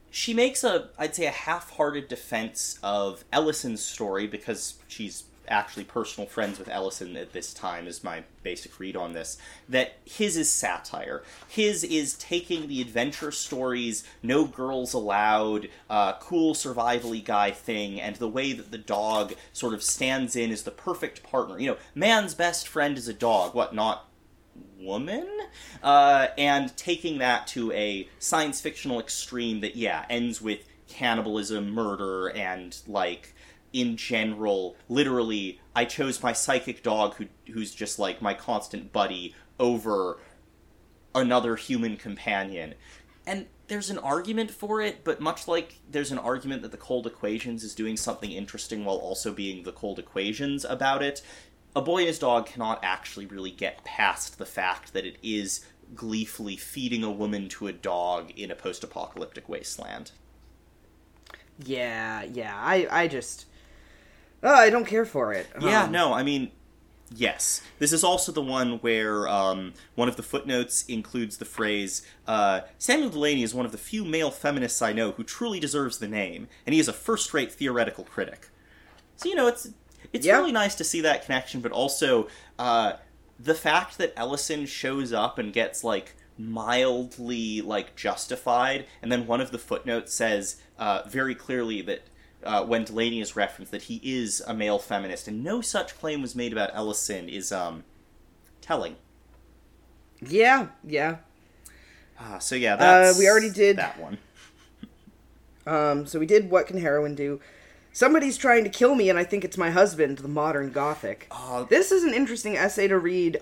she 0.10 0.34
makes 0.34 0.64
a 0.64 0.90
I'd 0.98 1.16
say 1.16 1.26
a 1.26 1.32
half-hearted 1.32 2.08
defense 2.08 2.80
of 2.82 3.26
Ellison's 3.34 3.84
story 3.84 4.28
because 4.28 4.76
she's 4.88 5.24
actually 5.48 5.84
personal 5.84 6.28
friends 6.28 6.60
with 6.60 6.70
Ellison 6.70 7.16
at 7.16 7.34
this 7.34 7.54
time 7.54 7.88
is 7.88 8.04
my 8.04 8.24
basic 8.44 8.80
read 8.80 8.96
on 8.96 9.14
this 9.14 9.38
that 9.68 9.98
his 10.06 10.38
is 10.38 10.52
satire. 10.52 11.24
His 11.48 11.84
is 11.84 12.16
taking 12.16 12.68
the 12.68 12.82
adventure 12.82 13.32
stories 13.32 14.04
no 14.24 14.46
girls 14.46 14.94
allowed 14.94 15.70
uh, 15.90 16.14
cool 16.20 16.54
survivally 16.54 17.24
guy 17.24 17.52
thing 17.52 18.00
and 18.00 18.16
the 18.16 18.28
way 18.28 18.54
that 18.54 18.72
the 18.72 18.78
dog 18.78 19.34
sort 19.54 19.74
of 19.74 19.84
stands 19.84 20.36
in 20.36 20.52
as 20.52 20.64
the 20.64 20.72
perfect 20.72 21.24
partner. 21.24 21.60
You 21.60 21.72
know 21.72 21.78
man's 21.96 22.34
best 22.34 22.68
friend 22.68 22.98
is 22.98 23.08
a 23.08 23.14
dog 23.14 23.54
what 23.54 23.74
not 23.74 24.08
woman? 24.80 25.28
Uh, 25.84 26.28
and 26.38 26.76
taking 26.78 27.18
that 27.20 27.48
to 27.48 27.72
a 27.72 28.08
science 28.20 28.62
fictional 28.62 29.00
extreme 29.00 29.62
that 29.62 29.76
yeah 29.76 30.06
ends 30.10 30.42
with 30.42 30.60
cannibalism 30.88 31.70
murder 31.70 32.28
and 32.30 32.78
like 32.88 33.34
in 33.74 33.98
general 33.98 34.76
literally 34.88 35.60
i 35.76 35.84
chose 35.84 36.24
my 36.24 36.34
psychic 36.34 36.82
dog 36.84 37.16
who 37.16 37.26
who's 37.52 37.74
just 37.74 38.00
like 38.00 38.22
my 38.22 38.34
constant 38.34 38.92
buddy 38.92 39.36
over 39.60 40.20
another 41.14 41.56
human 41.56 41.98
companion 41.98 42.74
and 43.26 43.46
there's 43.68 43.90
an 43.90 43.98
argument 43.98 44.50
for 44.50 44.82
it 44.82 45.04
but 45.04 45.20
much 45.20 45.48
like 45.48 45.80
there's 45.90 46.12
an 46.12 46.18
argument 46.18 46.62
that 46.62 46.72
the 46.72 46.78
cold 46.78 47.06
equations 47.06 47.64
is 47.64 47.76
doing 47.76 47.98
something 47.98 48.32
interesting 48.32 48.86
while 48.86 48.98
also 48.98 49.34
being 49.34 49.64
the 49.64 49.72
cold 49.72 50.00
equations 50.00 50.64
about 50.64 51.04
it 51.04 51.22
a 51.76 51.82
boy 51.82 52.00
and 52.00 52.08
his 52.08 52.20
dog 52.20 52.46
cannot 52.46 52.80
actually 52.82 53.26
really 53.26 53.52
get 53.52 53.84
past 53.84 54.38
the 54.38 54.46
fact 54.46 54.94
that 54.94 55.06
it 55.06 55.18
is 55.22 55.66
gleefully 55.94 56.56
feeding 56.56 57.04
a 57.04 57.12
woman 57.12 57.50
to 57.50 57.68
a 57.68 57.74
dog 57.74 58.32
in 58.32 58.50
a 58.50 58.56
post-apocalyptic 58.56 59.50
wasteland 59.50 60.12
yeah, 61.66 62.24
yeah. 62.24 62.56
I, 62.56 62.88
I 62.90 63.08
just, 63.08 63.46
oh, 64.44 64.54
I 64.54 64.70
don't 64.70 64.86
care 64.86 65.06
for 65.06 65.34
it. 65.34 65.48
Yeah, 65.62 65.84
Um, 65.86 65.92
no, 65.92 66.14
I 66.14 66.24
mean, 66.24 66.52
yes. 67.14 67.62
This 67.80 67.94
is 67.94 68.04
also 68.04 68.32
the 68.32 68.42
one 68.42 68.78
where 68.80 69.28
um, 69.28 69.74
one 69.96 70.08
of 70.10 70.16
the 70.16 70.24
footnotes 70.24 70.84
includes 70.86 71.38
the 71.38 71.46
phrase 71.46 72.06
uh, 72.28 72.62
Samuel 72.78 73.10
Delany 73.10 73.44
is 73.44 73.54
one 73.54 73.66
of 73.66 73.72
the 73.72 73.78
few 73.78 74.04
male 74.06 74.32
feminists 74.32 74.82
I 74.82 74.94
know 74.94 75.12
who 75.12 75.24
truly 75.24 75.60
deserves 75.60 75.98
the 76.00 76.08
name, 76.08 76.48
and 76.66 76.74
he 76.74 76.80
is 76.80 76.88
a 76.88 76.94
first 76.94 77.34
rate 77.34 77.52
theoretical 77.52 78.04
critic. 78.04 78.50
So, 79.16 79.30
you 79.30 79.36
know, 79.36 79.48
it's. 79.48 79.70
It's 80.14 80.26
Yeah. 80.26 80.38
really 80.38 80.52
nice 80.54 80.76
to 80.76 80.84
see 80.86 81.02
that 81.02 81.26
connection, 81.26 81.60
but 81.60 81.72
also 81.74 82.28
uh, 82.58 82.94
the 83.40 83.56
fact 83.56 83.98
that 83.98 84.14
Ellison 84.16 84.66
shows 84.66 85.12
up 85.12 85.38
and 85.38 85.52
gets 85.52 85.84
like 85.84 86.16
mildly 86.38 87.62
like 87.62 87.96
justified, 87.96 88.86
and 89.02 89.12
then 89.12 89.28
one 89.28 89.42
of 89.42 89.52
the 89.52 89.58
footnotes 89.58 90.14
says 90.14 90.62
uh, 90.78 91.02
very 91.08 91.36
clearly 91.36 91.82
that 91.82 92.04
uh, 92.48 92.64
when 92.66 92.84
Delany 92.86 93.20
is 93.22 93.36
referenced 93.36 93.72
that 93.72 93.84
he 93.84 94.00
is 94.04 94.42
a 94.48 94.54
male 94.54 94.80
feminist, 94.80 95.28
and 95.28 95.44
no 95.44 95.62
such 95.62 95.98
claim 96.00 96.22
was 96.22 96.36
made 96.36 96.52
about 96.52 96.72
Ellison 96.74 97.28
is 97.30 97.52
um, 97.52 97.84
telling. 98.62 98.96
Yeah, 100.22 100.68
yeah. 100.84 101.18
Ah, 102.20 102.40
so 102.40 102.56
yeah, 102.56 102.76
that's 102.76 103.16
Uh, 103.16 103.20
we 103.20 103.30
already 103.30 103.50
did- 103.52 103.78
that 103.78 104.00
one. 104.00 104.18
Um, 105.68 106.06
so 106.06 106.18
we 106.18 106.26
did 106.26 106.50
What 106.50 106.66
Can 106.68 106.80
Heroine 106.80 107.14
Do? 107.14 107.42
Somebody's 107.92 108.38
trying 108.38 108.64
to 108.64 108.70
kill 108.70 108.96
me, 108.96 109.10
and 109.10 109.20
I 109.20 109.26
think 109.26 109.44
it's 109.44 109.58
my 109.58 109.70
husband, 109.70 110.20
the 110.20 110.30
modern 110.30 110.72
Gothic. 110.72 111.28
Uh, 111.30 111.64
This 111.66 111.92
is 111.92 112.06
an 112.06 112.14
interesting 112.14 112.56
essay 112.56 112.88
to 112.88 112.98
read, 112.98 113.42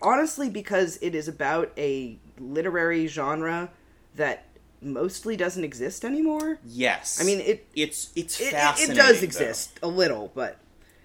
honestly, 0.00 0.48
because 0.48 0.96
it 1.02 1.12
is 1.14 1.26
about 1.26 1.72
a 1.76 2.18
literary 2.38 3.08
genre 3.08 3.70
that 4.14 4.44
mostly 4.82 5.36
doesn't 5.36 5.64
exist 5.64 6.04
anymore. 6.04 6.58
yes, 6.64 7.20
I 7.20 7.24
mean, 7.24 7.40
it 7.40 7.66
it's 7.74 8.10
it's 8.16 8.40
it, 8.40 8.52
it, 8.54 8.90
it 8.90 8.94
does 8.94 9.20
though. 9.20 9.24
exist 9.24 9.78
a 9.82 9.88
little, 9.88 10.32
but 10.34 10.58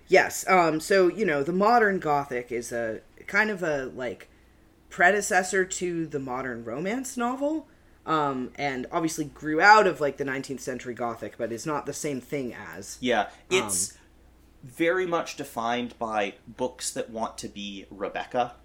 yes. 0.07 0.47
Um, 0.47 0.79
so 0.79 1.07
you 1.07 1.25
know, 1.25 1.43
the 1.43 1.53
modern 1.53 1.99
Gothic 1.99 2.51
is 2.51 2.71
a 2.71 3.01
kind 3.27 3.49
of 3.49 3.63
a 3.63 3.85
like 3.85 4.29
predecessor 4.89 5.65
to 5.65 6.07
the 6.07 6.19
modern 6.19 6.63
romance 6.63 7.17
novel, 7.17 7.67
um, 8.05 8.51
and 8.55 8.87
obviously 8.91 9.25
grew 9.25 9.59
out 9.59 9.87
of 9.87 9.99
like 9.99 10.17
the 10.17 10.23
19th 10.25 10.61
century 10.61 10.93
Gothic, 10.93 11.37
but 11.37 11.51
is 11.51 11.65
not 11.65 11.85
the 11.85 11.93
same 11.93 12.21
thing 12.21 12.53
as. 12.53 12.97
Yeah, 13.01 13.21
Um, 13.21 13.27
it's 13.49 13.97
very 14.63 15.05
much 15.05 15.35
defined 15.37 15.97
by 15.99 16.35
books 16.47 16.91
that 16.91 17.09
want 17.09 17.37
to 17.39 17.47
be 17.47 17.85
Rebecca. 17.91 18.55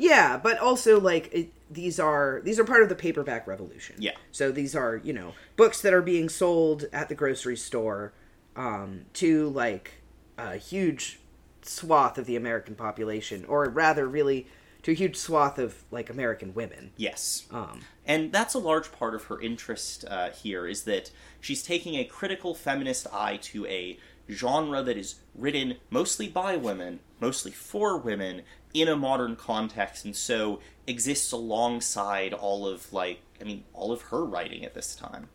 Yeah, 0.00 0.38
but 0.38 0.58
also 0.58 0.98
like 0.98 1.28
it, 1.32 1.52
these 1.70 2.00
are 2.00 2.40
these 2.42 2.58
are 2.58 2.64
part 2.64 2.82
of 2.82 2.88
the 2.88 2.94
paperback 2.94 3.46
revolution. 3.46 3.96
Yeah. 3.98 4.16
So 4.32 4.50
these 4.50 4.74
are 4.74 4.96
you 4.96 5.12
know 5.12 5.34
books 5.56 5.82
that 5.82 5.92
are 5.92 6.02
being 6.02 6.28
sold 6.28 6.86
at 6.92 7.08
the 7.08 7.14
grocery 7.14 7.56
store 7.56 8.12
um, 8.56 9.02
to 9.14 9.50
like 9.50 10.02
a 10.38 10.56
huge 10.56 11.20
swath 11.62 12.16
of 12.16 12.24
the 12.24 12.36
American 12.36 12.74
population, 12.74 13.44
or 13.44 13.68
rather, 13.68 14.08
really 14.08 14.46
to 14.82 14.92
a 14.92 14.94
huge 14.94 15.16
swath 15.16 15.58
of 15.58 15.84
like 15.90 16.08
American 16.08 16.54
women. 16.54 16.92
Yes. 16.96 17.46
Um, 17.50 17.80
And 18.06 18.32
that's 18.32 18.54
a 18.54 18.58
large 18.58 18.92
part 18.92 19.14
of 19.14 19.24
her 19.24 19.40
interest 19.40 20.04
uh, 20.08 20.30
here 20.30 20.66
is 20.66 20.84
that 20.84 21.10
she's 21.40 21.62
taking 21.62 21.96
a 21.96 22.04
critical 22.04 22.54
feminist 22.54 23.06
eye 23.12 23.36
to 23.42 23.66
a 23.66 23.98
genre 24.30 24.82
that 24.82 24.96
is 24.96 25.16
written 25.34 25.76
mostly 25.90 26.28
by 26.28 26.56
women, 26.56 27.00
mostly 27.20 27.50
for 27.52 27.96
women, 27.96 28.42
in 28.72 28.88
a 28.88 28.96
modern 28.96 29.34
context, 29.36 30.04
and 30.04 30.14
so 30.14 30.60
exists 30.86 31.32
alongside 31.32 32.32
all 32.32 32.66
of 32.66 32.92
like 32.92 33.20
I 33.40 33.44
mean 33.44 33.64
all 33.74 33.92
of 33.92 34.02
her 34.02 34.24
writing 34.24 34.64
at 34.64 34.74
this 34.74 34.94
time. 34.94 35.28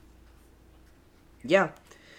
Yeah. 1.43 1.69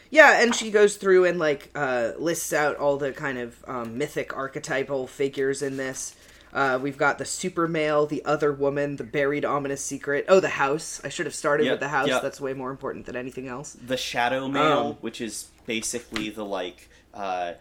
Yeah, 0.08 0.40
and 0.40 0.54
she 0.54 0.70
goes 0.70 0.96
through 0.96 1.24
and 1.24 1.38
like 1.38 1.70
uh, 1.74 2.12
lists 2.18 2.52
out 2.52 2.76
all 2.76 2.96
the 2.96 3.12
kind 3.12 3.38
of 3.38 3.56
um, 3.66 3.98
mythic 3.98 4.36
archetypal 4.36 5.06
figures 5.08 5.62
in 5.62 5.76
this. 5.76 6.14
Uh, 6.52 6.78
we've 6.80 6.96
got 6.96 7.18
the 7.18 7.24
super 7.24 7.66
male, 7.66 8.06
the 8.06 8.24
other 8.24 8.52
woman, 8.52 8.96
the 8.96 9.04
buried 9.04 9.44
ominous 9.44 9.82
secret. 9.84 10.24
Oh, 10.28 10.38
the 10.40 10.48
house. 10.48 11.00
I 11.04 11.08
should 11.08 11.26
have 11.26 11.34
started 11.34 11.64
Yep, 11.64 11.72
with 11.72 11.80
the 11.80 11.88
house. 11.88 12.06
yep. 12.08 12.22
That's 12.22 12.40
way 12.40 12.54
more 12.54 12.70
important 12.70 13.04
than 13.06 13.16
anything 13.16 13.48
else. 13.48 13.76
the 13.84 13.96
shadow 13.96 14.46
male, 14.48 14.78
Um, 14.78 14.92
which 15.00 15.20
is 15.20 15.48
basically 15.66 16.30
the 16.30 16.44
like 16.44 16.88
uh, 17.12 17.54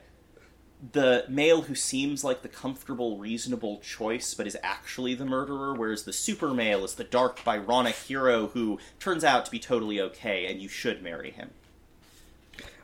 the 0.91 1.25
male 1.27 1.63
who 1.63 1.75
seems 1.75 2.23
like 2.23 2.41
the 2.41 2.47
comfortable, 2.47 3.17
reasonable 3.17 3.79
choice, 3.79 4.33
but 4.33 4.47
is 4.47 4.57
actually 4.61 5.15
the 5.15 5.25
murderer. 5.25 5.73
Whereas 5.73 6.03
the 6.03 6.13
super 6.13 6.53
male 6.53 6.83
is 6.83 6.95
the 6.95 7.03
dark, 7.03 7.39
Byronic 7.43 8.07
hero 8.07 8.47
who 8.47 8.79
turns 8.99 9.23
out 9.23 9.45
to 9.45 9.51
be 9.51 9.59
totally 9.59 9.99
okay, 9.99 10.45
and 10.45 10.61
you 10.61 10.67
should 10.67 11.01
marry 11.01 11.31
him. 11.31 11.51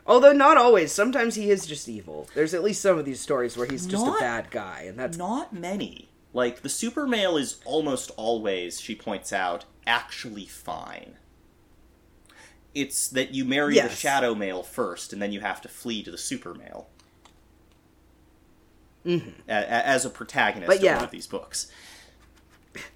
Although 0.06 0.32
not 0.32 0.56
always. 0.56 0.90
Sometimes 0.90 1.36
he 1.36 1.50
is 1.50 1.66
just 1.66 1.88
evil. 1.88 2.28
There's 2.34 2.54
at 2.54 2.64
least 2.64 2.80
some 2.80 2.98
of 2.98 3.04
these 3.04 3.20
stories 3.20 3.56
where 3.56 3.66
he's 3.66 3.86
just 3.86 4.04
Not- 4.04 4.16
a 4.16 4.20
bad 4.20 4.50
guy, 4.50 4.84
and 4.88 4.98
that's 4.98 5.16
Not 5.16 5.52
many. 5.52 6.08
Like 6.34 6.62
the 6.62 6.68
super 6.68 7.06
male 7.06 7.36
is 7.36 7.60
almost 7.64 8.10
always, 8.16 8.80
she 8.80 8.94
points 8.94 9.32
out, 9.32 9.64
actually 9.86 10.46
fine. 10.46 11.16
It's 12.74 13.08
that 13.08 13.34
you 13.34 13.44
marry 13.44 13.74
the 13.78 13.88
shadow 13.90 14.34
male 14.34 14.62
first, 14.62 15.12
and 15.12 15.20
then 15.20 15.32
you 15.32 15.40
have 15.40 15.60
to 15.62 15.68
flee 15.68 16.02
to 16.04 16.10
the 16.10 16.18
super 16.18 16.54
male. 16.54 16.88
A- 19.04 19.20
a- 19.48 19.86
as 19.86 20.04
a 20.04 20.10
protagonist 20.10 20.70
Mm-hmm. 20.70 20.70
But 20.70 20.76
of 20.78 20.82
yeah. 20.84 20.94
one 20.96 21.04
of 21.04 21.10
these 21.10 21.26
books. 21.26 21.66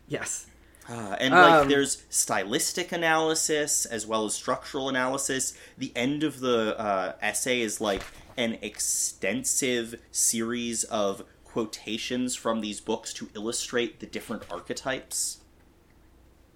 yes. 0.09 0.47
Uh, 0.89 1.17
and 1.19 1.35
like 1.35 1.63
Um, 1.63 1.69
there's 1.69 2.05
stylistic 2.11 2.93
analysis 2.93 3.85
as 3.87 4.07
well 4.07 4.25
as 4.25 4.35
structural 4.35 4.89
analysis. 4.89 5.55
The 5.77 5.93
end 5.97 6.23
of 6.23 6.39
the 6.39 6.79
uh, 6.79 7.15
essay 7.21 7.61
is 7.61 7.81
like 7.81 8.03
an 8.37 8.57
extensive 8.63 10.01
series 10.13 10.85
of 10.85 11.25
quotations 11.45 12.37
from 12.37 12.61
these 12.61 12.81
books 12.81 13.13
to 13.15 13.29
illustrate 13.35 13.99
the 13.99 14.07
different 14.07 14.45
archetypes. 14.49 15.39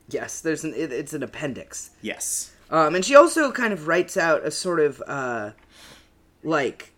Yes, 0.09 0.41
there's 0.41 0.63
an 0.63 0.75
it, 0.75 0.93
it's 0.93 1.13
an 1.13 1.25
appendix. 1.25 1.91
Yes. 2.01 2.53
Um, 2.71 2.95
and 2.95 3.05
she 3.05 3.15
also 3.17 3.51
kind 3.51 3.73
of 3.73 3.89
writes 3.89 4.17
out 4.17 4.45
a 4.47 4.51
sort 4.51 4.79
of 4.81 5.03
uh, 5.07 5.51
like, 6.45 6.93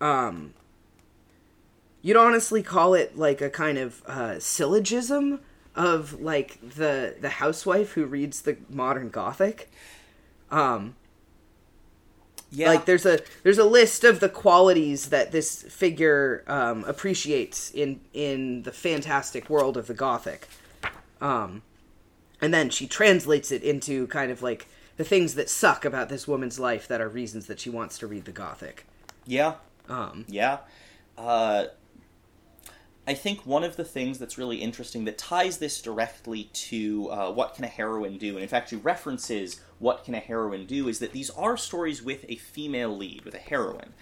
um, 0.00 0.52
you'd 2.02 2.16
honestly 2.16 2.62
call 2.62 2.94
it 2.94 3.16
like 3.16 3.40
a 3.40 3.48
kind 3.48 3.78
of 3.78 4.02
uh, 4.06 4.38
syllogism 4.38 5.40
of 5.74 6.20
like 6.20 6.58
the 6.60 7.14
the 7.18 7.30
housewife 7.30 7.92
who 7.92 8.04
reads 8.04 8.42
the 8.42 8.58
modern 8.68 9.08
Gothic. 9.08 9.70
Um, 10.50 10.96
Yeah. 12.50 12.68
like 12.68 12.84
there's 12.84 13.06
a 13.06 13.20
there's 13.42 13.56
a 13.56 13.64
list 13.64 14.04
of 14.04 14.20
the 14.20 14.28
qualities 14.28 15.08
that 15.08 15.32
this 15.32 15.62
figure 15.62 16.44
um, 16.46 16.84
appreciates 16.84 17.70
in 17.70 18.00
in 18.12 18.64
the 18.64 18.72
fantastic 18.72 19.48
world 19.48 19.78
of 19.78 19.86
the 19.86 19.94
Gothic. 19.94 20.46
Um, 21.22 21.62
and 22.42 22.52
then 22.52 22.68
she 22.68 22.86
translates 22.86 23.50
it 23.50 23.62
into 23.62 24.06
kind 24.08 24.30
of 24.30 24.42
like 24.42 24.66
the 24.96 25.04
things 25.04 25.34
that 25.34 25.48
suck 25.48 25.84
about 25.84 26.08
this 26.08 26.28
woman's 26.28 26.58
life 26.58 26.86
that 26.88 27.00
are 27.00 27.08
reasons 27.08 27.46
that 27.46 27.60
she 27.60 27.70
wants 27.70 27.98
to 27.98 28.06
read 28.06 28.24
the 28.24 28.32
Gothic. 28.32 28.86
yeah. 29.26 29.54
Um, 29.88 30.24
Yeah. 30.28 30.58
Uh, 31.18 31.66
I 33.06 33.14
think 33.14 33.44
one 33.44 33.64
of 33.64 33.76
the 33.76 33.84
things 33.84 34.18
that's 34.18 34.38
really 34.38 34.58
interesting 34.58 35.04
that 35.06 35.18
ties 35.18 35.58
this 35.58 35.82
directly 35.82 36.44
to 36.52 37.10
uh, 37.10 37.32
what 37.32 37.54
can 37.54 37.64
a 37.64 37.68
heroine 37.68 38.16
do, 38.16 38.34
and 38.34 38.42
in 38.42 38.48
fact, 38.48 38.70
she 38.70 38.76
references 38.76 39.60
what 39.80 40.04
can 40.04 40.14
a 40.14 40.20
heroine 40.20 40.66
do, 40.66 40.86
is 40.86 41.00
that 41.00 41.12
these 41.12 41.28
are 41.30 41.56
stories 41.56 42.00
with 42.00 42.24
a 42.28 42.36
female 42.36 42.96
lead, 42.96 43.24
with 43.24 43.34
a 43.34 43.38
heroine. 43.38 43.92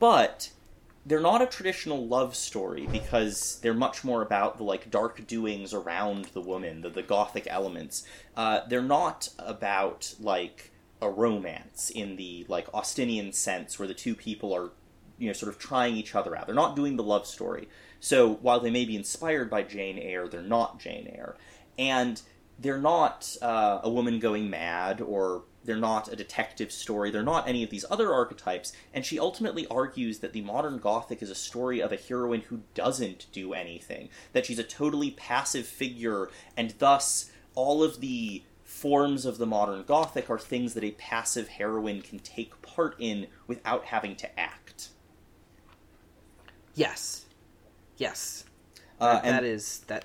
But 0.00 0.50
they're 1.06 1.20
not 1.20 1.42
a 1.42 1.46
traditional 1.46 2.06
love 2.06 2.36
story 2.36 2.86
because 2.92 3.58
they're 3.62 3.74
much 3.74 4.04
more 4.04 4.22
about 4.22 4.58
the 4.58 4.64
like 4.64 4.90
dark 4.90 5.26
doings 5.26 5.72
around 5.72 6.26
the 6.26 6.40
woman, 6.40 6.82
the, 6.82 6.90
the 6.90 7.02
gothic 7.02 7.46
elements. 7.48 8.06
Uh, 8.36 8.60
they're 8.68 8.82
not 8.82 9.28
about 9.38 10.14
like 10.20 10.72
a 11.00 11.08
romance 11.08 11.90
in 11.90 12.16
the 12.16 12.44
like 12.48 12.68
Austenian 12.74 13.32
sense 13.32 13.78
where 13.78 13.88
the 13.88 13.94
two 13.94 14.14
people 14.14 14.52
are 14.52 14.70
you 15.18 15.26
know 15.26 15.32
sort 15.32 15.52
of 15.52 15.58
trying 15.58 15.96
each 15.96 16.14
other 16.14 16.36
out. 16.36 16.46
They're 16.46 16.54
not 16.54 16.76
doing 16.76 16.96
the 16.96 17.02
love 17.02 17.26
story. 17.26 17.68
So 18.00 18.34
while 18.34 18.60
they 18.60 18.70
may 18.70 18.84
be 18.84 18.96
inspired 18.96 19.50
by 19.50 19.62
Jane 19.62 19.98
Eyre, 19.98 20.28
they're 20.28 20.42
not 20.42 20.80
Jane 20.80 21.10
Eyre, 21.14 21.36
and 21.78 22.20
they're 22.58 22.78
not 22.78 23.36
uh, 23.40 23.80
a 23.82 23.90
woman 23.90 24.18
going 24.18 24.50
mad 24.50 25.00
or 25.00 25.44
they're 25.64 25.76
not 25.76 26.10
a 26.12 26.16
detective 26.16 26.72
story. 26.72 27.10
They're 27.10 27.22
not 27.22 27.46
any 27.48 27.62
of 27.62 27.70
these 27.70 27.84
other 27.90 28.12
archetypes. 28.12 28.72
And 28.94 29.04
she 29.04 29.18
ultimately 29.18 29.66
argues 29.66 30.20
that 30.20 30.32
the 30.32 30.40
modern 30.40 30.78
Gothic 30.78 31.22
is 31.22 31.28
a 31.30 31.34
story 31.34 31.80
of 31.80 31.92
a 31.92 31.96
heroine 31.96 32.42
who 32.42 32.62
doesn't 32.74 33.26
do 33.32 33.52
anything, 33.52 34.08
that 34.32 34.46
she's 34.46 34.58
a 34.58 34.64
totally 34.64 35.10
passive 35.10 35.66
figure, 35.66 36.30
and 36.56 36.74
thus 36.78 37.30
all 37.54 37.82
of 37.82 38.00
the 38.00 38.42
forms 38.64 39.26
of 39.26 39.36
the 39.38 39.46
modern 39.46 39.82
Gothic 39.82 40.30
are 40.30 40.38
things 40.38 40.72
that 40.74 40.84
a 40.84 40.92
passive 40.92 41.48
heroine 41.48 42.00
can 42.00 42.20
take 42.20 42.62
part 42.62 42.94
in 42.98 43.26
without 43.46 43.86
having 43.86 44.16
to 44.16 44.40
act. 44.40 44.88
yes, 46.74 47.26
yes, 47.96 48.44
Uh, 49.00 49.14
That- 49.14 49.24
and- 49.24 49.34
that 49.36 49.44
is 49.44 49.78
that. 49.88 50.04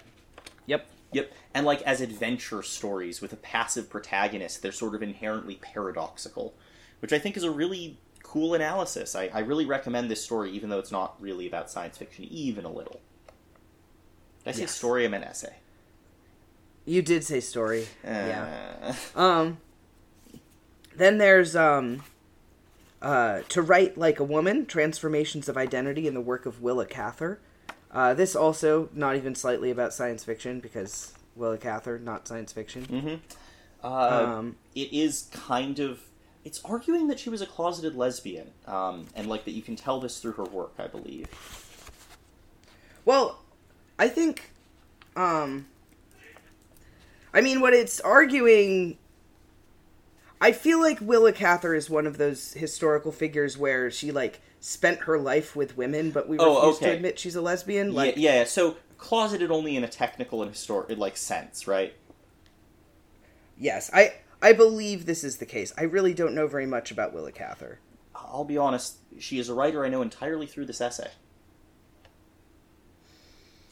Yep. 1.16 1.32
And 1.54 1.66
like 1.66 1.82
as 1.84 2.02
adventure 2.02 2.62
stories 2.62 3.22
with 3.22 3.32
a 3.32 3.38
passive 3.38 3.90
protagonist, 3.90 4.62
they're 4.62 4.74
sort 4.74 4.96
of 4.96 5.02
inherently 5.02 5.56
paradoxical, 5.56 6.54
which 7.00 7.14
I 7.14 7.20
think 7.20 7.38
is 7.38 7.44
a 7.44 7.52
really 7.52 7.98
cool 8.22 8.54
analysis. 8.54 9.16
I, 9.16 9.30
I 9.34 9.40
really 9.40 9.66
recommend 9.66 10.12
this 10.12 10.22
story, 10.22 10.52
even 10.52 10.70
though 10.70 10.80
it's 10.80 10.92
not 10.92 11.16
really 11.22 11.48
about 11.48 11.72
science 11.72 11.98
fiction, 11.98 12.26
even 12.26 12.66
a 12.66 12.72
little. 12.72 13.00
Did 14.44 14.50
I 14.50 14.52
say 14.52 14.62
Yes. 14.62 14.72
story? 14.72 15.06
I 15.06 15.08
meant 15.08 15.24
essay. 15.24 15.56
You 16.84 17.02
did 17.02 17.24
say 17.24 17.40
story. 17.40 17.88
yeah. 18.04 18.94
Uh, 19.16 19.20
Um. 19.20 19.58
Then 20.96 21.18
there's 21.18 21.56
um. 21.56 22.04
Uh, 23.02 23.42
to 23.50 23.62
write 23.62 23.98
like 23.98 24.20
a 24.20 24.24
woman: 24.24 24.66
transformations 24.66 25.48
of 25.48 25.56
identity 25.58 26.08
in 26.08 26.14
the 26.14 26.22
work 26.22 26.46
of 26.46 26.62
Willa 26.62 26.86
Cather. 26.86 27.40
Uh, 27.96 28.14
this 28.14 28.36
also 28.36 28.90
not 28.94 29.16
even 29.16 29.34
slightly 29.34 29.72
about 29.72 29.94
science 29.94 30.22
fiction 30.22 30.60
because 30.60 31.14
Willa 31.34 31.58
Cather, 31.58 31.98
not 31.98 32.28
science 32.28 32.52
fiction. 32.52 33.22
uh, 33.82 33.88
Um, 33.88 34.58
it 34.76 34.92
is 34.92 35.30
kind 35.32 35.80
of. 35.80 36.02
It's 36.44 36.64
arguing 36.66 37.08
that 37.08 37.20
she 37.20 37.30
was 37.30 37.42
a 37.42 37.46
closeted 37.48 37.96
lesbian, 37.96 38.52
um, 38.68 39.08
and 39.16 39.28
like 39.28 39.46
that 39.46 39.52
you 39.52 39.62
can 39.62 39.76
tell 39.78 40.00
this 40.02 40.20
through 40.20 40.34
her 40.34 40.44
work, 40.44 40.74
I 40.78 40.88
believe. 40.88 41.28
Well, 43.06 43.40
I 43.98 44.10
think, 44.10 44.52
um, 45.16 45.68
I 47.34 47.42
mean, 47.42 47.62
what 47.62 47.74
it's 47.74 48.00
arguing. 48.02 48.98
I 50.42 50.52
feel 50.52 50.82
like 50.82 51.00
Willa 51.00 51.32
Cather 51.32 51.74
is 51.74 51.90
one 51.90 52.06
of 52.06 52.18
those 52.18 52.54
historical 52.54 53.12
figures 53.14 53.58
where 53.58 53.90
she 53.90 54.12
like 54.12 54.42
spent 54.66 55.02
her 55.02 55.20
life 55.20 55.56
with 55.56 55.78
women, 55.78 56.10
but 56.10 56.28
we 56.28 56.40
Oh, 56.40 56.56
refuse 56.56 56.80
to 56.80 56.90
admit 56.90 57.20
she's 57.20 57.36
a 57.36 57.42
lesbian. 57.42 57.94
Like, 57.94 58.16
yeah, 58.18 58.40
yeah, 58.40 58.44
so 58.46 58.78
closeted 58.98 59.52
only 59.52 59.76
in 59.76 59.84
a 59.84 59.88
technical 59.88 60.42
and 60.42 60.50
historic 60.52 60.98
like 60.98 61.18
sense, 61.18 61.68
right? 61.68 61.94
yes, 63.58 63.90
I 63.94 64.14
I 64.42 64.54
believe 64.54 65.06
this 65.06 65.24
is 65.24 65.38
the 65.38 65.46
case. 65.46 65.72
I 65.78 65.84
really 65.84 66.14
don't 66.14 66.34
know 66.34 66.48
very 66.48 66.66
much 66.66 66.92
about 66.92 67.14
Willa 67.14 67.32
Cather. 67.32 67.80
I'll 68.16 68.44
be 68.46 68.58
honest, 68.58 68.98
she 69.20 69.40
is 69.40 69.50
a 69.50 69.54
writer 69.54 69.86
I 69.86 69.90
know 69.90 70.02
entirely 70.02 70.48
through 70.48 70.66
this 70.66 70.82
essay. 70.82 71.12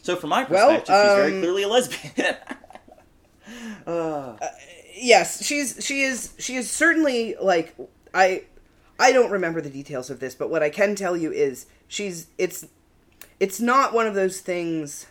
So, 0.01 0.15
from 0.15 0.29
my 0.31 0.43
Well, 0.49 0.69
perspective, 0.77 0.95
she's 0.99 1.13
very 1.13 1.33
um, 1.33 1.39
clearly 1.39 1.63
a 1.63 1.67
lesbian. 1.67 2.35
uh, 3.87 4.37
yes, 4.95 5.43
she's 5.43 5.83
she 5.83 6.01
is 6.01 6.33
she 6.39 6.55
is 6.55 6.69
certainly 6.69 7.35
like 7.41 7.75
I 8.13 8.43
I 8.99 9.11
don't 9.11 9.31
remember 9.31 9.61
the 9.61 9.69
details 9.69 10.09
of 10.09 10.19
this, 10.19 10.35
but 10.35 10.49
what 10.49 10.63
I 10.63 10.69
can 10.69 10.95
tell 10.95 11.17
you 11.17 11.31
is 11.31 11.65
she's 11.87 12.27
it's 12.37 12.67
it's 13.39 13.59
not 13.59 13.93
one 13.93 14.07
of 14.07 14.13
those 14.15 14.39
things 14.39 15.07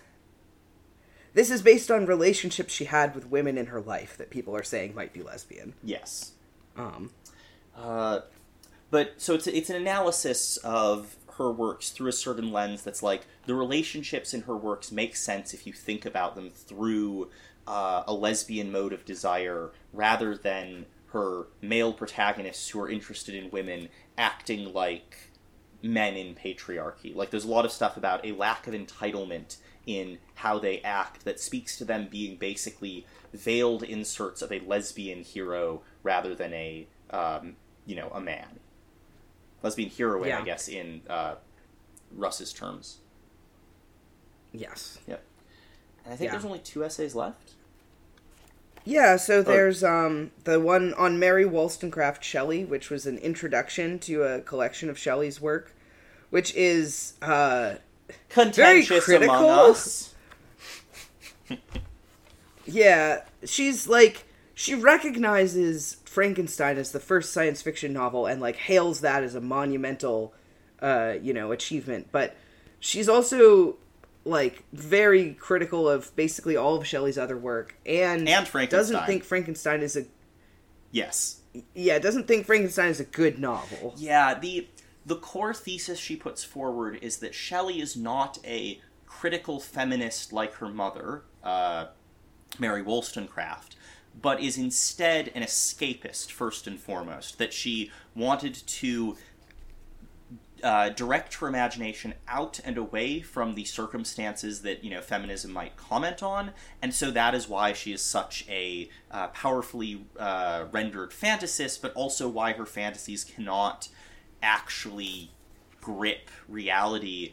this 1.34 1.50
is 1.50 1.62
based 1.62 1.90
on 1.90 2.04
relationships 2.06 2.74
she 2.74 2.84
had 2.84 3.14
with 3.14 3.30
women 3.30 3.56
in 3.56 3.66
her 3.66 3.80
life 3.80 4.18
that 4.18 4.30
people 4.30 4.54
are 4.54 4.62
saying 4.62 4.94
might 4.94 5.12
be 5.12 5.22
lesbian. 5.22 5.74
yes. 5.82 6.32
Um 6.76 7.10
Uh, 7.76 8.20
but 8.90 9.14
so 9.16 9.34
it's 9.34 9.46
it's 9.46 9.70
an 9.70 9.76
analysis 9.76 10.58
of 10.58 11.16
her 11.38 11.50
works 11.50 11.90
through 11.90 12.08
a 12.08 12.12
certain 12.12 12.52
lens 12.52 12.82
that's 12.82 13.02
like 13.02 13.22
the 13.46 13.54
relationships 13.54 14.34
in 14.34 14.42
her 14.42 14.56
works 14.56 14.92
make 14.92 15.16
sense 15.16 15.54
if 15.54 15.66
you 15.66 15.72
think 15.72 16.04
about 16.04 16.34
them 16.34 16.50
through 16.50 17.30
uh, 17.66 18.02
a 18.06 18.12
lesbian 18.12 18.70
mode 18.70 18.92
of 18.92 19.04
desire 19.06 19.70
rather 19.92 20.36
than 20.36 20.84
her 21.12 21.46
male 21.60 21.92
protagonists 21.92 22.68
who 22.70 22.80
are 22.80 22.88
interested 22.88 23.34
in 23.34 23.50
women 23.50 23.88
acting 24.18 24.72
like 24.72 25.30
men 25.82 26.14
in 26.14 26.34
patriarchy. 26.34 27.14
Like 27.14 27.30
there's 27.30 27.44
a 27.44 27.48
lot 27.50 27.64
of 27.64 27.72
stuff 27.72 27.96
about 27.96 28.24
a 28.26 28.32
lack 28.32 28.66
of 28.66 28.74
entitlement 28.74 29.56
in 29.86 30.18
how 30.36 30.58
they 30.58 30.80
act 30.82 31.24
that 31.24 31.40
speaks 31.40 31.76
to 31.78 31.84
them 31.84 32.06
being 32.10 32.36
basically 32.36 33.04
veiled 33.34 33.82
inserts 33.82 34.42
of 34.42 34.52
a 34.52 34.60
lesbian 34.60 35.22
hero 35.22 35.82
rather 36.02 36.34
than 36.34 36.52
a 36.54 36.86
um, 37.10 37.56
you 37.86 37.96
know 37.96 38.10
a 38.14 38.20
man. 38.20 38.60
Lesbian 39.62 39.90
heroine, 39.90 40.28
Yeah. 40.28 40.38
I 40.40 40.42
guess, 40.42 40.68
in 40.68 41.02
uh, 41.08 41.36
Russ's 42.10 42.52
terms. 42.52 42.98
Yes. 44.52 44.98
Yep. 45.06 45.22
And 46.04 46.14
I 46.14 46.16
think 46.16 46.26
Yeah. 46.28 46.32
there's 46.32 46.44
only 46.44 46.58
two 46.58 46.84
essays 46.84 47.14
left. 47.14 47.52
Yeah, 48.84 49.16
so 49.16 49.42
there's 49.42 49.84
um 49.84 50.32
the 50.44 50.58
one 50.58 50.94
on 50.94 51.18
Mary 51.18 51.44
Wollstonecraft 51.44 52.24
Shelley, 52.24 52.64
which 52.64 52.90
was 52.90 53.06
an 53.06 53.18
introduction 53.18 53.98
to 54.00 54.22
a 54.24 54.40
collection 54.40 54.90
of 54.90 54.98
Shelley's 54.98 55.40
work, 55.40 55.72
which 56.30 56.54
is 56.54 57.14
uh 57.22 57.76
Contentious 58.28 59.08
among 59.08 59.18
critical. 59.18 59.50
us. 59.50 60.14
yeah, 62.66 63.22
she's 63.44 63.86
like 63.86 64.24
she 64.54 64.74
recognizes 64.74 65.96
Frankenstein 66.04 66.76
as 66.76 66.92
the 66.92 67.00
first 67.00 67.32
science 67.32 67.62
fiction 67.62 67.92
novel 67.92 68.26
and 68.26 68.40
like 68.40 68.56
hails 68.56 69.00
that 69.00 69.22
as 69.22 69.34
a 69.34 69.40
monumental 69.40 70.34
uh, 70.82 71.14
you 71.22 71.32
know, 71.32 71.52
achievement, 71.52 72.08
but 72.10 72.36
she's 72.80 73.08
also 73.08 73.76
like 74.24 74.64
very 74.72 75.34
critical 75.34 75.88
of 75.88 76.14
basically 76.16 76.56
all 76.56 76.76
of 76.76 76.86
Shelley's 76.86 77.18
other 77.18 77.36
work 77.36 77.76
and 77.84 78.28
And 78.70 78.70
doesn't 78.70 79.06
think 79.06 79.24
Frankenstein 79.24 79.80
is 79.80 79.96
a 79.96 80.04
Yes. 80.90 81.40
yeah, 81.74 81.98
doesn't 81.98 82.28
think 82.28 82.46
Frankenstein 82.46 82.88
is 82.88 83.00
a 83.00 83.04
good 83.04 83.38
novel. 83.38 83.94
Yeah, 83.96 84.38
the 84.38 84.68
the 85.04 85.16
core 85.16 85.54
thesis 85.54 85.98
she 85.98 86.14
puts 86.16 86.44
forward 86.44 86.98
is 87.02 87.16
that 87.18 87.34
Shelley 87.34 87.80
is 87.80 87.96
not 87.96 88.38
a 88.44 88.80
critical 89.06 89.58
feminist 89.58 90.32
like 90.32 90.54
her 90.54 90.68
mother, 90.68 91.22
uh, 91.42 91.86
Mary 92.58 92.82
Wollstonecraft, 92.82 93.74
but 94.20 94.40
is 94.40 94.56
instead 94.58 95.32
an 95.34 95.42
escapist 95.42 96.30
first 96.30 96.66
and 96.66 96.78
foremost. 96.78 97.38
That 97.38 97.52
she 97.52 97.90
wanted 98.14 98.54
to 98.54 99.16
uh, 100.62 100.90
direct 100.90 101.34
her 101.34 101.48
imagination 101.48 102.14
out 102.28 102.60
and 102.64 102.78
away 102.78 103.20
from 103.20 103.54
the 103.54 103.64
circumstances 103.64 104.62
that 104.62 104.84
you 104.84 104.90
know 104.90 105.00
feminism 105.00 105.52
might 105.52 105.76
comment 105.76 106.22
on, 106.22 106.52
and 106.80 106.94
so 106.94 107.10
that 107.10 107.34
is 107.34 107.48
why 107.48 107.72
she 107.72 107.92
is 107.92 108.02
such 108.02 108.44
a 108.48 108.88
uh, 109.10 109.28
powerfully 109.28 110.04
uh, 110.18 110.64
rendered 110.70 111.10
fantasist, 111.10 111.82
but 111.82 111.92
also 111.94 112.28
why 112.28 112.52
her 112.52 112.66
fantasies 112.66 113.24
cannot 113.24 113.88
actually 114.42 115.30
grip 115.80 116.30
reality. 116.48 117.32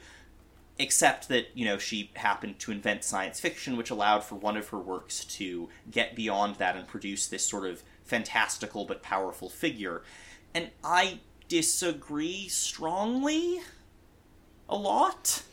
Except 0.82 1.28
that 1.28 1.48
you 1.54 1.66
know 1.66 1.78
she 1.78 2.10
happened 2.16 2.58
to 2.60 2.72
invent 2.72 3.04
science 3.04 3.40
fiction, 3.40 3.76
which 3.76 3.90
allowed 3.90 4.24
for 4.24 4.36
one 4.36 4.56
of 4.56 4.70
her 4.70 4.80
works 4.80 5.26
to 5.26 5.68
get 5.92 6.16
beyond 6.16 6.56
that 6.56 6.78
and 6.78 6.88
produce 6.88 7.28
this 7.28 7.46
sort 7.46 7.70
of 7.70 7.84
fantastical 8.06 8.86
but 8.86 9.04
powerful 9.04 9.50
figure. 9.50 10.02
And 10.56 10.70
I 10.84 11.20
disagree 11.50 12.48
strongly 12.50 13.62
a 14.70 14.76
lot. 14.78 15.44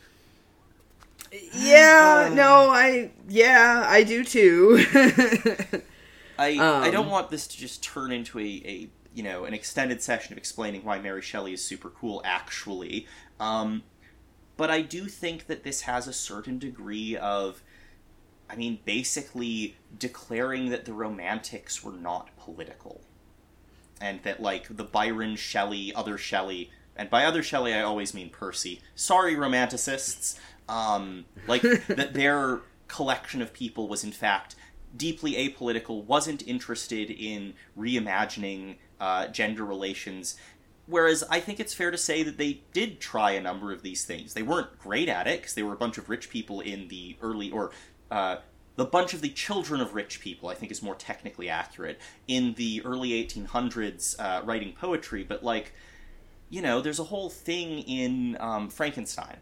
Yeah, 1.52 2.31
no, 2.32 2.70
I 2.70 3.10
yeah, 3.28 3.85
I 3.86 4.02
do 4.05 4.24
too. 4.24 4.85
I 6.39 6.68
I 6.81 6.90
Um. 6.90 6.90
don't 6.90 7.09
want 7.09 7.31
this 7.31 7.47
to 7.48 7.56
just 7.56 7.82
turn 7.82 8.12
into 8.12 8.39
a, 8.39 8.43
a 8.43 8.90
you 9.12 9.23
know 9.23 9.44
an 9.44 9.55
extended 9.55 10.02
session 10.02 10.32
of 10.32 10.39
explaining 10.39 10.85
why 10.85 10.98
Mary 10.98 11.23
Shelley 11.23 11.52
is 11.52 11.64
super 11.64 11.90
cool 11.90 12.23
actually. 12.24 13.06
Um, 13.40 13.85
but 14.56 14.70
I 14.70 14.82
do 14.82 15.06
think 15.09 15.47
that 15.48 15.64
this 15.64 15.82
has 15.82 16.09
a 16.09 16.12
certain 16.14 16.59
degree 16.59 17.16
of 17.16 17.62
I 18.51 18.56
mean 18.56 18.81
basically 18.85 19.77
declaring 19.97 20.70
that 20.70 20.85
the 20.86 20.94
romantics 20.94 21.82
were 21.85 21.93
not 21.93 22.36
political. 22.36 23.06
And 24.01 24.23
that 24.23 24.40
like 24.40 24.77
the 24.77 24.85
Byron 24.85 25.36
Shelley, 25.36 25.94
other 25.94 26.18
Shelley, 26.18 26.70
and 26.97 27.10
by 27.10 27.24
other 27.24 27.43
Shelley 27.43 27.74
I 27.74 27.82
always 27.82 28.14
mean 28.14 28.31
Percy. 28.31 28.81
Sorry 28.94 29.35
romanticists. 29.35 30.39
Um, 30.68 31.27
like 31.47 31.62
that 31.89 32.14
their 32.14 32.60
collection 32.89 33.43
of 33.43 33.52
people 33.52 33.89
was 33.89 34.05
in 34.05 34.12
fact 34.12 34.55
deeply 34.97 35.32
apolitical, 35.35 36.05
wasn't 36.05 36.47
interested 36.47 37.10
in 37.10 37.55
reimagining 37.78 38.77
uh, 39.01 39.27
gender 39.28 39.64
relations. 39.64 40.36
Whereas 40.86 41.24
I 41.28 41.40
think 41.40 41.59
it's 41.59 41.74
fair 41.74 41.90
to 41.90 41.98
say 41.98 42.23
that 42.23 42.39
they 42.39 42.62
did 42.73 43.01
try 43.01 43.32
a 43.32 43.40
number 43.40 43.73
of 43.73 43.82
these 43.82 44.05
things. 44.05 44.35
They 44.35 44.43
weren't 44.43 44.78
great 44.78 45.09
at 45.09 45.27
it 45.27 45.40
because 45.40 45.55
they 45.55 45.62
were 45.62 45.73
a 45.73 45.78
bunch 45.78 45.98
of 45.98 46.09
rich 46.09 46.31
people 46.31 46.60
in 46.60 46.89
the 46.89 47.16
early, 47.20 47.51
or 47.51 47.73
uh, 48.10 48.36
the 48.77 48.85
bunch 48.85 49.15
of 49.15 49.20
the 49.20 49.31
children 49.31 49.81
of 49.81 49.94
rich 49.94 50.20
people, 50.20 50.48
I 50.48 50.55
think 50.55 50.70
is 50.70 50.82
more 50.82 50.94
technically 50.94 51.48
accurate, 51.48 51.98
in 52.28 52.55
the 52.55 52.82
early 52.85 53.11
1800s 53.11 54.16
uh, 54.19 54.43
writing 54.44 54.73
poetry. 54.73 55.24
But, 55.24 55.43
like, 55.43 55.73
you 56.48 56.62
know, 56.62 56.81
there's 56.81 57.01
a 57.01 57.05
whole 57.05 57.31
thing 57.31 57.81
in 57.81 58.36
um, 58.39 58.69
Frankenstein 58.69 59.39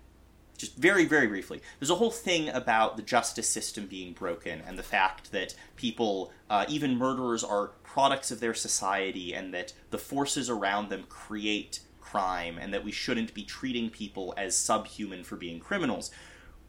just 0.57 0.77
very, 0.77 1.05
very 1.05 1.27
briefly, 1.27 1.61
there's 1.79 1.91
a 1.91 1.97
whole 1.97 2.11
thing 2.11 2.49
about 2.49 2.97
the 2.97 3.03
justice 3.03 3.49
system 3.49 3.87
being 3.87 4.13
broken 4.13 4.63
and 4.67 4.79
the 4.79 4.83
fact 4.83 5.33
that 5.33 5.55
people, 5.77 6.33
uh, 6.49 6.65
even 6.69 6.97
murderers, 6.97 7.43
are 7.43 7.69
products 7.83 8.31
of 8.31 8.41
their 8.41 8.55
society 8.55 9.35
and 9.35 9.53
that 9.53 9.73
the 9.91 9.99
forces 9.99 10.49
around 10.49 10.89
them 10.89 11.05
create 11.09 11.81
crime 12.01 12.59
and 12.61 12.73
that 12.73 12.85
we 12.85 12.93
shouldn't 12.93 13.35
be 13.35 13.43
treating 13.43 13.91
people 13.91 14.33
as 14.37 14.57
subhuman 14.57 15.25
for 15.25 15.37
being 15.37 15.59
criminals. 15.59 16.11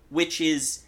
Which 0.09 0.41
is, 0.41 0.84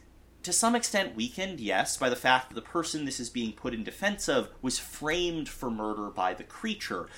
to 0.47 0.53
some 0.53 0.75
extent, 0.75 1.13
weakened, 1.13 1.59
yes, 1.59 1.97
by 1.97 2.07
the 2.07 2.15
fact 2.15 2.47
that 2.47 2.55
the 2.55 2.61
person 2.61 3.03
this 3.03 3.19
is 3.19 3.29
being 3.29 3.51
put 3.51 3.73
in 3.73 3.83
defense 3.83 4.29
of 4.29 4.47
was 4.61 4.79
framed 4.79 5.49
for 5.49 5.69
murder 5.69 6.09
by 6.09 6.33
the 6.33 6.45
creature. 6.45 7.09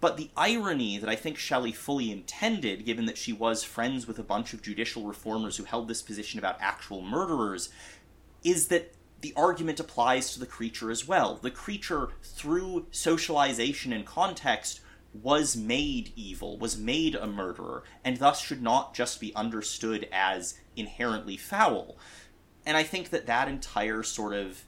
But 0.00 0.16
the 0.16 0.30
irony 0.36 0.96
that 0.96 1.08
I 1.08 1.16
think 1.16 1.38
Shelley 1.38 1.72
fully 1.72 2.12
intended, 2.12 2.86
given 2.86 3.06
that 3.06 3.18
she 3.18 3.32
was 3.32 3.64
friends 3.64 4.06
with 4.06 4.20
a 4.20 4.22
bunch 4.22 4.52
of 4.52 4.62
judicial 4.62 5.02
reformers 5.02 5.56
who 5.56 5.64
held 5.64 5.88
this 5.88 6.02
position 6.02 6.38
about 6.38 6.56
actual 6.60 7.02
murderers, 7.02 7.70
is 8.44 8.68
that 8.68 8.94
the 9.22 9.34
argument 9.36 9.80
applies 9.80 10.32
to 10.32 10.38
the 10.38 10.46
creature 10.46 10.92
as 10.92 11.08
well. 11.08 11.34
The 11.34 11.50
creature, 11.50 12.10
through 12.22 12.86
socialization 12.92 13.92
and 13.92 14.06
context, 14.06 14.82
was 15.12 15.56
made 15.56 16.12
evil, 16.14 16.56
was 16.56 16.78
made 16.78 17.16
a 17.16 17.26
murderer, 17.26 17.82
and 18.04 18.18
thus 18.18 18.40
should 18.40 18.62
not 18.62 18.94
just 18.94 19.20
be 19.20 19.34
understood 19.34 20.08
as 20.12 20.60
inherently 20.76 21.36
foul. 21.36 21.96
And 22.68 22.76
I 22.76 22.82
think 22.82 23.08
that 23.08 23.24
that 23.24 23.48
entire 23.48 24.02
sort 24.02 24.34
of 24.34 24.62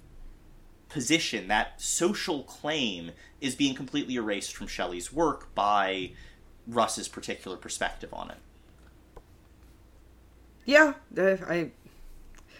position, 0.89 1.48
that 1.48 1.82
social 1.82 2.44
claim, 2.44 3.12
is 3.43 3.55
being 3.55 3.74
completely 3.74 4.14
erased 4.14 4.56
from 4.56 4.68
Shelley's 4.68 5.12
work 5.12 5.55
by 5.55 6.12
Russ's 6.66 7.09
particular 7.09 7.59
perspective 7.59 8.09
on 8.14 8.31
it. 8.31 8.39
yeah, 10.64 10.94
uh, 11.18 11.36
I 11.47 11.72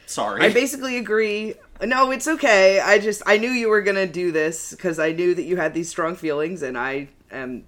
Sorry. 0.05 0.43
I 0.43 0.53
basically 0.53 0.99
agree. 0.99 1.55
No, 1.81 2.11
it's 2.11 2.29
okay. 2.29 2.79
I 2.79 2.99
just 2.99 3.23
I 3.25 3.39
knew 3.39 3.49
you 3.51 3.71
were 3.71 3.81
gonna 3.81 4.07
do 4.07 4.33
this 4.33 4.73
because 4.73 4.99
I 4.99 5.13
knew 5.13 5.35
that 5.35 5.45
you 5.45 5.57
had 5.57 5.73
these 5.73 5.89
strong 5.89 6.17
feelings, 6.17 6.61
and 6.61 6.77
I 6.77 7.09
am, 7.31 7.65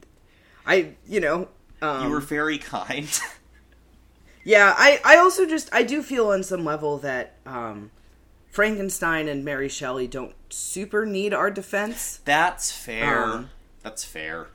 I 0.67 0.91
you 1.07 1.21
know, 1.21 1.49
um, 1.81 2.05
you 2.05 2.11
were 2.11 2.21
very 2.21 2.59
kind. 2.59 3.09
yeah. 4.45 4.75
I 4.77 5.01
I 5.05 5.17
also 5.19 5.47
just 5.47 5.69
I 5.73 5.83
do 5.83 6.03
feel 6.03 6.31
on 6.31 6.43
some 6.43 6.65
level 6.65 6.99
that 6.99 7.35
um, 7.47 7.91
Frankenstein 8.51 9.29
and 9.29 9.45
Mary 9.45 9.69
Shelley 9.69 10.07
don't 10.07 10.35
super 10.51 11.07
need 11.07 11.33
our 11.33 11.51
defense. 11.51 12.21
That's 12.25 12.71
fair. 12.71 13.25
Um, 13.25 13.51
That's 13.83 14.05
fair. 14.05 14.49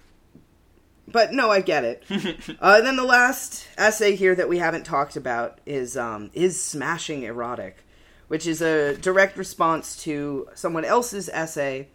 But 1.07 1.31
no, 1.31 1.49
I 1.49 1.61
get 1.61 1.83
it. 1.83 2.03
uh, 2.61 2.81
then 2.81 2.97
the 2.97 3.03
last 3.03 3.65
essay 3.77 4.15
here 4.15 4.35
that 4.35 4.49
we 4.49 4.57
haven't 4.57 4.85
talked 4.85 5.15
about 5.15 5.59
is 5.65 5.95
um, 5.97 6.29
is 6.33 6.61
smashing 6.61 7.23
erotic, 7.23 7.77
which 8.27 8.45
is 8.45 8.61
a 8.61 8.95
direct 8.97 9.37
response 9.37 9.95
to 10.03 10.49
someone 10.53 10.85
else's 10.85 11.29
essay, 11.29 11.87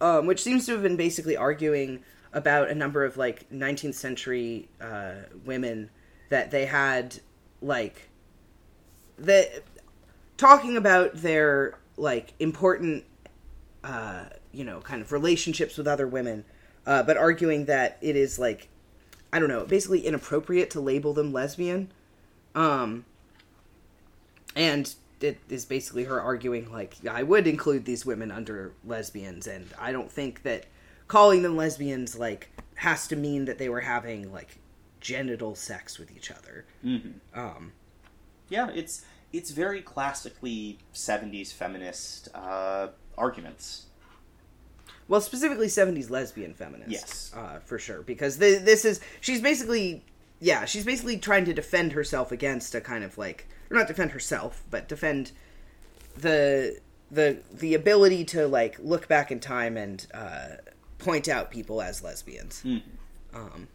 um, 0.00 0.26
which 0.26 0.42
seems 0.42 0.66
to 0.66 0.72
have 0.72 0.82
been 0.82 0.96
basically 0.96 1.36
arguing 1.36 2.02
about 2.32 2.68
a 2.68 2.74
number 2.74 3.04
of 3.04 3.16
like 3.16 3.48
19th 3.50 3.94
century 3.94 4.68
uh, 4.80 5.14
women 5.44 5.90
that 6.30 6.50
they 6.50 6.64
had 6.64 7.18
like 7.60 8.08
that 9.18 9.62
talking 10.36 10.76
about 10.76 11.14
their 11.16 11.78
like 11.96 12.32
important 12.38 13.04
uh, 13.84 14.24
you 14.52 14.64
know 14.64 14.80
kind 14.80 15.02
of 15.02 15.12
relationships 15.12 15.76
with 15.76 15.86
other 15.86 16.08
women 16.08 16.44
uh, 16.86 17.02
but 17.02 17.16
arguing 17.16 17.66
that 17.66 17.98
it 18.00 18.16
is 18.16 18.38
like 18.38 18.68
i 19.32 19.38
don't 19.38 19.48
know 19.48 19.64
basically 19.64 20.06
inappropriate 20.06 20.70
to 20.70 20.80
label 20.80 21.12
them 21.12 21.32
lesbian. 21.32 21.90
Um 22.54 23.04
and 24.56 24.92
it 25.20 25.38
is 25.48 25.64
basically 25.64 26.04
her 26.04 26.20
arguing 26.20 26.72
like 26.72 26.96
i 27.08 27.22
would 27.22 27.46
include 27.46 27.84
these 27.84 28.04
women 28.04 28.30
under 28.30 28.72
lesbians 28.84 29.46
and 29.46 29.68
i 29.78 29.92
don't 29.92 30.10
think 30.10 30.42
that 30.42 30.66
calling 31.06 31.42
them 31.42 31.56
lesbians 31.56 32.18
like 32.18 32.50
has 32.74 33.06
to 33.06 33.16
mean 33.16 33.44
that 33.44 33.58
they 33.58 33.68
were 33.68 33.80
having 33.80 34.32
like 34.32 34.58
genital 35.00 35.54
sex 35.54 35.98
with 35.98 36.14
each 36.16 36.30
other. 36.30 36.64
Mm-hmm. 36.84 37.38
Um, 37.38 37.72
Yeah, 38.48 38.70
it's 38.74 39.04
it's 39.32 39.50
very 39.50 39.80
classically 39.80 40.78
'70s 40.94 41.52
feminist 41.52 42.28
uh, 42.34 42.88
arguments. 43.16 43.86
well, 45.08 45.20
specifically 45.20 45.66
'70s 45.68 46.10
lesbian 46.10 46.54
feminist, 46.54 46.90
Yes. 46.90 47.30
uh, 47.34 47.58
for 47.60 47.78
sure, 47.78 48.02
because 48.02 48.38
the, 48.38 48.56
this 48.56 48.84
is 48.84 49.00
she's 49.20 49.40
basically 49.40 50.02
yeah 50.40 50.64
she's 50.64 50.84
basically 50.84 51.18
trying 51.18 51.44
to 51.44 51.52
defend 51.52 51.92
herself 51.92 52.32
against 52.32 52.74
a 52.74 52.80
kind 52.80 53.04
of 53.04 53.18
like 53.18 53.46
or 53.70 53.76
not 53.76 53.86
defend 53.86 54.10
herself 54.12 54.62
but 54.70 54.88
defend 54.88 55.32
the 56.16 56.78
the 57.10 57.38
the 57.52 57.74
ability 57.74 58.24
to 58.24 58.46
like 58.48 58.76
look 58.80 59.06
back 59.06 59.30
in 59.30 59.38
time 59.38 59.76
and 59.76 60.06
uh, 60.14 60.48
point 60.98 61.28
out 61.28 61.50
people 61.50 61.82
as 61.82 62.02
lesbians. 62.02 62.62
Mhm. 62.64 62.82
Um, 63.34 63.68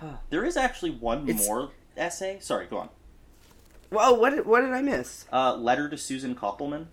There 0.30 0.44
is 0.44 0.56
actually 0.56 0.90
one 0.92 1.28
It's- 1.28 1.46
more 1.46 1.70
essay. 1.96 2.38
Sorry, 2.40 2.66
go 2.66 2.78
on. 2.78 2.88
well, 3.90 4.18
what 4.20 4.30
did, 4.30 4.46
what 4.46 4.60
did 4.60 4.72
I 4.72 4.82
miss? 4.82 5.24
Uh, 5.32 5.54
letter 5.56 5.88
to 5.88 5.96
Susan 5.96 6.34
Koppelman. 6.34 6.86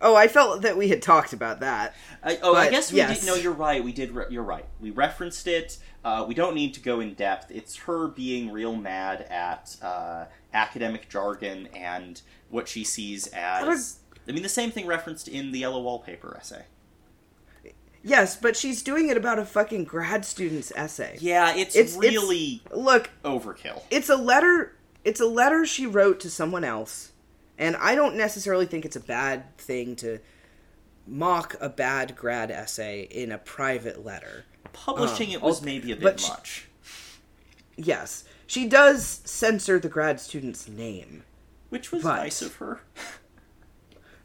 Oh, 0.00 0.14
I 0.14 0.28
felt 0.28 0.62
that 0.62 0.76
we 0.76 0.88
had 0.90 1.02
talked 1.02 1.32
about 1.32 1.58
that. 1.60 1.94
I, 2.22 2.38
oh, 2.42 2.54
I 2.54 2.66
But, 2.66 2.70
guess 2.70 2.92
we 2.92 2.98
yes. 2.98 3.20
did. 3.20 3.26
No, 3.26 3.34
you're 3.34 3.52
right. 3.52 3.82
We 3.82 3.92
did. 3.92 4.12
Re- 4.12 4.26
you're 4.30 4.44
right. 4.44 4.64
We 4.80 4.90
referenced 4.90 5.48
it. 5.48 5.78
Uh, 6.04 6.24
we 6.28 6.34
don't 6.34 6.54
need 6.54 6.72
to 6.74 6.80
go 6.80 7.00
in 7.00 7.14
depth. 7.14 7.50
It's 7.50 7.74
her 7.78 8.06
being 8.06 8.52
real 8.52 8.76
mad 8.76 9.22
at 9.22 9.74
uh, 9.82 10.26
academic 10.54 11.08
jargon 11.08 11.66
and 11.74 12.22
what 12.48 12.68
she 12.68 12.84
sees 12.84 13.26
as. 13.28 13.98
I 14.28 14.32
mean, 14.32 14.44
the 14.44 14.48
same 14.48 14.70
thing 14.70 14.86
referenced 14.86 15.26
in 15.26 15.50
the 15.50 15.58
yellow 15.60 15.80
wallpaper 15.80 16.36
essay. 16.38 16.64
Yes, 18.04 18.36
but 18.36 18.56
she's 18.56 18.82
doing 18.82 19.08
it 19.08 19.16
about 19.16 19.38
a 19.38 19.44
fucking 19.44 19.84
grad 19.84 20.24
student's 20.24 20.72
essay. 20.76 21.16
Yeah, 21.20 21.54
it's, 21.54 21.74
It's- 21.76 21.96
it's- 21.96 22.14
really 22.14 22.62
Look, 22.72 23.10
overkill. 23.24 23.82
it's 23.90 24.08
a 24.08 24.16
letter 24.16 24.74
it's 25.04 25.20
a 25.20 25.26
letter 25.26 25.64
she 25.64 25.86
wrote 25.86 26.18
to 26.20 26.28
someone 26.28 26.64
else 26.64 27.12
and 27.56 27.76
i 27.76 27.94
don't 27.94 28.16
necessarily 28.16 28.66
think 28.66 28.84
it's 28.84 28.96
a 28.96 29.00
bad 29.00 29.56
thing 29.56 29.94
to 29.96 30.18
mock 31.06 31.54
a 31.60 31.68
bad 31.68 32.14
grad 32.16 32.50
essay 32.50 33.02
in 33.10 33.30
a 33.32 33.38
private 33.38 34.04
letter 34.04 34.44
Publishing 34.72 35.28
um, 35.28 35.34
it 35.34 35.42
was 35.42 35.62
maybe 35.62 35.92
a 35.92 35.96
bit 35.96 36.18
she- 36.20 36.28
much. 36.28 36.66
yes 37.76 38.24
she 38.46 38.66
does 38.66 39.20
censor 39.24 39.78
the 39.78 39.88
grad 39.88 40.20
student's 40.20 40.68
name 40.68 41.22
Which 41.70 41.92
was 41.92 42.02
but- 42.02 42.16
nice 42.16 42.42
of 42.42 42.56
her. 42.56 42.80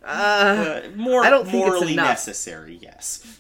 uh 0.04 0.82
Uh, 0.86 0.90
more 0.96 1.24
I 1.24 1.30
don't 1.30 1.46
think 1.46 1.64
it's 1.66 1.70
morally 1.76 1.96
necessary, 1.96 2.78
yes. 2.82 3.40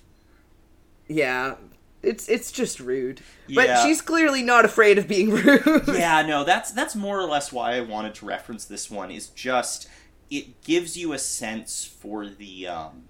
Yeah 1.14 1.56
it's 2.02 2.27
it's 2.27 2.52
just 2.52 2.80
rude 2.80 3.22
but 3.53 3.68
Yeah. 3.68 3.84
she's 3.85 4.02
clearly 4.02 4.41
not 4.44 4.65
afraid 4.65 4.98
of 4.98 5.07
being 5.07 5.30
rude 5.45 5.84
yeah, 5.88 6.22
no, 6.22 6.44
that's 6.44 6.72
that's 6.72 6.95
more 6.95 7.19
or 7.19 7.26
less 7.26 7.52
why 7.53 7.76
I 7.76 7.81
wanted 7.81 8.15
to 8.15 8.26
reference 8.26 8.65
this 8.65 8.90
one. 8.91 9.11
Is 9.11 9.27
just 9.30 9.88
it 10.30 10.61
gives 10.64 10.98
you 10.98 11.14
a 11.14 11.19
sense 11.19 11.85
for 11.85 12.27
the 12.27 12.68
um, 12.68 13.03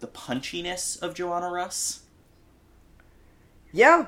the 0.00 0.06
punchiness 0.08 1.00
of 1.00 1.14
Joanna 1.14 1.48
Russ. 1.50 2.00
yeah 3.72 4.06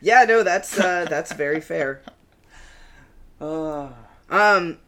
yeah 0.00 0.24
no 0.28 0.42
that's 0.42 0.78
uh 0.78 1.06
that's 1.10 1.32
very 1.32 1.60
fair 1.60 2.02
Uh, 3.40 3.88
um 4.28 4.78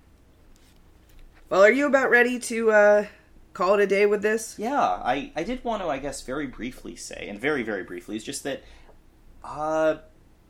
well 1.49 1.63
are 1.63 1.73
you 1.73 1.87
about 1.87 2.11
ready 2.11 2.39
to 2.39 2.71
uh 2.71 3.07
call 3.53 3.75
it 3.75 3.81
a 3.81 3.87
day 3.87 4.07
with 4.07 4.23
this 4.23 4.59
yeah, 4.59 4.81
I 4.81 5.33
I 5.37 5.43
did 5.45 5.63
want 5.65 5.83
to, 5.83 5.89
I 5.89 5.99
guess, 5.99 6.23
very 6.23 6.47
briefly 6.47 6.97
say, 6.97 7.27
and 7.29 7.39
very 7.39 7.63
very 7.63 7.83
briefly, 7.83 8.17
is 8.17 8.25
just 8.25 8.45
that, 8.45 8.63
uh, 9.45 9.97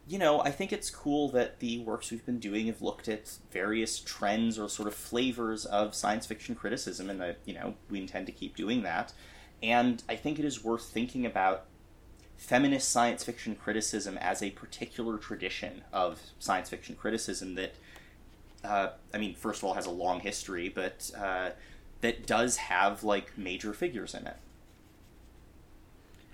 you 0.06 0.18
know, 0.18 0.40
I 0.40 0.50
think 0.50 0.72
it's 0.72 0.90
cool 0.90 1.28
that 1.30 1.60
the 1.60 1.78
works 1.80 2.10
we've 2.10 2.24
been 2.24 2.38
doing 2.38 2.66
have 2.66 2.82
looked 2.82 3.08
at 3.08 3.38
various 3.50 3.98
trends 3.98 4.58
or 4.58 4.68
sort 4.68 4.88
of 4.88 4.94
flavors 4.94 5.64
of 5.64 5.94
science 5.94 6.26
fiction 6.26 6.54
criticism, 6.54 7.10
and 7.10 7.20
that 7.20 7.38
you 7.44 7.54
know 7.54 7.74
we 7.90 8.00
intend 8.00 8.26
to 8.26 8.32
keep 8.32 8.56
doing 8.56 8.82
that. 8.82 9.12
And 9.62 10.02
I 10.08 10.16
think 10.16 10.38
it 10.38 10.44
is 10.44 10.64
worth 10.64 10.84
thinking 10.84 11.24
about 11.24 11.66
feminist 12.36 12.90
science 12.90 13.22
fiction 13.22 13.54
criticism 13.54 14.18
as 14.18 14.42
a 14.42 14.50
particular 14.50 15.16
tradition 15.16 15.82
of 15.92 16.20
science 16.40 16.68
fiction 16.68 16.96
criticism 16.96 17.54
that, 17.54 17.74
uh, 18.64 18.88
I 19.14 19.18
mean, 19.18 19.36
first 19.36 19.60
of 19.60 19.64
all, 19.64 19.74
has 19.74 19.86
a 19.86 19.92
long 19.92 20.18
history, 20.18 20.68
but 20.68 21.08
uh, 21.16 21.50
that 22.02 22.26
does 22.26 22.58
have 22.58 23.02
like 23.02 23.36
major 23.38 23.72
figures 23.72 24.14
in 24.14 24.26
it. 24.26 24.36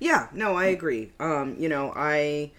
Yeah, 0.00 0.28
no, 0.32 0.56
I 0.56 0.66
agree. 0.66 1.12
Um, 1.20 1.56
you 1.58 1.68
know, 1.68 1.92
I 1.94 2.50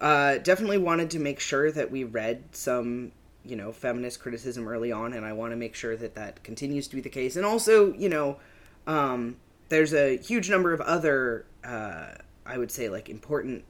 uh, 0.00 0.38
definitely 0.38 0.78
wanted 0.78 1.10
to 1.10 1.18
make 1.18 1.40
sure 1.40 1.70
that 1.70 1.90
we 1.90 2.04
read 2.04 2.42
some, 2.52 3.12
you 3.44 3.56
know, 3.56 3.70
feminist 3.72 4.20
criticism 4.20 4.66
early 4.66 4.90
on, 4.90 5.12
and 5.12 5.24
I 5.24 5.32
want 5.32 5.52
to 5.52 5.56
make 5.56 5.74
sure 5.74 5.96
that 5.96 6.14
that 6.14 6.42
continues 6.42 6.88
to 6.88 6.96
be 6.96 7.02
the 7.02 7.10
case. 7.10 7.36
And 7.36 7.44
also, 7.44 7.92
you 7.94 8.08
know, 8.08 8.38
um, 8.86 9.36
there's 9.68 9.92
a 9.92 10.16
huge 10.16 10.50
number 10.50 10.72
of 10.72 10.80
other, 10.80 11.44
uh, 11.64 12.14
I 12.46 12.58
would 12.58 12.70
say, 12.70 12.88
like 12.88 13.08
important 13.08 13.64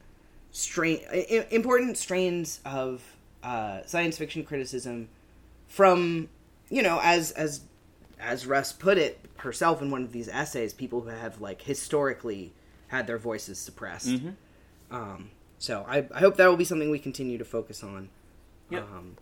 strain, 0.52 1.00
important 1.50 1.96
strains 1.96 2.60
of 2.64 3.02
uh, 3.42 3.80
science 3.86 4.16
fiction 4.18 4.44
criticism 4.44 5.08
from, 5.66 6.28
you 6.68 6.82
know, 6.82 7.00
as 7.02 7.32
as 7.32 7.62
as 8.20 8.46
Russ 8.46 8.72
put 8.72 8.98
it 8.98 9.18
herself 9.38 9.80
in 9.82 9.90
one 9.90 10.02
of 10.02 10.12
these 10.12 10.28
essays, 10.28 10.72
people 10.72 11.00
who 11.00 11.08
have 11.08 11.40
like 11.40 11.62
historically 11.62 12.52
had 12.88 13.06
their 13.06 13.18
voices 13.18 13.58
suppressed. 13.58 14.08
Mm-hmm. 14.08 14.30
Um, 14.94 15.30
so 15.58 15.84
I, 15.88 16.06
I 16.14 16.18
hope 16.20 16.36
that 16.36 16.46
will 16.48 16.56
be 16.56 16.64
something 16.64 16.90
we 16.90 16.98
continue 16.98 17.38
to 17.38 17.44
focus 17.44 17.82
on. 17.84 18.08
Yep. 18.70 18.82
Um, 18.82 19.16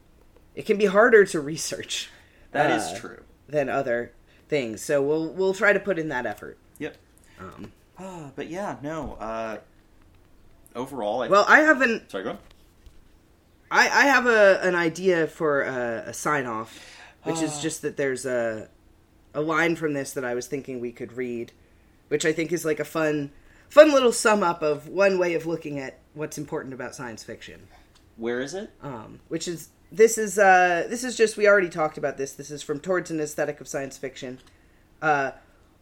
it 0.54 0.66
can 0.66 0.76
be 0.78 0.86
harder 0.86 1.24
to 1.26 1.40
research 1.40 2.10
That 2.52 2.70
is 2.70 2.82
uh, 2.84 2.98
true. 2.98 3.22
than 3.48 3.68
other 3.68 4.12
things, 4.48 4.82
so 4.82 5.00
we'll 5.02 5.28
we'll 5.30 5.54
try 5.54 5.72
to 5.72 5.80
put 5.80 5.98
in 5.98 6.08
that 6.08 6.26
effort. 6.26 6.58
Yep. 6.78 6.96
Um, 7.40 7.72
Ah, 8.00 8.30
but 8.36 8.48
yeah, 8.48 8.76
no. 8.82 9.14
Uh, 9.20 9.58
overall, 10.76 11.22
I 11.22 11.28
well, 11.28 11.44
I 11.48 11.60
haven't. 11.60 12.10
sorry, 12.10 12.24
go 12.24 12.30
on. 12.30 12.38
I, 13.70 13.88
I 13.88 14.04
have 14.06 14.26
a 14.26 14.60
an 14.62 14.74
idea 14.74 15.26
for 15.26 15.62
a, 15.62 16.04
a 16.06 16.12
sign 16.14 16.46
off, 16.46 16.96
which 17.24 17.42
is 17.42 17.56
Ah. 17.56 17.60
just 17.60 17.82
that 17.82 17.96
there's 17.96 18.24
a 18.24 18.68
a 19.38 19.40
line 19.40 19.76
from 19.76 19.94
this 19.94 20.12
that 20.12 20.24
I 20.24 20.34
was 20.34 20.48
thinking 20.48 20.80
we 20.80 20.90
could 20.90 21.12
read, 21.12 21.52
which 22.08 22.26
I 22.26 22.32
think 22.32 22.52
is 22.52 22.64
like 22.64 22.80
a 22.80 22.84
fun 22.84 23.30
fun 23.68 23.92
little 23.92 24.12
sum 24.12 24.42
up 24.42 24.62
of 24.62 24.88
one 24.88 25.16
way 25.16 25.34
of 25.34 25.46
looking 25.46 25.78
at 25.78 25.98
what's 26.14 26.38
important 26.38 26.74
about 26.74 26.94
science 26.94 27.22
fiction. 27.22 27.68
Where 28.16 28.40
is 28.40 28.54
it? 28.54 28.70
Um, 28.82 29.20
which 29.28 29.46
is 29.46 29.68
this 29.92 30.18
is 30.18 30.40
uh 30.40 30.86
this 30.90 31.04
is 31.04 31.16
just 31.16 31.36
we 31.36 31.46
already 31.46 31.68
talked 31.68 31.96
about 31.96 32.18
this. 32.18 32.32
This 32.32 32.50
is 32.50 32.62
from 32.62 32.80
Towards 32.80 33.12
an 33.12 33.20
Aesthetic 33.20 33.60
of 33.60 33.68
Science 33.68 33.96
Fiction. 33.96 34.40
Uh, 35.00 35.30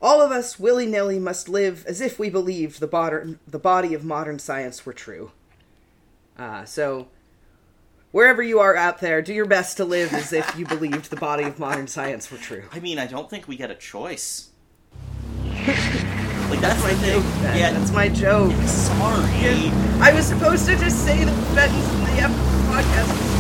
all 0.03 0.21
of 0.21 0.31
us 0.31 0.61
willy 0.61 0.85
nilly 0.85 1.19
must 1.19 1.49
live 1.49 1.87
as 1.87 2.03
if 2.03 2.19
we 2.19 2.29
believed 2.29 2.79
the 2.79 2.89
modern 2.93 3.41
the 3.49 3.59
body 3.59 3.95
of 3.95 4.05
modern 4.05 4.39
science 4.39 4.85
were 4.85 4.93
true. 4.93 5.33
Uh, 6.39 6.67
so 6.67 7.09
wherever 8.17 8.43
you 8.43 8.61
are 8.61 8.75
out 8.75 8.99
there, 9.01 9.21
do 9.21 9.35
your 9.35 9.45
best 9.45 9.77
to 9.77 9.85
live 9.85 10.11
as 10.15 10.33
if 10.33 10.57
you 10.59 10.65
believed 10.65 11.11
the 11.11 11.17
body 11.17 11.45
of 11.45 11.59
modern 11.59 11.87
science 11.87 12.31
were 12.31 12.39
true. 12.39 12.63
I 12.73 12.81
mean, 12.81 12.99
I 12.99 13.07
don't 13.07 13.29
think 13.29 13.47
we 13.47 13.59
get 13.59 13.71
a 13.71 13.75
choice. 13.75 14.49
like 15.45 16.61
that's 16.61 16.83
my 16.83 16.95
thing. 16.95 17.21
That- 17.43 17.59
Yeah, 17.59 17.73
that's 17.73 17.93
my 17.93 18.09
joke. 18.09 18.53
sorry. 18.65 19.69
I 20.01 20.13
was 20.15 20.25
supposed 20.25 20.65
to 20.65 20.77
just 20.77 21.05
say 21.05 21.25
the 21.25 21.31
in 21.31 21.37
the 22.07 22.23
ep- 22.23 22.31
podcast 22.73 23.36